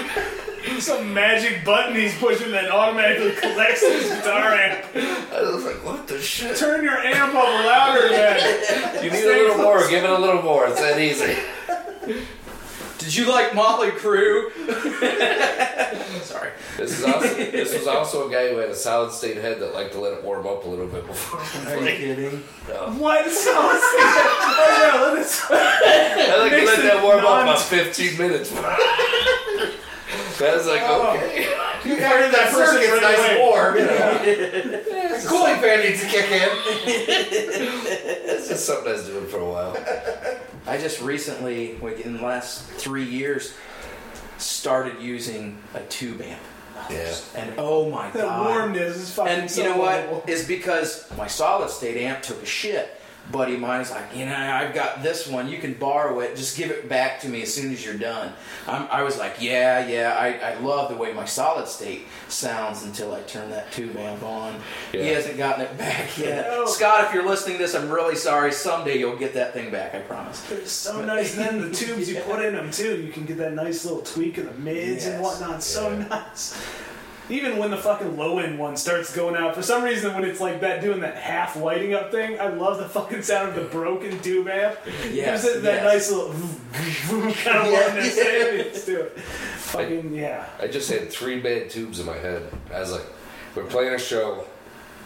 Some 0.81 1.13
magic 1.13 1.65
button 1.65 1.95
he's 1.97 2.17
pushing 2.19 2.53
that 2.53 2.71
automatically 2.71 3.33
collects 3.33 3.81
his 3.87 4.09
guitar 4.11 4.55
amp. 4.55 4.85
I 4.95 5.43
was 5.43 5.65
like, 5.65 5.85
what 5.85 6.07
the 6.07 6.21
shit? 6.21 6.57
Turn 6.57 6.83
your 6.85 6.97
amp 6.99 7.35
up 7.35 7.45
louder, 7.45 8.09
man. 8.11 9.05
You 9.05 9.11
need 9.11 9.25
a 9.25 9.27
little 9.27 9.59
more. 9.59 9.87
Give 9.89 10.05
it 10.05 10.11
a 10.11 10.19
little 10.19 10.43
more. 10.43 10.67
It's 10.69 10.81
that 10.81 10.99
easy. 11.01 11.37
Did 12.99 13.15
you 13.17 13.27
like 13.31 13.55
Motley 13.55 13.91
Crue? 13.91 14.51
Sorry. 16.23 16.51
This 16.77 16.99
is 16.99 17.05
also 17.05 17.35
this 17.35 17.73
was 17.75 17.87
also 17.87 18.29
a 18.29 18.33
guy 18.33 18.51
who 18.51 18.59
had 18.59 18.69
a 18.71 18.75
solid 18.75 19.13
state 19.13 19.37
head 19.39 19.61
that 19.61 19.73
liked 19.75 19.93
to 19.93 20.01
let 20.01 20.13
it 20.13 20.23
warm 20.25 20.47
up 20.47 20.65
a 20.65 20.69
little 20.69 20.87
bit 20.87 21.07
before. 21.07 21.41
Are 21.73 21.81
you 21.81 21.97
kidding? 21.97 22.39
What? 22.99 23.31
So 23.31 23.51
oh, 23.55 24.93
yeah, 24.95 25.03
let 25.03 25.19
us- 25.19 25.43
I 25.51 26.37
like 26.41 26.53
to 26.53 26.65
let 26.65 26.83
that 26.83 27.03
warm 27.03 27.19
up 27.21 27.25
non- 27.25 27.43
about 27.49 27.61
15 27.63 28.19
minutes. 28.19 28.51
That's 30.39 30.67
like 30.67 30.83
oh. 30.85 31.13
okay. 31.17 31.55
You 31.85 31.95
heard 31.95 32.33
that 32.33 32.53
person 32.53 32.81
gets 32.81 32.93
right 32.93 33.03
nice 33.03 33.19
away. 33.19 33.31
and 33.31 33.39
warm. 33.41 33.77
You 33.77 33.85
know. 33.87 35.21
Cooling 35.29 35.61
fan 35.61 35.81
needs 35.85 36.01
to 36.03 36.09
kick 36.09 36.31
in. 36.31 36.49
It's 38.31 38.49
just 38.49 38.67
something 38.67 38.89
I 38.89 38.93
was 38.93 39.07
doing 39.07 39.27
for 39.27 39.39
a 39.39 39.45
while. 39.49 39.77
I 40.67 40.77
just 40.79 41.01
recently, 41.01 41.79
like 41.79 42.01
in 42.01 42.17
the 42.17 42.23
last 42.23 42.65
three 42.65 43.05
years, 43.05 43.55
started 44.39 45.01
using 45.01 45.59
a 45.75 45.81
tube 45.85 46.21
amp. 46.21 46.41
Yeah. 46.91 47.15
And 47.35 47.55
oh 47.59 47.91
my 47.91 48.11
that 48.11 48.23
god. 48.23 48.47
warmness 48.49 48.97
is 48.97 49.11
fucking 49.15 49.33
And 49.33 49.51
so 49.51 49.63
you 49.63 49.69
know 49.71 49.77
what? 49.79 50.01
horrible. 50.05 50.25
It's 50.27 50.45
because 50.47 51.07
my 51.17 51.27
solid 51.27 51.71
state 51.71 51.97
amp 51.97 52.23
took 52.23 52.43
a 52.43 52.47
shit. 52.47 52.98
Buddy 53.31 53.55
of 53.55 53.61
mine's 53.61 53.91
like, 53.91 54.17
you 54.17 54.25
know, 54.25 54.35
I've 54.35 54.73
got 54.75 55.03
this 55.03 55.27
one. 55.29 55.49
You 55.49 55.59
can 55.59 55.75
borrow 55.75 56.21
it. 56.21 56.35
Just 56.37 56.57
give 56.57 56.71
it 56.71 56.89
back 56.89 57.21
to 57.21 57.29
me 57.29 57.43
as 57.43 57.53
soon 57.53 57.73
as 57.73 57.85
you're 57.85 57.99
done. 57.99 58.33
I'm, 58.67 58.89
I 58.91 59.03
was 59.03 59.19
like, 59.19 59.37
yeah, 59.41 59.87
yeah. 59.87 60.17
I, 60.19 60.53
I 60.53 60.59
love 60.61 60.91
the 60.91 60.97
way 60.97 61.13
my 61.13 61.27
solid 61.27 61.69
state 61.69 62.07
sounds 62.29 62.85
until 62.85 63.13
I 63.15 63.21
turn 63.23 63.51
that 63.51 63.71
tube 63.71 63.97
amp 63.97 64.23
on. 64.23 64.59
He 64.93 65.09
hasn't 65.09 65.37
gotten 65.37 65.65
it 65.67 65.77
back 65.77 66.17
yet. 66.19 66.47
No. 66.49 66.65
Scott, 66.67 67.05
if 67.05 67.13
you're 67.13 67.29
listening 67.29 67.59
to 67.59 67.63
this, 67.65 67.75
I'm 67.75 67.91
really 67.91 68.17
sorry. 68.17 68.51
Someday 68.53 68.99
you'll 68.99 69.17
get 69.19 69.35
that 69.35 69.53
thing 69.53 69.71
back. 69.71 69.95
I 69.95 69.99
promise. 70.01 70.41
They're 70.43 70.65
so 70.65 71.05
nice. 71.05 71.37
And 71.37 71.45
then 71.61 71.69
the 71.71 71.75
tubes 71.77 72.09
you 72.09 72.21
put 72.21 72.43
in 72.45 72.55
them 72.55 72.71
too, 72.71 72.97
you 73.03 73.13
can 73.13 73.27
get 73.27 73.37
that 73.39 73.53
nice 73.53 73.85
little 73.85 74.01
tweak 74.03 74.39
of 74.39 74.47
the 74.47 74.55
mids 74.61 75.05
and 75.07 75.21
Yes. 75.21 75.23
whatnot. 75.23 75.63
So 75.63 75.95
nice. 75.97 76.57
Even 77.31 77.59
when 77.59 77.71
the 77.71 77.77
fucking 77.77 78.17
low 78.17 78.39
end 78.39 78.59
one 78.59 78.77
starts 78.77 79.15
going 79.15 79.37
out, 79.37 79.55
for 79.55 79.63
some 79.63 79.85
reason 79.85 80.15
when 80.15 80.25
it's 80.25 80.41
like 80.41 80.61
that 80.63 80.81
doing 80.81 81.01
that 81.01 81.17
half 81.17 81.57
lighting 81.57 81.93
up 81.93 82.11
thing, 82.11 82.41
I 82.41 82.49
love 82.49 82.79
the 82.79 82.89
fucking 82.89 83.23
sound 83.23 83.51
of 83.51 83.55
the 83.55 83.63
broken 83.71 84.19
tube 84.21 84.49
amp. 84.49 84.79
Yes, 85.13 85.45
Gives 85.45 85.57
it 85.57 85.63
that 85.63 85.83
yes. 85.83 86.11
nice 86.11 86.11
little 86.11 86.33
kind 87.45 87.59
of 87.59 87.73
Yeah, 87.73 87.95
yeah. 87.95 88.63
It's 88.63 88.85
to 88.87 89.01
it. 89.03 89.19
Fucking 89.21 90.15
yeah. 90.15 90.47
I 90.59 90.69
just 90.69 90.91
had 90.91 91.11
three 91.11 91.41
bad 91.41 91.69
tubes 91.69 92.01
in 92.01 92.07
my 92.07 92.17
head. 92.17 92.51
I 92.73 92.81
was 92.81 92.93
like, 92.93 93.07
we're 93.55 93.65
playing 93.65 93.95
a 93.95 93.99
show, 93.99 94.47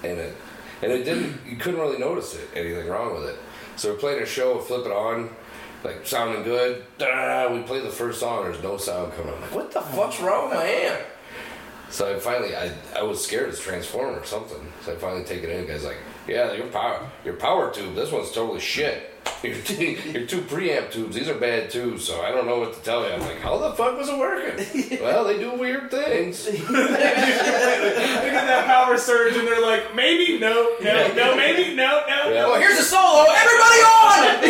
and 0.04 0.18
it, 0.18 0.36
and 0.82 0.92
it 0.92 1.04
didn't. 1.04 1.40
You 1.48 1.56
couldn't 1.56 1.80
really 1.80 1.98
notice 1.98 2.34
it. 2.34 2.48
Anything 2.54 2.86
wrong 2.88 3.14
with 3.14 3.30
it? 3.30 3.36
So 3.76 3.92
we're 3.92 3.98
playing 3.98 4.22
a 4.22 4.26
show, 4.26 4.58
flip 4.60 4.86
it 4.86 4.92
on, 4.92 5.30
like 5.82 6.06
sounding 6.06 6.44
good. 6.44 6.84
Da, 6.98 7.52
we 7.52 7.62
play 7.62 7.80
the 7.80 7.88
first 7.88 8.20
song. 8.20 8.44
There's 8.44 8.62
no 8.62 8.76
sound 8.76 9.12
coming. 9.14 9.34
I'm 9.34 9.40
like, 9.40 9.54
what 9.54 9.72
the 9.72 9.80
fuck's 9.80 10.20
wrong 10.20 10.50
with 10.50 10.58
my 10.58 10.64
amp? 10.66 11.06
So 11.92 12.10
I 12.10 12.18
finally, 12.18 12.56
I, 12.56 12.72
I 12.96 13.02
was 13.02 13.22
scared 13.22 13.50
it's 13.50 13.60
transformer 13.60 14.18
or 14.18 14.24
something. 14.24 14.66
So 14.82 14.94
I 14.94 14.96
finally 14.96 15.24
take 15.24 15.42
it 15.42 15.50
in. 15.50 15.66
The 15.66 15.72
guy's 15.74 15.84
like, 15.84 15.98
yeah, 16.26 16.54
your 16.54 16.68
power, 16.68 17.06
your 17.22 17.34
power 17.34 17.70
tube. 17.70 17.94
This 17.94 18.10
one's 18.10 18.32
totally 18.32 18.60
shit. 18.60 19.11
Your, 19.42 19.56
t- 19.56 19.98
your 20.12 20.24
two 20.26 20.40
preamp 20.42 20.92
tubes, 20.92 21.16
these 21.16 21.28
are 21.28 21.34
bad 21.34 21.68
too. 21.70 21.98
So 21.98 22.20
I 22.22 22.30
don't 22.30 22.46
know 22.46 22.60
what 22.60 22.74
to 22.74 22.80
tell 22.82 23.04
you. 23.06 23.12
I'm 23.12 23.20
like, 23.22 23.40
how 23.40 23.58
the 23.58 23.72
fuck 23.72 23.98
was 23.98 24.08
it 24.08 24.16
working? 24.16 24.98
well, 25.02 25.24
they 25.24 25.38
do 25.38 25.52
weird 25.54 25.90
things. 25.90 26.46
They 26.62 28.30
get 28.30 28.46
that 28.46 28.66
power 28.66 28.96
surge 28.96 29.36
and 29.36 29.46
they're 29.46 29.60
like, 29.60 29.94
maybe, 29.96 30.38
no, 30.38 30.76
no, 30.80 31.12
no, 31.14 31.36
maybe, 31.36 31.74
no, 31.74 32.02
no, 32.06 32.28
Yeah. 32.30 32.40
no. 32.42 32.50
Well, 32.50 32.60
here's 32.60 32.78
a 32.78 32.82
solo. 32.84 33.24
Everybody 33.28 33.80
on! 33.82 34.42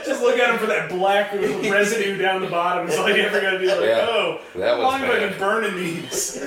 Just 0.06 0.22
look 0.22 0.38
at 0.38 0.48
them 0.48 0.58
for 0.58 0.66
that 0.66 0.88
black 0.88 1.32
residue 1.32 2.16
down 2.18 2.40
the 2.42 2.48
bottom. 2.48 2.86
It's 2.86 2.96
all 2.96 3.10
you 3.10 3.22
ever 3.22 3.40
gotta 3.40 3.58
be 3.58 3.66
like, 3.66 3.80
Yeah. 3.80 4.06
oh, 4.08 4.40
That 4.54 4.68
how 4.68 4.76
was 4.76 4.82
long 4.84 5.00
have 5.00 5.10
I 5.10 5.18
been 5.28 5.38
burning 5.38 5.76
these? 5.76 6.38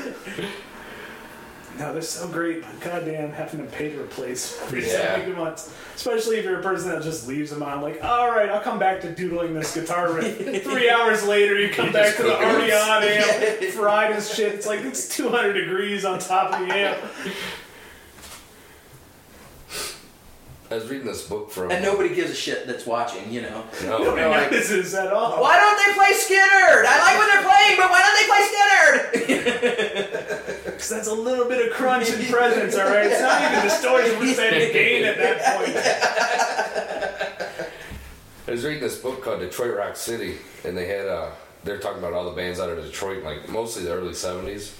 No, 1.79 1.93
they're 1.93 2.01
so 2.01 2.27
great, 2.27 2.61
but 2.61 2.79
goddamn, 2.81 3.31
having 3.31 3.61
to 3.61 3.65
pay 3.71 3.89
to 3.91 4.01
replace 4.01 4.59
every 4.63 4.85
Yeah. 4.85 5.15
so 5.15 5.21
many 5.21 5.31
months. 5.33 5.73
Especially 5.95 6.37
if 6.37 6.45
you're 6.45 6.59
a 6.59 6.63
person 6.63 6.89
that 6.89 7.01
just 7.03 7.27
leaves 7.27 7.49
them 7.51 7.63
on, 7.63 7.81
like, 7.81 8.03
all 8.03 8.29
right, 8.31 8.49
I'll 8.49 8.61
come 8.61 8.79
back 8.79 9.01
to 9.01 9.11
doodling 9.11 9.53
this 9.53 9.73
guitar 9.73 10.11
riff. 10.11 10.37
Three 10.63 10.89
hours 10.89 11.25
later, 11.25 11.57
you 11.59 11.69
come 11.69 11.87
You 11.87 11.93
back 11.93 12.15
to 12.17 12.23
the 12.23 12.29
cook 12.29 12.39
already 12.41 12.71
on 12.73 13.03
amp, 13.03 13.63
fried 13.73 14.11
as 14.11 14.33
shit. 14.33 14.53
It's 14.53 14.65
like 14.67 14.81
it's 14.81 15.07
200 15.15 15.53
degrees 15.53 16.05
on 16.05 16.19
top 16.19 16.53
of 16.53 16.67
the 16.67 16.73
amp. 16.73 16.97
I 20.71 20.75
was 20.75 20.87
reading 20.87 21.07
this 21.07 21.27
book 21.27 21.49
from. 21.49 21.71
And 21.71 21.83
nobody 21.83 22.13
gives 22.13 22.29
a 22.29 22.35
shit 22.35 22.67
that's 22.67 22.85
watching, 22.85 23.31
you 23.31 23.41
know. 23.41 23.63
No, 23.83 23.97
Nobody 24.03 24.21
no, 24.21 24.29
like- 24.29 24.51
notices 24.51 24.93
at 24.93 25.11
all. 25.11 25.41
Why 25.41 25.57
don't 25.57 25.75
they 25.77 25.93
play 25.97 26.11
Skynyrd? 26.13 26.85
I 26.85 26.99
like 27.01 27.17
when 27.17 27.27
they're 27.27 27.41
playing, 27.49 27.75
but 27.77 27.89
why 27.89 28.01
don't 28.05 28.15
they 28.19 28.27
play 28.29 28.43
Skynyrd? 28.53 29.09
Because 30.65 30.89
that's 30.95 31.07
a 31.07 31.13
little 31.13 31.45
bit 31.47 31.65
of 31.67 31.73
crunch 31.73 32.09
and 32.11 32.23
presence, 32.29 32.75
all 32.75 32.85
right? 32.87 33.07
It's 33.07 33.19
not 33.19 33.41
even 33.41 33.63
the 33.63 33.69
story 33.69 34.03
percent 34.15 34.71
gain 34.73 35.05
at 35.05 35.17
that 35.17 35.57
point. 35.57 35.75
I 38.47 38.51
was 38.51 38.63
reading 38.63 38.81
this 38.81 38.97
book 38.99 39.23
called 39.23 39.39
Detroit 39.41 39.75
Rock 39.75 39.95
City, 39.95 40.37
and 40.63 40.75
they 40.77 40.87
had 40.87 41.07
uh, 41.07 41.31
they're 41.63 41.79
talking 41.79 41.97
about 41.99 42.13
all 42.13 42.25
the 42.29 42.35
bands 42.35 42.59
out 42.59 42.69
of 42.69 42.83
Detroit, 42.83 43.23
like 43.23 43.47
mostly 43.49 43.83
the 43.83 43.93
early 43.93 44.13
'70s, 44.13 44.73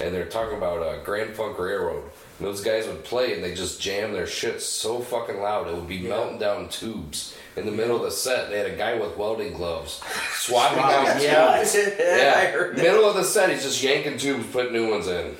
and 0.00 0.12
they're 0.14 0.26
talking 0.26 0.56
about 0.56 0.82
uh, 0.82 1.02
Grand 1.04 1.34
Funk 1.34 1.58
Railroad. 1.58 2.04
And 2.40 2.48
those 2.48 2.62
guys 2.62 2.86
would 2.86 3.04
play, 3.04 3.34
and 3.34 3.44
they 3.44 3.54
just 3.54 3.82
jam 3.82 4.14
their 4.14 4.26
shit 4.26 4.62
so 4.62 5.00
fucking 5.00 5.42
loud 5.42 5.68
it 5.68 5.74
would 5.74 5.86
be 5.86 5.98
melting 5.98 6.38
down 6.38 6.70
tubes 6.70 7.36
in 7.54 7.66
the 7.66 7.70
middle 7.72 7.96
of 7.96 8.02
the 8.02 8.10
set. 8.10 8.48
They 8.48 8.56
had 8.56 8.66
a 8.66 8.76
guy 8.76 8.94
with 8.98 9.14
welding 9.18 9.52
gloves 9.52 10.00
swapping 10.32 10.78
out 10.78 11.20
yeah, 11.22 11.58
tubes. 11.58 11.74
yeah, 11.76 11.84
I 12.06 12.16
Yeah, 12.16 12.46
heard 12.52 12.76
that. 12.76 12.82
middle 12.82 13.04
of 13.04 13.14
the 13.16 13.24
set, 13.24 13.50
he's 13.50 13.62
just 13.62 13.82
yanking 13.82 14.16
tubes, 14.16 14.46
putting 14.46 14.72
new 14.72 14.90
ones 14.90 15.06
in. 15.06 15.36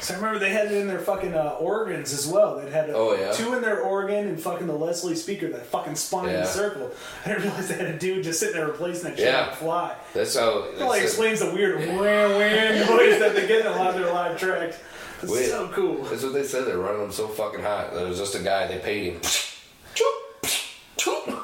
So 0.00 0.12
I 0.12 0.16
remember 0.18 0.40
they 0.40 0.50
had 0.50 0.66
it 0.66 0.72
in 0.72 0.88
their 0.88 0.98
fucking 0.98 1.32
uh, 1.32 1.56
organs 1.60 2.12
as 2.12 2.26
well. 2.26 2.56
They 2.60 2.68
had 2.70 2.90
a, 2.90 2.94
Oh, 2.94 3.14
yeah? 3.14 3.32
two 3.32 3.54
in 3.54 3.62
their 3.62 3.80
organ 3.80 4.26
and 4.28 4.38
fucking 4.38 4.66
the 4.66 4.74
Leslie 4.74 5.14
speaker 5.14 5.48
that 5.50 5.64
fucking 5.64 5.94
spun 5.94 6.26
in 6.28 6.32
Yeah. 6.34 6.40
a 6.42 6.46
circle. 6.46 6.90
I 7.24 7.28
didn't 7.28 7.44
realize 7.44 7.68
they 7.68 7.76
had 7.76 7.86
a 7.86 7.98
dude 7.98 8.24
just 8.24 8.40
sitting 8.40 8.56
there 8.56 8.66
replacing 8.66 9.04
that 9.10 9.16
shit 9.16 9.28
Yeah. 9.28 9.44
on 9.44 9.50
the 9.50 9.56
fly. 9.56 9.94
That's 10.12 10.36
how. 10.36 10.66
That 10.76 10.80
like 10.86 11.00
That's, 11.00 11.12
explains 11.12 11.38
the 11.40 11.52
weird 11.54 11.78
wham 11.78 11.98
wham 11.98 12.86
noise 12.90 13.20
that 13.20 13.34
they 13.34 13.46
get 13.46 13.60
in 13.64 13.66
a 13.72 13.76
lot 13.76 13.94
of 13.94 14.02
their 14.02 14.12
live 14.12 14.38
tracks. 14.38 14.76
It's 15.22 15.30
Wait. 15.30 15.46
so 15.48 15.68
cool. 15.68 16.02
that's 16.04 16.22
what 16.22 16.32
they 16.32 16.44
said. 16.44 16.66
They're 16.66 16.78
running 16.78 17.00
them 17.02 17.12
so 17.12 17.28
fucking 17.28 17.62
hot. 17.62 17.94
There 17.94 18.06
was 18.06 18.18
just 18.18 18.34
a 18.34 18.40
guy. 18.40 18.66
They 18.66 18.78
paid 18.78 19.12
him. 19.14 19.20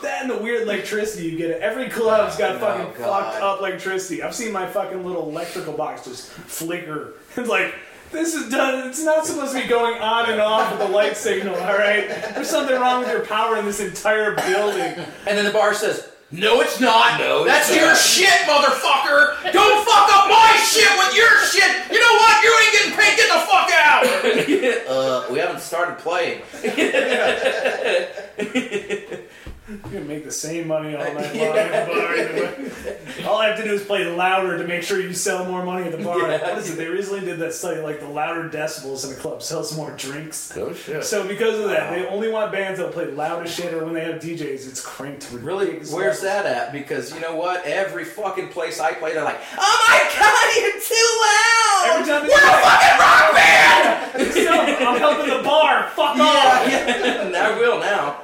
That 0.02 0.22
and 0.22 0.30
the 0.30 0.36
weird 0.38 0.62
electricity 0.62 1.26
you 1.28 1.36
get. 1.36 1.50
At 1.50 1.60
every 1.60 1.88
club's 1.88 2.36
got 2.36 2.56
Oh, 2.56 2.58
fucking 2.60 3.02
God. 3.02 3.32
fucked 3.32 3.42
up 3.42 3.58
electricity. 3.58 4.22
I've 4.22 4.34
seen 4.34 4.52
my 4.52 4.66
fucking 4.66 5.04
little 5.04 5.28
electrical 5.28 5.72
box 5.72 6.04
just 6.04 6.28
flicker. 6.30 7.14
It's 7.36 7.48
like 7.48 7.74
this 8.12 8.34
is 8.34 8.48
done. 8.50 8.88
It's 8.88 9.02
not 9.04 9.26
supposed 9.26 9.54
to 9.54 9.62
be 9.62 9.68
going 9.68 10.00
on 10.00 10.30
and 10.30 10.40
off 10.40 10.70
with 10.70 10.80
the 10.80 10.88
light 10.88 11.16
signal. 11.16 11.54
All 11.56 11.76
right, 11.76 12.08
there's 12.34 12.48
something 12.48 12.74
wrong 12.76 13.00
with 13.00 13.10
your 13.10 13.24
power 13.26 13.56
in 13.58 13.64
this 13.66 13.80
entire 13.80 14.34
building. 14.34 15.04
And 15.26 15.36
then 15.38 15.44
the 15.44 15.50
bar 15.50 15.74
says, 15.74 16.08
No, 16.30 16.60
it's 16.60 16.78
not. 16.78 17.18
No, 17.18 17.44
it's 17.44 17.52
That's 17.52 17.70
not." 17.70 17.80
your 17.80 17.94
shit, 17.96 18.28
motherfucker. 18.44 19.50
Don't 19.52 19.82
fuck 19.86 20.10
up 20.12 20.28
my 20.28 20.60
shit 20.62 20.86
with 20.98 21.14
your 21.16 21.42
shit. 21.46 21.70
You 21.90 21.98
know 21.98 22.14
what? 22.20 22.42
You 22.44 22.52
ain't 22.62 22.72
getting 22.72 22.92
paid. 22.92 23.16
Get 23.16 23.32
the 23.32 23.40
fuck 23.48 23.70
out. 23.72 24.04
uh, 24.88 25.24
we 25.32 25.38
haven't 25.38 25.60
started 25.60 25.96
playing. 25.98 26.42
You're 29.68 29.76
gonna 29.78 30.04
make 30.06 30.24
the 30.24 30.30
same 30.32 30.66
money 30.66 30.94
all 30.96 31.02
night 31.12 31.14
long 31.36 31.56
at 31.58 31.86
the 31.86 31.92
bar. 31.92 32.16
either. 32.16 33.28
All 33.28 33.38
I 33.38 33.48
have 33.48 33.58
to 33.58 33.64
do 33.64 33.74
is 33.74 33.84
play 33.84 34.04
louder 34.06 34.56
to 34.56 34.64
make 34.66 34.82
sure 34.82 34.98
you 34.98 35.12
sell 35.12 35.44
more 35.44 35.62
money 35.64 35.84
at 35.84 35.92
the 35.96 36.02
bar. 36.02 36.18
Yeah. 36.20 36.40
What 36.50 36.58
is 36.58 36.70
it? 36.70 36.76
They 36.76 36.86
recently 36.86 37.20
did 37.20 37.38
that 37.40 37.52
study, 37.52 37.80
like 37.80 38.00
the 38.00 38.08
louder 38.08 38.48
decibels 38.48 39.04
in 39.06 39.12
a 39.12 39.16
club 39.20 39.42
sells 39.42 39.76
more 39.76 39.90
drinks. 39.92 40.54
No 40.56 40.72
shit. 40.72 41.04
So 41.04 41.26
because 41.28 41.58
of 41.58 41.68
that, 41.68 41.90
they 41.90 42.06
only 42.06 42.30
want 42.30 42.50
bands 42.50 42.78
that 42.80 42.92
play 42.92 43.06
loud 43.10 43.44
as 43.44 43.54
shit, 43.54 43.74
or 43.74 43.84
when 43.84 43.92
they 43.92 44.04
have 44.04 44.22
DJs, 44.22 44.66
it's 44.68 44.80
cranked. 44.80 45.22
to 45.30 45.38
Really, 45.38 45.66
ridiculous 45.66 45.92
where's 45.92 46.20
that 46.22 46.46
at? 46.46 46.72
Because 46.72 47.12
you 47.14 47.20
know 47.20 47.36
what? 47.36 47.64
Every 47.66 48.04
fucking 48.04 48.48
place 48.48 48.80
I 48.80 48.92
play, 48.92 49.12
they're 49.12 49.24
like, 49.24 49.40
"Oh 49.58 49.84
my 49.88 49.98
god, 50.18 50.56
you're 50.62 50.80
too 50.80 51.10
loud! 51.20 52.00
Every 52.00 52.12
time 52.12 52.22
they 52.22 52.28
We're 52.28 52.38
a 52.38 52.62
fucking 52.62 52.98
rock 52.98 53.34
band!" 53.34 54.32
Still, 54.32 54.88
I'm 54.88 54.98
helping 54.98 55.36
the 55.36 55.42
bar. 55.42 55.88
Fuck 55.90 56.16
off. 56.16 56.68
yeah, 56.68 57.28
yeah. 57.30 57.48
I 57.48 57.58
will 57.58 57.78
now. 57.80 58.22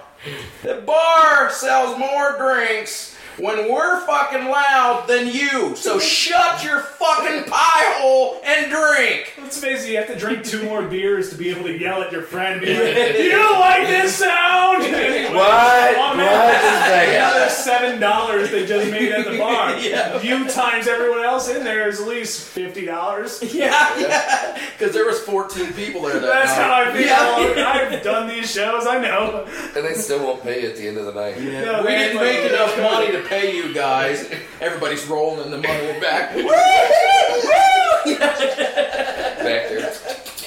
The 0.63 0.83
bar 0.87 1.51
sells 1.51 1.99
more 1.99 2.37
drinks 2.39 3.14
when 3.39 3.71
we're 3.73 4.05
fucking 4.07 4.45
loud 4.49 5.07
than 5.09 5.27
you. 5.29 5.75
So 5.77 5.99
shut 6.15 6.65
your 6.65 6.81
fucking 6.81 7.45
pie 7.51 7.95
hole 7.99 8.41
and 8.45 8.71
drink. 8.71 9.35
Let's 9.41 9.59
face 9.61 9.85
it, 9.85 9.91
you 9.91 9.97
have 9.99 10.07
to 10.09 10.17
drink 10.19 10.45
two 10.45 10.63
more 10.65 10.83
beers 10.83 11.31
to 11.31 11.37
be 11.37 11.51
able 11.51 11.65
to 11.65 11.79
yell 11.79 12.03
at 12.03 12.13
your 12.13 12.23
friend, 12.23 12.61
be 12.61 12.69
like, 12.69 13.19
"You 13.19 13.31
don't 13.33 13.61
like 13.61 13.87
this 13.89 14.15
sound?" 14.17 14.85
What? 15.35 15.95
Oh, 15.97 16.15
man. 16.17 16.27
What 16.27 16.55
is 16.55 16.61
that? 16.61 17.33
Another 17.35 17.51
seven 17.51 18.01
dollars 18.01 18.51
they 18.51 18.67
just 18.67 18.91
made 18.91 19.11
at 19.11 19.25
the 19.25 19.37
bar. 19.39 19.77
Yeah. 19.79 20.21
You 20.23 20.49
times 20.49 20.87
everyone 20.87 21.25
else 21.25 21.49
in 21.49 21.65
there 21.65 21.89
is 21.89 22.01
at 22.01 22.07
least 22.07 22.43
fifty 22.49 22.85
dollars. 22.87 23.43
Yeah, 23.55 23.99
yeah. 23.99 24.59
Because 24.79 24.95
there 24.95 25.07
was 25.07 25.19
14 25.21 25.73
people 25.73 26.03
there 26.03 26.15
that 26.21 26.23
That's 26.23 26.57
night. 26.57 26.63
how 26.63 26.83
I 26.83 26.93
feel. 26.93 27.57
Yeah. 27.57 27.69
I've 27.97 28.03
done 28.03 28.29
these 28.29 28.51
shows. 28.51 28.87
I 28.87 29.01
know. 29.01 29.47
And 29.75 29.85
they 29.85 29.95
still 29.95 30.25
won't 30.25 30.43
pay 30.43 30.63
you 30.63 30.69
at 30.69 30.77
the 30.77 30.87
end 30.87 30.99
of 30.99 31.07
the 31.07 31.13
night. 31.15 31.37
No, 31.39 31.45
we 31.81 31.89
man, 31.89 32.09
didn't 32.15 32.21
make 32.21 32.51
enough 32.53 32.79
money 32.79 33.11
to 33.13 33.23
pay 33.25 33.57
you 33.57 33.73
guys. 33.75 34.31
Everybody's 34.61 35.07
rolling 35.07 35.45
in 35.45 35.51
the 35.51 35.59
money 35.59 36.01
back. 36.01 36.35
Back 38.05 39.69
there. 39.69 39.95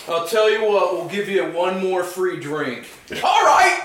I'll 0.07 0.27
tell 0.27 0.49
you 0.49 0.63
what, 0.63 0.93
we'll 0.93 1.07
give 1.09 1.27
you 1.27 1.43
one 1.51 1.83
more 1.83 2.03
free 2.03 2.39
drink. 2.39 2.87
All 3.23 3.43
right. 3.43 3.81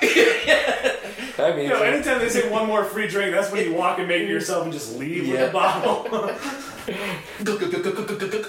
I 1.38 1.52
mean, 1.56 1.64
You 1.64 1.68
know, 1.70 1.82
anytime 1.82 2.20
they 2.20 2.28
say 2.28 2.48
one 2.48 2.66
more 2.66 2.84
free 2.84 3.08
drink, 3.08 3.32
that's 3.34 3.50
when 3.50 3.64
you 3.64 3.74
walk 3.74 3.98
and 3.98 4.06
make 4.06 4.22
it 4.22 4.28
yourself 4.28 4.64
and 4.64 4.72
just 4.72 4.96
leave 4.96 5.28
with 5.28 5.48
a 5.48 5.52
bottle. 5.52 6.06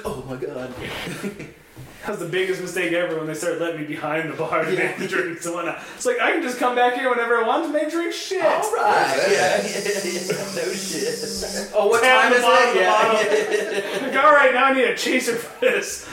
oh 0.05 0.23
my 0.27 0.35
god. 0.35 0.73
That's 2.05 2.19
the 2.19 2.25
biggest 2.25 2.61
mistake 2.61 2.91
ever 2.91 3.17
when 3.17 3.27
they 3.27 3.33
start 3.33 3.61
letting 3.61 3.81
me 3.81 3.87
behind 3.87 4.29
the 4.29 4.35
bar 4.35 4.65
to 4.65 4.75
make 4.75 4.97
the 4.97 5.07
drinks 5.07 5.45
and 5.45 5.55
whatnot. 5.55 5.81
It's 5.95 6.05
like 6.05 6.19
I 6.19 6.33
can 6.33 6.41
just 6.43 6.59
come 6.59 6.75
back 6.75 6.95
here 6.95 7.09
whenever 7.09 7.37
I 7.37 7.47
want 7.47 7.65
to 7.65 7.71
make 7.71 7.89
drinks. 7.91 8.17
Shit. 8.17 8.43
All 8.43 8.59
right. 8.73 9.15
Where's 9.15 9.31
Yeah, 9.31 9.57
yeah, 9.63 10.35
yeah, 10.35 10.55
No 10.65 10.73
shit. 10.73 11.71
Oh, 11.73 11.87
what 11.87 12.03
Tap 12.03 12.23
time 12.23 12.33
is 12.33 12.43
it? 12.43 12.81
Yeah. 12.81 14.03
Like, 14.13 14.23
all 14.23 14.31
right, 14.31 14.53
now 14.53 14.65
I 14.65 14.73
need 14.73 14.83
a 14.83 14.95
chaser 14.95 15.35
for 15.35 15.59
this. 15.61 16.07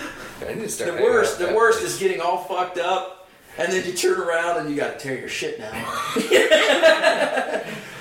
I 0.46 0.54
need 0.54 0.62
to 0.62 0.68
start 0.68 0.96
The 0.96 1.02
worst, 1.02 1.38
the 1.38 1.46
that 1.46 1.54
worst 1.54 1.82
is 1.82 1.98
getting 1.98 2.20
all 2.20 2.38
fucked 2.44 2.78
up, 2.78 3.19
and 3.60 3.72
then 3.72 3.84
you 3.86 3.92
turn 3.92 4.18
around 4.20 4.58
and 4.60 4.70
you 4.70 4.76
got 4.76 4.98
to 4.98 5.04
tear 5.08 5.18
your 5.18 5.28
shit 5.28 5.58
down. 5.58 5.72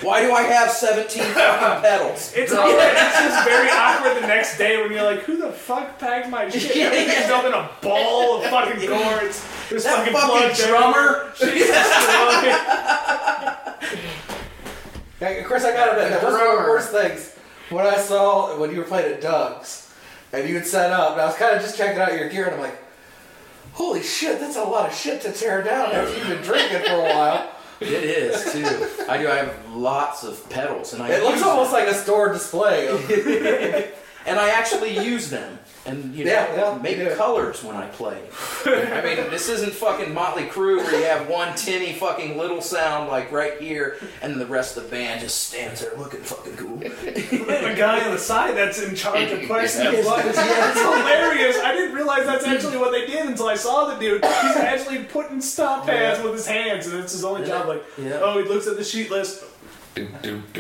Why 0.02 0.22
do 0.22 0.32
I 0.32 0.44
have 0.44 0.72
17 0.72 1.22
fucking 1.22 1.82
pedals? 1.90 2.32
It's 2.34 2.54
awkward. 2.54 2.76
It's 2.80 3.20
just 3.20 3.44
very 3.48 3.70
awkward 3.70 4.16
the 4.24 4.28
next 4.28 4.58
day 4.58 4.82
when 4.82 4.92
you're 4.92 5.04
like, 5.04 5.20
who 5.24 5.36
the 5.36 5.52
fuck 5.52 6.00
packed 6.00 6.30
my 6.30 6.48
shit? 6.50 6.76
Everything's 6.78 7.30
up 7.30 7.44
in 7.44 7.52
a 7.54 7.70
ball 7.82 8.38
of 8.42 8.50
fucking 8.50 8.88
cords. 8.88 9.46
There's 9.70 9.84
That 9.84 9.98
fucking, 9.98 10.14
fucking 10.14 10.30
plugs 10.30 10.66
drummer. 10.66 11.34
everywhere. 11.42 11.70
Yeah, 15.22 15.44
Chris, 15.44 15.66
I 15.66 15.74
gotta 15.74 15.92
admit, 15.98 16.12
that 16.12 16.24
was 16.24 16.34
one 16.34 16.48
of 16.48 16.64
the 16.64 16.70
worst 16.70 16.92
things 16.92 17.36
when 17.70 17.86
I 17.86 17.98
saw 17.98 18.58
when 18.58 18.72
you 18.72 18.78
were 18.78 18.84
playing 18.86 19.14
at 19.16 19.22
Doug's 19.22 19.94
and 20.32 20.48
you 20.48 20.56
had 20.56 20.66
set 20.66 20.92
up, 20.92 21.12
and 21.14 21.22
I 21.22 21.26
was 21.26 21.36
kind 21.36 21.56
of 21.58 21.62
just 21.62 21.76
checking 21.78 22.00
out 22.02 22.14
your 22.14 22.30
gear, 22.30 22.46
and 22.46 22.56
I'm 22.56 22.62
like, 22.62 22.80
holy 23.80 24.04
shit, 24.04 24.40
that's 24.42 24.58
a 24.58 24.64
lot 24.64 24.90
of 24.90 24.94
shit 24.96 25.22
to 25.22 25.32
tear 25.32 25.64
down 25.64 25.92
after 25.94 26.16
you've 26.18 26.28
been 26.28 26.42
drinking 26.44 26.82
for 26.82 26.96
a 26.96 27.02
while. 27.02 27.52
It 27.82 27.88
is 27.92 28.52
too. 28.52 28.66
I 29.10 29.18
do. 29.18 29.30
I 29.30 29.36
have 29.36 29.56
lots 29.74 30.26
of 30.26 30.50
pedals, 30.50 30.92
and 30.92 31.02
I 31.02 31.12
It 31.14 31.24
looks 31.24 31.42
almost 31.42 31.72
them. 31.72 31.80
like 31.80 31.88
a 31.88 31.94
store 31.98 32.28
display. 32.34 32.88
Of, 32.90 33.10
and 34.28 34.38
I 34.38 34.50
actually 34.50 35.00
use 35.00 35.30
them. 35.30 35.58
And 35.90 36.14
you 36.16 36.26
know, 36.26 36.32
Yeah, 36.32 36.56
yeah, 36.74 36.78
make 36.82 36.98
you 36.98 37.06
do. 37.06 37.16
colors 37.16 37.64
when 37.64 37.76
I 37.76 37.88
play. 37.88 38.22
I 38.66 39.02
mean, 39.04 39.30
this 39.30 39.50
isn't 39.50 39.74
fucking 39.74 40.14
Motley 40.14 40.44
Crue 40.44 40.78
where 40.78 41.00
you 41.00 41.06
have 41.06 41.28
one 41.30 41.56
tinny 41.56 41.94
fucking 41.94 42.38
little 42.38 42.62
sound 42.62 43.10
like 43.10 43.32
right 43.32 43.60
here, 43.60 43.98
and 44.22 44.40
the 44.40 44.46
rest 44.46 44.78
of 44.78 44.84
the 44.84 44.90
band 44.90 45.22
just 45.22 45.48
stands 45.48 45.82
there 45.82 45.96
looking 45.98 46.22
fucking 46.22 46.56
cool. 46.58 46.78
We 46.78 46.88
have 46.90 47.64
a 47.64 47.76
guy 47.76 48.06
on 48.06 48.12
the 48.12 48.18
side 48.20 48.56
that's 48.56 48.82
in 48.82 48.96
charge 48.96 49.32
of 49.32 49.42
pressing 49.50 49.86
the 49.96 50.04
buttons. 50.04 50.36
Yes. 50.50 50.76
It's 50.78 50.82
hilarious. 50.82 51.58
I 51.64 51.74
didn't 51.74 51.96
realize 51.96 52.26
that's 52.26 52.46
actually 52.46 52.78
what 52.78 52.92
they 52.92 53.06
did 53.06 53.26
until 53.26 53.48
I 53.48 53.56
saw 53.56 53.86
the 53.94 54.00
dude. 54.00 54.24
He's 54.24 54.56
actually 54.58 55.04
putting 55.06 55.42
stop 55.42 55.86
pads 55.86 56.22
with 56.24 56.34
his 56.34 56.48
hands, 56.48 56.88
and 56.88 57.00
it's 57.04 57.14
his 57.14 57.24
only 57.24 57.46
job. 57.48 57.68
Like, 57.68 57.84
Yeah. 57.98 58.20
oh, 58.22 58.42
he 58.42 58.48
looks 58.48 58.68
at 58.68 58.78
the 58.78 58.84
sheet 58.84 59.10
list, 59.12 59.44
Do, 59.96 60.08
do, 60.22 60.42
do. 60.54 60.59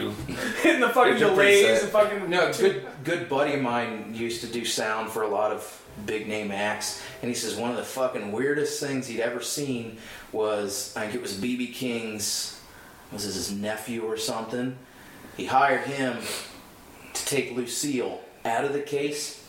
hitting 0.74 0.82
the 0.82 0.90
fucking 0.90 1.14
It's 1.14 1.22
your 1.22 1.30
delays 1.32 1.66
preset. 1.66 1.82
and 1.84 1.92
fucking. 1.92 2.30
No, 2.30 2.52
good 2.54 2.86
good 3.04 3.30
buddy 3.30 3.54
of 3.54 3.62
mine 3.62 4.12
used 4.14 4.42
to 4.42 4.48
do 4.48 4.66
sound 4.66 5.10
for 5.10 5.24
a 5.24 5.28
lot 5.28 5.52
of 5.52 5.76
big 6.06 6.28
name 6.28 6.52
acts, 6.52 7.02
and 7.22 7.30
he 7.30 7.36
says 7.36 7.56
one 7.56 7.72
of 7.72 7.78
the 7.78 7.84
fucking 7.84 8.32
weirdest 8.32 8.80
things 8.80 9.08
he'd 9.08 9.20
ever 9.22 9.42
seen 9.42 9.98
was 10.32 10.94
I 10.96 11.02
think 11.02 11.16
it 11.16 11.22
was 11.22 11.34
BB 11.34 11.74
King's 11.74 12.60
was 13.12 13.26
this 13.26 13.36
his 13.36 13.52
nephew 13.52 14.04
or 14.04 14.18
something. 14.18 14.78
He 15.36 15.46
hired 15.46 15.82
him 15.82 16.18
to 17.14 17.26
take 17.26 17.56
Lucille 17.56 18.22
out 18.46 18.66
of 18.66 18.74
the 18.74 18.82
case, 18.82 19.44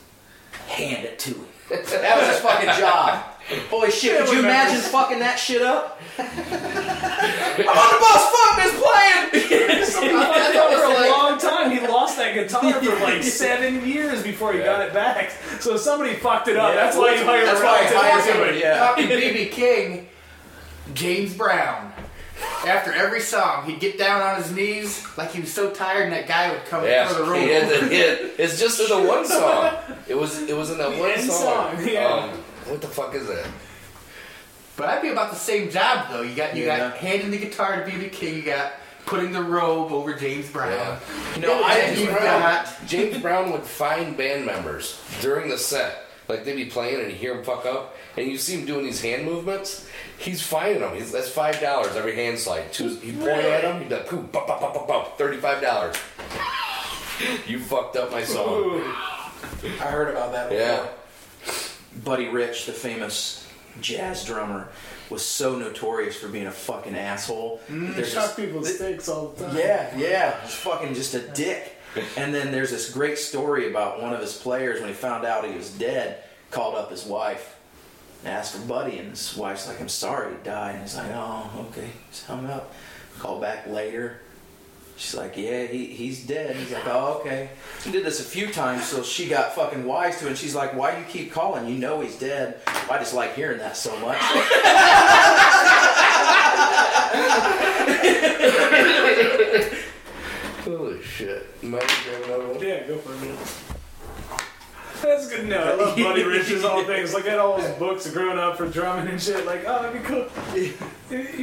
hand 0.69 1.05
it 1.05 1.19
to 1.21 1.31
him. 1.35 1.47
That 1.71 2.19
was 2.19 2.29
his 2.29 2.41
fucking 2.41 2.81
job. 2.81 3.25
Holy 3.71 3.91
shit, 3.93 4.19
could 4.19 4.33
you 4.33 4.41
imagine 4.41 4.81
fucking 4.81 5.19
that 5.21 5.37
shit 5.39 5.63
up? 5.63 6.01
I'm 6.19 6.27
on 6.27 7.91
the 7.91 8.01
bus, 8.01 8.23
fuck 8.35 8.57
this 8.57 8.75
playing! 8.75 9.31
I 10.19 10.53
thought 10.53 10.73
for 10.75 11.05
a 11.05 11.11
long 11.11 11.39
time 11.39 11.71
he 11.71 11.79
lost 11.87 12.19
that 12.35 12.49
guitar 12.49 12.73
for 12.81 13.05
like 13.05 13.23
seven 13.23 13.87
years 13.87 14.23
before 14.23 14.53
he 14.53 14.59
got 14.61 14.81
it 14.87 14.93
back. 14.93 15.31
So 15.61 15.77
somebody 15.77 16.15
fucked 16.15 16.49
it 16.49 16.57
up. 16.57 16.75
Yeah, 16.75 16.85
that's 16.85 16.97
why 16.97 17.17
he 17.17 17.25
hired 17.25 17.47
that's 17.47 17.61
why 17.63 17.85
he 17.87 17.95
hired 17.95 18.21
to 18.25 18.27
do 18.27 18.33
somebody, 18.33 18.59
it. 18.59 18.63
yeah. 18.63 18.95
BB 18.97 19.51
King, 19.53 20.09
James 20.95 21.35
Brown. 21.35 21.93
After 22.67 22.91
every 22.93 23.21
song, 23.21 23.67
he'd 23.67 23.81
get 23.81 23.99
down 23.99 24.23
on 24.23 24.43
his 24.43 24.51
knees 24.53 25.07
like 25.19 25.31
he 25.33 25.41
was 25.41 25.53
so 25.53 25.71
tired, 25.71 26.05
and 26.05 26.13
that 26.15 26.27
guy 26.27 26.51
would 26.51 26.65
come 26.65 26.85
Yeah, 26.85 27.07
through 27.09 27.25
the 27.27 27.31
room. 27.31 27.41
he 27.43 27.49
had 27.51 27.69
the 27.69 27.87
hit. 27.89 28.35
It's 28.39 28.59
just 28.59 28.81
in 28.81 28.89
the 28.89 29.09
one 29.09 29.27
song. 29.27 29.75
It 30.09 30.15
was 30.17 30.41
it 30.43 30.57
was 30.57 30.71
in 30.71 30.79
that 30.79 30.99
one 30.99 31.11
end 31.11 31.23
song. 31.31 31.77
song, 31.77 31.87
yeah. 31.89 32.07
Um, 32.09 32.31
what 32.67 32.81
the 32.81 32.87
fuck 32.89 33.15
is 33.15 33.27
that? 33.27 33.47
But 34.77 34.89
I'd 34.89 35.03
be 35.03 35.09
about 35.09 35.31
the 35.31 35.37
same 35.37 35.71
job 35.71 36.07
though. 36.11 36.23
You 36.23 36.35
got 36.35 36.57
you 36.57 36.65
Yeah. 36.65 36.79
got 36.89 36.97
handing 36.97 37.31
the 37.31 37.37
guitar 37.39 37.77
to 37.85 37.91
BB 37.91 38.11
King. 38.13 38.37
You 38.37 38.43
got 38.43 38.73
putting 39.07 39.33
the 39.33 39.43
robe 39.43 39.93
over 39.93 40.15
James 40.15 40.49
Brown. 40.51 40.71
Yeah. 40.73 40.99
You 41.37 41.43
know, 41.43 41.63
I 41.63 41.75
And 41.75 41.97
didn't 41.97 42.15
you 42.83 42.87
James 42.87 43.23
Brown 43.23 43.53
would 43.53 43.63
find 43.63 44.17
band 44.17 44.47
members 44.47 45.01
during 45.21 45.49
the 45.49 45.59
set. 45.59 46.05
Like 46.29 46.45
they'd 46.45 46.55
be 46.55 46.67
playing 46.67 47.01
and 47.01 47.11
you 47.11 47.17
hear 47.17 47.35
him 47.35 47.45
fuck 47.45 47.67
up, 47.67 47.97
and 48.17 48.27
you 48.29 48.39
see 48.39 48.57
him 48.61 48.65
doing 48.65 48.85
these 48.85 49.01
hand 49.01 49.25
movements. 49.25 49.89
He's 50.17 50.41
finding 50.41 50.81
them. 50.81 50.95
He's, 50.95 51.11
that's 51.11 51.29
five 51.29 51.61
dollars 51.61 51.97
every 51.97 52.15
hand 52.15 52.39
slide. 52.39 52.73
Choose, 52.73 53.03
you 53.03 53.15
point 53.15 53.31
at 53.31 53.65
him, 53.65 53.81
he'd 53.81 53.89
be 53.89 53.95
like, 53.97 54.07
"Pooh, 54.07 54.23
bop, 54.23 54.47
bop, 54.47 54.61
bop, 54.61 54.75
bop, 54.75 54.87
bop, 54.87 55.19
thirty-five 55.19 55.61
dollars." 55.61 55.97
You 57.49 57.59
fucked 57.59 57.97
up 57.97 58.13
my 58.13 58.23
song. 58.23 58.81
I 59.65 59.87
heard 59.91 60.09
about 60.09 60.33
that. 60.33 60.49
Before. 60.51 60.63
Yeah. 60.65 60.87
Buddy 62.05 62.29
Rich, 62.29 62.67
the 62.67 62.73
famous 62.73 63.47
jazz 63.81 64.25
drummer, 64.25 64.69
was 65.11 65.25
so 65.25 65.57
notorious 65.59 66.17
for 66.17 66.29
being 66.29 66.47
a 66.47 66.51
fucking 66.53 66.97
asshole. 66.97 67.61
Mm, 67.69 67.95
there's 67.97 68.15
Chuck 68.15 68.37
this- 68.37 68.47
people's 68.47 68.75
sticks 68.75 69.09
all 69.09 69.29
the 69.29 69.47
time. 69.47 69.57
yeah, 69.59 69.97
yeah, 69.97 70.41
just 70.43 70.57
fucking 70.59 70.95
just 70.95 71.15
a 71.15 71.21
dick. 71.21 71.77
And 72.17 72.33
then 72.33 72.53
there's 72.53 72.71
this 72.71 72.91
great 72.91 73.19
story 73.19 73.69
about 73.69 74.01
one 74.01 74.13
of 74.15 74.21
his 74.21 74.35
players 74.37 74.79
when 74.81 74.89
he 74.89 74.95
found 74.95 75.27
out 75.27 75.45
he 75.45 75.57
was 75.57 75.71
dead, 75.71 76.23
called 76.53 76.77
up 76.77 76.89
his 76.91 77.05
wife, 77.05 77.57
and 78.25 78.33
asked 78.33 78.55
for 78.55 78.61
Buddy, 78.67 78.99
and 78.99 79.11
his 79.11 79.37
wife's 79.37 79.67
like, 79.67 79.81
"I'm 79.81 79.89
sorry, 79.89 80.31
he 80.33 80.39
died." 80.45 80.75
And 80.77 80.83
he's 80.83 80.95
like, 80.97 81.11
"Oh, 81.13 81.51
okay." 81.71 81.91
He's 82.09 82.23
hung 82.25 82.47
up. 82.47 82.73
Call 83.19 83.41
back 83.41 83.67
later. 83.67 84.21
She's 85.01 85.15
like, 85.15 85.35
yeah, 85.35 85.65
he, 85.65 85.87
he's 85.87 86.27
dead. 86.27 86.55
He's 86.55 86.71
like, 86.71 86.87
oh, 86.87 87.21
okay. 87.21 87.49
He 87.83 87.91
did 87.91 88.05
this 88.05 88.21
a 88.21 88.23
few 88.23 88.53
times, 88.53 88.85
so 88.85 89.03
she 89.03 89.29
got 89.29 89.55
fucking 89.55 89.87
wise 89.87 90.19
to 90.19 90.27
it. 90.27 90.29
And 90.29 90.37
she's 90.37 90.55
like, 90.55 90.75
why 90.75 90.95
do 90.95 91.01
you 91.01 91.07
keep 91.07 91.33
calling? 91.33 91.67
You 91.67 91.79
know 91.79 92.03
he's 92.03 92.19
dead. 92.19 92.61
I 92.67 92.99
just 92.99 93.15
like 93.15 93.35
hearing 93.35 93.61
that 93.61 93.79
so 93.79 93.99
much. 94.01 94.19
Holy 100.65 101.03
shit. 101.03 101.47
Might 101.63 101.81
grab 101.81 102.23
another 102.25 102.49
one? 102.49 102.61
Yeah, 102.61 102.87
go 102.87 102.99
for 102.99 103.15
a 103.15 103.19
minute. 103.21 103.39
That's 105.03 105.29
good 105.29 105.43
to 105.43 105.47
know. 105.47 105.63
I 105.63 105.75
love 105.75 105.97
Buddy 105.97 106.23
Rich's 106.25 106.65
all 106.65 106.85
things. 106.85 107.13
Look 107.15 107.27
at 107.27 107.39
all 107.39 107.59
his 107.61 107.71
books 107.77 108.09
growing 108.11 108.39
up 108.39 108.57
for 108.57 108.69
drumming 108.69 109.09
and 109.09 109.21
shit. 109.23 109.47
Like, 109.47 109.65
oh, 109.67 109.83
that'd 109.83 110.01
be 110.03 110.07
cool. 110.07 110.29
He, 110.55 110.73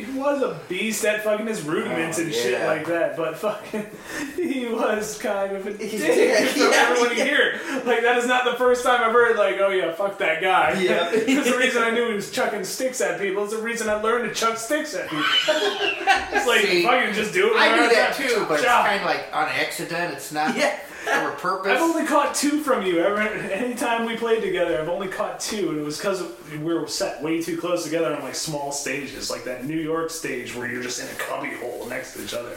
he 0.01 0.05
was 0.17 0.41
a 0.41 0.59
beast 0.69 1.03
at 1.03 1.23
fucking 1.23 1.45
his 1.47 1.61
rudiments 1.63 2.19
Oh, 2.19 2.23
and 2.23 2.33
shit 2.33 2.65
like 2.65 2.85
that, 2.87 3.17
but 3.17 3.37
fucking, 3.37 3.85
he 4.35 4.65
was 4.67 5.17
kind 5.17 5.55
of 5.55 5.67
a 5.67 5.71
dick 5.77 5.91
did, 5.91 6.49
from 6.51 6.61
yeah, 6.61 6.87
everyone 6.89 7.17
you 7.17 7.23
hear. 7.23 7.59
Like, 7.85 8.01
that 8.03 8.17
is 8.17 8.27
not 8.27 8.45
the 8.45 8.53
first 8.57 8.83
time 8.85 9.01
I've 9.03 9.11
heard, 9.11 9.35
like, 9.37 9.55
oh 9.59 9.69
yeah, 9.69 9.91
fuck 9.93 10.17
that 10.19 10.41
guy. 10.41 10.79
Yeah. 10.79 11.09
It's 11.11 11.49
the 11.49 11.57
reason 11.57 11.83
I 11.83 11.89
knew 11.91 12.07
he 12.07 12.13
was 12.13 12.31
chucking 12.31 12.63
sticks 12.63 13.01
at 13.01 13.19
people. 13.19 13.43
It's 13.43 13.53
the 13.53 13.61
reason 13.61 13.89
I 13.89 13.95
learned 13.95 14.29
to 14.29 14.33
chuck 14.33 14.57
sticks 14.57 14.95
at 14.95 15.09
people. 15.09 15.25
It's 15.47 16.47
like, 16.47 16.61
See, 16.61 16.83
fucking 16.83 17.13
just 17.13 17.33
do 17.33 17.49
it. 17.53 17.57
I 17.57 17.75
do 17.75 17.93
that 17.95 18.13
time. 18.15 18.27
too, 18.27 18.45
but 18.47 18.59
it's 18.59 18.65
kind 18.67 19.01
of 19.01 19.05
like 19.05 19.25
on 19.33 19.47
accident. 19.49 20.13
It's 20.13 20.31
not 20.31 20.55
Yeah. 20.55 20.79
For 21.07 21.31
purpose. 21.31 21.71
I've 21.71 21.81
only 21.81 22.05
caught 22.05 22.35
two 22.35 22.61
from 22.61 22.85
you. 22.85 22.99
Ever, 22.99 23.19
anytime 23.19 24.05
we 24.05 24.15
played 24.17 24.41
together, 24.41 24.79
I've 24.79 24.89
only 24.89 25.07
caught 25.07 25.39
two, 25.39 25.69
and 25.69 25.79
it 25.79 25.83
was 25.83 25.97
because 25.97 26.23
we 26.51 26.57
were 26.73 26.87
set 26.87 27.21
way 27.21 27.41
too 27.41 27.57
close 27.57 27.83
together 27.83 28.15
on 28.15 28.21
like 28.23 28.35
small 28.35 28.71
stages, 28.71 29.29
like 29.31 29.43
that 29.45 29.65
New 29.65 29.77
York 29.79 30.09
stage 30.09 30.55
where 30.55 30.67
you're 30.71 30.83
just 30.83 30.99
in 31.01 31.07
a 31.07 31.19
cubby 31.19 31.51
hole 31.55 31.85
next 31.87 32.13
to 32.15 32.23
each 32.23 32.33
other. 32.33 32.53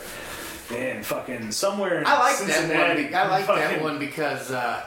And 0.73 1.05
fucking 1.05 1.51
somewhere 1.53 1.99
in 1.99 2.07
I 2.07 2.19
like 2.19 2.39
that 2.39 2.89
one. 2.97 2.97
be- 3.09 3.15
I 3.15 3.29
like 3.29 3.47
that 3.47 3.83
one 3.83 3.99
because, 3.99 4.51
uh, 4.53 4.85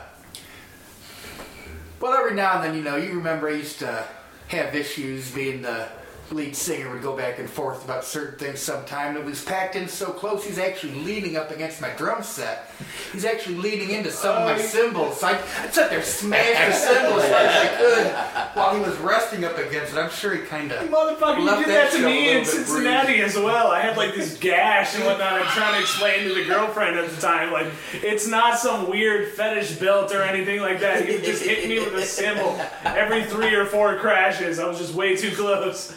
well, 2.00 2.14
every 2.14 2.36
now 2.36 2.56
and 2.56 2.64
then, 2.64 2.76
you 2.76 2.84
know, 2.84 2.96
you 2.96 3.14
remember 3.16 3.50
I 3.50 3.54
used 3.54 3.80
to 3.80 4.06
have 4.48 4.76
issues 4.76 5.32
being 5.32 5.62
the 5.62 5.88
lead 6.32 6.56
singer 6.56 6.92
would 6.92 7.02
go 7.02 7.16
back 7.16 7.40
and 7.40 7.50
forth 7.50 7.84
about 7.84 8.04
certain 8.04 8.40
things 8.40 8.60
sometime. 8.60 9.16
It 9.18 9.26
was 9.26 9.44
packed 9.44 9.76
in 9.76 9.88
so 9.88 10.08
close, 10.08 10.46
he's 10.46 10.58
actually 10.58 10.96
leaning 11.04 11.38
up 11.38 11.52
against 11.52 11.82
my 11.82 11.90
drum 11.92 12.24
set. 12.24 12.72
He's 13.12 13.26
actually 13.26 13.56
leaning 13.56 13.92
into 13.92 14.12
some 14.12 14.36
of 14.36 14.48
my 14.48 14.58
cymbals. 14.58 15.20
So 15.20 15.28
I, 15.28 15.32
I 15.34 15.70
sat 15.70 15.90
there, 15.90 16.02
smashed 16.02 16.68
the 16.68 16.74
cymbals 16.74 17.24
as 17.24 17.32
hard 17.32 17.46
as 17.46 17.56
I 17.56 17.78
could 17.78 18.58
while 18.58 18.76
he 18.76 18.82
was 18.82 18.98
resting 19.00 19.44
up 19.46 19.58
against 19.58 19.94
it. 19.94 20.00
I'm 20.00 20.10
sure 20.10 20.36
he 20.36 20.42
kind 20.44 20.72
of. 20.72 20.90
Motherfucker, 20.90 21.42
you 21.42 21.58
did 21.58 21.70
that 21.70 21.92
that 21.92 21.98
to 21.98 22.06
me 22.06 22.38
in 22.38 22.46
Cincinnati 22.46 23.22
as 23.22 23.36
well. 23.36 23.68
I 23.68 23.82
had 23.82 23.98
like 23.98 24.16
this 24.16 24.38
gash 24.38 24.96
and 24.96 25.06
whatnot. 25.06 25.34
I'm 25.34 25.46
trying 25.48 25.76
to 25.76 25.82
explain 25.82 26.28
to 26.28 26.34
the 26.34 26.46
girlfriend 26.46 26.98
at 26.98 27.10
the 27.10 27.22
time, 27.22 27.52
like, 27.52 27.68
it's 27.94 28.28
not 28.28 28.58
some 28.58 28.90
weird 28.90 29.30
fetish 29.34 29.78
built 29.78 30.12
or 30.14 30.24
anything 30.24 30.62
like 30.62 30.80
that. 30.80 31.06
He 31.06 31.16
would 31.16 31.24
just 31.24 31.44
hit 31.44 31.68
me 31.68 31.80
with 31.80 31.94
a 31.96 32.02
cymbal 32.02 32.60
every 32.84 33.24
three 33.26 33.54
or 33.56 33.66
four 33.66 33.98
crashes. 33.98 34.60
I 34.60 34.68
was 34.68 34.80
just 34.80 34.94
way 34.94 35.16
too 35.16 35.32
close. 35.32 35.94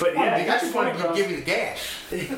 But 0.00 0.14
yeah, 0.14 0.36
I 0.36 0.46
just 0.46 0.74
wanted 0.74 0.96
funny, 0.96 1.08
to 1.08 1.14
give 1.22 1.30
you 1.30 1.36
the 1.38 1.42
gash. 1.42 1.88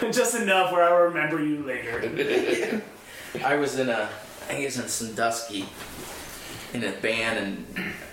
bro. 0.00 0.10
just 0.10 0.34
enough 0.34 0.72
where 0.72 0.82
I 0.82 0.90
will 0.90 1.02
remember 1.08 1.40
you 1.42 1.64
later. 1.64 2.82
I 3.44 3.56
was 3.56 3.78
in 3.78 3.88
a, 3.88 4.02
I 4.02 4.06
think 4.46 4.62
it 4.62 4.66
was 4.66 4.78
in 4.78 4.88
Sandusky, 4.88 5.66
in 6.72 6.84
a 6.84 6.92
band, 6.92 7.38
and 7.38 7.66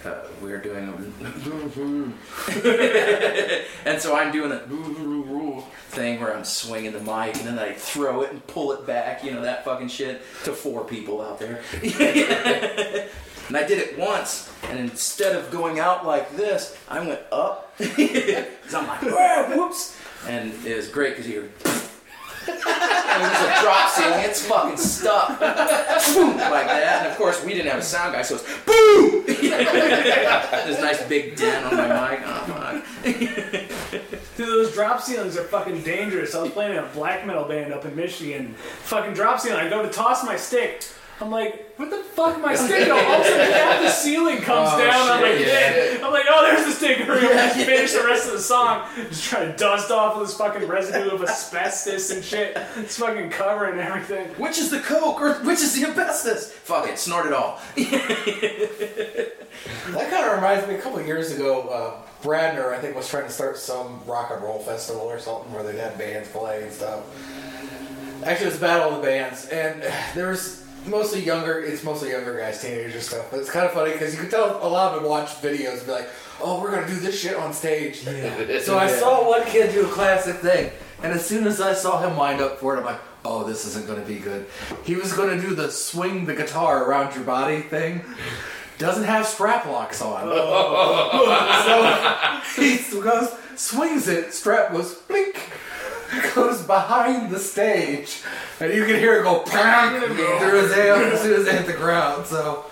uh, 0.06 0.22
we 0.42 0.50
were 0.50 0.58
doing 0.58 0.88
a, 0.88 0.92
and 3.86 4.02
so 4.02 4.16
I'm 4.16 4.32
doing 4.32 4.52
a 4.52 4.60
thing 5.90 6.20
where 6.20 6.36
I'm 6.36 6.44
swinging 6.44 6.94
the 6.94 7.00
mic, 7.00 7.36
and 7.36 7.46
then 7.46 7.60
I 7.60 7.74
throw 7.74 8.22
it 8.22 8.32
and 8.32 8.48
pull 8.48 8.72
it 8.72 8.88
back, 8.88 9.24
you 9.24 9.32
know 9.32 9.42
that 9.42 9.64
fucking 9.64 9.90
shit, 9.90 10.24
to 10.44 10.54
four 10.54 10.84
people 10.86 11.22
out 11.22 11.38
there. 11.40 11.62
And 13.52 13.58
I 13.58 13.68
did 13.68 13.80
it 13.80 14.00
once, 14.00 14.50
and 14.70 14.80
instead 14.80 15.36
of 15.36 15.52
going 15.52 15.78
out 15.78 16.06
like 16.06 16.38
this, 16.38 16.74
I 16.88 17.06
went 17.06 17.20
up, 17.34 17.74
because 17.78 18.74
I'm 18.74 18.88
like, 18.88 19.04
"Ah, 19.04 19.52
whoops, 19.54 19.98
and 20.26 20.54
it 20.66 20.78
was 20.78 20.88
great 20.88 21.18
because 21.18 21.30
you're. 21.30 21.50
And 22.48 23.22
there's 23.24 23.42
a 23.42 23.62
drop 23.62 23.90
ceiling, 23.90 24.22
it's 24.22 24.46
fucking 24.48 24.78
stuck. 24.78 25.30
Like 25.30 25.40
that. 25.40 27.04
And 27.04 27.12
of 27.12 27.18
course, 27.18 27.44
we 27.44 27.54
didn't 27.54 27.70
have 27.70 27.80
a 27.80 27.84
sound 27.84 28.14
guy, 28.14 28.22
so 28.24 28.36
it's 28.36 28.46
boom! 28.66 29.26
This 30.66 30.80
nice 30.82 31.04
big 31.08 31.36
dent 31.36 31.66
on 31.66 31.76
my 31.78 31.88
mic. 31.88 32.22
Oh, 32.26 32.82
fuck. 33.04 34.02
Dude, 34.38 34.48
those 34.48 34.74
drop 34.74 35.02
ceilings 35.02 35.38
are 35.38 35.44
fucking 35.44 35.84
dangerous. 35.84 36.34
I 36.34 36.42
was 36.42 36.52
playing 36.52 36.72
in 36.72 36.78
a 36.80 36.88
black 36.88 37.28
metal 37.28 37.44
band 37.44 37.74
up 37.74 37.86
in 37.86 37.96
Michigan. 37.96 38.56
Fucking 38.84 39.14
drop 39.14 39.40
ceiling. 39.40 39.60
I 39.60 39.70
go 39.70 39.84
to 39.84 39.90
toss 39.90 40.24
my 40.24 40.38
stick. 40.38 40.84
I'm 41.22 41.30
like, 41.30 41.74
what 41.78 41.90
the 41.90 41.98
fuck 41.98 42.36
am 42.36 42.46
I 42.46 42.56
stick? 42.56 42.90
All 42.90 42.98
of 42.98 43.22
a 43.22 43.24
sudden, 43.24 43.52
half 43.54 43.82
the 43.82 43.90
ceiling 43.90 44.38
comes 44.38 44.70
Oh, 44.74 44.78
down 44.80 45.10
on 45.10 45.22
my 45.22 45.28
shit, 45.38 45.48
head. 45.48 46.02
I'm 46.02 46.12
like, 46.12 46.26
oh, 46.30 46.42
there's 46.48 46.66
the 46.66 46.72
stick. 46.72 46.98
Hurry 47.00 47.26
up 47.26 47.56
and 47.56 47.66
finish 47.66 47.94
the 47.94 48.04
rest 48.04 48.26
of 48.28 48.34
the 48.34 48.40
song. 48.40 48.88
Just 49.10 49.24
trying 49.26 49.52
to 49.52 49.58
dust 49.58 49.92
off 49.92 50.20
this 50.20 50.36
fucking 50.36 50.68
residue 50.68 51.12
of 51.12 51.22
asbestos 51.22 52.10
and 52.12 52.24
shit. 52.24 52.58
It's 52.78 52.98
fucking 52.98 53.30
covering 53.30 53.80
everything. 53.80 54.30
Which 54.40 54.58
is 54.58 54.70
the 54.72 54.80
coke 54.80 55.22
or 55.22 55.36
which 55.46 55.60
is 55.60 55.80
the 55.80 55.88
asbestos? 55.88 56.52
Fuck 56.52 56.88
it, 56.88 56.98
snort 56.98 57.28
it 57.28 57.34
all. 57.34 57.60
That 59.92 60.10
kind 60.10 60.26
of 60.26 60.36
reminds 60.36 60.68
me. 60.68 60.76
A 60.76 60.82
couple 60.82 61.00
of 61.00 61.06
years 61.06 61.32
ago, 61.32 61.68
uh, 61.68 62.02
Bradner, 62.24 62.74
I 62.74 62.80
think, 62.80 62.96
was 62.96 63.08
trying 63.10 63.26
to 63.26 63.30
start 63.30 63.58
some 63.58 64.02
rock 64.06 64.32
and 64.32 64.42
roll 64.42 64.60
festival 64.60 65.02
or 65.04 65.20
something 65.20 65.52
where 65.54 65.64
they'd 65.64 65.78
have 65.80 65.98
bands 65.98 66.30
play 66.30 66.64
and 66.64 66.72
stuff. 66.72 67.02
Actually, 68.26 68.48
it 68.48 68.52
was 68.52 68.60
Battle 68.60 68.92
of 68.96 69.02
the 69.02 69.08
Bands, 69.08 69.48
and 69.48 69.84
there 70.16 70.30
was 70.30 70.61
mostly 70.86 71.22
younger. 71.22 71.60
It's 71.60 71.84
mostly 71.84 72.12
younger 72.12 72.38
guys, 72.38 72.62
teenagers 72.62 72.94
and 72.94 73.04
stuff. 73.04 73.28
But 73.32 73.40
it's 73.40 73.50
kind 73.52 73.66
of 73.66 73.74
funny 73.74 73.94
because 73.94 74.14
you 74.14 74.20
can 74.20 74.30
tell 74.30 74.66
a 74.66 74.68
lot 74.68 74.94
of 74.94 75.02
them 75.02 75.10
watch 75.10 75.30
videos 75.42 75.78
and 75.80 75.86
be 75.86 75.92
like, 75.92 76.10
"Oh, 76.42 76.62
we're 76.62 76.72
gonna 76.72 76.88
do 76.88 76.96
this 76.96 77.20
shit 77.20 77.36
on 77.36 77.54
stage." 77.54 78.04
So 78.64 78.78
I 78.78 78.88
saw 78.88 79.28
one 79.28 79.44
kid 79.46 79.74
do 79.74 79.86
a 79.86 79.90
classic 79.90 80.38
thing, 80.38 80.72
and 81.04 81.14
as 81.14 81.26
soon 81.26 81.48
as 81.48 81.62
I 81.62 81.74
saw 81.74 82.02
him 82.02 82.18
wind 82.18 82.42
up 82.42 82.60
for 82.60 82.76
it, 82.76 82.80
I'm 82.80 82.86
like, 82.86 83.00
"Oh, 83.24 83.44
this 83.44 83.66
isn't 83.66 83.88
gonna 83.88 84.02
be 84.02 84.16
good." 84.16 84.46
He 84.84 84.96
was 84.96 85.14
gonna 85.14 85.40
do 85.40 85.54
the 85.56 85.72
swing 85.72 86.26
the 86.26 86.34
guitar 86.34 86.84
around 86.86 87.16
your 87.16 87.24
body 87.24 87.62
thing. 87.62 88.04
Doesn't 88.78 89.04
have 89.04 89.28
strap 89.28 89.66
locks 89.68 90.02
on. 90.02 90.24
Oh. 90.26 92.42
so 92.56 92.62
he 92.62 93.02
goes, 93.02 93.32
swings 93.56 94.08
it, 94.08 94.34
strap 94.34 94.72
goes 94.72 94.96
blink, 94.96 95.52
goes 96.36 96.62
behind 96.64 97.30
the 97.32 97.40
stage, 97.40 98.22
and 98.60 98.74
you 98.74 98.86
can 98.86 98.96
hear 98.96 99.20
it 99.20 99.24
go 99.24 99.44
bang 99.46 100.02
through 100.02 100.62
his 100.62 100.74
hand 100.74 101.04
as 101.14 101.22
soon 101.22 101.40
as 101.42 101.48
it 101.48 101.56
hit 101.56 101.66
the 101.66 101.74
ground. 101.74 102.26
So 102.26 102.66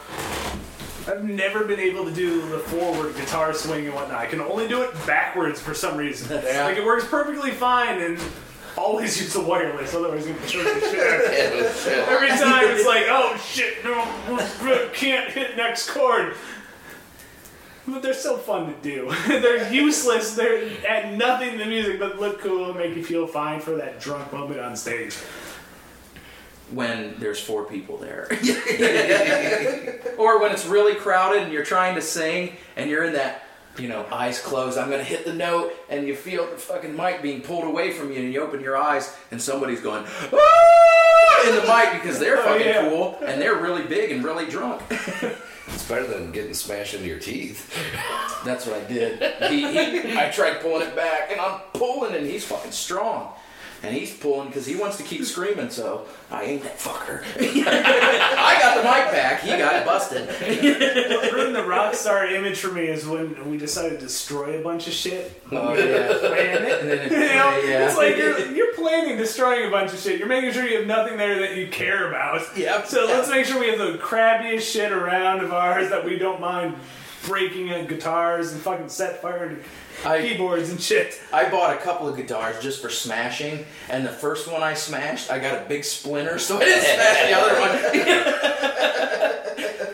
I've 1.08 1.24
never 1.24 1.64
been 1.64 1.80
able 1.80 2.06
to 2.06 2.12
do 2.12 2.48
the 2.50 2.60
forward 2.60 3.16
guitar 3.16 3.54
swing 3.54 3.86
and 3.86 3.96
whatnot. 3.96 4.20
I 4.20 4.26
can 4.28 4.42
only 4.42 4.68
do 4.68 4.82
it 4.84 4.94
backwards 5.08 5.60
for 5.60 5.74
some 5.74 5.98
reason. 5.98 6.42
Yeah. 6.44 6.66
Like 6.66 6.78
it 6.78 6.86
works 6.86 7.06
perfectly 7.08 7.52
fine 7.52 8.02
and 8.02 8.20
always 8.78 9.20
use 9.20 9.34
the 9.34 9.42
wireless, 9.42 9.94
otherwise 9.94 10.28
you 10.28 10.34
can 10.36 10.48
choke 10.48 10.64
the 10.64 10.80
shit 10.82 11.00
out 11.00 11.26
of 11.26 11.32
it. 11.32 12.08
Every 12.08 12.30
time 12.30 12.66
it's 12.68 12.86
like, 12.86 13.06
oh 13.10 13.36
shit, 13.44 13.84
no, 13.84 14.90
can't 14.94 15.32
hit 15.32 15.58
next 15.58 15.90
chord. 15.90 16.36
But 17.90 18.02
they're 18.02 18.14
so 18.14 18.38
fun 18.38 18.74
to 18.74 18.82
do. 18.82 19.14
they're 19.28 19.72
useless. 19.72 20.36
They're 20.36 20.70
add 20.88 21.18
nothing 21.18 21.54
to 21.54 21.58
the 21.58 21.66
music 21.66 22.00
but 22.00 22.20
look 22.20 22.40
cool 22.40 22.70
and 22.70 22.78
make 22.78 22.96
you 22.96 23.04
feel 23.04 23.28
fine 23.28 23.60
for 23.60 23.72
that 23.72 24.00
drunk 24.00 24.32
moment 24.32 24.60
on 24.60 24.76
stage. 24.76 25.16
When 26.72 27.16
there's 27.20 27.40
four 27.40 27.66
people 27.66 27.98
there. 27.98 28.28
or 30.18 30.40
when 30.40 30.52
it's 30.52 30.66
really 30.68 30.96
crowded 30.96 31.42
and 31.44 31.52
you're 31.52 31.66
trying 31.66 31.96
to 31.96 32.02
sing 32.02 32.58
and 32.78 32.90
you're 32.90 33.06
in 33.06 33.14
that, 33.14 33.44
you 33.80 33.88
know, 33.88 34.06
eyes 34.12 34.40
closed, 34.40 34.78
I'm 34.78 34.90
gonna 34.90 35.04
hit 35.04 35.26
the 35.26 35.34
note, 35.34 35.74
and 35.90 36.08
you 36.08 36.16
feel 36.16 36.46
the 36.46 36.58
fucking 36.58 36.96
mic 36.96 37.24
being 37.24 37.42
pulled 37.42 37.64
away 37.64 37.92
from 37.92 38.12
you, 38.12 38.20
and 38.20 38.32
you 38.32 38.42
open 38.42 38.62
your 38.62 38.78
eyes 38.78 39.16
and 39.32 39.42
somebody's 39.42 39.82
going, 39.82 40.06
"Ah!" 40.32 41.00
in 41.48 41.56
the 41.56 41.62
mic 41.62 42.02
because 42.02 42.20
they're 42.20 42.38
fucking 42.38 42.68
yeah. 42.68 42.90
cool 42.90 43.18
and 43.26 43.42
they're 43.42 43.56
really 43.56 43.84
big 43.84 44.12
and 44.12 44.24
really 44.24 44.46
drunk. 44.46 44.82
It's 45.74 45.88
better 45.88 46.08
than 46.08 46.32
getting 46.32 46.54
smashed 46.54 46.94
into 46.94 47.08
your 47.08 47.20
teeth. 47.20 47.74
That's 48.44 48.66
what 48.66 48.76
I 48.76 48.84
did. 48.86 49.22
He, 49.50 49.62
he, 49.62 50.18
I 50.18 50.30
tried 50.30 50.62
pulling 50.62 50.88
it 50.88 50.96
back, 50.96 51.32
and 51.32 51.40
I'm 51.40 51.60
pulling, 51.74 52.16
and 52.16 52.26
he's 52.26 52.46
fucking 52.46 52.72
strong. 52.72 53.34
And 53.82 53.96
he's 53.96 54.14
pulling 54.14 54.48
because 54.50 54.66
he 54.66 54.76
wants 54.76 54.98
to 54.98 55.04
keep 55.04 55.24
screaming, 55.24 55.70
so 55.70 56.06
I 56.30 56.44
ain't 56.44 56.64
that 56.64 56.80
fucker. 56.80 57.24
I 57.40 58.58
got 58.62 58.76
the 58.76 58.84
mic 58.84 59.12
back, 59.12 59.42
he 59.42 59.50
got 59.52 59.86
busted. 59.86 60.28
What 60.28 61.32
ruined 61.32 61.56
the 61.56 61.64
rock 61.66 61.94
star 61.94 62.26
image 62.28 62.60
for 62.60 62.72
me 62.74 62.88
is 62.88 63.06
when 63.08 63.50
we 63.50 63.58
decided 63.58 64.00
to 64.00 64.06
destroy 64.06 64.60
a 64.60 64.64
bunch 64.64 64.88
of 64.88 64.94
shit. 64.94 65.42
Oh, 65.52 65.74
yeah. 65.74 66.08
Plan 66.20 66.64
it. 66.64 66.82
And 66.82 66.90
then 66.90 67.00
it- 67.00 67.12
You 67.12 67.18
know, 67.20 67.62
yeah. 67.66 67.88
it's 67.88 67.96
like 67.98 68.18
you're, 68.18 68.52
you're 68.54 68.74
planning 68.76 69.18
destroying 69.18 69.68
a 69.68 69.72
bunch 69.72 69.94
of 69.94 70.00
shit. 70.00 70.20
You're 70.20 70.28
making 70.28 70.52
sure 70.52 70.68
you 70.68 70.80
have 70.80 70.88
nothing 70.88 71.18
there 71.18 71.40
that 71.40 71.56
you 71.56 71.68
care 71.70 72.10
about. 72.10 72.42
Yep. 72.58 72.88
So 72.88 73.06
let's 73.06 73.30
make 73.30 73.46
sure 73.46 73.60
we 73.60 73.70
have 73.70 73.80
the 73.80 73.98
crappiest 73.98 74.62
shit 74.72 74.92
around 74.92 75.40
of 75.40 75.54
ours 75.54 75.90
that 75.90 76.04
we 76.04 76.18
don't 76.18 76.42
mind 76.42 76.76
breaking 77.26 77.70
uh, 77.72 77.84
guitars 77.84 78.52
and 78.54 78.62
fucking 78.62 78.90
set 78.90 79.22
fire 79.22 79.50
to 79.50 79.58
I- 80.10 80.22
keyboards 80.22 80.70
and 80.70 80.80
shit. 80.80 81.20
I 81.34 81.50
bought 81.50 81.76
a 81.76 81.80
couple 81.80 82.08
of 82.08 82.16
guitars 82.16 82.62
just 82.64 82.82
for 82.82 82.90
smashing, 82.90 83.66
and 83.90 84.06
the 84.06 84.10
first 84.12 84.50
one 84.52 84.64
I 84.64 84.74
smashed, 84.74 85.30
I 85.32 85.40
got 85.40 85.62
a 85.64 85.66
big 85.68 85.84
splinter, 85.84 86.40
so 86.40 86.58
I 86.58 86.66
didn't 86.66 86.84
smash 86.84 87.28
the 87.28 87.34
other 87.38 87.60
one. 87.60 87.70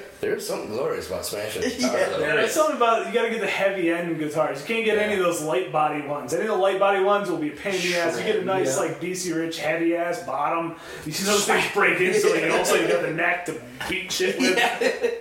There's 0.22 0.48
something 0.48 0.70
glorious 0.72 1.08
about 1.08 1.26
smashing 1.26 1.64
a 1.64 1.70
guitar. 1.70 1.98
Yeah, 2.00 2.10
though. 2.10 2.18
there 2.20 2.40
It's 2.40 2.54
something 2.56 2.78
about 2.78 3.06
you 3.08 3.14
got 3.14 3.24
to 3.26 3.30
get 3.30 3.42
the 3.42 3.48
heavy 3.48 3.92
end 3.92 4.18
guitars. 4.18 4.60
You 4.62 4.66
can't 4.68 4.84
get 4.86 4.98
any 4.98 5.14
of 5.14 5.20
those 5.20 5.40
light 5.42 5.72
body 5.72 6.02
ones. 6.02 6.34
Any 6.34 6.42
of 6.44 6.48
the 6.50 6.56
light 6.56 6.80
body 6.80 7.04
ones 7.04 7.30
will 7.30 7.38
be 7.38 7.50
a 7.50 7.56
pain 7.56 7.76
in 7.76 7.82
the 7.92 7.98
ass. 7.98 8.18
You 8.18 8.24
get 8.24 8.38
a 8.38 8.46
nice 8.46 8.76
Yeah. 8.76 8.86
like 8.86 9.00
BC 9.00 9.36
Rich 9.36 9.60
heavy 9.60 9.96
ass 9.96 10.24
bottom. 10.24 10.76
You 11.06 11.12
see 11.12 11.26
those 11.26 11.46
things 11.46 11.64
break 11.76 12.02
instantly, 12.02 12.42
and 12.44 12.54
also 12.54 12.74
you 12.76 12.88
got 12.88 13.04
the 13.04 13.12
neck 13.14 13.46
to 13.46 13.62
beat 13.88 14.12
shit 14.12 14.40
with. 14.40 14.58
I 14.58 14.70
couldn't 14.80 15.15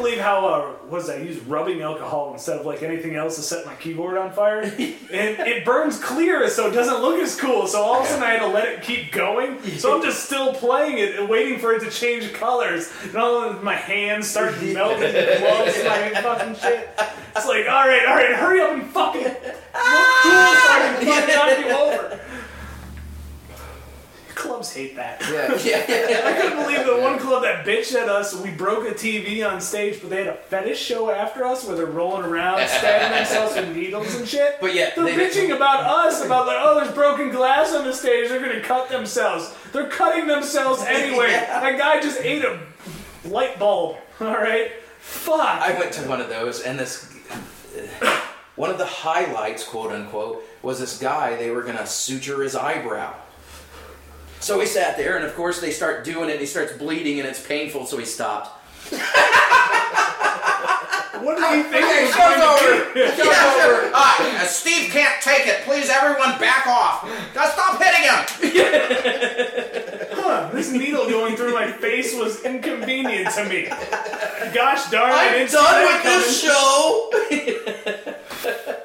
believe 0.00 0.18
how 0.18 0.46
uh, 0.46 0.72
was 0.88 1.06
that? 1.06 1.18
I 1.18 1.22
used 1.22 1.46
rubbing 1.46 1.82
alcohol 1.82 2.32
instead 2.32 2.58
of 2.58 2.66
like 2.66 2.82
anything 2.82 3.16
else 3.16 3.36
to 3.36 3.42
set 3.42 3.66
my 3.66 3.74
keyboard 3.74 4.16
on 4.16 4.32
fire, 4.32 4.60
and 4.62 4.72
it 5.10 5.64
burns 5.64 5.98
clear, 5.98 6.48
so 6.48 6.68
it 6.68 6.72
doesn't 6.72 7.00
look 7.00 7.20
as 7.20 7.38
cool. 7.38 7.66
So 7.66 7.80
all 7.80 8.00
of 8.00 8.06
a 8.06 8.08
sudden 8.08 8.24
I 8.24 8.30
had 8.30 8.40
to 8.40 8.48
let 8.48 8.68
it 8.68 8.82
keep 8.82 9.12
going. 9.12 9.62
So 9.78 9.96
I'm 9.96 10.02
just 10.02 10.24
still 10.24 10.54
playing 10.54 10.98
it 10.98 11.18
and 11.18 11.28
waiting 11.28 11.58
for 11.58 11.72
it 11.72 11.80
to 11.80 11.90
change 11.90 12.32
colors. 12.32 12.90
And 13.04 13.16
all 13.16 13.42
of 13.42 13.62
my 13.62 13.74
hands 13.74 14.28
start 14.28 14.60
melting, 14.62 15.12
gloves, 15.12 15.84
my 15.84 16.10
fucking 16.22 16.54
shit. 16.56 16.90
It's 17.36 17.46
like, 17.46 17.68
all 17.68 17.86
right, 17.86 18.06
all 18.06 18.16
right, 18.16 18.34
hurry 18.34 18.60
up 18.60 18.72
and 18.72 18.86
fucking 18.90 19.22
look 19.22 19.32
cool 19.34 20.32
so 20.32 20.68
I 20.70 20.96
can 20.98 21.06
fucking 21.06 21.34
knock 21.34 21.58
you 21.58 21.70
over. 21.70 22.19
Clubs 24.40 24.72
hate 24.72 24.96
that. 24.96 25.20
Yeah, 25.30 25.54
yeah. 25.62 26.22
I 26.28 26.40
couldn't 26.40 26.62
believe 26.62 26.86
the 26.86 26.98
one 27.02 27.18
club 27.18 27.42
that 27.42 27.66
bitched 27.66 27.94
at 27.94 28.08
us. 28.08 28.34
We 28.34 28.50
broke 28.50 28.88
a 28.88 28.92
TV 28.94 29.46
on 29.46 29.60
stage, 29.60 30.00
but 30.00 30.08
they 30.08 30.16
had 30.24 30.28
a 30.28 30.34
fetish 30.34 30.80
show 30.80 31.10
after 31.10 31.44
us 31.44 31.66
where 31.66 31.76
they're 31.76 31.84
rolling 31.84 32.24
around, 32.24 32.66
stabbing 32.68 33.16
themselves 33.18 33.54
with 33.54 33.76
needles 33.76 34.14
and 34.14 34.26
shit. 34.26 34.56
But 34.58 34.74
yeah, 34.74 34.90
they're 34.96 35.04
they- 35.04 35.14
bitching 35.16 35.54
about 35.54 35.84
us 35.84 36.24
about 36.24 36.46
like, 36.46 36.56
oh, 36.58 36.80
there's 36.80 36.94
broken 36.94 37.28
glass 37.30 37.74
on 37.74 37.84
the 37.84 37.92
stage. 37.92 38.30
They're 38.30 38.40
gonna 38.40 38.62
cut 38.62 38.88
themselves. 38.88 39.54
They're 39.72 39.88
cutting 39.88 40.26
themselves 40.26 40.82
anyway. 40.86 41.28
That 41.32 41.76
guy 41.78 42.00
just 42.00 42.20
ate 42.22 42.42
a 42.42 42.58
light 43.26 43.58
bulb. 43.58 43.96
All 44.20 44.26
right, 44.28 44.70
fuck. 45.00 45.38
I 45.40 45.78
went 45.78 45.92
to 45.92 46.08
one 46.08 46.22
of 46.22 46.30
those, 46.30 46.62
and 46.62 46.78
this 46.78 47.12
one 48.56 48.70
of 48.70 48.78
the 48.78 48.86
highlights, 48.86 49.64
quote 49.64 49.92
unquote, 49.92 50.42
was 50.62 50.80
this 50.80 50.98
guy. 50.98 51.36
They 51.36 51.50
were 51.50 51.62
gonna 51.62 51.86
suture 51.86 52.42
his 52.42 52.56
eyebrow. 52.56 53.14
So 54.40 54.58
he 54.60 54.66
sat 54.66 54.96
there, 54.96 55.16
and 55.16 55.24
of 55.24 55.34
course 55.34 55.60
they 55.60 55.70
start 55.70 56.04
doing 56.04 56.28
it. 56.28 56.32
and 56.32 56.40
He 56.40 56.46
starts 56.46 56.72
bleeding, 56.72 57.20
and 57.20 57.28
it's 57.28 57.44
painful. 57.46 57.86
So 57.86 57.98
he 57.98 58.04
stopped. 58.06 58.48
What 61.20 61.36
do 61.36 61.42
you 61.54 61.62
think? 61.64 61.84
Okay, 61.84 62.04
was 62.06 62.14
show's 62.14 62.36
going 62.36 62.40
over. 62.40 62.94
be? 62.94 63.00
Show's 63.08 63.26
over. 63.28 63.90
Uh, 63.92 64.44
Steve 64.46 64.90
can't 64.90 65.20
take 65.22 65.46
it. 65.46 65.60
Please, 65.64 65.90
everyone, 65.90 66.38
back 66.38 66.66
off. 66.66 67.04
Now 67.34 67.44
stop 67.50 67.78
hitting 67.80 68.04
him. 68.08 68.24
Huh, 70.14 70.50
this 70.52 70.72
needle 70.72 71.06
going 71.10 71.36
through 71.36 71.52
my 71.52 71.70
face 71.70 72.14
was 72.16 72.42
inconvenient 72.42 73.30
to 73.34 73.44
me. 73.44 73.66
Gosh 74.54 74.88
darn, 74.90 75.12
I 75.12 75.40
I'm 75.40 75.46
done 75.46 75.84
with 75.84 76.02
coming. 76.02 76.20
this 76.20 76.40
show. 76.42 77.10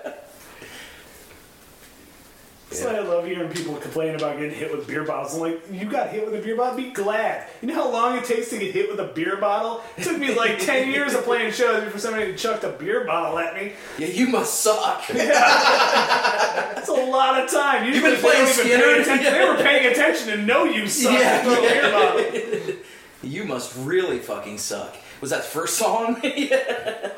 That's 2.84 2.94
why 2.94 3.00
I 3.00 3.04
love 3.04 3.26
hearing 3.26 3.50
people 3.52 3.76
complain 3.76 4.16
about 4.16 4.38
getting 4.38 4.58
hit 4.58 4.76
with 4.76 4.88
beer 4.88 5.04
bottles. 5.04 5.36
I'm 5.36 5.42
like, 5.42 5.62
you 5.72 5.90
got 5.90 6.10
hit 6.10 6.26
with 6.26 6.36
a 6.40 6.44
beer 6.44 6.56
bottle? 6.56 6.76
Be 6.78 6.92
glad. 6.92 7.48
You 7.62 7.68
know 7.70 7.76
how 7.76 7.90
long 7.92 8.18
it 8.18 8.26
takes 8.26 8.50
to 8.50 8.58
get 8.58 8.74
hit 8.74 8.90
with 8.90 9.00
a 9.00 9.12
beer 9.14 9.38
bottle? 9.38 9.82
It 9.98 10.04
took 10.04 10.18
me 10.18 10.36
like 10.36 10.60
10 10.60 10.92
years 10.94 11.14
of 11.14 11.24
playing 11.24 11.52
shows 11.54 11.84
before 11.86 12.00
somebody 12.00 12.36
chucked 12.36 12.64
a 12.64 12.70
beer 12.70 13.04
bottle 13.06 13.40
at 13.40 13.56
me. 13.56 13.74
Yeah, 13.98 14.08
you 14.08 14.28
must 14.28 14.62
suck. 14.62 15.08
That's 15.08 16.90
a 16.90 16.94
lot 16.94 17.44
of 17.44 17.50
time. 17.50 17.86
Usually 17.86 18.12
You've 18.12 18.22
been 18.22 18.32
they 18.32 18.44
playing 18.44 18.58
don't 18.58 18.68
even 18.68 18.80
Skynyrd? 18.80 18.96
pay 18.96 19.02
attention. 19.02 19.34
They 19.34 19.46
were 19.46 19.56
paying 19.58 19.92
attention 19.92 20.28
to 20.28 20.38
know 20.38 20.64
you 20.66 20.88
suck. 20.88 21.14
Yeah, 21.14 21.48
with 21.48 21.60
a 21.60 21.62
yeah. 21.64 21.70
beer 21.72 21.92
bottle. 21.92 22.76
You 23.24 23.44
must 23.46 23.74
really 23.78 24.20
fucking 24.20 24.60
suck. 24.60 24.96
Was 25.20 25.32
that 25.32 25.38
the 25.38 25.48
first 25.50 25.78
song? 25.80 26.20
yeah. 26.24 27.10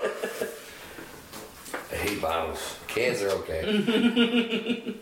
I 1.92 1.96
hate 1.96 2.22
bottles. 2.22 2.78
Cans 2.88 3.22
are 3.22 3.30
okay. 3.32 4.96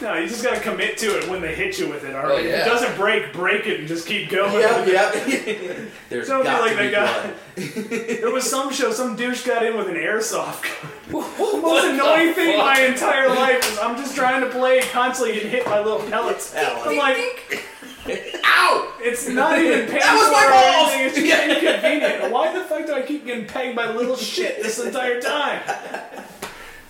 No, 0.00 0.14
you 0.14 0.28
just 0.28 0.44
gotta 0.44 0.60
commit 0.60 0.96
to 0.98 1.18
it 1.18 1.28
when 1.28 1.40
they 1.40 1.54
hit 1.56 1.76
you 1.78 1.88
with 1.88 2.04
it, 2.04 2.14
alright? 2.14 2.30
Oh, 2.30 2.38
If 2.38 2.44
it 2.46 2.64
doesn't 2.64 2.96
break, 2.96 3.32
break 3.32 3.66
it 3.66 3.80
and 3.80 3.88
just 3.88 4.06
keep 4.06 4.30
going. 4.30 4.52
Yep, 4.60 4.86
yep. 4.86 5.12
There's 6.08 6.28
Don't 6.28 6.42
be 6.42 6.44
got 6.44 6.60
like 6.60 6.76
to 6.76 6.82
be 6.82 6.88
that 6.90 7.34
blood. 7.56 7.88
There 8.20 8.30
was 8.30 8.48
some 8.48 8.72
show, 8.72 8.92
some 8.92 9.16
douche 9.16 9.44
got 9.44 9.64
in 9.64 9.76
with 9.76 9.88
an 9.88 9.96
airsoft 9.96 10.62
gun. 10.62 10.92
the 11.08 11.60
most 11.60 11.84
annoying 11.84 12.32
thing 12.34 12.52
in 12.52 12.58
my 12.58 12.80
entire 12.80 13.28
life 13.28 13.58
is 13.72 13.78
I'm 13.80 13.96
just 13.96 14.14
trying 14.14 14.40
to 14.42 14.50
play, 14.50 14.80
constantly 14.82 15.34
getting 15.34 15.50
hit 15.50 15.64
by 15.64 15.80
little 15.80 16.06
pellets. 16.08 16.54
I'm 16.56 16.96
like, 16.96 17.64
Ow! 18.06 18.94
it's 19.00 19.28
not 19.28 19.58
even 19.58 19.80
painful 19.88 20.16
was 20.16 20.30
my 20.32 20.44
or 20.46 20.50
balls! 20.50 20.92
anything, 20.92 21.26
it's 21.26 21.28
just 21.28 21.64
inconvenient. 21.64 22.32
Why 22.32 22.52
the 22.56 22.64
fuck 22.64 22.86
do 22.86 22.92
I 22.94 23.02
keep 23.02 23.26
getting 23.26 23.46
pegged 23.46 23.74
by 23.74 23.90
little 23.92 24.16
shit 24.16 24.62
this 24.62 24.78
entire 24.78 25.20
time? 25.20 25.60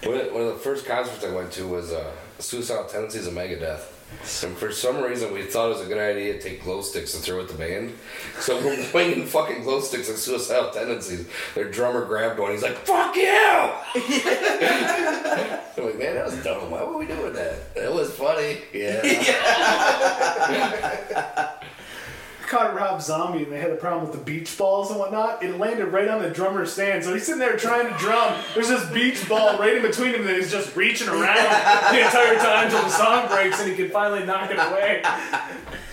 One 0.05 0.17
of, 0.19 0.33
one 0.33 0.43
of 0.43 0.49
the 0.49 0.61
first 0.63 0.85
concerts 0.87 1.25
I 1.25 1.35
went 1.35 1.51
to 1.53 1.67
was 1.67 1.93
uh, 1.93 2.13
Suicidal 2.39 2.85
Tendencies 2.85 3.27
of 3.27 3.35
Megadeth. 3.35 3.83
And 4.43 4.57
for 4.57 4.73
some 4.73 5.03
reason, 5.03 5.35
we 5.35 5.43
thought 5.43 5.67
it 5.67 5.75
was 5.75 5.83
a 5.83 5.87
good 5.87 5.99
idea 5.99 6.33
to 6.35 6.41
take 6.41 6.63
glow 6.65 6.81
sticks 6.81 7.13
and 7.15 7.23
throw 7.23 7.41
at 7.41 7.49
the 7.49 7.55
band. 7.55 7.93
So 8.41 8.57
we're 8.65 8.83
swinging 8.85 9.27
fucking 9.27 9.65
glow 9.65 9.81
sticks 9.81 10.09
like 10.09 10.17
Suicidal 10.17 10.71
Tendencies. 10.71 11.29
Their 11.55 11.71
drummer 11.71 12.07
grabbed 12.07 12.39
one. 12.39 12.53
He's 12.53 12.63
like, 12.63 12.79
"Fuck 12.79 13.15
you!" 13.17 13.27
I'm 13.27 13.71
like, 15.85 15.99
"Man, 15.99 16.15
that 16.15 16.25
was 16.25 16.43
dumb. 16.43 16.71
Why 16.71 16.83
were 16.85 16.97
we 16.97 17.07
doing 17.07 17.35
that? 17.35 17.55
It 17.77 17.93
was 17.93 18.11
funny." 18.15 18.63
Yeah. 18.73 19.03
caught 22.49 22.75
Rob 22.75 23.01
Zombie 23.03 23.45
and 23.45 23.53
they 23.53 23.61
had 23.61 23.71
a 23.71 23.77
problem 23.77 24.09
with 24.09 24.19
the 24.19 24.25
beach 24.25 24.57
balls 24.57 24.91
and 24.91 24.99
whatnot. 24.99 25.43
It 25.43 25.59
landed 25.59 25.87
right 25.87 26.09
on 26.09 26.23
the 26.23 26.31
drummer's 26.31 26.73
stand. 26.73 27.05
So 27.05 27.13
he's 27.13 27.27
sitting 27.27 27.39
there 27.39 27.57
trying 27.57 27.93
to 27.93 27.99
drum. 27.99 28.35
There's 28.55 28.69
this 28.69 28.89
beach 28.91 29.29
ball 29.29 29.59
right 29.59 29.77
in 29.77 29.83
between 29.83 30.15
him 30.15 30.27
and 30.27 30.37
he's 30.37 30.51
just 30.51 30.75
reaching 30.75 31.09
around 31.09 31.93
the 31.93 32.05
entire 32.05 32.37
time 32.37 32.67
until 32.67 32.83
the 32.83 32.91
song 32.91 33.29
breaks 33.29 33.61
and 33.61 33.71
he 33.71 33.77
can 33.77 33.91
finally 33.91 34.25
knock 34.25 34.51
it 34.51 34.59
away. 34.59 35.03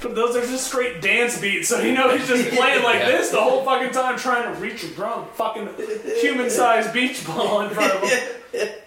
But 0.01 0.15
those 0.15 0.35
are 0.35 0.41
just 0.41 0.67
straight 0.67 1.01
dance 1.01 1.39
beats, 1.41 1.67
so 1.67 1.81
you 1.81 1.93
know 1.93 2.15
he's 2.15 2.27
just 2.27 2.49
playing 2.55 2.83
like 2.83 2.99
this 2.99 3.29
the 3.31 3.41
whole 3.41 3.63
fucking 3.63 3.91
time 3.91 4.17
trying 4.17 4.53
to 4.53 4.59
reach 4.61 4.83
a 4.83 4.87
drum. 4.89 5.25
Fucking 5.33 5.69
human 6.21 6.49
sized 6.49 6.93
beach 6.93 7.25
ball 7.25 7.61
in 7.61 7.71
front 7.71 7.91
of 7.91 8.09
him. 8.09 8.69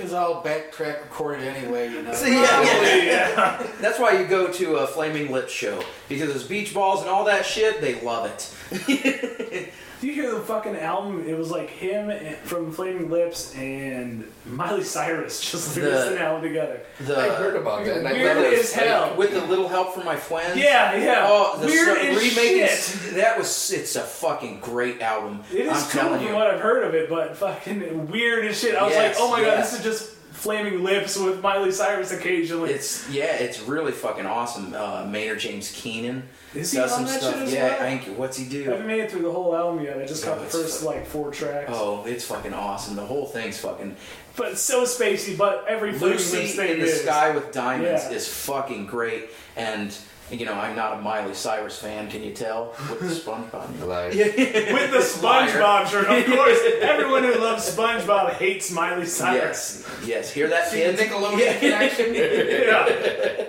It's 0.00 0.12
all 0.12 0.42
backtrack 0.42 1.02
recorded 1.02 1.46
anyway, 1.46 1.90
you 1.90 2.02
know. 2.02 2.12
See, 2.14 2.32
yeah, 2.34 2.62
yeah. 2.62 2.96
Yeah. 3.04 3.66
That's 3.80 3.98
why 3.98 4.18
you 4.18 4.26
go 4.26 4.50
to 4.52 4.76
a 4.76 4.86
Flaming 4.86 5.30
Lips 5.30 5.52
show 5.52 5.82
because 6.08 6.32
those 6.32 6.44
beach 6.44 6.72
balls 6.72 7.00
and 7.02 7.10
all 7.10 7.24
that 7.26 7.44
shit, 7.44 7.80
they 7.80 8.00
love 8.00 8.26
it. 8.70 9.72
Do 10.00 10.06
you 10.08 10.12
hear 10.14 10.32
the 10.34 10.40
fucking 10.40 10.76
album? 10.76 11.24
It 11.28 11.36
was 11.36 11.50
like 11.50 11.68
him 11.70 12.10
and- 12.10 12.36
from 12.38 12.72
Flaming 12.72 13.10
Lips 13.10 13.54
and 13.56 14.24
Miley 14.46 14.82
Cyrus 14.84 15.40
just 15.50 15.74
The- 15.74 15.82
released 15.82 16.12
an 16.12 16.18
album 16.18 16.42
together. 16.42 16.80
The 17.00 17.16
I 17.18 17.28
heard 17.34 17.56
about 17.56 17.84
that. 17.84 17.98
And 17.98 18.08
I 18.08 18.12
Weird 18.12 18.36
thought 18.36 18.44
it 18.46 18.50
was 18.50 18.60
as 18.60 18.72
hell. 18.72 19.08
fake. 19.10 19.18
with 19.18 19.32
the 19.32 19.44
little 19.44 19.68
help 19.68 19.94
from 19.94 20.04
my 20.04 20.16
friends. 20.16 20.56
Yeah, 20.58 20.96
yeah. 20.96 21.26
Oh, 21.28 21.58
the 21.60 21.66
Weird 21.66 21.86
so- 21.86 21.94
as 21.96 22.16
remaking 22.16 22.66
shit. 22.68 23.14
that 23.16 23.38
was 23.38 23.70
it's 23.72 23.96
a 23.96 24.00
fucking 24.02 24.60
great 24.60 25.00
album. 25.02 25.42
It 25.52 25.60
is 25.66 25.68
I'm 25.68 25.90
cool 25.90 26.00
telling 26.02 26.18
from 26.20 26.28
you. 26.28 26.34
what 26.34 26.46
I've 26.48 26.60
heard 26.60 26.84
of 26.84 26.94
it, 26.94 27.08
but 27.10 27.36
fucking 27.36 28.08
weird 28.10 28.46
as 28.46 28.58
shit. 28.58 28.74
I 28.76 28.84
was 28.84 28.92
Yes, 28.92 29.18
like, 29.18 29.24
oh 29.26 29.30
my 29.30 29.40
god, 29.40 29.46
yes. 29.46 29.70
this 29.70 29.80
is 29.80 29.84
just 29.84 30.16
Flaming 30.40 30.82
Lips 30.82 31.18
with 31.18 31.42
Miley 31.42 31.70
Cyrus 31.70 32.12
occasionally. 32.12 32.70
It's 32.70 33.06
yeah, 33.10 33.34
it's 33.34 33.60
really 33.60 33.92
fucking 33.92 34.24
awesome. 34.24 34.72
Uh, 34.74 35.04
Maynard 35.06 35.38
James 35.38 35.70
Keenan 35.70 36.22
Is 36.54 36.72
he 36.72 36.78
does 36.78 36.94
some 36.94 37.06
stuff. 37.06 37.46
yeah, 37.52 37.64
well? 37.68 37.82
I 37.82 37.98
think 37.98 38.18
what's 38.18 38.38
he 38.38 38.48
do? 38.48 38.62
I 38.62 38.70
haven't 38.72 38.86
made 38.86 39.00
it 39.00 39.10
through 39.10 39.20
the 39.22 39.30
whole 39.32 39.54
album 39.54 39.84
yet. 39.84 39.98
I 39.98 40.06
just 40.06 40.24
got 40.24 40.38
the 40.38 40.46
first 40.46 40.82
like 40.82 41.04
four 41.06 41.30
tracks. 41.30 41.70
Oh, 41.74 42.04
it's 42.06 42.24
fucking 42.24 42.54
awesome. 42.54 42.96
The 42.96 43.04
whole 43.04 43.26
thing's 43.26 43.58
fucking. 43.58 43.96
But 44.34 44.56
so 44.56 44.84
spacey, 44.84 45.36
but 45.36 45.66
every 45.68 45.92
Lucy 45.92 46.46
thing 46.46 46.70
in 46.70 46.78
the 46.80 46.86
is. 46.86 47.02
Sky 47.02 47.32
with 47.32 47.52
Diamonds 47.52 48.04
Yeah. 48.04 48.16
is 48.16 48.26
fucking 48.26 48.86
great, 48.86 49.28
and 49.56 49.94
you 50.30 50.46
know 50.46 50.54
I'm 50.54 50.76
not 50.76 50.98
a 50.98 51.02
Miley 51.02 51.34
Cyrus 51.34 51.78
fan. 51.78 52.08
Can 52.10 52.22
you 52.22 52.32
tell 52.32 52.74
with 52.88 53.00
the 53.00 53.06
SpongeBob? 53.06 53.68
Like, 53.86 54.14
With 54.14 54.90
the 54.92 54.98
SpongeBob 54.98 55.86
shirt, 55.88 56.06
of 56.08 56.26
course. 56.26 56.58
Everyone 56.80 57.24
who 57.24 57.34
loves 57.38 57.68
SpongeBob 57.74 58.34
hates 58.34 58.70
Miley 58.70 59.06
Cyrus. 59.06 59.84
yes, 60.02 60.06
yes. 60.06 60.30
Hear 60.32 60.48
that, 60.48 60.68
See 60.68 60.84
the 60.84 60.92
kids? 60.96 61.02
Nickelodeon 61.02 61.38
Yeah. 61.38 61.58
connection? 61.58 62.14
Yeah. 62.14 63.44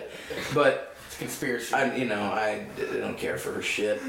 But 0.53 0.95
It's 1.07 1.17
conspiracy. 1.17 1.73
I, 1.73 1.95
you 1.95 2.05
know, 2.05 2.21
I, 2.21 2.65
I 2.77 2.97
don't 2.97 3.17
care 3.17 3.37
for 3.37 3.51
her 3.53 3.61
shit. 3.61 4.01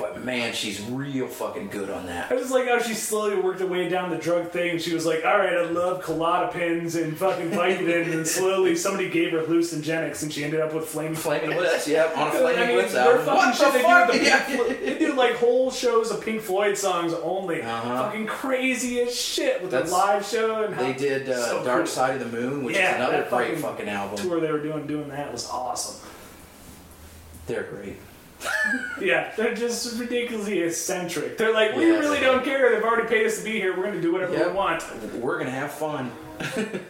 But 0.00 0.24
man, 0.24 0.54
she's 0.54 0.80
real 0.80 1.26
fucking 1.28 1.68
good 1.68 1.90
on 1.90 2.06
that. 2.06 2.32
I 2.32 2.36
just 2.36 2.50
like 2.50 2.66
how 2.66 2.78
she 2.80 2.94
slowly 2.94 3.36
worked 3.36 3.60
her 3.60 3.66
way 3.66 3.88
down 3.88 4.08
the 4.10 4.16
drug 4.16 4.50
thing. 4.50 4.78
She 4.78 4.94
was 4.94 5.04
like, 5.04 5.24
all 5.26 5.36
right, 5.38 5.52
I 5.52 5.66
love 5.66 6.02
Klonopins 6.02 7.00
and 7.00 7.16
fucking 7.16 7.50
Vicodin. 7.50 8.04
and 8.04 8.12
then 8.12 8.24
slowly 8.24 8.74
somebody 8.76 9.10
gave 9.10 9.32
her 9.32 9.42
hallucinogenics 9.42 10.22
and 10.22 10.32
she 10.32 10.42
ended 10.42 10.60
up 10.60 10.72
with 10.72 10.86
flame 10.86 11.14
Flaming 11.14 11.56
Lips, 11.56 11.86
yeah, 11.86 12.10
on 12.16 12.28
a 12.28 12.30
Flaming 12.32 12.62
I 12.62 12.66
mean, 12.68 12.76
Lips 12.78 12.94
album. 12.94 13.26
What 13.26 13.54
shit. 13.54 13.66
the 13.66 13.78
They 13.78 13.82
fuck? 13.82 14.10
do, 14.12 14.18
the 14.18 14.24
Yeah. 14.24 14.38
Flo- 14.40 14.68
they 14.68 14.98
do 14.98 15.12
like 15.14 15.34
whole 15.36 15.70
shows 15.70 16.10
of 16.10 16.24
Pink 16.24 16.40
Floyd 16.40 16.78
songs 16.78 17.12
only. 17.12 17.60
Uh-huh. 17.62 18.04
Fucking 18.04 18.26
crazy 18.26 19.00
as 19.00 19.14
shit 19.14 19.60
with 19.60 19.70
That's- 19.70 19.90
the 19.90 19.96
live 19.96 20.24
show 20.26 20.64
and 20.64 20.74
how 20.74 20.82
They 20.82 20.94
did 20.94 21.28
uh, 21.28 21.44
so 21.46 21.64
Dark 21.64 21.80
cool. 21.80 21.86
Side 21.86 22.20
of 22.20 22.30
the 22.32 22.40
Moon, 22.40 22.64
which 22.64 22.76
Yeah, 22.76 22.90
is 22.90 22.96
another 22.96 23.28
great 23.28 23.58
fucking 23.58 23.62
fucking 23.62 23.88
album. 23.90 24.16
tour 24.16 24.40
they 24.40 24.50
were 24.50 24.62
doing 24.62 24.86
doing 24.86 25.08
that 25.10 25.30
was 25.30 25.46
awesome. 25.50 26.08
They're 27.46 27.64
great. 27.64 27.96
Yeah, 29.00 29.32
they're 29.36 29.54
just 29.54 29.98
ridiculously 29.98 30.60
eccentric. 30.60 31.36
They're 31.38 31.52
like, 31.54 31.74
we 31.74 31.86
Yes. 31.86 32.00
really 32.04 32.20
don't 32.20 32.44
care. 32.44 32.74
They've 32.74 32.82
already 32.84 33.08
paid 33.08 33.26
us 33.26 33.38
to 33.38 33.44
be 33.44 33.52
here. 33.52 33.76
We're 33.76 33.84
gonna 33.84 34.00
do 34.02 34.12
whatever 34.12 34.32
Yep. 34.34 34.46
we 34.48 34.52
want. 34.52 34.84
We're 35.16 35.38
gonna 35.38 35.50
have 35.50 35.72
fun. 35.72 36.10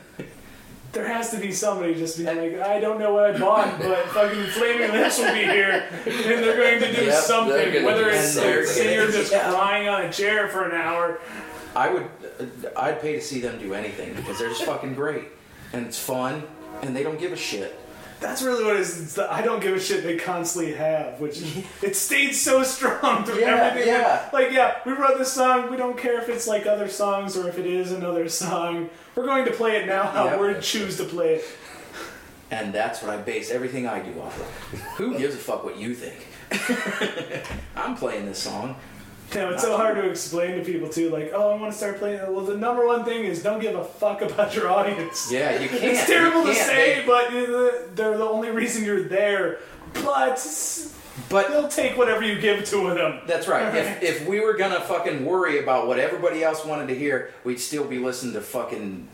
There 0.93 1.07
has 1.07 1.31
to 1.31 1.37
be 1.39 1.53
somebody 1.53 1.95
just 1.95 2.17
being 2.19 2.37
like, 2.37 2.61
I 2.67 2.81
don't 2.81 2.99
know 2.99 3.15
what 3.15 3.33
I 3.33 3.39
bought, 3.39 3.79
but 3.79 4.07
fucking 4.09 4.45
Flaming 4.47 4.91
Lips 4.91 5.21
will 5.21 5.33
be 5.33 5.39
here, 5.45 5.85
and 6.05 6.13
they're 6.45 6.57
going 6.57 6.81
to 6.81 6.97
do 7.01 7.05
Yep, 7.07 7.15
something. 7.15 7.85
Whether 7.85 8.09
it's 8.11 8.35
a 8.37 8.67
singer 8.67 9.07
just 9.07 9.31
Yeah. 9.31 9.53
crying 9.53 9.89
on 9.89 10.03
a 10.07 10.13
chair 10.13 10.49
for 10.49 10.65
an 10.69 10.73
hour. 10.73 11.21
I 11.77 11.91
would, 11.93 12.07
I'd 12.77 13.01
pay 13.01 13.13
to 13.13 13.21
see 13.21 13.41
them 13.41 13.61
do 13.61 13.73
anything 13.73 14.15
because 14.15 14.41
they're 14.41 14.49
just 14.49 14.65
fucking 14.65 14.95
great, 14.97 15.27
and 15.73 15.87
it's 15.87 15.97
fun, 15.97 16.43
and 16.83 16.97
they 16.97 17.05
don't 17.05 17.21
give 17.21 17.31
a 17.33 17.37
shit. 17.37 17.79
That's 18.21 18.43
really 18.43 18.65
what 18.65 18.77
it 18.77 18.81
is. 18.81 19.01
It's 19.01 19.15
the 19.15 19.33
I 19.33 19.41
don't 19.43 19.61
give 19.63 19.75
a 19.75 19.81
shit 19.81 20.03
they 20.05 20.17
constantly 20.17 20.75
have, 20.75 21.19
which 21.21 21.43
it 21.83 21.97
stayed 21.97 22.33
so 22.33 22.63
strong 22.63 23.25
through 23.25 23.41
Yeah, 23.41 23.57
everything. 23.71 23.89
yeah. 23.89 24.29
Like, 24.33 24.53
yeah, 24.53 24.77
we 24.85 24.93
wrote 24.93 25.19
this 25.19 25.33
song. 25.33 25.71
We 25.71 25.77
don't 25.79 25.97
care 25.97 26.21
if 26.21 26.29
it's 26.29 26.47
like 26.47 26.67
other 26.67 26.89
songs 26.89 27.37
or 27.37 27.49
if 27.49 27.59
it 27.59 27.67
is 27.67 27.93
another 27.93 28.29
song. 28.29 28.91
We're 29.15 29.27
going 29.27 29.47
to 29.47 29.51
play 29.53 29.77
it 29.77 29.87
now 29.87 30.05
how 30.05 30.25
Yep. 30.27 30.41
we 30.57 30.61
choose 30.61 30.97
to 30.99 31.05
play 31.05 31.37
it. 31.37 31.45
And 32.51 32.73
that's 32.73 33.01
what 33.01 33.11
I 33.11 33.17
base 33.17 33.51
everything 33.51 33.87
I 33.87 34.01
do 34.01 34.21
off 34.21 34.39
of. 34.41 34.81
Who 34.97 35.17
gives 35.17 35.35
a 35.35 35.39
fuck 35.39 35.65
what 35.65 35.77
you 35.79 35.95
think? 35.95 36.27
I'm 37.77 37.95
playing 37.97 38.27
this 38.27 38.39
song. 38.41 38.77
You 39.33 39.41
know, 39.41 39.51
it's 39.51 39.63
so 39.63 39.77
hard 39.77 39.95
to 39.97 40.09
explain 40.11 40.59
to 40.59 40.65
people 40.65 40.89
too. 40.89 41.11
Like, 41.11 41.31
oh, 41.33 41.51
I 41.51 41.61
want 41.61 41.71
to 41.73 41.79
start 41.79 41.99
playing. 41.99 42.19
Well, 42.35 42.45
the 42.45 42.57
number 42.57 42.85
one 42.87 43.05
thing 43.05 43.25
is 43.25 43.43
don't 43.43 43.61
give 43.61 43.77
a 43.77 43.85
fuck 43.85 44.23
about 44.23 44.55
your 44.57 44.69
audience. 44.69 45.31
Yeah, 45.31 45.61
you 45.61 45.69
can't. 45.69 45.85
It's 45.85 46.07
terrible 46.07 46.43
to 46.45 46.53
can't. 46.53 46.67
say, 46.67 47.01
They- 47.01 47.07
but 47.07 47.27
uh, 47.29 47.71
they're 47.95 48.19
the 48.19 48.25
only 48.25 48.51
reason 48.51 48.85
you're 48.85 49.05
there. 49.05 49.59
But 49.95 50.45
But 51.29 51.49
They'll 51.49 51.69
take 51.69 51.97
whatever 51.97 52.25
you 52.25 52.41
give 52.41 52.65
to 52.67 52.93
them. 52.95 53.21
That's 53.27 53.47
right. 53.47 53.75
If, 53.75 54.03
if 54.03 54.27
we 54.29 54.41
were 54.41 54.55
gonna 54.55 54.81
fucking 54.81 55.25
worry 55.25 55.59
about 55.61 55.87
what 55.87 55.99
everybody 55.99 56.43
else 56.43 56.65
wanted 56.65 56.89
to 56.89 56.95
hear, 56.97 57.31
we'd 57.45 57.61
still 57.61 57.85
be 57.85 57.99
listening 57.99 58.33
to 58.35 58.41
fucking 58.41 59.07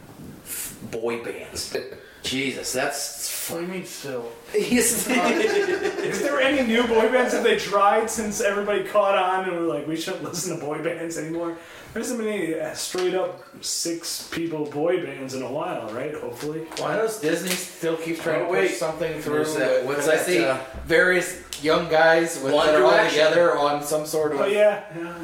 f- 0.44 0.76
boy 0.90 1.22
bands. 1.24 1.76
Jesus, 2.26 2.72
that's 2.72 3.48
What 3.50 3.58
do 3.58 3.62
you 3.66 3.68
mean 3.72 3.84
still? 3.86 4.30
Is 4.54 5.06
there 5.06 6.40
any 6.40 6.66
new 6.66 6.86
boy 6.86 7.10
bands 7.12 7.32
that 7.32 7.44
they 7.44 7.56
tried 7.56 8.10
since 8.10 8.40
everybody 8.40 8.84
caught 8.84 9.16
on 9.16 9.44
and 9.48 9.52
were 9.56 9.62
like, 9.74 9.86
we 9.86 9.96
shouldn't 9.96 10.24
listen 10.24 10.58
to 10.58 10.64
boy 10.64 10.82
bands 10.82 11.16
anymore? 11.18 11.56
There 11.92 12.02
hasn't 12.02 12.18
been 12.20 12.28
any 12.28 12.58
uh, 12.60 12.74
straight 12.74 13.14
up 13.14 13.42
six 13.64 14.28
people 14.30 14.66
boy 14.66 15.02
bands 15.04 15.34
in 15.34 15.42
a 15.42 15.50
while, 15.50 15.88
right? 15.94 16.14
Hopefully. 16.14 16.66
Well, 16.78 16.88
I 16.88 16.96
know 16.96 17.06
Disney 17.06 17.50
still 17.50 17.96
keep 17.96 18.20
trying 18.20 18.42
Oh, 18.42 18.46
to 18.46 18.52
wait. 18.52 18.68
push 18.68 18.76
something 18.76 19.20
through. 19.22 19.34
There's 19.44 19.54
that- 19.56 19.86
with- 19.86 19.96
what's 19.96 20.08
I 20.08 20.16
that, 20.16 20.26
see 20.26 20.44
uh, 20.44 20.58
various 20.84 21.40
young 21.62 21.88
guys 21.88 22.42
with 22.42 22.52
One 22.52 22.66
that 22.66 22.74
are 22.74 22.84
all 22.84 22.90
Direction. 22.90 23.12
together 23.24 23.56
on 23.56 23.82
some 23.82 24.04
sort 24.04 24.32
of 24.34 24.40
Oh 24.40 24.46
yeah, 24.46 24.84
yeah. 24.94 25.14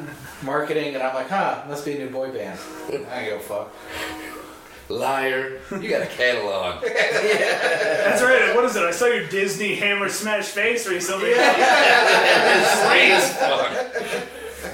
marketing, 0.41 0.95
and 0.95 1.03
I'm 1.03 1.13
like, 1.13 1.29
huh, 1.29 1.63
must 1.67 1.85
be 1.85 1.95
a 1.95 1.99
new 1.99 2.09
boy 2.09 2.31
band. 2.31 2.57
I 3.11 3.25
go 3.29 3.39
fuck. 3.39 3.71
Liar. 4.89 5.59
You 5.71 5.89
got 5.89 6.01
a 6.01 6.07
catalog. 6.07 6.83
That's 6.83 8.21
right. 8.21 8.55
What 8.55 8.65
is 8.65 8.75
it? 8.75 8.83
I 8.83 8.91
saw 8.91 9.05
your 9.05 9.27
Disney 9.27 9.75
Hammer 9.75 10.09
Smash 10.09 10.47
face 10.47 10.87
recently. 10.87 11.31
Straight 11.33 13.11
as 13.11 13.37
fuck. 13.37 13.71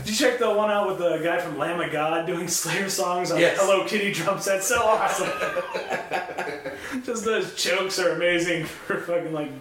Did 0.04 0.10
you 0.10 0.16
check 0.16 0.40
the 0.40 0.50
one 0.52 0.70
out 0.72 0.88
with 0.88 1.00
the 1.00 1.18
guy 1.24 1.40
from 1.40 1.58
Lamb 1.58 1.82
of 1.82 1.92
God 1.92 2.26
doing 2.26 2.48
Slayer 2.48 2.90
songs 2.90 3.32
on 3.32 3.40
Yes. 3.40 3.58
Hello 3.60 3.86
Kitty 3.86 4.14
drum 4.14 4.40
set? 4.40 4.64
So 4.64 4.82
awesome. 4.82 5.30
just 7.04 7.26
those 7.26 7.56
chokes 7.56 8.00
are 8.00 8.12
amazing 8.12 8.66
for 8.66 9.00
fucking 9.02 9.34
like. 9.34 9.52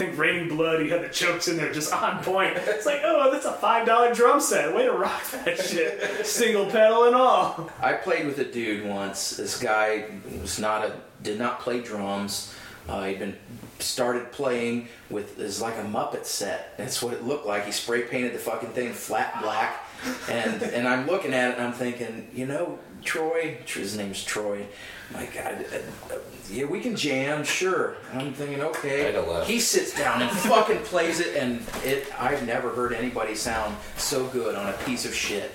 Think 0.00 0.16
Raining 0.16 0.48
Blood, 0.48 0.80
he 0.80 0.88
had 0.88 1.02
the 1.04 1.10
chokes 1.10 1.46
in 1.46 1.58
there 1.58 1.70
just 1.70 1.92
on 1.92 2.24
point. 2.24 2.56
It's 2.56 2.86
like, 2.86 3.02
oh, 3.04 3.30
that's 3.30 3.44
a 3.44 3.52
five 3.52 3.86
dollar 3.86 4.14
drum 4.14 4.40
set. 4.40 4.74
Way 4.74 4.86
to 4.86 4.92
rock 4.92 5.30
that 5.44 5.60
shit, 5.60 6.24
single 6.24 6.64
pedal 6.64 7.04
and 7.04 7.14
all. 7.14 7.70
I 7.82 7.92
played 7.92 8.24
with 8.24 8.38
a 8.38 8.46
dude 8.46 8.86
once. 8.86 9.36
This 9.36 9.60
guy 9.60 10.06
was 10.40 10.58
not 10.58 10.86
a 10.86 10.94
did 11.22 11.38
not 11.38 11.60
play 11.60 11.82
drums. 11.82 12.54
Uh, 12.88 13.04
he'd 13.04 13.18
been 13.18 13.36
started 13.78 14.32
playing 14.32 14.88
with 15.10 15.38
is 15.38 15.60
like 15.60 15.74
a 15.74 15.84
Muppet 15.84 16.24
set. 16.24 16.78
That's 16.78 17.02
what 17.02 17.12
it 17.12 17.26
looked 17.26 17.44
like. 17.44 17.66
He 17.66 17.72
spray 17.72 18.04
painted 18.04 18.32
the 18.32 18.38
fucking 18.38 18.70
thing 18.70 18.94
flat 18.94 19.42
black, 19.42 19.84
and 20.30 20.62
and 20.62 20.88
I'm 20.88 21.06
looking 21.06 21.34
at 21.34 21.50
it 21.50 21.58
and 21.58 21.66
I'm 21.66 21.74
thinking, 21.74 22.30
you 22.32 22.46
know, 22.46 22.78
Troy. 23.02 23.58
His 23.66 23.96
name's 23.96 24.22
Troy. 24.24 24.66
My 25.12 25.26
God, 25.26 25.64
uh, 25.72 26.14
uh, 26.14 26.18
yeah, 26.50 26.66
we 26.66 26.80
can 26.80 26.94
jam, 26.94 27.42
sure. 27.42 27.96
I'm 28.12 28.32
thinking, 28.32 28.60
okay. 28.60 29.12
He 29.44 29.58
sits 29.58 29.96
down 29.96 30.22
and 30.22 30.30
fucking 30.30 30.78
plays 30.78 31.18
it, 31.18 31.36
and 31.36 31.62
it. 31.84 32.08
I've 32.18 32.46
never 32.46 32.70
heard 32.70 32.92
anybody 32.92 33.34
sound 33.34 33.76
so 33.96 34.26
good 34.28 34.54
on 34.54 34.68
a 34.68 34.72
piece 34.84 35.04
of 35.04 35.14
shit. 35.14 35.52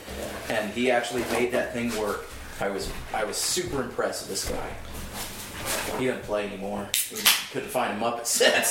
And 0.50 0.72
he 0.72 0.92
actually 0.92 1.24
made 1.32 1.52
that 1.54 1.74
thing 1.74 1.96
work. 1.98 2.26
I 2.60 2.70
was 2.70 2.92
I 3.14 3.24
was 3.24 3.38
super 3.38 3.82
impressed 3.82 4.28
with 4.28 4.32
this 4.32 4.50
guy. 4.50 4.70
He 6.00 6.08
doesn't 6.08 6.24
play 6.24 6.48
anymore. 6.48 6.90
He 6.94 7.16
couldn't 7.52 7.70
find 7.70 7.98
a 7.98 8.02
Muppet 8.02 8.26
set. 8.26 8.66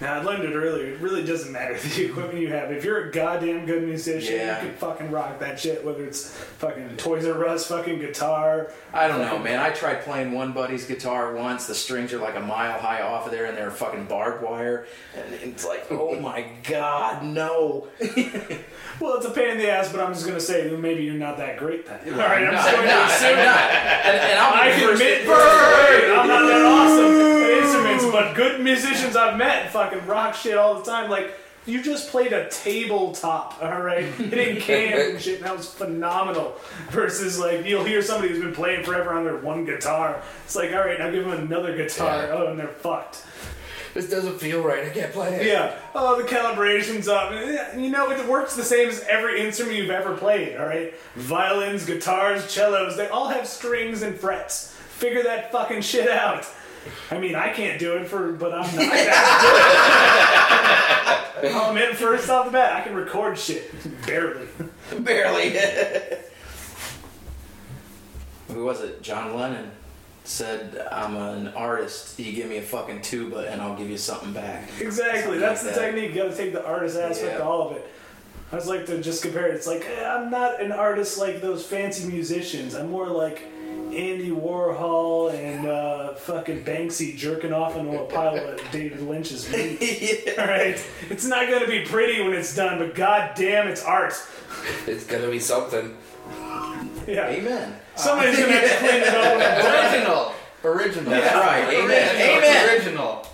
Now 0.00 0.14
I 0.14 0.22
learned 0.22 0.44
it 0.44 0.54
earlier. 0.54 0.92
It 0.92 1.00
really 1.00 1.24
doesn't 1.24 1.50
matter 1.52 1.76
the 1.96 2.04
equipment 2.06 2.38
you 2.38 2.52
have. 2.52 2.70
If 2.70 2.84
you're 2.84 3.08
a 3.08 3.12
goddamn 3.12 3.66
good 3.66 3.82
musician, 3.82 4.36
Yeah. 4.36 4.62
you 4.62 4.68
can 4.68 4.76
fucking 4.78 5.10
rock 5.10 5.40
that 5.40 5.58
shit. 5.58 5.84
Whether 5.84 6.04
it's 6.04 6.30
fucking 6.30 6.96
Toys 6.96 7.26
R 7.26 7.46
Us, 7.48 7.66
fucking 7.66 7.98
guitar. 7.98 8.70
I 8.92 9.08
don't 9.08 9.20
know, 9.20 9.38
man. 9.38 9.58
I 9.58 9.70
tried 9.70 10.02
playing 10.02 10.32
one 10.32 10.52
buddy's 10.52 10.86
guitar 10.86 11.34
once. 11.34 11.66
The 11.66 11.74
strings 11.74 12.12
are 12.12 12.18
like 12.18 12.36
a 12.36 12.40
mile 12.40 12.78
high 12.78 13.02
off 13.02 13.26
of 13.26 13.32
there, 13.32 13.46
and 13.46 13.56
they're 13.56 13.70
fucking 13.72 14.04
barbed 14.06 14.42
wire. 14.44 14.86
And 15.16 15.34
it's 15.34 15.66
like, 15.66 15.86
oh 15.90 16.18
my 16.20 16.46
god, 16.62 17.24
no. 17.24 17.88
Well, 19.00 19.16
it's 19.16 19.26
a 19.26 19.30
pain 19.30 19.50
in 19.50 19.58
the 19.58 19.70
ass, 19.70 19.90
but 19.92 20.00
I'm 20.00 20.12
just 20.12 20.26
gonna 20.26 20.40
say 20.40 20.68
well, 20.70 20.80
maybe 20.80 21.04
you're 21.04 21.14
not 21.14 21.36
that 21.38 21.58
great 21.58 21.86
then. 21.86 22.00
All 22.14 22.18
right, 22.18 22.38
I'm 22.42 22.46
No, 22.46 22.52
just 22.52 22.70
going 22.72 22.86
no, 22.86 22.90
to 22.98 23.04
assume. 23.06 23.30
I'm. 23.30 23.38
And, 23.38 24.18
and 24.18 24.38
I'm 24.38 24.60
I 24.60 24.72
the 24.72 24.78
first- 24.80 25.02
admit, 25.02 25.26
Bird! 25.26 26.10
I'm 26.18 26.28
not 26.28 26.46
that 26.48 26.64
awesome 26.64 27.20
at 27.20 27.50
instruments, 27.62 28.04
but 28.06 28.34
good 28.34 28.60
musicians 28.60 29.14
I've 29.16 29.36
met 29.36 29.70
fucking 29.70 30.06
rock 30.06 30.34
shit 30.34 30.56
all 30.56 30.74
the 30.80 30.84
time. 30.90 31.08
Like, 31.10 31.32
you 31.66 31.82
just 31.82 32.10
played 32.10 32.32
a 32.32 32.48
tabletop, 32.48 33.62
all 33.62 33.82
right? 33.82 34.04
Hitting 34.04 34.56
cans 34.60 35.12
and 35.12 35.20
shit, 35.20 35.36
and 35.36 35.44
that 35.44 35.56
was 35.56 35.72
phenomenal. 35.72 36.56
Versus, 36.90 37.38
like, 37.38 37.66
you'll 37.66 37.84
hear 37.84 38.00
somebody 38.00 38.30
who's 38.32 38.42
been 38.42 38.54
playing 38.54 38.84
forever 38.84 39.12
on 39.12 39.24
their 39.24 39.36
one 39.36 39.64
guitar. 39.66 40.22
It's 40.44 40.56
like, 40.56 40.72
all 40.72 40.78
right, 40.80 40.98
now 40.98 41.10
give 41.10 41.24
them 41.26 41.34
another 41.38 41.76
guitar. 41.76 42.22
Yeah. 42.22 42.32
Oh, 42.32 42.46
and 42.50 42.58
they're 42.58 42.68
fucked. 42.68 43.22
This 43.94 44.08
doesn't 44.10 44.38
feel 44.38 44.62
right. 44.62 44.84
I 44.84 44.90
can't 44.90 45.12
play 45.12 45.34
it. 45.36 45.46
Yeah. 45.46 45.74
Oh, 45.94 46.20
the 46.20 46.28
calibration's 46.28 47.08
up. 47.08 47.32
You 47.76 47.90
know, 47.90 48.10
it 48.10 48.28
works 48.28 48.54
the 48.54 48.62
same 48.64 48.88
as 48.88 49.00
every 49.08 49.40
instrument 49.40 49.76
you've 49.76 49.90
ever 49.90 50.14
played, 50.16 50.56
all 50.56 50.66
right? 50.66 50.94
Violins, 51.16 51.86
guitars, 51.86 52.44
cellos, 52.44 52.96
they 52.96 53.08
all 53.08 53.28
have 53.28 53.46
strings 53.46 54.02
and 54.02 54.18
frets. 54.18 54.72
Figure 54.72 55.22
that 55.22 55.50
fucking 55.52 55.80
shit 55.82 56.08
out. 56.08 56.46
I 57.10 57.18
mean, 57.18 57.34
I 57.34 57.52
can't 57.52 57.78
do 57.78 57.96
it 57.96 58.06
for, 58.08 58.32
but 58.32 58.52
I'm 58.52 58.60
not 58.60 58.72
that 58.76 59.14
good. 61.40 61.52
I'll 61.52 61.68
admit 61.70 61.96
first 61.96 62.28
off 62.30 62.46
the 62.46 62.52
bat, 62.52 62.74
I 62.76 62.80
can 62.82 62.94
record 62.94 63.38
shit. 63.38 63.72
Barely. 64.06 64.46
Barely. 65.00 65.50
Who 68.48 68.64
was 68.64 68.80
it? 68.80 69.02
John 69.02 69.36
Lennon 69.36 69.70
said, 70.28 70.86
I'm 70.92 71.16
an 71.16 71.48
artist. 71.48 72.18
You 72.18 72.32
give 72.32 72.48
me 72.48 72.58
a 72.58 72.62
fucking 72.62 73.02
tuba 73.02 73.48
and 73.50 73.60
I'll 73.60 73.76
give 73.76 73.88
you 73.88 73.96
something 73.98 74.32
back. 74.32 74.68
Exactly. 74.80 75.22
Something 75.22 75.40
That's 75.40 75.64
like 75.64 75.74
the 75.74 75.80
that. 75.80 75.86
technique. 75.92 76.14
You 76.14 76.22
gotta 76.22 76.36
take 76.36 76.52
the 76.52 76.64
artist 76.64 76.96
aspect 76.98 77.32
Yeah. 77.32 77.38
to 77.38 77.44
all 77.44 77.70
of 77.70 77.76
it. 77.76 77.86
I 78.52 78.56
was 78.56 78.66
like 78.66 78.86
to 78.86 79.00
just 79.02 79.22
compare 79.22 79.46
it. 79.48 79.54
It's 79.54 79.66
like, 79.66 79.84
eh, 79.86 80.04
I'm 80.06 80.30
not 80.30 80.60
an 80.62 80.72
artist 80.72 81.18
like 81.18 81.40
those 81.40 81.64
fancy 81.66 82.08
musicians. 82.08 82.74
I'm 82.74 82.90
more 82.90 83.06
like 83.08 83.42
Andy 83.92 84.30
Warhol 84.30 85.32
and 85.34 85.66
uh, 85.66 86.14
fucking 86.14 86.64
Banksy 86.64 87.16
jerking 87.16 87.52
off 87.52 87.76
into 87.76 87.98
a 88.00 88.04
pile 88.06 88.36
of 88.36 88.60
David 88.72 89.00
Lynch's 89.02 89.50
meat. 89.52 90.28
Alright? 90.38 90.82
It's 91.10 91.24
not 91.26 91.48
gonna 91.48 91.66
be 91.66 91.84
pretty 91.84 92.22
when 92.22 92.32
it's 92.34 92.54
done, 92.54 92.78
but 92.78 92.94
god 92.94 93.32
damn, 93.34 93.66
it's 93.68 93.82
art. 93.84 94.14
It's 94.86 95.04
gonna 95.04 95.30
be 95.30 95.40
something. 95.40 95.96
Yeah. 97.06 97.28
Amen. 97.28 97.74
Somebody's 97.98 98.38
gonna 98.38 98.52
have 98.52 98.70
to 98.70 98.76
clean 98.78 99.02
it 99.02 99.08
up 99.08 99.36
when 99.36 99.42
I'm 99.42 99.62
done. 99.62 99.94
Original. 99.94 100.34
Original. 100.64 101.10
That's 101.10 101.34
right. 101.34 101.74
Amen. 101.74 102.16
Original. 102.16 102.36
Amen. 102.36 102.68
Original. 102.70 103.26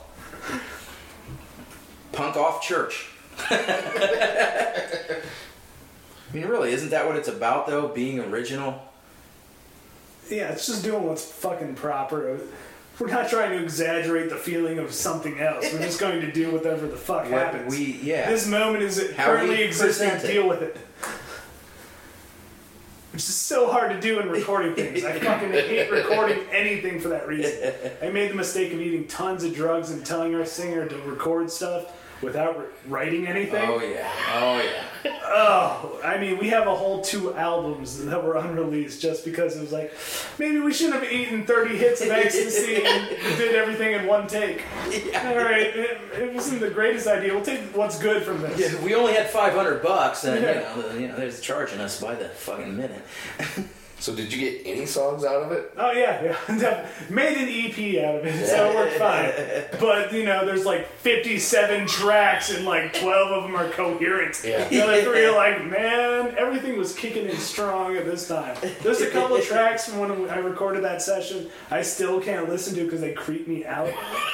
Punk 2.12 2.36
off 2.36 2.62
church. 2.62 3.10
I 3.50 5.20
mean, 6.32 6.46
really, 6.46 6.72
isn't 6.72 6.90
that 6.90 7.06
what 7.06 7.16
it's 7.16 7.28
about, 7.28 7.66
though? 7.66 7.88
Being 7.88 8.20
original? 8.20 8.82
Yeah, 10.30 10.50
it's 10.52 10.66
just 10.66 10.82
doing 10.84 11.04
what's 11.04 11.24
fucking 11.24 11.74
proper. 11.74 12.38
We're 12.98 13.08
not 13.08 13.28
trying 13.28 13.58
to 13.58 13.62
exaggerate 13.62 14.30
the 14.30 14.36
feeling 14.36 14.78
of 14.78 14.92
something 14.92 15.38
else. 15.40 15.72
We're 15.72 15.80
just 15.80 15.98
going 16.00 16.20
to 16.20 16.30
do 16.32 16.50
whatever 16.52 16.86
the 16.86 16.96
fuck 16.96 17.24
What 17.24 17.32
happens. 17.32 17.70
we, 17.74 17.98
yeah. 18.02 18.30
This 18.30 18.46
moment 18.46 18.82
is 18.84 19.12
How 19.12 19.26
currently 19.26 19.62
existing. 19.64 20.10
present 20.10 20.30
it. 20.30 20.32
Deal 20.32 20.48
with 20.48 20.62
it. 20.62 20.76
Which 23.14 23.28
is 23.28 23.36
so 23.36 23.70
hard 23.70 23.92
to 23.92 24.00
do 24.00 24.18
in 24.18 24.28
recording 24.28 24.74
things. 24.74 25.04
I 25.04 25.16
fucking 25.20 25.52
hate 25.52 25.88
recording 25.88 26.40
anything 26.50 26.98
for 26.98 27.10
that 27.10 27.28
reason. 27.28 27.72
I 28.02 28.08
made 28.08 28.32
the 28.32 28.34
mistake 28.34 28.72
of 28.72 28.80
eating 28.80 29.06
tons 29.06 29.44
of 29.44 29.54
drugs 29.54 29.92
and 29.92 30.04
telling 30.04 30.34
our 30.34 30.44
singer 30.44 30.88
to 30.88 30.96
record 31.02 31.48
stuff 31.48 31.92
without 32.24 32.66
writing 32.88 33.26
anything. 33.26 33.64
oh, 33.68 33.80
yeah. 33.80 34.10
Oh, 34.32 34.62
yeah. 34.62 35.20
Oh, 35.26 36.00
I 36.02 36.18
mean, 36.18 36.38
we 36.38 36.48
have 36.48 36.66
a 36.66 36.74
whole 36.74 37.02
two 37.02 37.34
albums 37.34 38.04
that 38.06 38.22
were 38.24 38.36
unreleased 38.36 39.00
just 39.02 39.24
because 39.24 39.56
it 39.56 39.60
was 39.60 39.72
like, 39.72 39.92
maybe 40.38 40.58
we 40.60 40.72
shouldn't 40.72 41.02
have 41.02 41.12
eaten 41.12 41.44
30 41.44 41.76
hits 41.76 42.00
of 42.00 42.10
ecstasy 42.10 42.84
and 42.84 43.08
did 43.38 43.54
everything 43.54 43.92
in 43.94 44.06
one 44.06 44.26
take. 44.26 44.62
All 44.86 45.36
right, 45.36 45.66
it, 45.76 45.98
it 46.18 46.32
wasn't 46.32 46.60
the 46.60 46.70
greatest 46.70 47.06
idea. 47.06 47.34
We'll 47.34 47.44
take 47.44 47.60
what's 47.76 47.98
good 47.98 48.22
from 48.22 48.40
this. 48.40 48.58
Yeah, 48.58 48.82
we 48.84 48.94
only 48.94 49.12
had 49.14 49.28
500 49.30 49.82
bucks, 49.82 50.24
and, 50.24 50.42
Yeah. 50.42 50.76
you 50.76 50.82
know, 50.82 50.92
you 50.94 51.08
know, 51.08 51.16
they're 51.16 51.30
charging 51.32 51.80
us 51.80 52.00
by 52.00 52.14
the 52.14 52.28
fucking 52.30 52.76
minute. 52.76 53.02
So 54.00 54.14
did 54.14 54.32
you 54.32 54.38
get 54.38 54.62
any 54.66 54.86
songs 54.86 55.24
out 55.24 55.42
of 55.42 55.52
it? 55.52 55.72
Oh 55.76 55.92
yeah, 55.92 56.36
yeah. 56.48 56.86
Made 57.10 57.36
an 57.38 57.48
EP 57.48 58.04
out 58.04 58.16
of 58.16 58.26
it, 58.26 58.46
so 58.46 58.70
it 58.70 58.74
worked 58.74 58.96
fine. 58.96 59.32
But 59.80 60.12
you 60.12 60.24
know, 60.24 60.44
there's 60.44 60.64
like 60.64 60.88
57 60.98 61.86
tracks, 61.86 62.50
and 62.54 62.64
like 62.64 62.92
12 62.94 63.30
of 63.30 63.42
them 63.44 63.56
are 63.56 63.68
coherent. 63.70 64.40
Yeah. 64.44 64.68
The 64.68 64.82
other 64.82 65.02
three 65.02 65.24
are 65.24 65.34
like, 65.34 65.64
man, 65.66 66.34
everything 66.36 66.78
was 66.78 66.94
kicking 66.94 67.28
in 67.28 67.36
strong 67.36 67.96
at 67.96 68.04
this 68.04 68.28
time. 68.28 68.56
There's 68.82 69.00
a 69.00 69.10
couple 69.10 69.36
of 69.36 69.44
tracks 69.44 69.88
from 69.88 69.98
when 70.00 70.30
I 70.30 70.38
recorded 70.38 70.84
that 70.84 71.02
session 71.02 71.50
I 71.70 71.82
still 71.82 72.20
can't 72.20 72.48
listen 72.48 72.74
to 72.76 72.84
because 72.84 73.00
they 73.00 73.12
creep 73.12 73.48
me 73.48 73.64
out. 73.64 73.92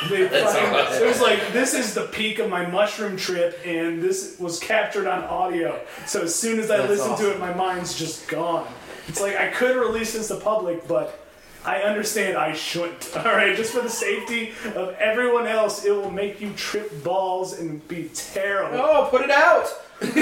They 0.08 0.28
fucking, 0.28 1.02
it 1.02 1.06
was 1.06 1.20
like 1.20 1.52
this 1.52 1.74
is 1.74 1.94
the 1.94 2.06
peak 2.06 2.38
of 2.38 2.50
my 2.50 2.66
mushroom 2.66 3.16
trip, 3.16 3.58
and 3.64 4.02
this 4.02 4.38
was 4.38 4.58
captured 4.58 5.06
on 5.06 5.24
audio. 5.24 5.80
So 6.06 6.22
as 6.22 6.34
soon 6.34 6.58
as 6.58 6.70
I 6.70 6.78
That's 6.78 6.90
listen 6.90 7.16
to 7.16 7.32
it, 7.32 7.40
my 7.40 7.54
mind's 7.54 7.94
just 7.98 8.28
gone. 8.28 8.66
It's 9.10 9.20
like 9.20 9.36
I 9.36 9.48
could 9.48 9.76
release 9.76 10.12
this 10.14 10.28
to 10.28 10.36
public, 10.36 10.86
but 10.86 11.18
I 11.64 11.82
understand 11.82 12.38
I 12.38 12.52
shouldn't. 12.54 13.10
All 13.16 13.24
right, 13.24 13.56
just 13.56 13.72
for 13.72 13.80
the 13.82 13.90
safety 13.90 14.52
of 14.76 14.94
everyone 14.98 15.46
else, 15.46 15.84
it 15.84 15.90
will 15.90 16.10
make 16.10 16.40
you 16.40 16.52
trip 16.54 17.02
balls 17.04 17.58
and 17.58 17.86
be 17.88 18.08
terrible. 18.14 18.78
Oh, 18.78 19.08
put 19.10 19.22
it 19.22 19.30
out. 19.30 19.66
Sorry. 20.00 20.14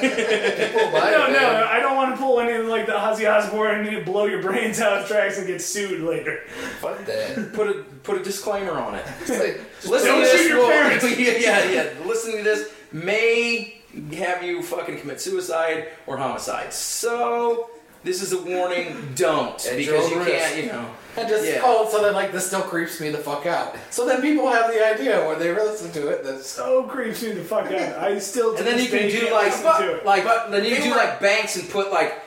People 0.00 0.90
buy 0.90 1.10
No, 1.10 1.26
it, 1.26 1.32
no, 1.32 1.40
man. 1.40 1.64
I 1.64 1.80
don't 1.80 1.96
want 1.96 2.14
to 2.14 2.16
pull 2.16 2.40
anything 2.40 2.68
like 2.68 2.86
the 2.86 2.92
Ozzy 2.92 3.30
Osbourne 3.30 3.80
and 3.84 3.92
you 3.92 4.02
blow 4.02 4.24
your 4.24 4.40
brains 4.40 4.80
out 4.80 5.02
of 5.02 5.06
tracks 5.08 5.36
and 5.36 5.46
get 5.46 5.60
sued 5.60 6.00
later. 6.00 6.40
Fuck 6.80 7.04
that. 7.04 7.52
Put 7.52 7.68
a 7.68 7.84
put 8.04 8.18
a 8.18 8.22
disclaimer 8.24 8.72
on 8.72 8.94
it. 8.94 9.04
It's 9.20 9.30
like, 9.30 9.60
Listen 9.90 10.08
Don't 10.08 10.20
to 10.20 10.26
this. 10.26 10.40
shoot 10.40 10.48
your 10.48 10.58
will- 10.60 10.68
parents. 10.68 11.04
yeah, 11.18 11.32
yeah, 11.36 11.70
yeah. 11.70 12.06
Listening 12.06 12.38
to 12.38 12.42
this 12.44 12.70
may 12.92 13.82
have 14.16 14.42
you 14.42 14.62
fucking 14.62 14.98
commit 15.00 15.20
suicide 15.20 15.88
or 16.06 16.16
homicide. 16.16 16.72
So 16.72 17.70
this 18.02 18.22
is 18.22 18.32
a 18.32 18.42
warning. 18.42 19.12
Don't 19.14 19.54
At 19.66 19.76
because 19.76 20.10
you 20.10 20.18
risk. 20.18 20.30
can't. 20.30 20.56
You 20.64 20.66
know. 20.72 20.90
And 21.16 21.28
just 21.28 21.46
Yeah. 21.46 21.60
oh, 21.62 21.88
so 21.88 22.02
then 22.02 22.12
like 22.12 22.32
this 22.32 22.44
still 22.48 22.62
creeps 22.62 23.00
me 23.00 23.08
the 23.10 23.18
fuck 23.18 23.46
out. 23.46 23.76
So 23.90 24.04
then 24.04 24.20
people 24.20 24.50
have 24.50 24.72
the 24.72 24.84
idea 24.84 25.24
when 25.28 25.38
they 25.38 25.54
listen 25.54 25.92
to 25.92 26.08
it 26.08 26.24
that's 26.24 26.48
So 26.48 26.82
creeps 26.88 27.22
me 27.22 27.30
the 27.30 27.44
fuck 27.44 27.66
out. 27.66 27.98
I 28.02 28.18
still 28.18 28.56
And 28.56 28.66
then 28.66 28.80
you 28.80 28.88
can 28.88 29.08
do 29.08 29.30
like 29.32 29.52
it. 29.54 30.04
like 30.04 30.24
then 30.50 30.64
you 30.64 30.76
do 30.82 30.90
like 30.90 31.20
banks 31.20 31.54
and 31.54 31.70
put 31.70 31.92
like 31.92 32.20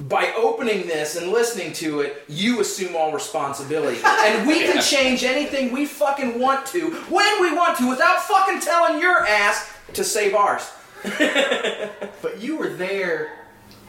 by 0.00 0.30
opening 0.36 0.86
this 0.86 1.16
and 1.16 1.30
listening 1.32 1.72
to 1.74 2.00
it, 2.00 2.24
you 2.28 2.60
assume 2.60 2.94
all 2.94 3.12
responsibility. 3.12 3.98
And 4.04 4.46
we 4.46 4.60
can 4.60 4.82
change 4.82 5.24
anything 5.24 5.72
we 5.72 5.86
fucking 5.86 6.38
want 6.38 6.66
to 6.66 6.90
when 7.08 7.40
we 7.40 7.54
want 7.56 7.78
to 7.78 7.88
without 7.88 8.20
fucking 8.24 8.60
telling 8.60 9.00
your 9.00 9.26
ass 9.26 9.70
to 9.94 10.04
save 10.04 10.34
ours. 10.34 10.70
But 12.22 12.40
you 12.40 12.56
were 12.56 12.70
there 12.70 13.38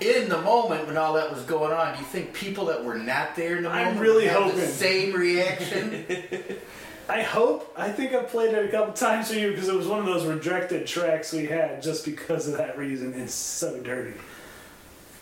in 0.01 0.27
the 0.27 0.41
moment 0.41 0.87
when 0.87 0.97
all 0.97 1.13
that 1.13 1.31
was 1.31 1.43
going 1.43 1.71
on. 1.71 1.93
Do 1.93 1.99
you 1.99 2.05
think 2.05 2.33
people 2.33 2.65
that 2.65 2.83
were 2.83 2.97
not 2.97 3.35
there 3.35 3.55
in 3.57 3.63
the 3.63 3.69
I'm 3.69 3.85
moment 3.85 4.01
really 4.01 4.27
have 4.27 4.43
hoping. 4.43 4.59
the 4.59 4.67
same 4.67 5.13
reaction? 5.13 6.05
I 7.09 7.21
hope. 7.21 7.73
I 7.77 7.91
think 7.91 8.13
I've 8.13 8.27
played 8.27 8.53
it 8.53 8.65
a 8.65 8.67
couple 8.69 8.93
times 8.93 9.29
for 9.31 9.35
you 9.35 9.51
because 9.51 9.69
it 9.69 9.75
was 9.75 9.87
one 9.87 9.99
of 9.99 10.05
those 10.05 10.25
rejected 10.25 10.87
tracks 10.87 11.31
we 11.31 11.45
had 11.45 11.81
just 11.81 12.03
because 12.03 12.47
of 12.47 12.57
that 12.57 12.77
reason. 12.77 13.13
It's 13.13 13.33
so 13.33 13.79
dirty. 13.79 14.13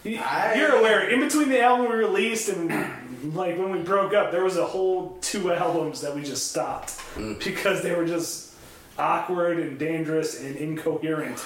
You- 0.04 0.20
I- 0.20 0.56
You're 0.56 0.76
aware. 0.78 1.10
In 1.10 1.20
between 1.20 1.50
the 1.50 1.62
album 1.62 1.90
we 1.90 1.96
released 1.96 2.50
and 2.50 2.70
like 3.36 3.58
when 3.58 3.70
we 3.72 3.80
broke 3.80 4.14
up, 4.14 4.32
there 4.32 4.44
was 4.44 4.58
a 4.58 4.66
whole 4.66 5.18
two 5.22 5.54
albums 5.54 6.02
that 6.02 6.16
we 6.16 6.24
just 6.24 6.50
stopped 6.50 6.90
mm. 7.16 7.42
because 7.44 7.84
they 7.84 7.94
were 7.94 8.06
just 8.08 8.53
awkward 8.98 9.60
and 9.60 9.78
dangerous 9.80 10.40
and 10.42 10.56
incoherent. 10.56 11.44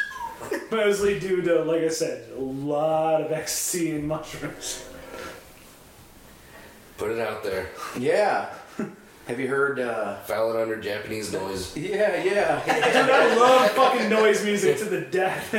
Mostly 0.70 1.18
due 1.20 1.42
to, 1.42 1.62
like 1.64 1.82
I 1.82 1.88
said, 1.88 2.30
a 2.36 2.40
lot 2.40 3.20
of 3.20 3.30
ecstasy 3.32 3.92
and 3.92 4.08
mushrooms. 4.08 4.88
Put 6.98 7.12
it 7.12 7.20
out 7.20 7.42
there. 7.42 7.68
Yeah. 7.98 8.52
Have 9.26 9.38
you 9.38 9.46
heard? 9.46 9.78
uh 9.78 10.16
File 10.22 10.50
it 10.50 10.60
under 10.60 10.76
Japanese 10.80 11.32
noise. 11.32 11.76
Yeah, 11.76 12.22
yeah. 12.24 12.64
Dude, 12.64 13.10
I 13.10 13.36
love 13.36 13.70
fucking 13.70 14.08
noise 14.08 14.44
music 14.44 14.78
to 14.78 14.84
the 14.84 15.00
death. 15.00 15.52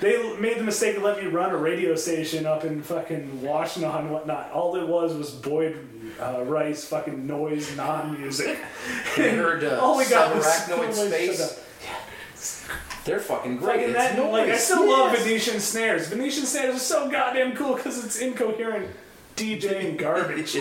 they 0.00 0.36
made 0.38 0.58
the 0.58 0.64
mistake 0.64 0.98
of 0.98 1.02
letting 1.02 1.24
me 1.24 1.30
run 1.30 1.50
a 1.50 1.56
radio 1.56 1.96
station 1.96 2.44
up 2.44 2.64
in 2.64 2.82
fucking 2.82 3.40
Washington 3.42 3.90
and 3.90 4.10
whatnot. 4.10 4.52
All 4.52 4.76
it 4.76 4.86
was 4.86 5.16
was 5.16 5.30
Boyd 5.30 5.95
uh, 6.20 6.42
Rice 6.44 6.84
fucking 6.84 7.26
noise, 7.26 7.76
non-music. 7.76 8.56
Have 8.58 9.16
you 9.24 9.30
heard 9.38 9.64
uh, 9.64 9.78
All 9.80 9.96
we 9.98 10.06
got 10.08 10.34
was 10.34 10.44
Subarachnoid 10.44 10.96
noise, 10.96 11.08
Space? 11.08 11.40
up. 11.40 13.04
They're 13.04 13.20
fucking 13.20 13.58
great. 13.58 13.66
Fucking 13.80 13.84
It's 13.90 13.98
that, 14.16 14.32
like 14.32 14.44
I 14.44 14.52
noise. 14.52 14.64
still 14.64 14.88
love 14.88 15.16
Venetian 15.16 15.60
snares. 15.60 16.08
Venetian 16.08 16.44
snares 16.44 16.74
are 16.76 16.78
so 16.78 17.10
goddamn 17.10 17.54
cool 17.54 17.76
because 17.76 18.04
it's 18.04 18.18
incoherent 18.18 18.88
DJing 19.36 19.96
garbage. 19.98 20.54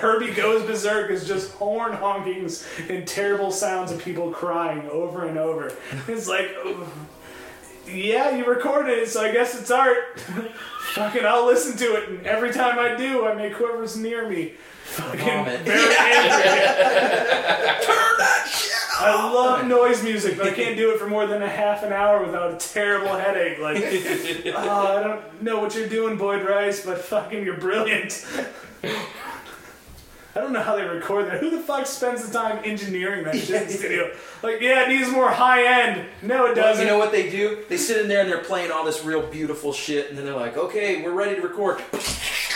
Herbie 0.00 0.32
Goes 0.32 0.64
Berserk 0.64 1.10
is 1.10 1.26
just 1.28 1.52
horn 1.52 1.92
honkings 1.92 2.64
and 2.88 3.06
terrible 3.06 3.50
sounds 3.50 3.92
of 3.92 4.02
people 4.02 4.30
crying 4.30 4.88
over 4.88 5.26
and 5.26 5.36
over. 5.38 5.72
It's 6.08 6.26
like, 6.26 6.48
yeah, 7.86 8.34
you 8.36 8.46
recorded 8.46 8.96
it, 8.98 9.08
so 9.08 9.22
I 9.22 9.32
guess 9.32 9.60
it's 9.60 9.70
art. 9.70 9.96
Fucking, 10.94 11.24
I'll 11.24 11.46
listen 11.46 11.76
to 11.78 11.94
it, 11.96 12.08
and 12.08 12.26
every 12.26 12.52
time 12.52 12.78
I 12.78 12.96
do, 12.96 13.26
I 13.26 13.34
make 13.34 13.52
whoever's 13.52 13.96
near 13.96 14.28
me 14.28 14.54
fucking 14.84 15.20
Vomit. 15.20 15.60
very 15.60 15.94
angry. 15.98 16.50
I 19.02 19.30
love 19.32 19.66
noise 19.66 20.02
music, 20.02 20.36
but 20.36 20.48
I 20.48 20.50
can't 20.50 20.76
do 20.76 20.90
it 20.90 20.98
for 20.98 21.06
more 21.06 21.26
than 21.26 21.42
a 21.42 21.48
half 21.48 21.82
an 21.84 21.92
hour 21.92 22.22
without 22.24 22.52
a 22.52 22.56
terrible 22.56 23.16
headache. 23.16 23.58
Like, 23.58 23.82
oh, 24.54 24.96
I 24.98 25.02
don't 25.02 25.42
know 25.42 25.58
what 25.58 25.74
you're 25.74 25.88
doing, 25.88 26.18
Boyd 26.18 26.46
Rice, 26.46 26.84
but 26.84 26.98
fucking, 26.98 27.42
you're 27.44 27.56
brilliant. 27.56 28.26
I 30.40 30.44
don't 30.44 30.54
know 30.54 30.62
how 30.62 30.74
they 30.76 30.84
record 30.84 31.26
that. 31.26 31.40
Who 31.40 31.50
the 31.50 31.58
fuck 31.60 31.84
spends 31.86 32.26
the 32.26 32.32
time 32.32 32.62
engineering 32.64 33.24
that 33.24 33.36
shit 33.36 33.60
in 33.60 33.66
the 33.68 33.72
studio? 33.78 34.10
Like, 34.42 34.62
yeah, 34.62 34.84
it 34.84 34.88
needs 34.88 35.10
more 35.10 35.28
high 35.30 35.82
end. 35.82 36.06
No, 36.22 36.46
it 36.46 36.54
doesn't. 36.54 36.82
you 36.82 36.90
know 36.90 36.98
what 36.98 37.12
they 37.12 37.28
do? 37.28 37.62
They 37.68 37.76
sit 37.76 38.00
in 38.00 38.08
there 38.08 38.22
and 38.22 38.30
they're 38.30 38.42
playing 38.42 38.70
all 38.70 38.84
this 38.86 39.04
real 39.04 39.20
beautiful 39.26 39.74
shit, 39.74 40.08
and 40.08 40.16
then 40.16 40.24
they're 40.24 40.34
like, 40.34 40.56
"Okay, 40.56 41.02
we're 41.02 41.12
ready 41.12 41.34
to 41.36 41.42
record." 41.42 41.80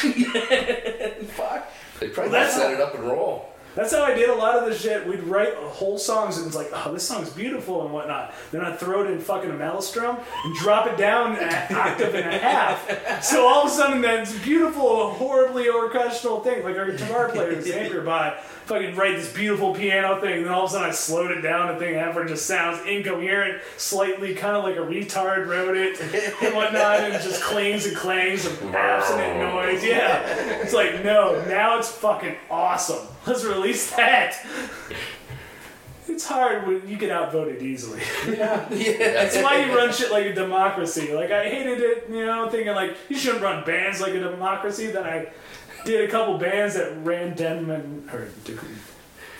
Fuck. 0.04 1.70
They 2.00 2.08
probably 2.08 2.30
Well, 2.30 2.30
that's- 2.30 2.56
set 2.56 2.72
it 2.72 2.80
up 2.80 2.94
and 2.94 3.04
roll. 3.04 3.50
That's 3.74 3.92
how 3.92 4.02
I 4.04 4.14
did 4.14 4.30
a 4.30 4.34
lot 4.34 4.56
of 4.56 4.66
the 4.66 4.76
shit. 4.76 5.06
We'd 5.06 5.24
write 5.24 5.54
whole 5.54 5.98
songs 5.98 6.38
and 6.38 6.46
it's 6.46 6.54
like, 6.54 6.70
oh, 6.72 6.92
this 6.92 7.02
song's 7.06 7.30
beautiful 7.30 7.82
and 7.84 7.92
whatnot. 7.92 8.32
Then 8.52 8.60
I'd 8.60 8.78
throw 8.78 9.04
it 9.04 9.10
in 9.10 9.18
fucking 9.20 9.50
a 9.50 9.54
maelstrom 9.54 10.16
and 10.44 10.56
drop 10.56 10.86
it 10.86 10.96
down 10.96 11.36
an 11.36 11.74
octave 11.74 12.14
and 12.14 12.26
a 12.26 12.38
half. 12.38 13.24
So 13.24 13.46
all 13.46 13.66
of 13.66 13.72
a 13.72 13.74
sudden, 13.74 14.00
that 14.02 14.24
beautiful, 14.44 15.10
horribly 15.10 15.68
orchestral 15.68 16.40
thing, 16.40 16.62
like 16.62 16.76
our 16.76 16.90
guitar 16.90 17.28
player, 17.30 17.60
Xavier, 17.60 18.02
by 18.02 18.38
fucking 18.66 18.96
write 18.96 19.16
this 19.16 19.32
beautiful 19.32 19.74
piano 19.74 20.20
thing. 20.20 20.38
And 20.38 20.46
then 20.46 20.52
all 20.52 20.64
of 20.64 20.70
a 20.70 20.72
sudden, 20.72 20.88
I 20.88 20.92
slowed 20.92 21.30
it 21.30 21.40
down. 21.42 21.72
The 21.72 21.78
thing 21.78 21.94
ever 21.96 22.24
just 22.24 22.46
sounds 22.46 22.84
incoherent, 22.86 23.62
slightly 23.76 24.34
kind 24.34 24.56
of 24.56 24.64
like 24.64 24.76
a 24.76 24.80
retard 24.80 25.46
wrote 25.46 25.76
it 25.76 26.00
and 26.00 26.54
whatnot, 26.54 27.00
and 27.00 27.14
it 27.14 27.22
just 27.22 27.42
clings 27.42 27.86
and 27.86 27.96
clangs 27.96 28.46
of 28.46 28.74
abstinent 28.74 29.38
noise. 29.38 29.84
Yeah, 29.84 30.20
it's 30.60 30.72
like 30.72 31.04
no, 31.04 31.44
now 31.46 31.78
it's 31.78 31.90
fucking 31.90 32.36
awesome. 32.50 33.06
Let's 33.26 33.44
release 33.44 33.90
that. 33.96 34.36
It's 36.06 36.26
hard 36.26 36.66
when 36.66 36.86
you 36.86 36.96
get 36.96 37.10
outvoted 37.10 37.62
easily. 37.62 38.00
Yeah. 38.28 38.66
That's 38.68 39.36
why 39.38 39.64
you 39.64 39.74
run 39.74 39.92
shit 39.92 40.12
like 40.12 40.26
a 40.26 40.34
democracy. 40.34 41.12
Like 41.14 41.30
I 41.30 41.48
hated 41.48 41.80
it, 41.80 42.06
you 42.10 42.26
know, 42.26 42.48
thinking 42.50 42.74
like 42.74 42.96
you 43.08 43.16
shouldn't 43.16 43.42
run 43.42 43.64
bands 43.64 44.00
like 44.00 44.12
a 44.12 44.20
democracy. 44.20 44.88
Then 44.88 45.04
I 45.04 45.28
did 45.84 46.08
a 46.08 46.10
couple 46.10 46.38
bands 46.38 46.74
that 46.74 46.96
ran 47.04 47.34
dem 47.34 47.70
and 47.70 48.08
or 48.10 48.28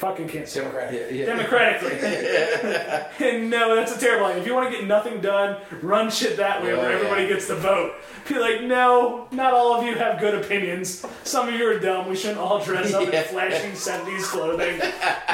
fucking 0.05 0.29
can't 0.29 0.47
say 0.49 0.63
Yeah, 0.63 1.09
yeah. 1.11 1.25
democratically. 1.27 1.97
and 3.29 3.51
no, 3.57 3.75
that's 3.75 3.97
a 3.97 3.99
terrible 3.99 4.27
idea. 4.27 4.43
If 4.43 4.47
you 4.47 4.55
want 4.55 4.71
to 4.71 4.77
get 4.77 4.87
nothing 4.87 5.21
done, 5.21 5.57
run 5.83 6.11
shit 6.11 6.37
that 6.37 6.63
way 6.63 6.73
Oh, 6.73 6.79
where 6.79 6.93
everybody 6.93 7.23
yeah. 7.23 7.29
gets 7.31 7.49
the 7.49 7.57
vote. 7.57 7.95
Be 8.29 8.39
like, 8.39 8.63
no, 8.63 9.29
not 9.33 9.53
all 9.53 9.75
of 9.75 9.87
you 9.87 9.95
have 9.97 10.19
good 10.19 10.35
opinions. 10.35 11.05
Some 11.25 11.49
of 11.49 11.55
you 11.55 11.67
are 11.69 11.79
dumb. 11.79 12.09
We 12.09 12.17
shouldn't 12.17 12.39
all 12.39 12.63
dress 12.63 12.93
up 12.95 13.11
Yeah. 13.13 13.21
in 13.21 13.25
flashing 13.29 13.73
70s 13.73 14.23
clothing. 14.25 14.79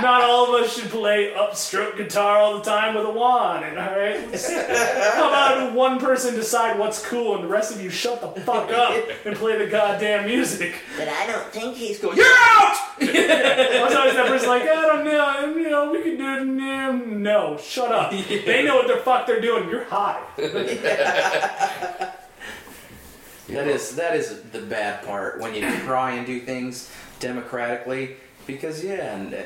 Not 0.02 0.22
all 0.22 0.54
of 0.54 0.62
us 0.62 0.76
should 0.76 0.90
play 0.90 1.32
upstroke 1.36 1.96
guitar 1.96 2.38
all 2.38 2.58
the 2.58 2.64
time 2.64 2.94
with 2.96 3.06
a 3.06 3.10
wand. 3.10 3.64
And, 3.64 3.78
all 3.78 3.96
right? 3.96 4.18
How 5.14 5.28
about 5.28 5.72
one 5.74 5.98
person 6.00 6.34
decide 6.34 6.78
what's 6.78 7.04
cool 7.04 7.34
and 7.36 7.44
the 7.44 7.48
rest 7.48 7.72
of 7.74 7.80
you 7.80 7.90
shut 7.90 8.20
the 8.20 8.40
fuck 8.40 8.70
up 8.72 8.94
and 9.24 9.36
play 9.36 9.56
the 9.58 9.66
goddamn 9.70 10.26
music? 10.26 10.74
But 10.96 11.08
I 11.08 11.26
don't 11.28 11.46
think 11.52 11.76
he's 11.76 11.98
Go, 12.00 12.12
You're 12.12 12.24
out. 12.26 12.76
There's 12.98 13.94
always 13.94 14.14
that 14.14 14.26
person 14.26 14.48
like, 14.48 14.59
I 14.62 14.86
don't 14.86 15.04
know, 15.04 15.56
you 15.60 15.70
know, 15.70 15.90
we 15.92 16.02
can 16.02 16.16
do 16.16 16.34
it. 16.40 16.44
No, 16.46 16.92
no, 16.92 17.58
shut 17.58 17.90
up. 17.92 18.12
They 18.28 18.62
know 18.64 18.76
what 18.76 18.88
the 18.88 18.96
fuck 18.98 19.26
they're 19.26 19.40
doing. 19.40 19.68
You're 19.68 19.84
high. 19.84 20.22
That 23.48 23.66
is 23.66 23.96
that 23.96 24.14
is 24.14 24.42
the 24.52 24.60
bad 24.60 25.04
part 25.04 25.40
when 25.40 25.54
you 25.56 25.68
try 25.80 26.12
and 26.12 26.24
do 26.24 26.38
things 26.38 26.88
democratically 27.18 28.14
because 28.46 28.84
yeah, 28.84 29.16
and 29.16 29.34
uh, 29.34 29.38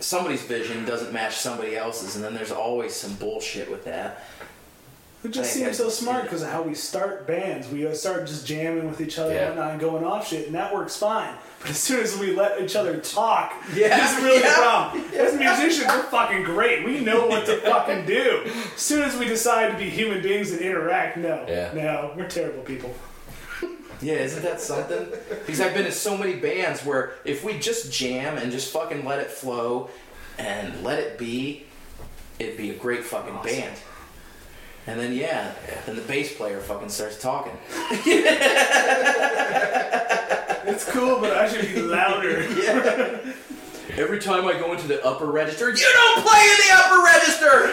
somebody's 0.00 0.42
vision 0.42 0.84
doesn't 0.84 1.12
match 1.12 1.36
somebody 1.36 1.76
else's, 1.76 2.16
and 2.16 2.24
then 2.24 2.34
there's 2.34 2.50
always 2.50 2.92
some 2.94 3.14
bullshit 3.14 3.70
with 3.70 3.84
that. 3.84 4.24
It 5.22 5.28
just 5.30 5.56
I- 5.56 5.60
I- 5.60 5.64
seems 5.66 5.76
so 5.76 5.88
smart 5.90 6.24
because 6.24 6.42
of 6.42 6.48
how 6.50 6.62
we 6.62 6.74
start 6.74 7.28
bands. 7.28 7.68
We 7.68 7.86
uh, 7.86 7.94
start 7.94 8.26
just 8.26 8.44
jamming 8.44 8.88
with 8.88 9.00
each 9.00 9.18
other 9.18 9.32
Yeah. 9.34 9.48
and 9.50 9.56
whatnot 9.56 9.70
and 9.72 9.80
going 9.80 10.04
off 10.04 10.26
shit, 10.28 10.46
and 10.46 10.54
that 10.56 10.74
works 10.74 10.96
fine. 10.96 11.34
But 11.60 11.70
as 11.70 11.78
soon 11.78 12.00
as 12.00 12.16
we 12.16 12.34
let 12.36 12.60
each 12.60 12.76
other 12.76 12.98
talk, 12.98 13.52
Yeah. 13.74 13.88
that's 13.88 14.22
really 14.22 14.40
Yeah. 14.40 14.48
the 14.48 14.54
problem. 14.54 15.04
As 15.16 15.34
musicians, 15.34 15.88
we're 15.88 16.02
fucking 16.04 16.44
great. 16.44 16.84
We 16.84 17.00
know 17.00 17.26
what 17.26 17.46
to 17.46 17.56
fucking 17.58 18.06
do. 18.06 18.44
As 18.76 18.80
soon 18.80 19.02
as 19.02 19.16
we 19.16 19.26
decide 19.26 19.72
to 19.72 19.76
be 19.76 19.90
human 19.90 20.22
beings 20.22 20.52
and 20.52 20.60
interact, 20.60 21.16
no, 21.16 21.44
Yeah. 21.48 21.70
no, 21.74 22.12
we're 22.16 22.28
terrible 22.28 22.62
people. 22.62 22.94
Yeah, 24.00 24.14
isn't 24.14 24.42
that 24.44 24.60
something? 24.60 25.08
Because 25.28 25.60
I've 25.60 25.74
been 25.74 25.86
in 25.86 25.90
so 25.92 26.16
many 26.16 26.34
bands 26.34 26.84
where 26.84 27.14
if 27.24 27.42
we 27.42 27.58
just 27.58 27.92
jam 27.92 28.38
and 28.38 28.52
just 28.52 28.72
fucking 28.72 29.04
let 29.04 29.18
it 29.18 29.28
flow 29.28 29.90
and 30.38 30.84
let 30.84 31.00
it 31.00 31.18
be, 31.18 31.66
it'd 32.38 32.56
be 32.56 32.70
a 32.70 32.74
great 32.74 33.02
fucking 33.04 33.38
band. 33.42 33.74
And 34.88 34.98
then 34.98 35.12
yeah, 35.12 35.52
then 35.86 35.96
the 35.96 36.02
bass 36.02 36.34
player 36.34 36.60
fucking 36.60 36.88
starts 36.88 37.20
talking. 37.20 37.52
It's 40.70 40.84
cool, 40.84 41.18
but 41.18 41.32
I 41.34 41.48
should 41.48 41.66
be 41.74 41.80
louder. 41.80 42.40
Every 43.96 44.18
time 44.20 44.46
I 44.46 44.52
go 44.52 44.72
into 44.72 44.86
the 44.86 45.02
upper 45.04 45.24
register, 45.26 45.70
you 45.70 45.76
don't 45.76 46.22
play 46.22 46.40
in 46.42 46.56
the 46.68 46.74
upper 46.74 47.02
register. 47.02 47.72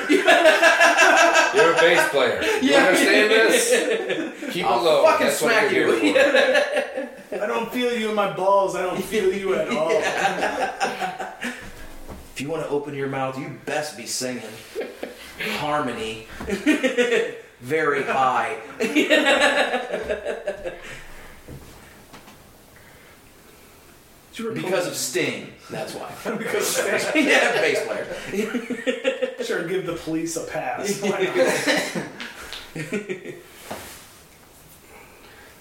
You're 1.58 1.74
a 1.74 1.76
bass 1.76 2.08
player. 2.10 2.42
You 2.62 2.72
Yeah. 2.72 2.86
understand 2.86 3.32
this? 3.32 4.54
Keep 4.54 4.66
I'll 4.66 4.80
it 4.80 4.84
low. 4.84 5.04
fucking 5.04 5.28
That's 5.28 5.42
what 5.42 5.52
smack 5.52 5.72
you're 5.74 5.94
you. 5.96 6.14
here 6.14 7.10
for. 7.30 7.44
I 7.44 7.48
don't 7.48 7.70
feel 7.72 7.92
you 7.94 8.10
in 8.10 8.16
my 8.16 8.32
balls. 8.34 8.76
I 8.78 8.82
don't 8.84 9.04
feel 9.04 9.32
you 9.34 9.56
at 9.56 9.68
all. 9.70 9.92
If 12.36 12.41
you 12.41 12.49
want 12.49 12.64
to 12.64 12.70
open 12.70 12.94
your 12.94 13.07
mouth, 13.07 13.40
you 13.40 13.57
best 13.66 13.95
be 13.95 14.06
singing 14.06 14.44
harmony, 15.52 16.28
very 17.62 18.03
high. 18.03 18.57
because 24.53 24.86
of 24.86 24.95
Sting, 24.98 25.53
that's 25.70 25.95
why. 25.95 26.12
because 26.38 26.78
yeah, 27.16 27.53
bass 27.62 27.82
player. 27.86 28.06
sure, 29.41 29.66
give 29.66 29.86
the 29.86 29.94
police 29.95 30.36
a 30.36 30.44
pass. 30.44 31.02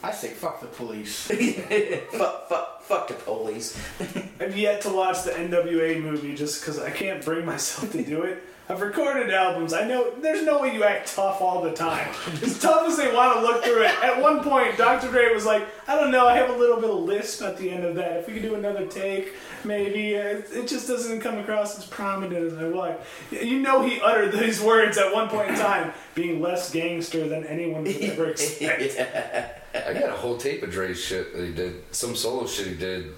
I 0.04 0.10
say 0.12 0.28
fuck 0.28 0.60
the 0.60 0.66
police. 0.66 1.26
fuck, 2.12 2.48
fuck, 2.50 2.82
fuck 2.82 3.08
the 3.08 3.14
police. 3.14 3.80
I've 4.40 4.54
yet 4.54 4.82
to 4.82 4.90
watch 4.90 5.22
the 5.22 5.30
NWA 5.30 6.02
movie 6.02 6.34
just 6.34 6.60
because 6.60 6.78
I 6.78 6.90
can't 6.90 7.24
bring 7.24 7.46
myself 7.46 7.90
to 7.92 8.04
do 8.04 8.22
it. 8.22 8.42
I've 8.68 8.82
recorded 8.82 9.32
albums. 9.32 9.72
I 9.72 9.88
know 9.88 10.10
there's 10.20 10.44
no 10.44 10.60
way 10.60 10.74
you 10.74 10.84
act 10.84 11.14
tough 11.14 11.40
all 11.40 11.62
the 11.62 11.72
time. 11.72 12.08
As 12.42 12.58
tough 12.60 12.86
as 12.86 12.98
they 12.98 13.14
want 13.14 13.38
to 13.38 13.42
look 13.42 13.64
through 13.64 13.82
it. 13.84 13.90
At 14.02 14.20
one 14.20 14.42
point, 14.42 14.76
Dr. 14.76 15.10
Dre 15.10 15.32
was 15.32 15.46
like, 15.46 15.66
I 15.88 15.94
don't 15.96 16.10
know, 16.10 16.26
I 16.26 16.36
have 16.36 16.50
a 16.50 16.56
little 16.56 16.80
bit 16.80 16.90
of 16.90 17.00
lisp 17.00 17.42
at 17.42 17.56
the 17.56 17.70
end 17.70 17.84
of 17.84 17.94
that. 17.96 18.18
If 18.18 18.26
we 18.26 18.34
could 18.34 18.42
do 18.42 18.54
another 18.56 18.86
take, 18.86 19.34
maybe. 19.64 20.14
It, 20.14 20.48
it 20.52 20.68
just 20.68 20.86
doesn't 20.86 21.20
come 21.20 21.38
across 21.38 21.78
as 21.78 21.86
prominent 21.86 22.52
as 22.52 22.58
I 22.58 22.68
want. 22.68 23.00
You 23.30 23.60
know, 23.60 23.82
he 23.82 24.00
uttered 24.02 24.32
these 24.32 24.60
words 24.60 24.98
at 24.98 25.14
one 25.14 25.30
point 25.30 25.50
in 25.50 25.56
time, 25.56 25.94
being 26.14 26.42
less 26.42 26.70
gangster 26.70 27.26
than 27.26 27.46
anyone 27.46 27.84
would 27.84 27.96
ever 27.96 28.26
expect. 28.30 29.62
I 29.74 29.92
got 29.92 30.10
a 30.10 30.12
whole 30.12 30.36
tape 30.36 30.62
of 30.62 30.70
Dre's 30.70 31.00
shit 31.00 31.34
that 31.34 31.44
he 31.44 31.52
did. 31.52 31.82
Some 31.94 32.14
solo 32.14 32.46
shit 32.46 32.68
he 32.68 32.74
did. 32.74 33.12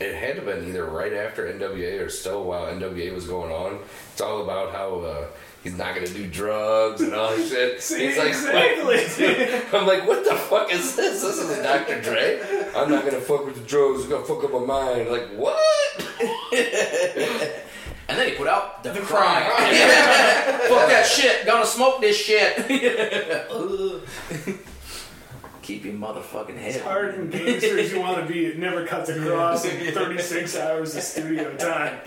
It 0.00 0.14
had 0.14 0.36
to 0.36 0.42
have 0.42 0.44
been 0.44 0.68
either 0.68 0.84
right 0.84 1.12
after 1.12 1.46
NWA 1.46 2.04
or 2.04 2.08
still 2.10 2.44
while 2.44 2.66
NWA 2.66 3.14
was 3.14 3.26
going 3.26 3.52
on. 3.52 3.78
It's 4.12 4.20
all 4.20 4.42
about 4.42 4.72
how 4.72 5.00
uh, 5.00 5.26
he's 5.62 5.76
not 5.76 5.94
gonna 5.94 6.08
do 6.08 6.26
drugs 6.26 7.00
and 7.00 7.14
all 7.14 7.36
that 7.36 7.48
shit. 7.48 7.80
See, 7.88 8.08
he's 8.08 8.18
like, 8.18 8.28
exactly. 8.28 8.98
I'm 9.78 9.86
like, 9.86 10.06
what 10.06 10.24
the 10.24 10.34
fuck 10.34 10.72
is 10.72 10.96
this? 10.96 11.22
This 11.22 11.38
is 11.38 11.56
Dr. 11.62 12.02
Dre. 12.02 12.40
I'm 12.74 12.90
not 12.90 13.04
gonna 13.04 13.20
fuck 13.20 13.46
with 13.46 13.54
the 13.54 13.62
drugs. 13.62 14.04
I'm 14.04 14.10
gonna 14.10 14.24
fuck 14.24 14.44
up 14.44 14.52
my 14.52 14.58
mind. 14.58 15.08
Like 15.08 15.28
what? 15.36 15.58
And 18.08 18.20
then 18.20 18.28
he 18.28 18.34
put 18.34 18.48
out 18.48 18.82
the, 18.82 18.90
crime. 18.90 19.44
Fuck 19.44 20.88
that 20.88 21.06
shit. 21.06 21.46
Gonna 21.46 21.64
smoke 21.64 22.00
this 22.02 22.16
shit. 22.16 22.58
Keep 25.62 25.84
your 25.84 25.94
motherfucking 25.94 26.56
head. 26.58 26.80
hard 26.82 27.14
and 27.14 27.30
gangster 27.30 27.78
as 27.78 27.92
you 27.92 28.00
want 28.00 28.18
to 28.26 28.32
be, 28.32 28.46
it 28.46 28.58
never 28.58 28.84
cuts 28.84 29.08
across 29.16 29.64
in 29.64 29.92
36 29.94 30.56
hours 30.58 30.96
of 30.96 31.02
studio 31.02 31.56
time. 31.56 32.00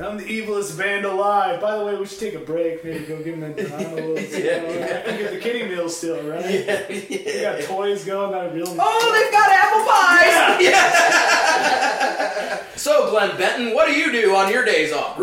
I'm 0.00 0.16
the 0.16 0.22
evilest 0.24 0.78
band 0.78 1.04
alive. 1.04 1.60
By 1.60 1.76
the 1.76 1.84
way, 1.84 1.96
we 1.96 2.06
should 2.06 2.20
take 2.20 2.34
a 2.34 2.38
break. 2.38 2.84
Maybe 2.84 3.04
go 3.04 3.20
give 3.20 3.40
them 3.40 3.42
a 3.42 3.48
McDonald's. 3.48 4.32
You 4.38 4.44
know, 4.44 4.68
I 4.68 5.02
can 5.02 5.18
get 5.18 5.32
the 5.32 5.38
kitty 5.40 5.64
meal 5.64 5.88
still, 5.88 6.22
right? 6.22 6.44
Yeah. 6.44 6.82
They 6.86 7.40
got 7.42 7.60
toys 7.62 8.04
going, 8.04 8.30
not 8.30 8.46
a 8.46 8.50
real. 8.50 8.68
Oh, 8.78 9.12
they've 9.12 9.32
got 9.32 9.50
apple 9.50 9.84
pies. 9.84 10.62
Yeah. 10.68 12.62
so, 12.76 13.10
Glenn 13.10 13.36
Benton, 13.36 13.74
what 13.74 13.88
do 13.88 13.94
you 13.94 14.12
do 14.12 14.36
on 14.36 14.52
your 14.52 14.64
days 14.64 14.92
off? 14.92 15.18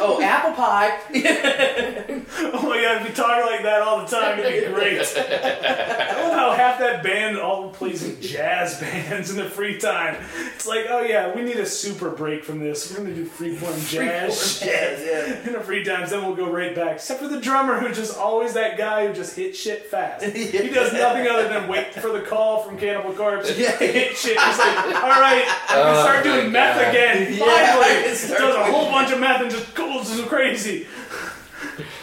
Oh, 0.00 0.20
apple 0.22 0.52
pie. 0.52 0.98
Oh 2.38 2.68
my 2.68 2.82
god, 2.82 3.02
if 3.02 3.08
you 3.08 3.14
talk 3.14 3.44
like 3.46 3.62
that 3.62 3.82
all 3.82 4.00
the 4.00 4.06
time, 4.06 4.38
it'd 4.38 4.68
be 4.68 4.74
great. 4.74 4.98
I 5.00 6.22
love 6.22 6.32
how 6.32 6.52
half 6.52 6.78
that 6.80 7.02
band 7.02 7.38
all 7.38 7.70
plays 7.70 8.02
in 8.02 8.20
jazz 8.20 8.78
bands 8.80 9.30
in 9.30 9.36
the 9.36 9.48
free 9.48 9.78
time. 9.78 10.16
It's 10.54 10.66
like, 10.66 10.86
oh 10.88 11.00
yeah, 11.02 11.34
we 11.34 11.42
need 11.42 11.56
a 11.56 11.66
super 11.66 12.10
break 12.10 12.44
from 12.44 12.58
this. 12.58 12.90
We're 12.90 12.98
gonna 13.04 13.14
do 13.14 13.24
freeform 13.24 13.88
jazz. 13.90 14.60
Jazz, 14.60 15.02
yeah. 15.04 15.42
in 15.46 15.52
the 15.52 15.60
free 15.60 15.84
times, 15.84 16.10
then 16.10 16.24
we'll 16.24 16.34
go 16.36 16.50
right 16.50 16.74
back. 16.74 16.96
Except 16.96 17.20
for 17.20 17.28
the 17.28 17.40
drummer, 17.40 17.78
who's 17.78 17.96
just 17.96 18.16
always 18.18 18.52
that 18.54 18.76
guy 18.76 19.06
who 19.06 19.14
just 19.14 19.34
hits 19.36 19.58
shit 19.58 19.86
fast. 19.86 20.24
He 20.24 20.68
does 20.68 20.92
nothing 20.92 21.26
other 21.26 21.48
than 21.48 21.68
wait 21.68 21.94
for 21.94 22.10
the 22.12 22.20
call 22.20 22.62
from 22.62 22.78
Cannibal 22.78 23.12
Corpse 23.12 23.48
to 23.48 23.54
hit 23.54 24.16
shit. 24.16 24.38
He's 24.38 24.58
like, 24.58 24.76
all 25.02 25.20
right, 25.20 25.44
I'm 25.68 25.82
gonna 25.84 25.98
oh 25.98 26.02
start 26.02 26.26
Oh, 26.26 26.28
my 26.30 26.36
doing 26.40 26.52
meth 26.52 26.76
God. 26.80 26.88
again. 26.94 27.34
Yeah, 27.34 27.76
Finally, 27.76 28.02
does 28.10 28.30
a 28.56 28.64
whole 28.72 28.90
bunch 28.90 29.12
of 29.12 29.20
meth 29.20 29.42
and 29.42 29.50
just 29.50 29.74
goes 29.74 29.95
so 30.04 30.26
crazy. 30.26 30.86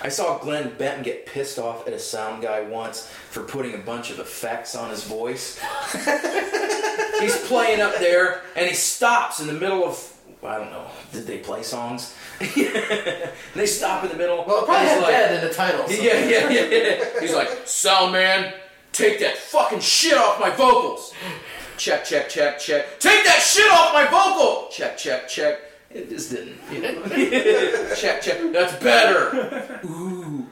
I 0.02 0.10
saw 0.10 0.40
Glenn 0.40 0.74
Benton 0.78 1.04
get 1.04 1.26
pissed 1.26 1.60
off 1.60 1.88
at 1.88 1.94
a 1.94 2.00
sound 2.00 2.42
guy 2.42 2.62
once 2.62 3.08
for 3.30 3.44
putting 3.44 3.76
a 3.76 3.78
bunch 3.78 4.10
of 4.10 4.20
effects 4.20 4.76
on 4.76 4.90
his 4.90 5.04
voice. 5.04 5.60
He's 7.20 7.38
playing 7.48 7.80
up 7.82 7.96
there 8.00 8.42
and 8.56 8.68
he 8.68 8.74
stops 8.76 9.40
in 9.40 9.48
the 9.48 9.54
middle 9.54 9.86
of 9.86 10.10
I 10.44 10.58
don't 10.58 10.72
know. 10.72 10.88
Did 11.14 11.26
they 11.26 11.38
play 11.38 11.64
songs? 11.64 12.14
they 12.40 13.66
stop 13.66 14.04
in 14.04 14.10
the 14.10 14.18
middle. 14.18 14.44
Well, 14.46 14.64
it 14.64 14.66
probably 14.66 14.90
and 14.90 14.90
had 14.90 15.02
like, 15.02 15.12
dead 15.12 15.42
in 15.44 15.48
the 15.48 15.54
title. 15.54 15.88
so- 15.88 15.94
Yeah, 16.02 16.28
yeah, 16.28 16.50
yeah, 16.50 16.66
yeah. 16.66 17.20
He's 17.22 17.34
like, 17.34 17.66
sound 17.66 18.12
man, 18.12 18.54
take 18.92 19.20
that 19.22 19.38
fucking 19.38 19.80
shit 19.80 20.18
off 20.18 20.42
my 20.42 20.50
vocals. 20.50 21.14
Check, 21.78 22.04
check, 22.04 22.28
check, 22.28 22.60
check. 22.60 23.00
Take 23.00 23.24
that 23.24 23.40
shit 23.42 23.72
off 23.72 23.94
my 23.94 24.06
vocal. 24.06 24.68
Check, 24.70 24.98
check, 24.98 25.30
check. 25.30 25.60
It 25.94 26.10
just 26.10 26.32
didn't. 26.32 26.58
You 26.72 26.82
know? 26.82 27.08
check, 27.96 28.22
check. 28.22 28.40
That's 28.52 28.76
better. 28.84 29.80
Ooh, 29.86 30.48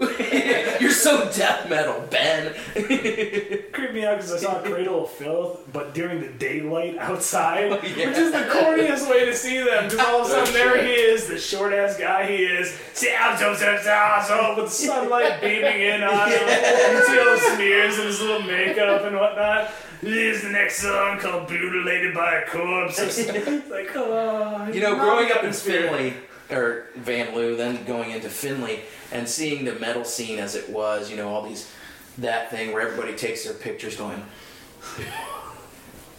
so 1.02 1.30
death 1.32 1.70
metal, 1.70 2.06
Ben. 2.10 2.54
creeped 2.74 3.94
me 3.94 4.06
out 4.06 4.18
because 4.18 4.34
I 4.34 4.38
saw 4.38 4.62
Cradle 4.64 5.06
of 5.06 5.12
Filth, 5.12 5.68
but 5.74 5.94
during 5.94 6.22
the 6.22 6.30
daylight 6.30 6.98
outside, 6.98 7.72
oh, 7.72 7.80
yeah. 7.84 8.10
which 8.10 8.18
is 8.18 8.32
the 8.32 8.40
corniest 8.40 9.10
way 9.10 9.26
to 9.26 9.36
see 9.36 9.60
them. 9.60 9.86
Because 9.86 10.00
all 10.00 10.22
of 10.22 10.28
a 10.28 10.30
sudden, 10.30 10.50
oh, 10.50 10.52
there 10.54 10.84
he 10.84 10.92
is, 10.92 11.28
the 11.28 11.38
short 11.38 11.74
ass 11.74 11.98
guy 11.98 12.26
he 12.28 12.44
is, 12.44 12.78
so, 12.94 13.08
so, 13.38 13.56
so, 13.56 13.78
so, 13.78 14.24
so, 14.28 14.56
with 14.56 14.66
the 14.66 14.72
sunlight 14.72 15.42
beaming 15.42 15.82
in 15.82 16.04
on 16.04 16.30
him. 16.30 16.42
You 16.92 17.06
see 17.06 17.20
all 17.20 17.36
the 17.36 17.56
smears 17.56 17.98
and 17.98 18.08
his 18.08 18.22
little 18.22 18.42
makeup 18.42 19.04
and 19.04 19.16
whatnot. 19.16 19.72
Here's 20.02 20.42
the 20.42 20.50
next 20.50 20.82
song 20.82 21.20
called 21.20 21.50
Mutilated 21.50 22.14
by 22.14 22.36
a 22.36 22.48
Corpse. 22.48 23.00
It's 23.00 23.70
like, 23.70 23.90
oh, 23.96 24.68
You 24.74 24.82
know, 24.82 24.96
growing 24.96 25.32
up 25.32 25.44
in 25.44 25.50
in. 25.50 25.54
Finley, 25.54 26.14
or 26.50 26.86
Van 26.96 27.36
Loo, 27.36 27.56
then 27.56 27.84
going 27.86 28.12
into 28.12 28.30
Finley, 28.30 28.82
and 29.12 29.28
seeing 29.28 29.66
the 29.66 29.74
metal 29.76 30.04
scene 30.04 30.40
as 30.40 30.56
it 30.56 30.70
was, 30.70 31.10
you 31.10 31.18
know, 31.18 31.30
all 31.30 31.42
these, 31.42 31.72
that 32.18 32.50
thing 32.50 32.74
where 32.74 32.82
everybody 32.82 33.16
takes 33.16 33.44
their 33.46 33.54
pictures 33.54 33.96
going. 33.96 34.24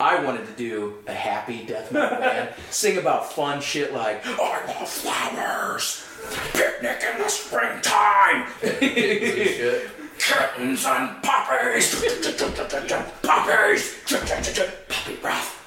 I 0.01 0.23
wanted 0.24 0.47
to 0.47 0.52
do 0.52 0.94
a 1.06 1.12
happy 1.12 1.64
death 1.64 1.93
metal 1.93 2.19
band, 2.20 2.51
sing 2.70 2.98
about 2.98 3.32
fun 3.32 3.60
shit 3.60 3.93
like, 3.93 4.27
I 4.27 4.66
love 4.66 4.89
flowers, 4.89 6.05
picnic 6.52 7.02
in 7.12 7.23
the 7.23 7.28
springtime, 7.28 8.47
kittens 10.23 10.85
and 10.86 11.23
puppies, 11.23 11.94
puppies, 13.23 13.97
puppy 14.89 15.14
breath. 15.16 15.59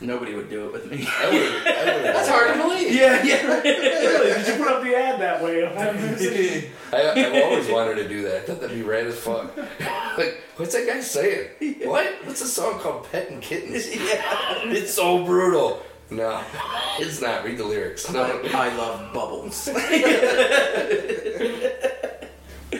Nobody 0.00 0.34
would 0.34 0.50
do 0.50 0.66
it 0.66 0.72
with 0.74 0.90
me. 0.90 1.06
I 1.08 1.24
would've- 1.30 1.66
I 1.66 1.84
would've- 1.84 2.02
That's 2.14 2.28
hard 2.28 2.52
to 2.54 2.62
believe. 2.62 2.92
Yeah, 2.94 3.22
yeah. 3.22 3.46
Really? 3.64 4.32
Did 4.34 4.46
you 4.48 4.54
put 4.64 4.68
up 4.72 4.82
the 4.82 4.94
ad 4.94 5.20
that 5.20 5.42
way? 5.42 5.64
I, 6.92 7.10
I've 7.10 7.42
always 7.44 7.68
wanted 7.68 7.94
to 7.96 8.08
do 8.08 8.22
that. 8.22 8.36
I 8.36 8.40
thought 8.40 8.60
that'd 8.60 8.76
be 8.76 8.82
rad 8.82 9.06
as 9.06 9.18
fuck. 9.18 9.56
like, 10.18 10.42
what's 10.56 10.74
that 10.74 10.86
guy 10.86 11.00
saying? 11.00 11.48
What? 11.84 12.06
What's 12.24 12.42
a 12.42 12.46
song 12.46 12.78
called 12.78 13.10
Pet 13.10 13.30
and 13.30 13.40
Kittens? 13.42 13.88
Yeah. 13.94 14.64
It's 14.66 14.92
so 14.94 15.24
brutal. 15.24 15.82
No, 16.10 16.40
it's 17.00 17.20
not. 17.20 17.44
Read 17.44 17.58
the 17.58 17.64
lyrics. 17.64 18.08
No. 18.12 18.22
I 18.22 18.76
love 18.76 19.12
bubbles. 19.12 19.68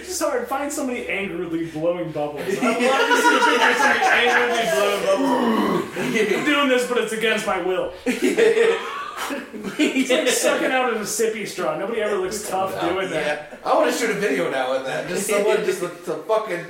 It's 0.01 0.21
hard. 0.21 0.47
Find 0.49 0.73
somebody 0.73 1.09
angrily 1.09 1.67
blowing 1.67 2.13
bubbles. 2.13 2.43
I 2.47 2.79
love 2.79 3.09
to 3.09 3.17
see 3.23 3.37
a 3.37 3.41
picture 3.41 3.71
of 3.71 3.77
somebody 3.77 4.07
angrily 4.07 4.65
blowing 4.73 5.03
bubbles. 5.07 6.37
I'm 6.39 6.45
doing 6.45 6.69
this, 6.69 6.89
but 6.89 6.99
it's 6.99 7.13
against 7.13 7.47
my 7.47 7.63
will. 7.63 7.93
It's 9.79 10.11
like 10.11 10.29
sucking 10.29 10.71
out 10.71 10.93
of 10.93 11.01
a 11.01 11.05
sippy 11.05 11.49
straw. 11.49 11.77
Nobody 11.79 12.01
ever 12.03 12.17
looks 12.17 12.49
tough 12.49 12.79
doing 12.81 13.11
that. 13.11 13.59
I 13.65 13.75
want 13.75 13.91
to 13.91 13.99
shoot 13.99 14.11
a 14.11 14.15
video 14.15 14.51
now 14.51 14.73
with 14.73 14.85
that. 14.85 15.09
Just 15.09 15.27
someone 15.27 15.65
just 15.65 15.81
with 15.83 16.05
the 16.05 16.17
fucking 16.19 16.65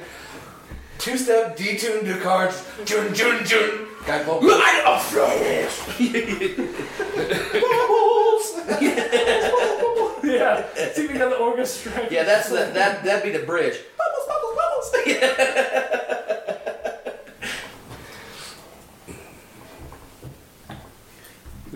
two-step 0.98 1.56
detuned 1.56 2.06
the 2.06 2.18
cards. 2.20 2.64
Jun 2.84 3.14
jun 3.14 3.44
jun. 3.44 3.86
Guy 4.06 4.22
vocal. 4.22 4.50
I 4.52 4.82
love 4.84 5.02
flowers. 5.02 5.78
Bubbles. 7.62 8.46
yeah. 10.24 10.64
See 10.92 11.04
if 11.04 11.12
we 11.12 11.18
got 11.18 11.30
the 11.30 11.38
orchestra. 11.38 12.08
Yeah, 12.10 12.22
that's 12.24 12.48
the, 12.48 12.70
that. 12.74 13.02
That'd 13.04 13.24
be 13.24 13.36
the 13.36 13.44
bridge. 13.44 13.78
close. 13.96 14.92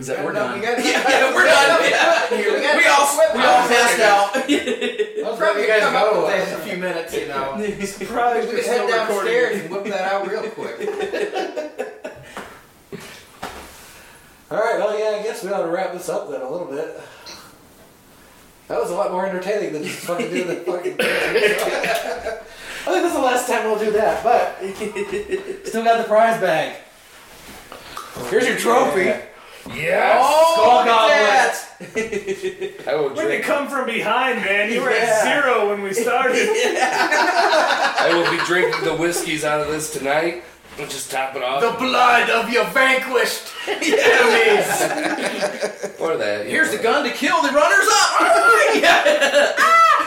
Is 0.00 0.06
that 0.06 0.24
we're 0.24 0.32
done? 0.32 0.58
We 0.58 0.64
got, 0.64 0.78
yeah, 0.78 1.04
yeah, 1.08 1.34
we're 1.34 1.44
done. 1.44 1.90
Yeah. 1.90 2.30
We, 2.30 2.62
got 2.62 2.76
We 2.78 2.86
all 2.86 3.04
we 3.36 3.44
all 3.44 3.68
passed 3.68 4.00
out. 4.00 4.34
I'll 5.26 5.36
probably 5.36 5.62
You 5.62 5.68
guys 5.68 5.82
come 5.82 5.94
up 5.96 6.14
go. 6.14 6.24
with 6.24 6.30
that 6.32 6.48
in 6.48 6.54
a 6.54 6.64
few 6.64 6.76
minutes, 6.78 7.14
you 7.14 7.28
know. 7.28 7.52
Probably 8.08 8.40
We 8.40 8.46
we're 8.46 8.56
could 8.56 8.64
head 8.64 8.88
downstairs 8.88 9.60
and 9.60 9.70
whip 9.70 9.84
that 9.84 10.10
out 10.10 10.26
real 10.26 10.48
quick. 10.52 10.88
All 14.50 14.58
right, 14.58 14.78
well, 14.78 14.98
yeah, 14.98 15.18
I 15.18 15.22
guess 15.22 15.44
we 15.44 15.52
ought 15.52 15.64
to 15.64 15.68
wrap 15.70 15.92
this 15.92 16.08
up 16.08 16.30
then 16.30 16.40
a 16.40 16.48
little 16.50 16.66
bit. 16.66 16.98
That 18.68 18.80
was 18.80 18.90
a 18.90 18.94
lot 18.94 19.12
more 19.12 19.26
entertaining 19.26 19.74
than 19.74 19.82
just 19.84 19.98
fucking 20.06 20.30
doing 20.30 20.46
the 20.48 20.56
fucking. 20.56 20.96
I 20.98 22.40
think 22.86 23.02
this 23.02 23.12
is 23.12 23.12
the 23.12 23.22
last 23.22 23.46
time 23.46 23.64
we'll 23.64 23.78
do 23.78 23.90
that, 23.92 24.24
but 24.24 24.56
still 25.68 25.84
got 25.84 25.98
the 25.98 26.04
prize 26.08 26.40
bag. 26.40 26.76
Here's 28.30 28.46
your 28.48 28.56
trophy. 28.56 29.12
Yes! 29.74 30.18
Oh, 30.20 30.52
Skull 30.54 30.76
look 30.76 30.86
at 30.86 31.54
goblet. 31.90 32.78
that. 32.84 32.88
I 32.88 32.94
will 32.96 33.08
Way 33.10 33.14
to 33.14 33.22
drink. 33.22 33.44
come 33.44 33.68
from 33.68 33.86
behind, 33.86 34.40
man. 34.44 34.70
You 34.72 34.80
were 34.82 34.90
Yeah. 34.90 35.04
at 35.04 35.22
zero 35.22 35.68
when 35.70 35.82
we 35.82 35.92
started. 35.92 36.48
I 36.48 38.10
will 38.12 38.28
be 38.30 38.38
drinking 38.44 38.84
the 38.84 38.94
whiskeys 38.96 39.44
out 39.44 39.60
of 39.60 39.68
this 39.68 39.92
tonight. 39.92 40.42
We'll 40.78 40.88
just 40.88 41.10
top 41.10 41.34
it 41.36 41.42
off. 41.42 41.60
The 41.60 41.72
blood 41.84 42.30
of 42.30 42.48
your 42.50 42.64
vanquished 42.66 43.48
enemies. 43.68 43.90
or 46.00 46.16
that. 46.16 46.44
you 46.44 46.50
Here's 46.50 46.70
know. 46.70 46.76
the 46.78 46.82
gun 46.82 47.04
to 47.04 47.10
kill 47.10 47.42
the 47.42 47.50
runners 47.50 47.86
up. 47.90 48.20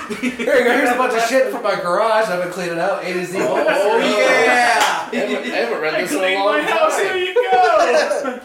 Here 0.20 0.32
you 0.58 0.64
go. 0.64 0.72
Here's 0.72 0.90
a 0.90 0.96
bunch 0.98 1.14
of 1.14 1.22
shit 1.30 1.52
from 1.52 1.62
my 1.64 1.76
garage. 1.76 2.28
I've 2.28 2.42
been 2.44 2.52
cleaning 2.52 2.80
out. 2.80 3.04
A 3.04 3.14
to 3.14 3.26
Z. 3.26 3.38
Oh 3.40 3.98
yeah. 4.00 5.10
I 5.12 5.16
haven't, 5.16 5.52
I 5.52 5.56
haven't 5.56 5.80
read 5.82 5.94
I 5.94 6.02
this 6.02 6.12
in 6.12 6.18
a 6.18 6.20
cleaned 6.22 6.40
long 6.44 6.58
my 6.58 6.62
house. 6.64 6.98
Here 7.00 7.10
time. 7.10 7.20
you 7.20 7.34
go. 7.34 8.40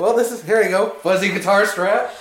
Well, 0.00 0.16
this 0.16 0.32
is 0.32 0.42
here 0.42 0.62
you 0.62 0.70
go. 0.70 0.90
Fuzzy 1.02 1.28
guitar 1.28 1.66
strap. 1.66 2.12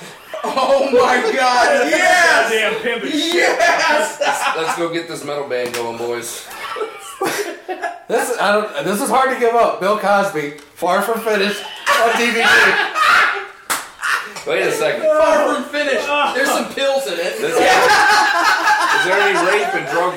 Oh 0.44 0.90
my 0.92 1.22
God. 1.36 1.90
Yes. 1.90 2.52
Damn 2.52 2.82
pimpish. 2.82 3.34
Yes. 3.34 4.20
Let's 4.58 4.78
go 4.78 4.92
get 4.94 5.08
this 5.08 5.24
metal 5.24 5.48
band 5.48 5.74
going, 5.74 5.98
boys. 5.98 6.46
This 8.10 8.30
is 8.32 8.38
I 8.38 8.52
don't. 8.54 8.86
This 8.86 9.02
is 9.02 9.10
hard 9.10 9.34
to 9.34 9.40
give 9.40 9.54
up. 9.56 9.80
Bill 9.80 9.98
Cosby, 9.98 10.58
Far 10.76 11.02
From 11.02 11.20
Finished 11.22 11.64
on 11.64 12.10
DVD. 12.12 12.44
Wait 14.48 14.64
a 14.66 14.72
second. 14.72 15.02
Far 15.04 15.56
from 15.56 15.64
finished. 15.72 16.08
There's 16.36 16.50
some 16.50 16.74
pills 16.74 17.06
in 17.08 17.14
it. 17.14 17.38
This- 17.40 17.56
is 19.00 19.06
there 19.06 19.20
any 19.20 19.36
rape 19.48 19.74
and 19.76 19.88
drug? 19.90 20.14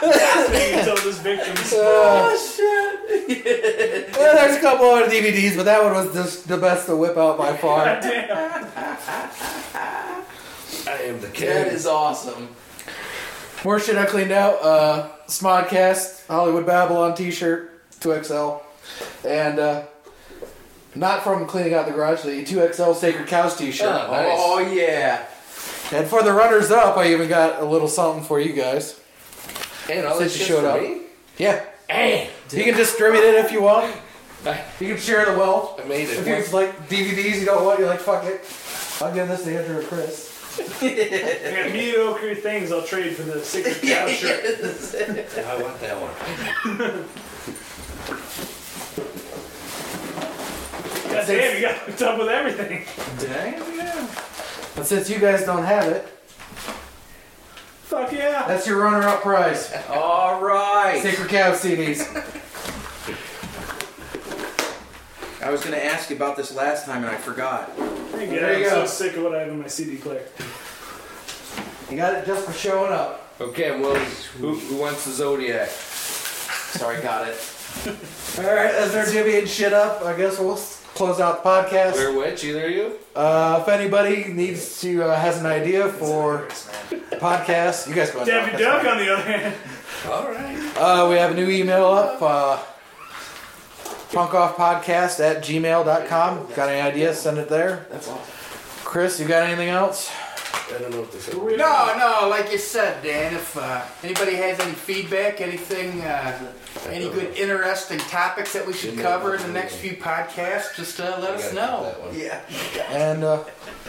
You 0.00 0.84
told 0.84 1.00
his 1.00 1.18
victims. 1.18 1.72
Oh 1.76 2.32
shit! 2.56 3.38
yeah, 3.44 4.34
there's 4.34 4.56
a 4.56 4.60
couple 4.60 4.86
other 4.86 5.10
DVDs, 5.10 5.56
but 5.56 5.64
that 5.64 5.82
one 5.82 5.92
was 5.92 6.14
just 6.14 6.48
the 6.48 6.56
best 6.56 6.86
to 6.86 6.96
whip 6.96 7.16
out 7.16 7.36
by 7.38 7.56
far. 7.56 7.84
Damn. 8.00 8.66
I 10.86 10.92
am 11.04 11.20
the 11.20 11.26
That 11.26 11.34
kid. 11.34 11.66
is 11.72 11.86
awesome. 11.86 12.48
More 13.64 13.78
shit 13.78 13.96
I 13.96 14.06
cleaned 14.06 14.32
out. 14.32 14.62
Uh, 14.62 15.08
Smodcast, 15.26 16.26
Hollywood 16.28 16.64
Babylon 16.66 17.14
T-shirt, 17.14 17.70
2XL, 18.00 18.62
and 19.26 19.58
uh, 19.58 19.82
not 20.94 21.22
from 21.22 21.46
cleaning 21.46 21.74
out 21.74 21.84
the 21.86 21.92
garage, 21.92 22.22
the 22.22 22.42
2XL 22.42 22.94
Sacred 22.96 23.26
Cows 23.28 23.56
T-shirt. 23.56 23.86
Oh, 23.86 24.10
nice. 24.10 24.26
Oh 24.38 24.58
yeah. 24.72 25.26
And 25.92 26.06
for 26.06 26.22
the 26.22 26.32
runners 26.32 26.70
up, 26.70 26.96
I 26.96 27.12
even 27.12 27.28
got 27.28 27.60
a 27.60 27.64
little 27.64 27.88
something 27.88 28.22
for 28.24 28.38
you 28.40 28.52
guys. 28.52 28.98
And 29.90 30.06
all 30.06 30.18
Since 30.18 30.32
this 30.32 30.40
you 30.40 30.46
shit 30.46 30.56
showed 30.56 30.64
up. 30.64 30.80
me? 30.80 31.00
Yeah. 31.36 31.64
Hey, 31.88 32.30
you 32.52 32.62
can 32.62 32.76
distribute 32.76 33.22
it 33.22 33.44
if 33.44 33.50
you 33.50 33.62
want. 33.62 33.92
You 34.78 34.94
can 34.94 34.98
share 34.98 35.26
the 35.26 35.36
wealth. 35.36 35.80
I 35.80 35.84
made 35.88 36.08
it. 36.08 36.18
If 36.18 36.26
it. 36.26 36.38
it's 36.38 36.52
like 36.52 36.88
DVDs 36.88 37.40
you 37.40 37.46
don't 37.46 37.64
want, 37.64 37.80
you're 37.80 37.88
like, 37.88 38.00
fuck 38.00 38.24
it. 38.24 38.40
I'll 39.02 39.12
give 39.12 39.26
this 39.28 39.42
to 39.44 39.58
Andrew 39.58 39.80
or 39.80 39.82
Chris. 39.82 40.28
I 40.82 41.62
got 41.64 41.72
mediocre 41.72 42.34
things 42.36 42.70
I'll 42.72 42.82
trade 42.82 43.16
for 43.16 43.22
the 43.22 43.40
sacred 43.42 43.80
cow 43.82 44.06
shirt. 44.08 45.38
I 45.38 45.62
want 45.62 45.80
that 45.80 45.96
one. 46.00 47.04
God 51.10 51.26
damn, 51.26 51.56
you 51.56 51.62
got 51.62 51.76
hooked 51.78 52.02
up 52.02 52.18
with 52.18 52.28
everything. 52.28 52.84
Damn. 53.18 53.76
Yeah. 53.76 54.08
But 54.76 54.86
since 54.86 55.10
you 55.10 55.18
guys 55.18 55.44
don't 55.44 55.64
have 55.64 55.84
it, 55.88 56.06
Fuck 57.82 58.12
yeah. 58.12 58.44
that's 58.46 58.66
your 58.68 58.80
runner-up 58.80 59.20
prize. 59.22 59.72
All 59.90 60.40
right. 60.40 61.00
Sacred 61.02 61.28
Cow 61.28 61.52
CDs. 61.52 62.06
I 65.42 65.50
was 65.50 65.60
going 65.62 65.72
to 65.74 65.84
ask 65.84 66.10
you 66.10 66.16
about 66.16 66.36
this 66.36 66.54
last 66.54 66.84
time 66.86 67.02
and 67.02 67.10
I 67.10 67.16
forgot. 67.16 67.74
There 67.76 68.22
you 68.22 68.30
There 68.30 68.58
you 68.58 68.66
I'm 68.66 68.70
go. 68.70 68.86
so 68.86 69.04
sick 69.06 69.16
of 69.16 69.22
what 69.24 69.34
I 69.34 69.40
have 69.40 69.48
in 69.48 69.58
my 69.58 69.66
CD 69.68 69.96
player. 69.96 70.22
You 71.90 71.96
got 71.96 72.14
it 72.14 72.26
just 72.26 72.44
for 72.46 72.52
showing 72.52 72.92
up. 72.92 73.34
Okay, 73.40 73.80
well, 73.80 73.94
who, 74.38 74.54
who 74.54 74.76
wants 74.76 75.06
the 75.06 75.12
Zodiac? 75.12 75.68
Sorry, 75.70 77.00
got 77.02 77.26
it. 77.26 77.36
All 78.38 78.44
right, 78.44 78.70
as 78.74 78.92
they're 78.92 79.06
divvying 79.06 79.46
shit 79.48 79.72
up, 79.72 80.02
I 80.02 80.14
guess 80.16 80.38
we'll 80.38 80.52
s- 80.52 80.79
close 80.94 81.20
out 81.20 81.42
the 81.42 81.48
podcast. 81.48 81.94
Where 81.94 82.12
which? 82.16 82.44
Either 82.44 82.66
of 82.66 82.70
you? 82.70 82.92
Uh, 83.14 83.58
if 83.62 83.68
anybody 83.68 84.24
needs 84.32 84.80
to 84.82 85.02
uh, 85.04 85.16
has 85.18 85.38
an 85.38 85.46
idea 85.46 85.88
for 85.88 86.46
podcast, 87.18 87.88
you 87.88 87.94
guys 87.94 88.10
go. 88.10 88.20
ahead. 88.20 88.28
Daffy 88.28 88.58
Duck, 88.62 88.84
on 88.86 88.98
the 88.98 89.12
other 89.12 89.22
hand. 89.22 89.54
All 90.08 90.28
right. 90.28 90.76
Uh, 90.76 91.06
we 91.10 91.16
have 91.16 91.32
a 91.32 91.34
new 91.34 91.48
email 91.48 91.86
up. 91.86 92.20
Uh, 92.22 92.58
punkoffpodcast 94.10 95.20
at 95.20 95.42
gmail.com. 95.42 96.46
Got 96.54 96.68
any 96.68 96.80
ideas? 96.80 97.20
Send 97.20 97.38
it 97.38 97.48
there. 97.48 97.86
That's 97.90 98.08
awesome. 98.08 98.24
Chris, 98.84 99.20
you 99.20 99.26
got 99.28 99.44
anything 99.44 99.68
else? 99.68 100.10
I 100.52 100.78
don't 100.78 100.90
know 100.92 101.00
what 101.00 101.12
this 101.12 101.28
is. 101.28 101.34
No, 101.34 101.94
no, 101.98 102.28
like 102.28 102.50
you 102.52 102.58
said, 102.58 103.02
Dan, 103.02 103.34
if 103.34 103.56
uh, 103.56 103.82
anybody 104.02 104.34
has 104.36 104.58
any 104.60 104.72
feedback, 104.72 105.40
anything, 105.40 106.00
uh, 106.02 106.52
any 106.88 107.08
good 107.08 107.36
interesting 107.36 107.98
topics 107.98 108.52
that 108.52 108.66
we 108.66 108.72
should 108.72 108.98
cover 108.98 109.34
in 109.34 109.42
the 109.42 109.48
next 109.52 109.76
few 109.76 109.92
podcasts, 109.92 110.76
just 110.76 111.00
uh, 111.00 111.18
let 111.20 111.34
us 111.34 111.52
know. 111.52 111.94
Yeah. 112.12 112.40
And 112.90 113.24
uh, 113.24 113.44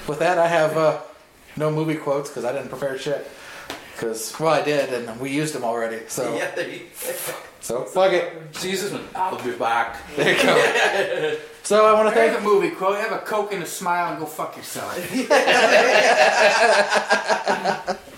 with 0.07 0.19
that, 0.19 0.37
I 0.39 0.47
have 0.47 0.75
uh, 0.77 0.99
no 1.55 1.69
movie 1.71 1.95
quotes 1.95 2.29
because 2.29 2.45
I 2.45 2.51
didn't 2.51 2.69
prepare 2.69 2.97
shit. 2.97 3.29
Because 4.01 4.33
well, 4.39 4.51
I 4.51 4.63
did, 4.63 4.91
and 4.91 5.19
we 5.19 5.29
used 5.29 5.53
them 5.53 5.63
already. 5.63 5.99
So 6.07 6.35
Yeah, 6.35 6.49
there 6.55 6.67
you 6.67 6.87
so 7.59 7.83
fuck 7.83 8.11
it. 8.11 8.51
Jesus. 8.51 8.99
I'll 9.13 9.39
be 9.43 9.51
back. 9.51 10.01
There 10.15 10.35
you 10.35 10.41
go. 10.41 11.37
so 11.61 11.85
I 11.85 11.93
want 11.93 12.09
to 12.09 12.15
There's 12.15 12.31
thank 12.31 12.43
a 12.43 12.43
movie 12.43 12.71
quote. 12.71 12.97
Have 12.97 13.11
a 13.11 13.19
Coke 13.19 13.53
and 13.53 13.61
a 13.61 13.67
smile 13.67 14.09
and 14.09 14.19
go 14.19 14.25
fuck 14.25 14.57
yourself. 14.57 14.97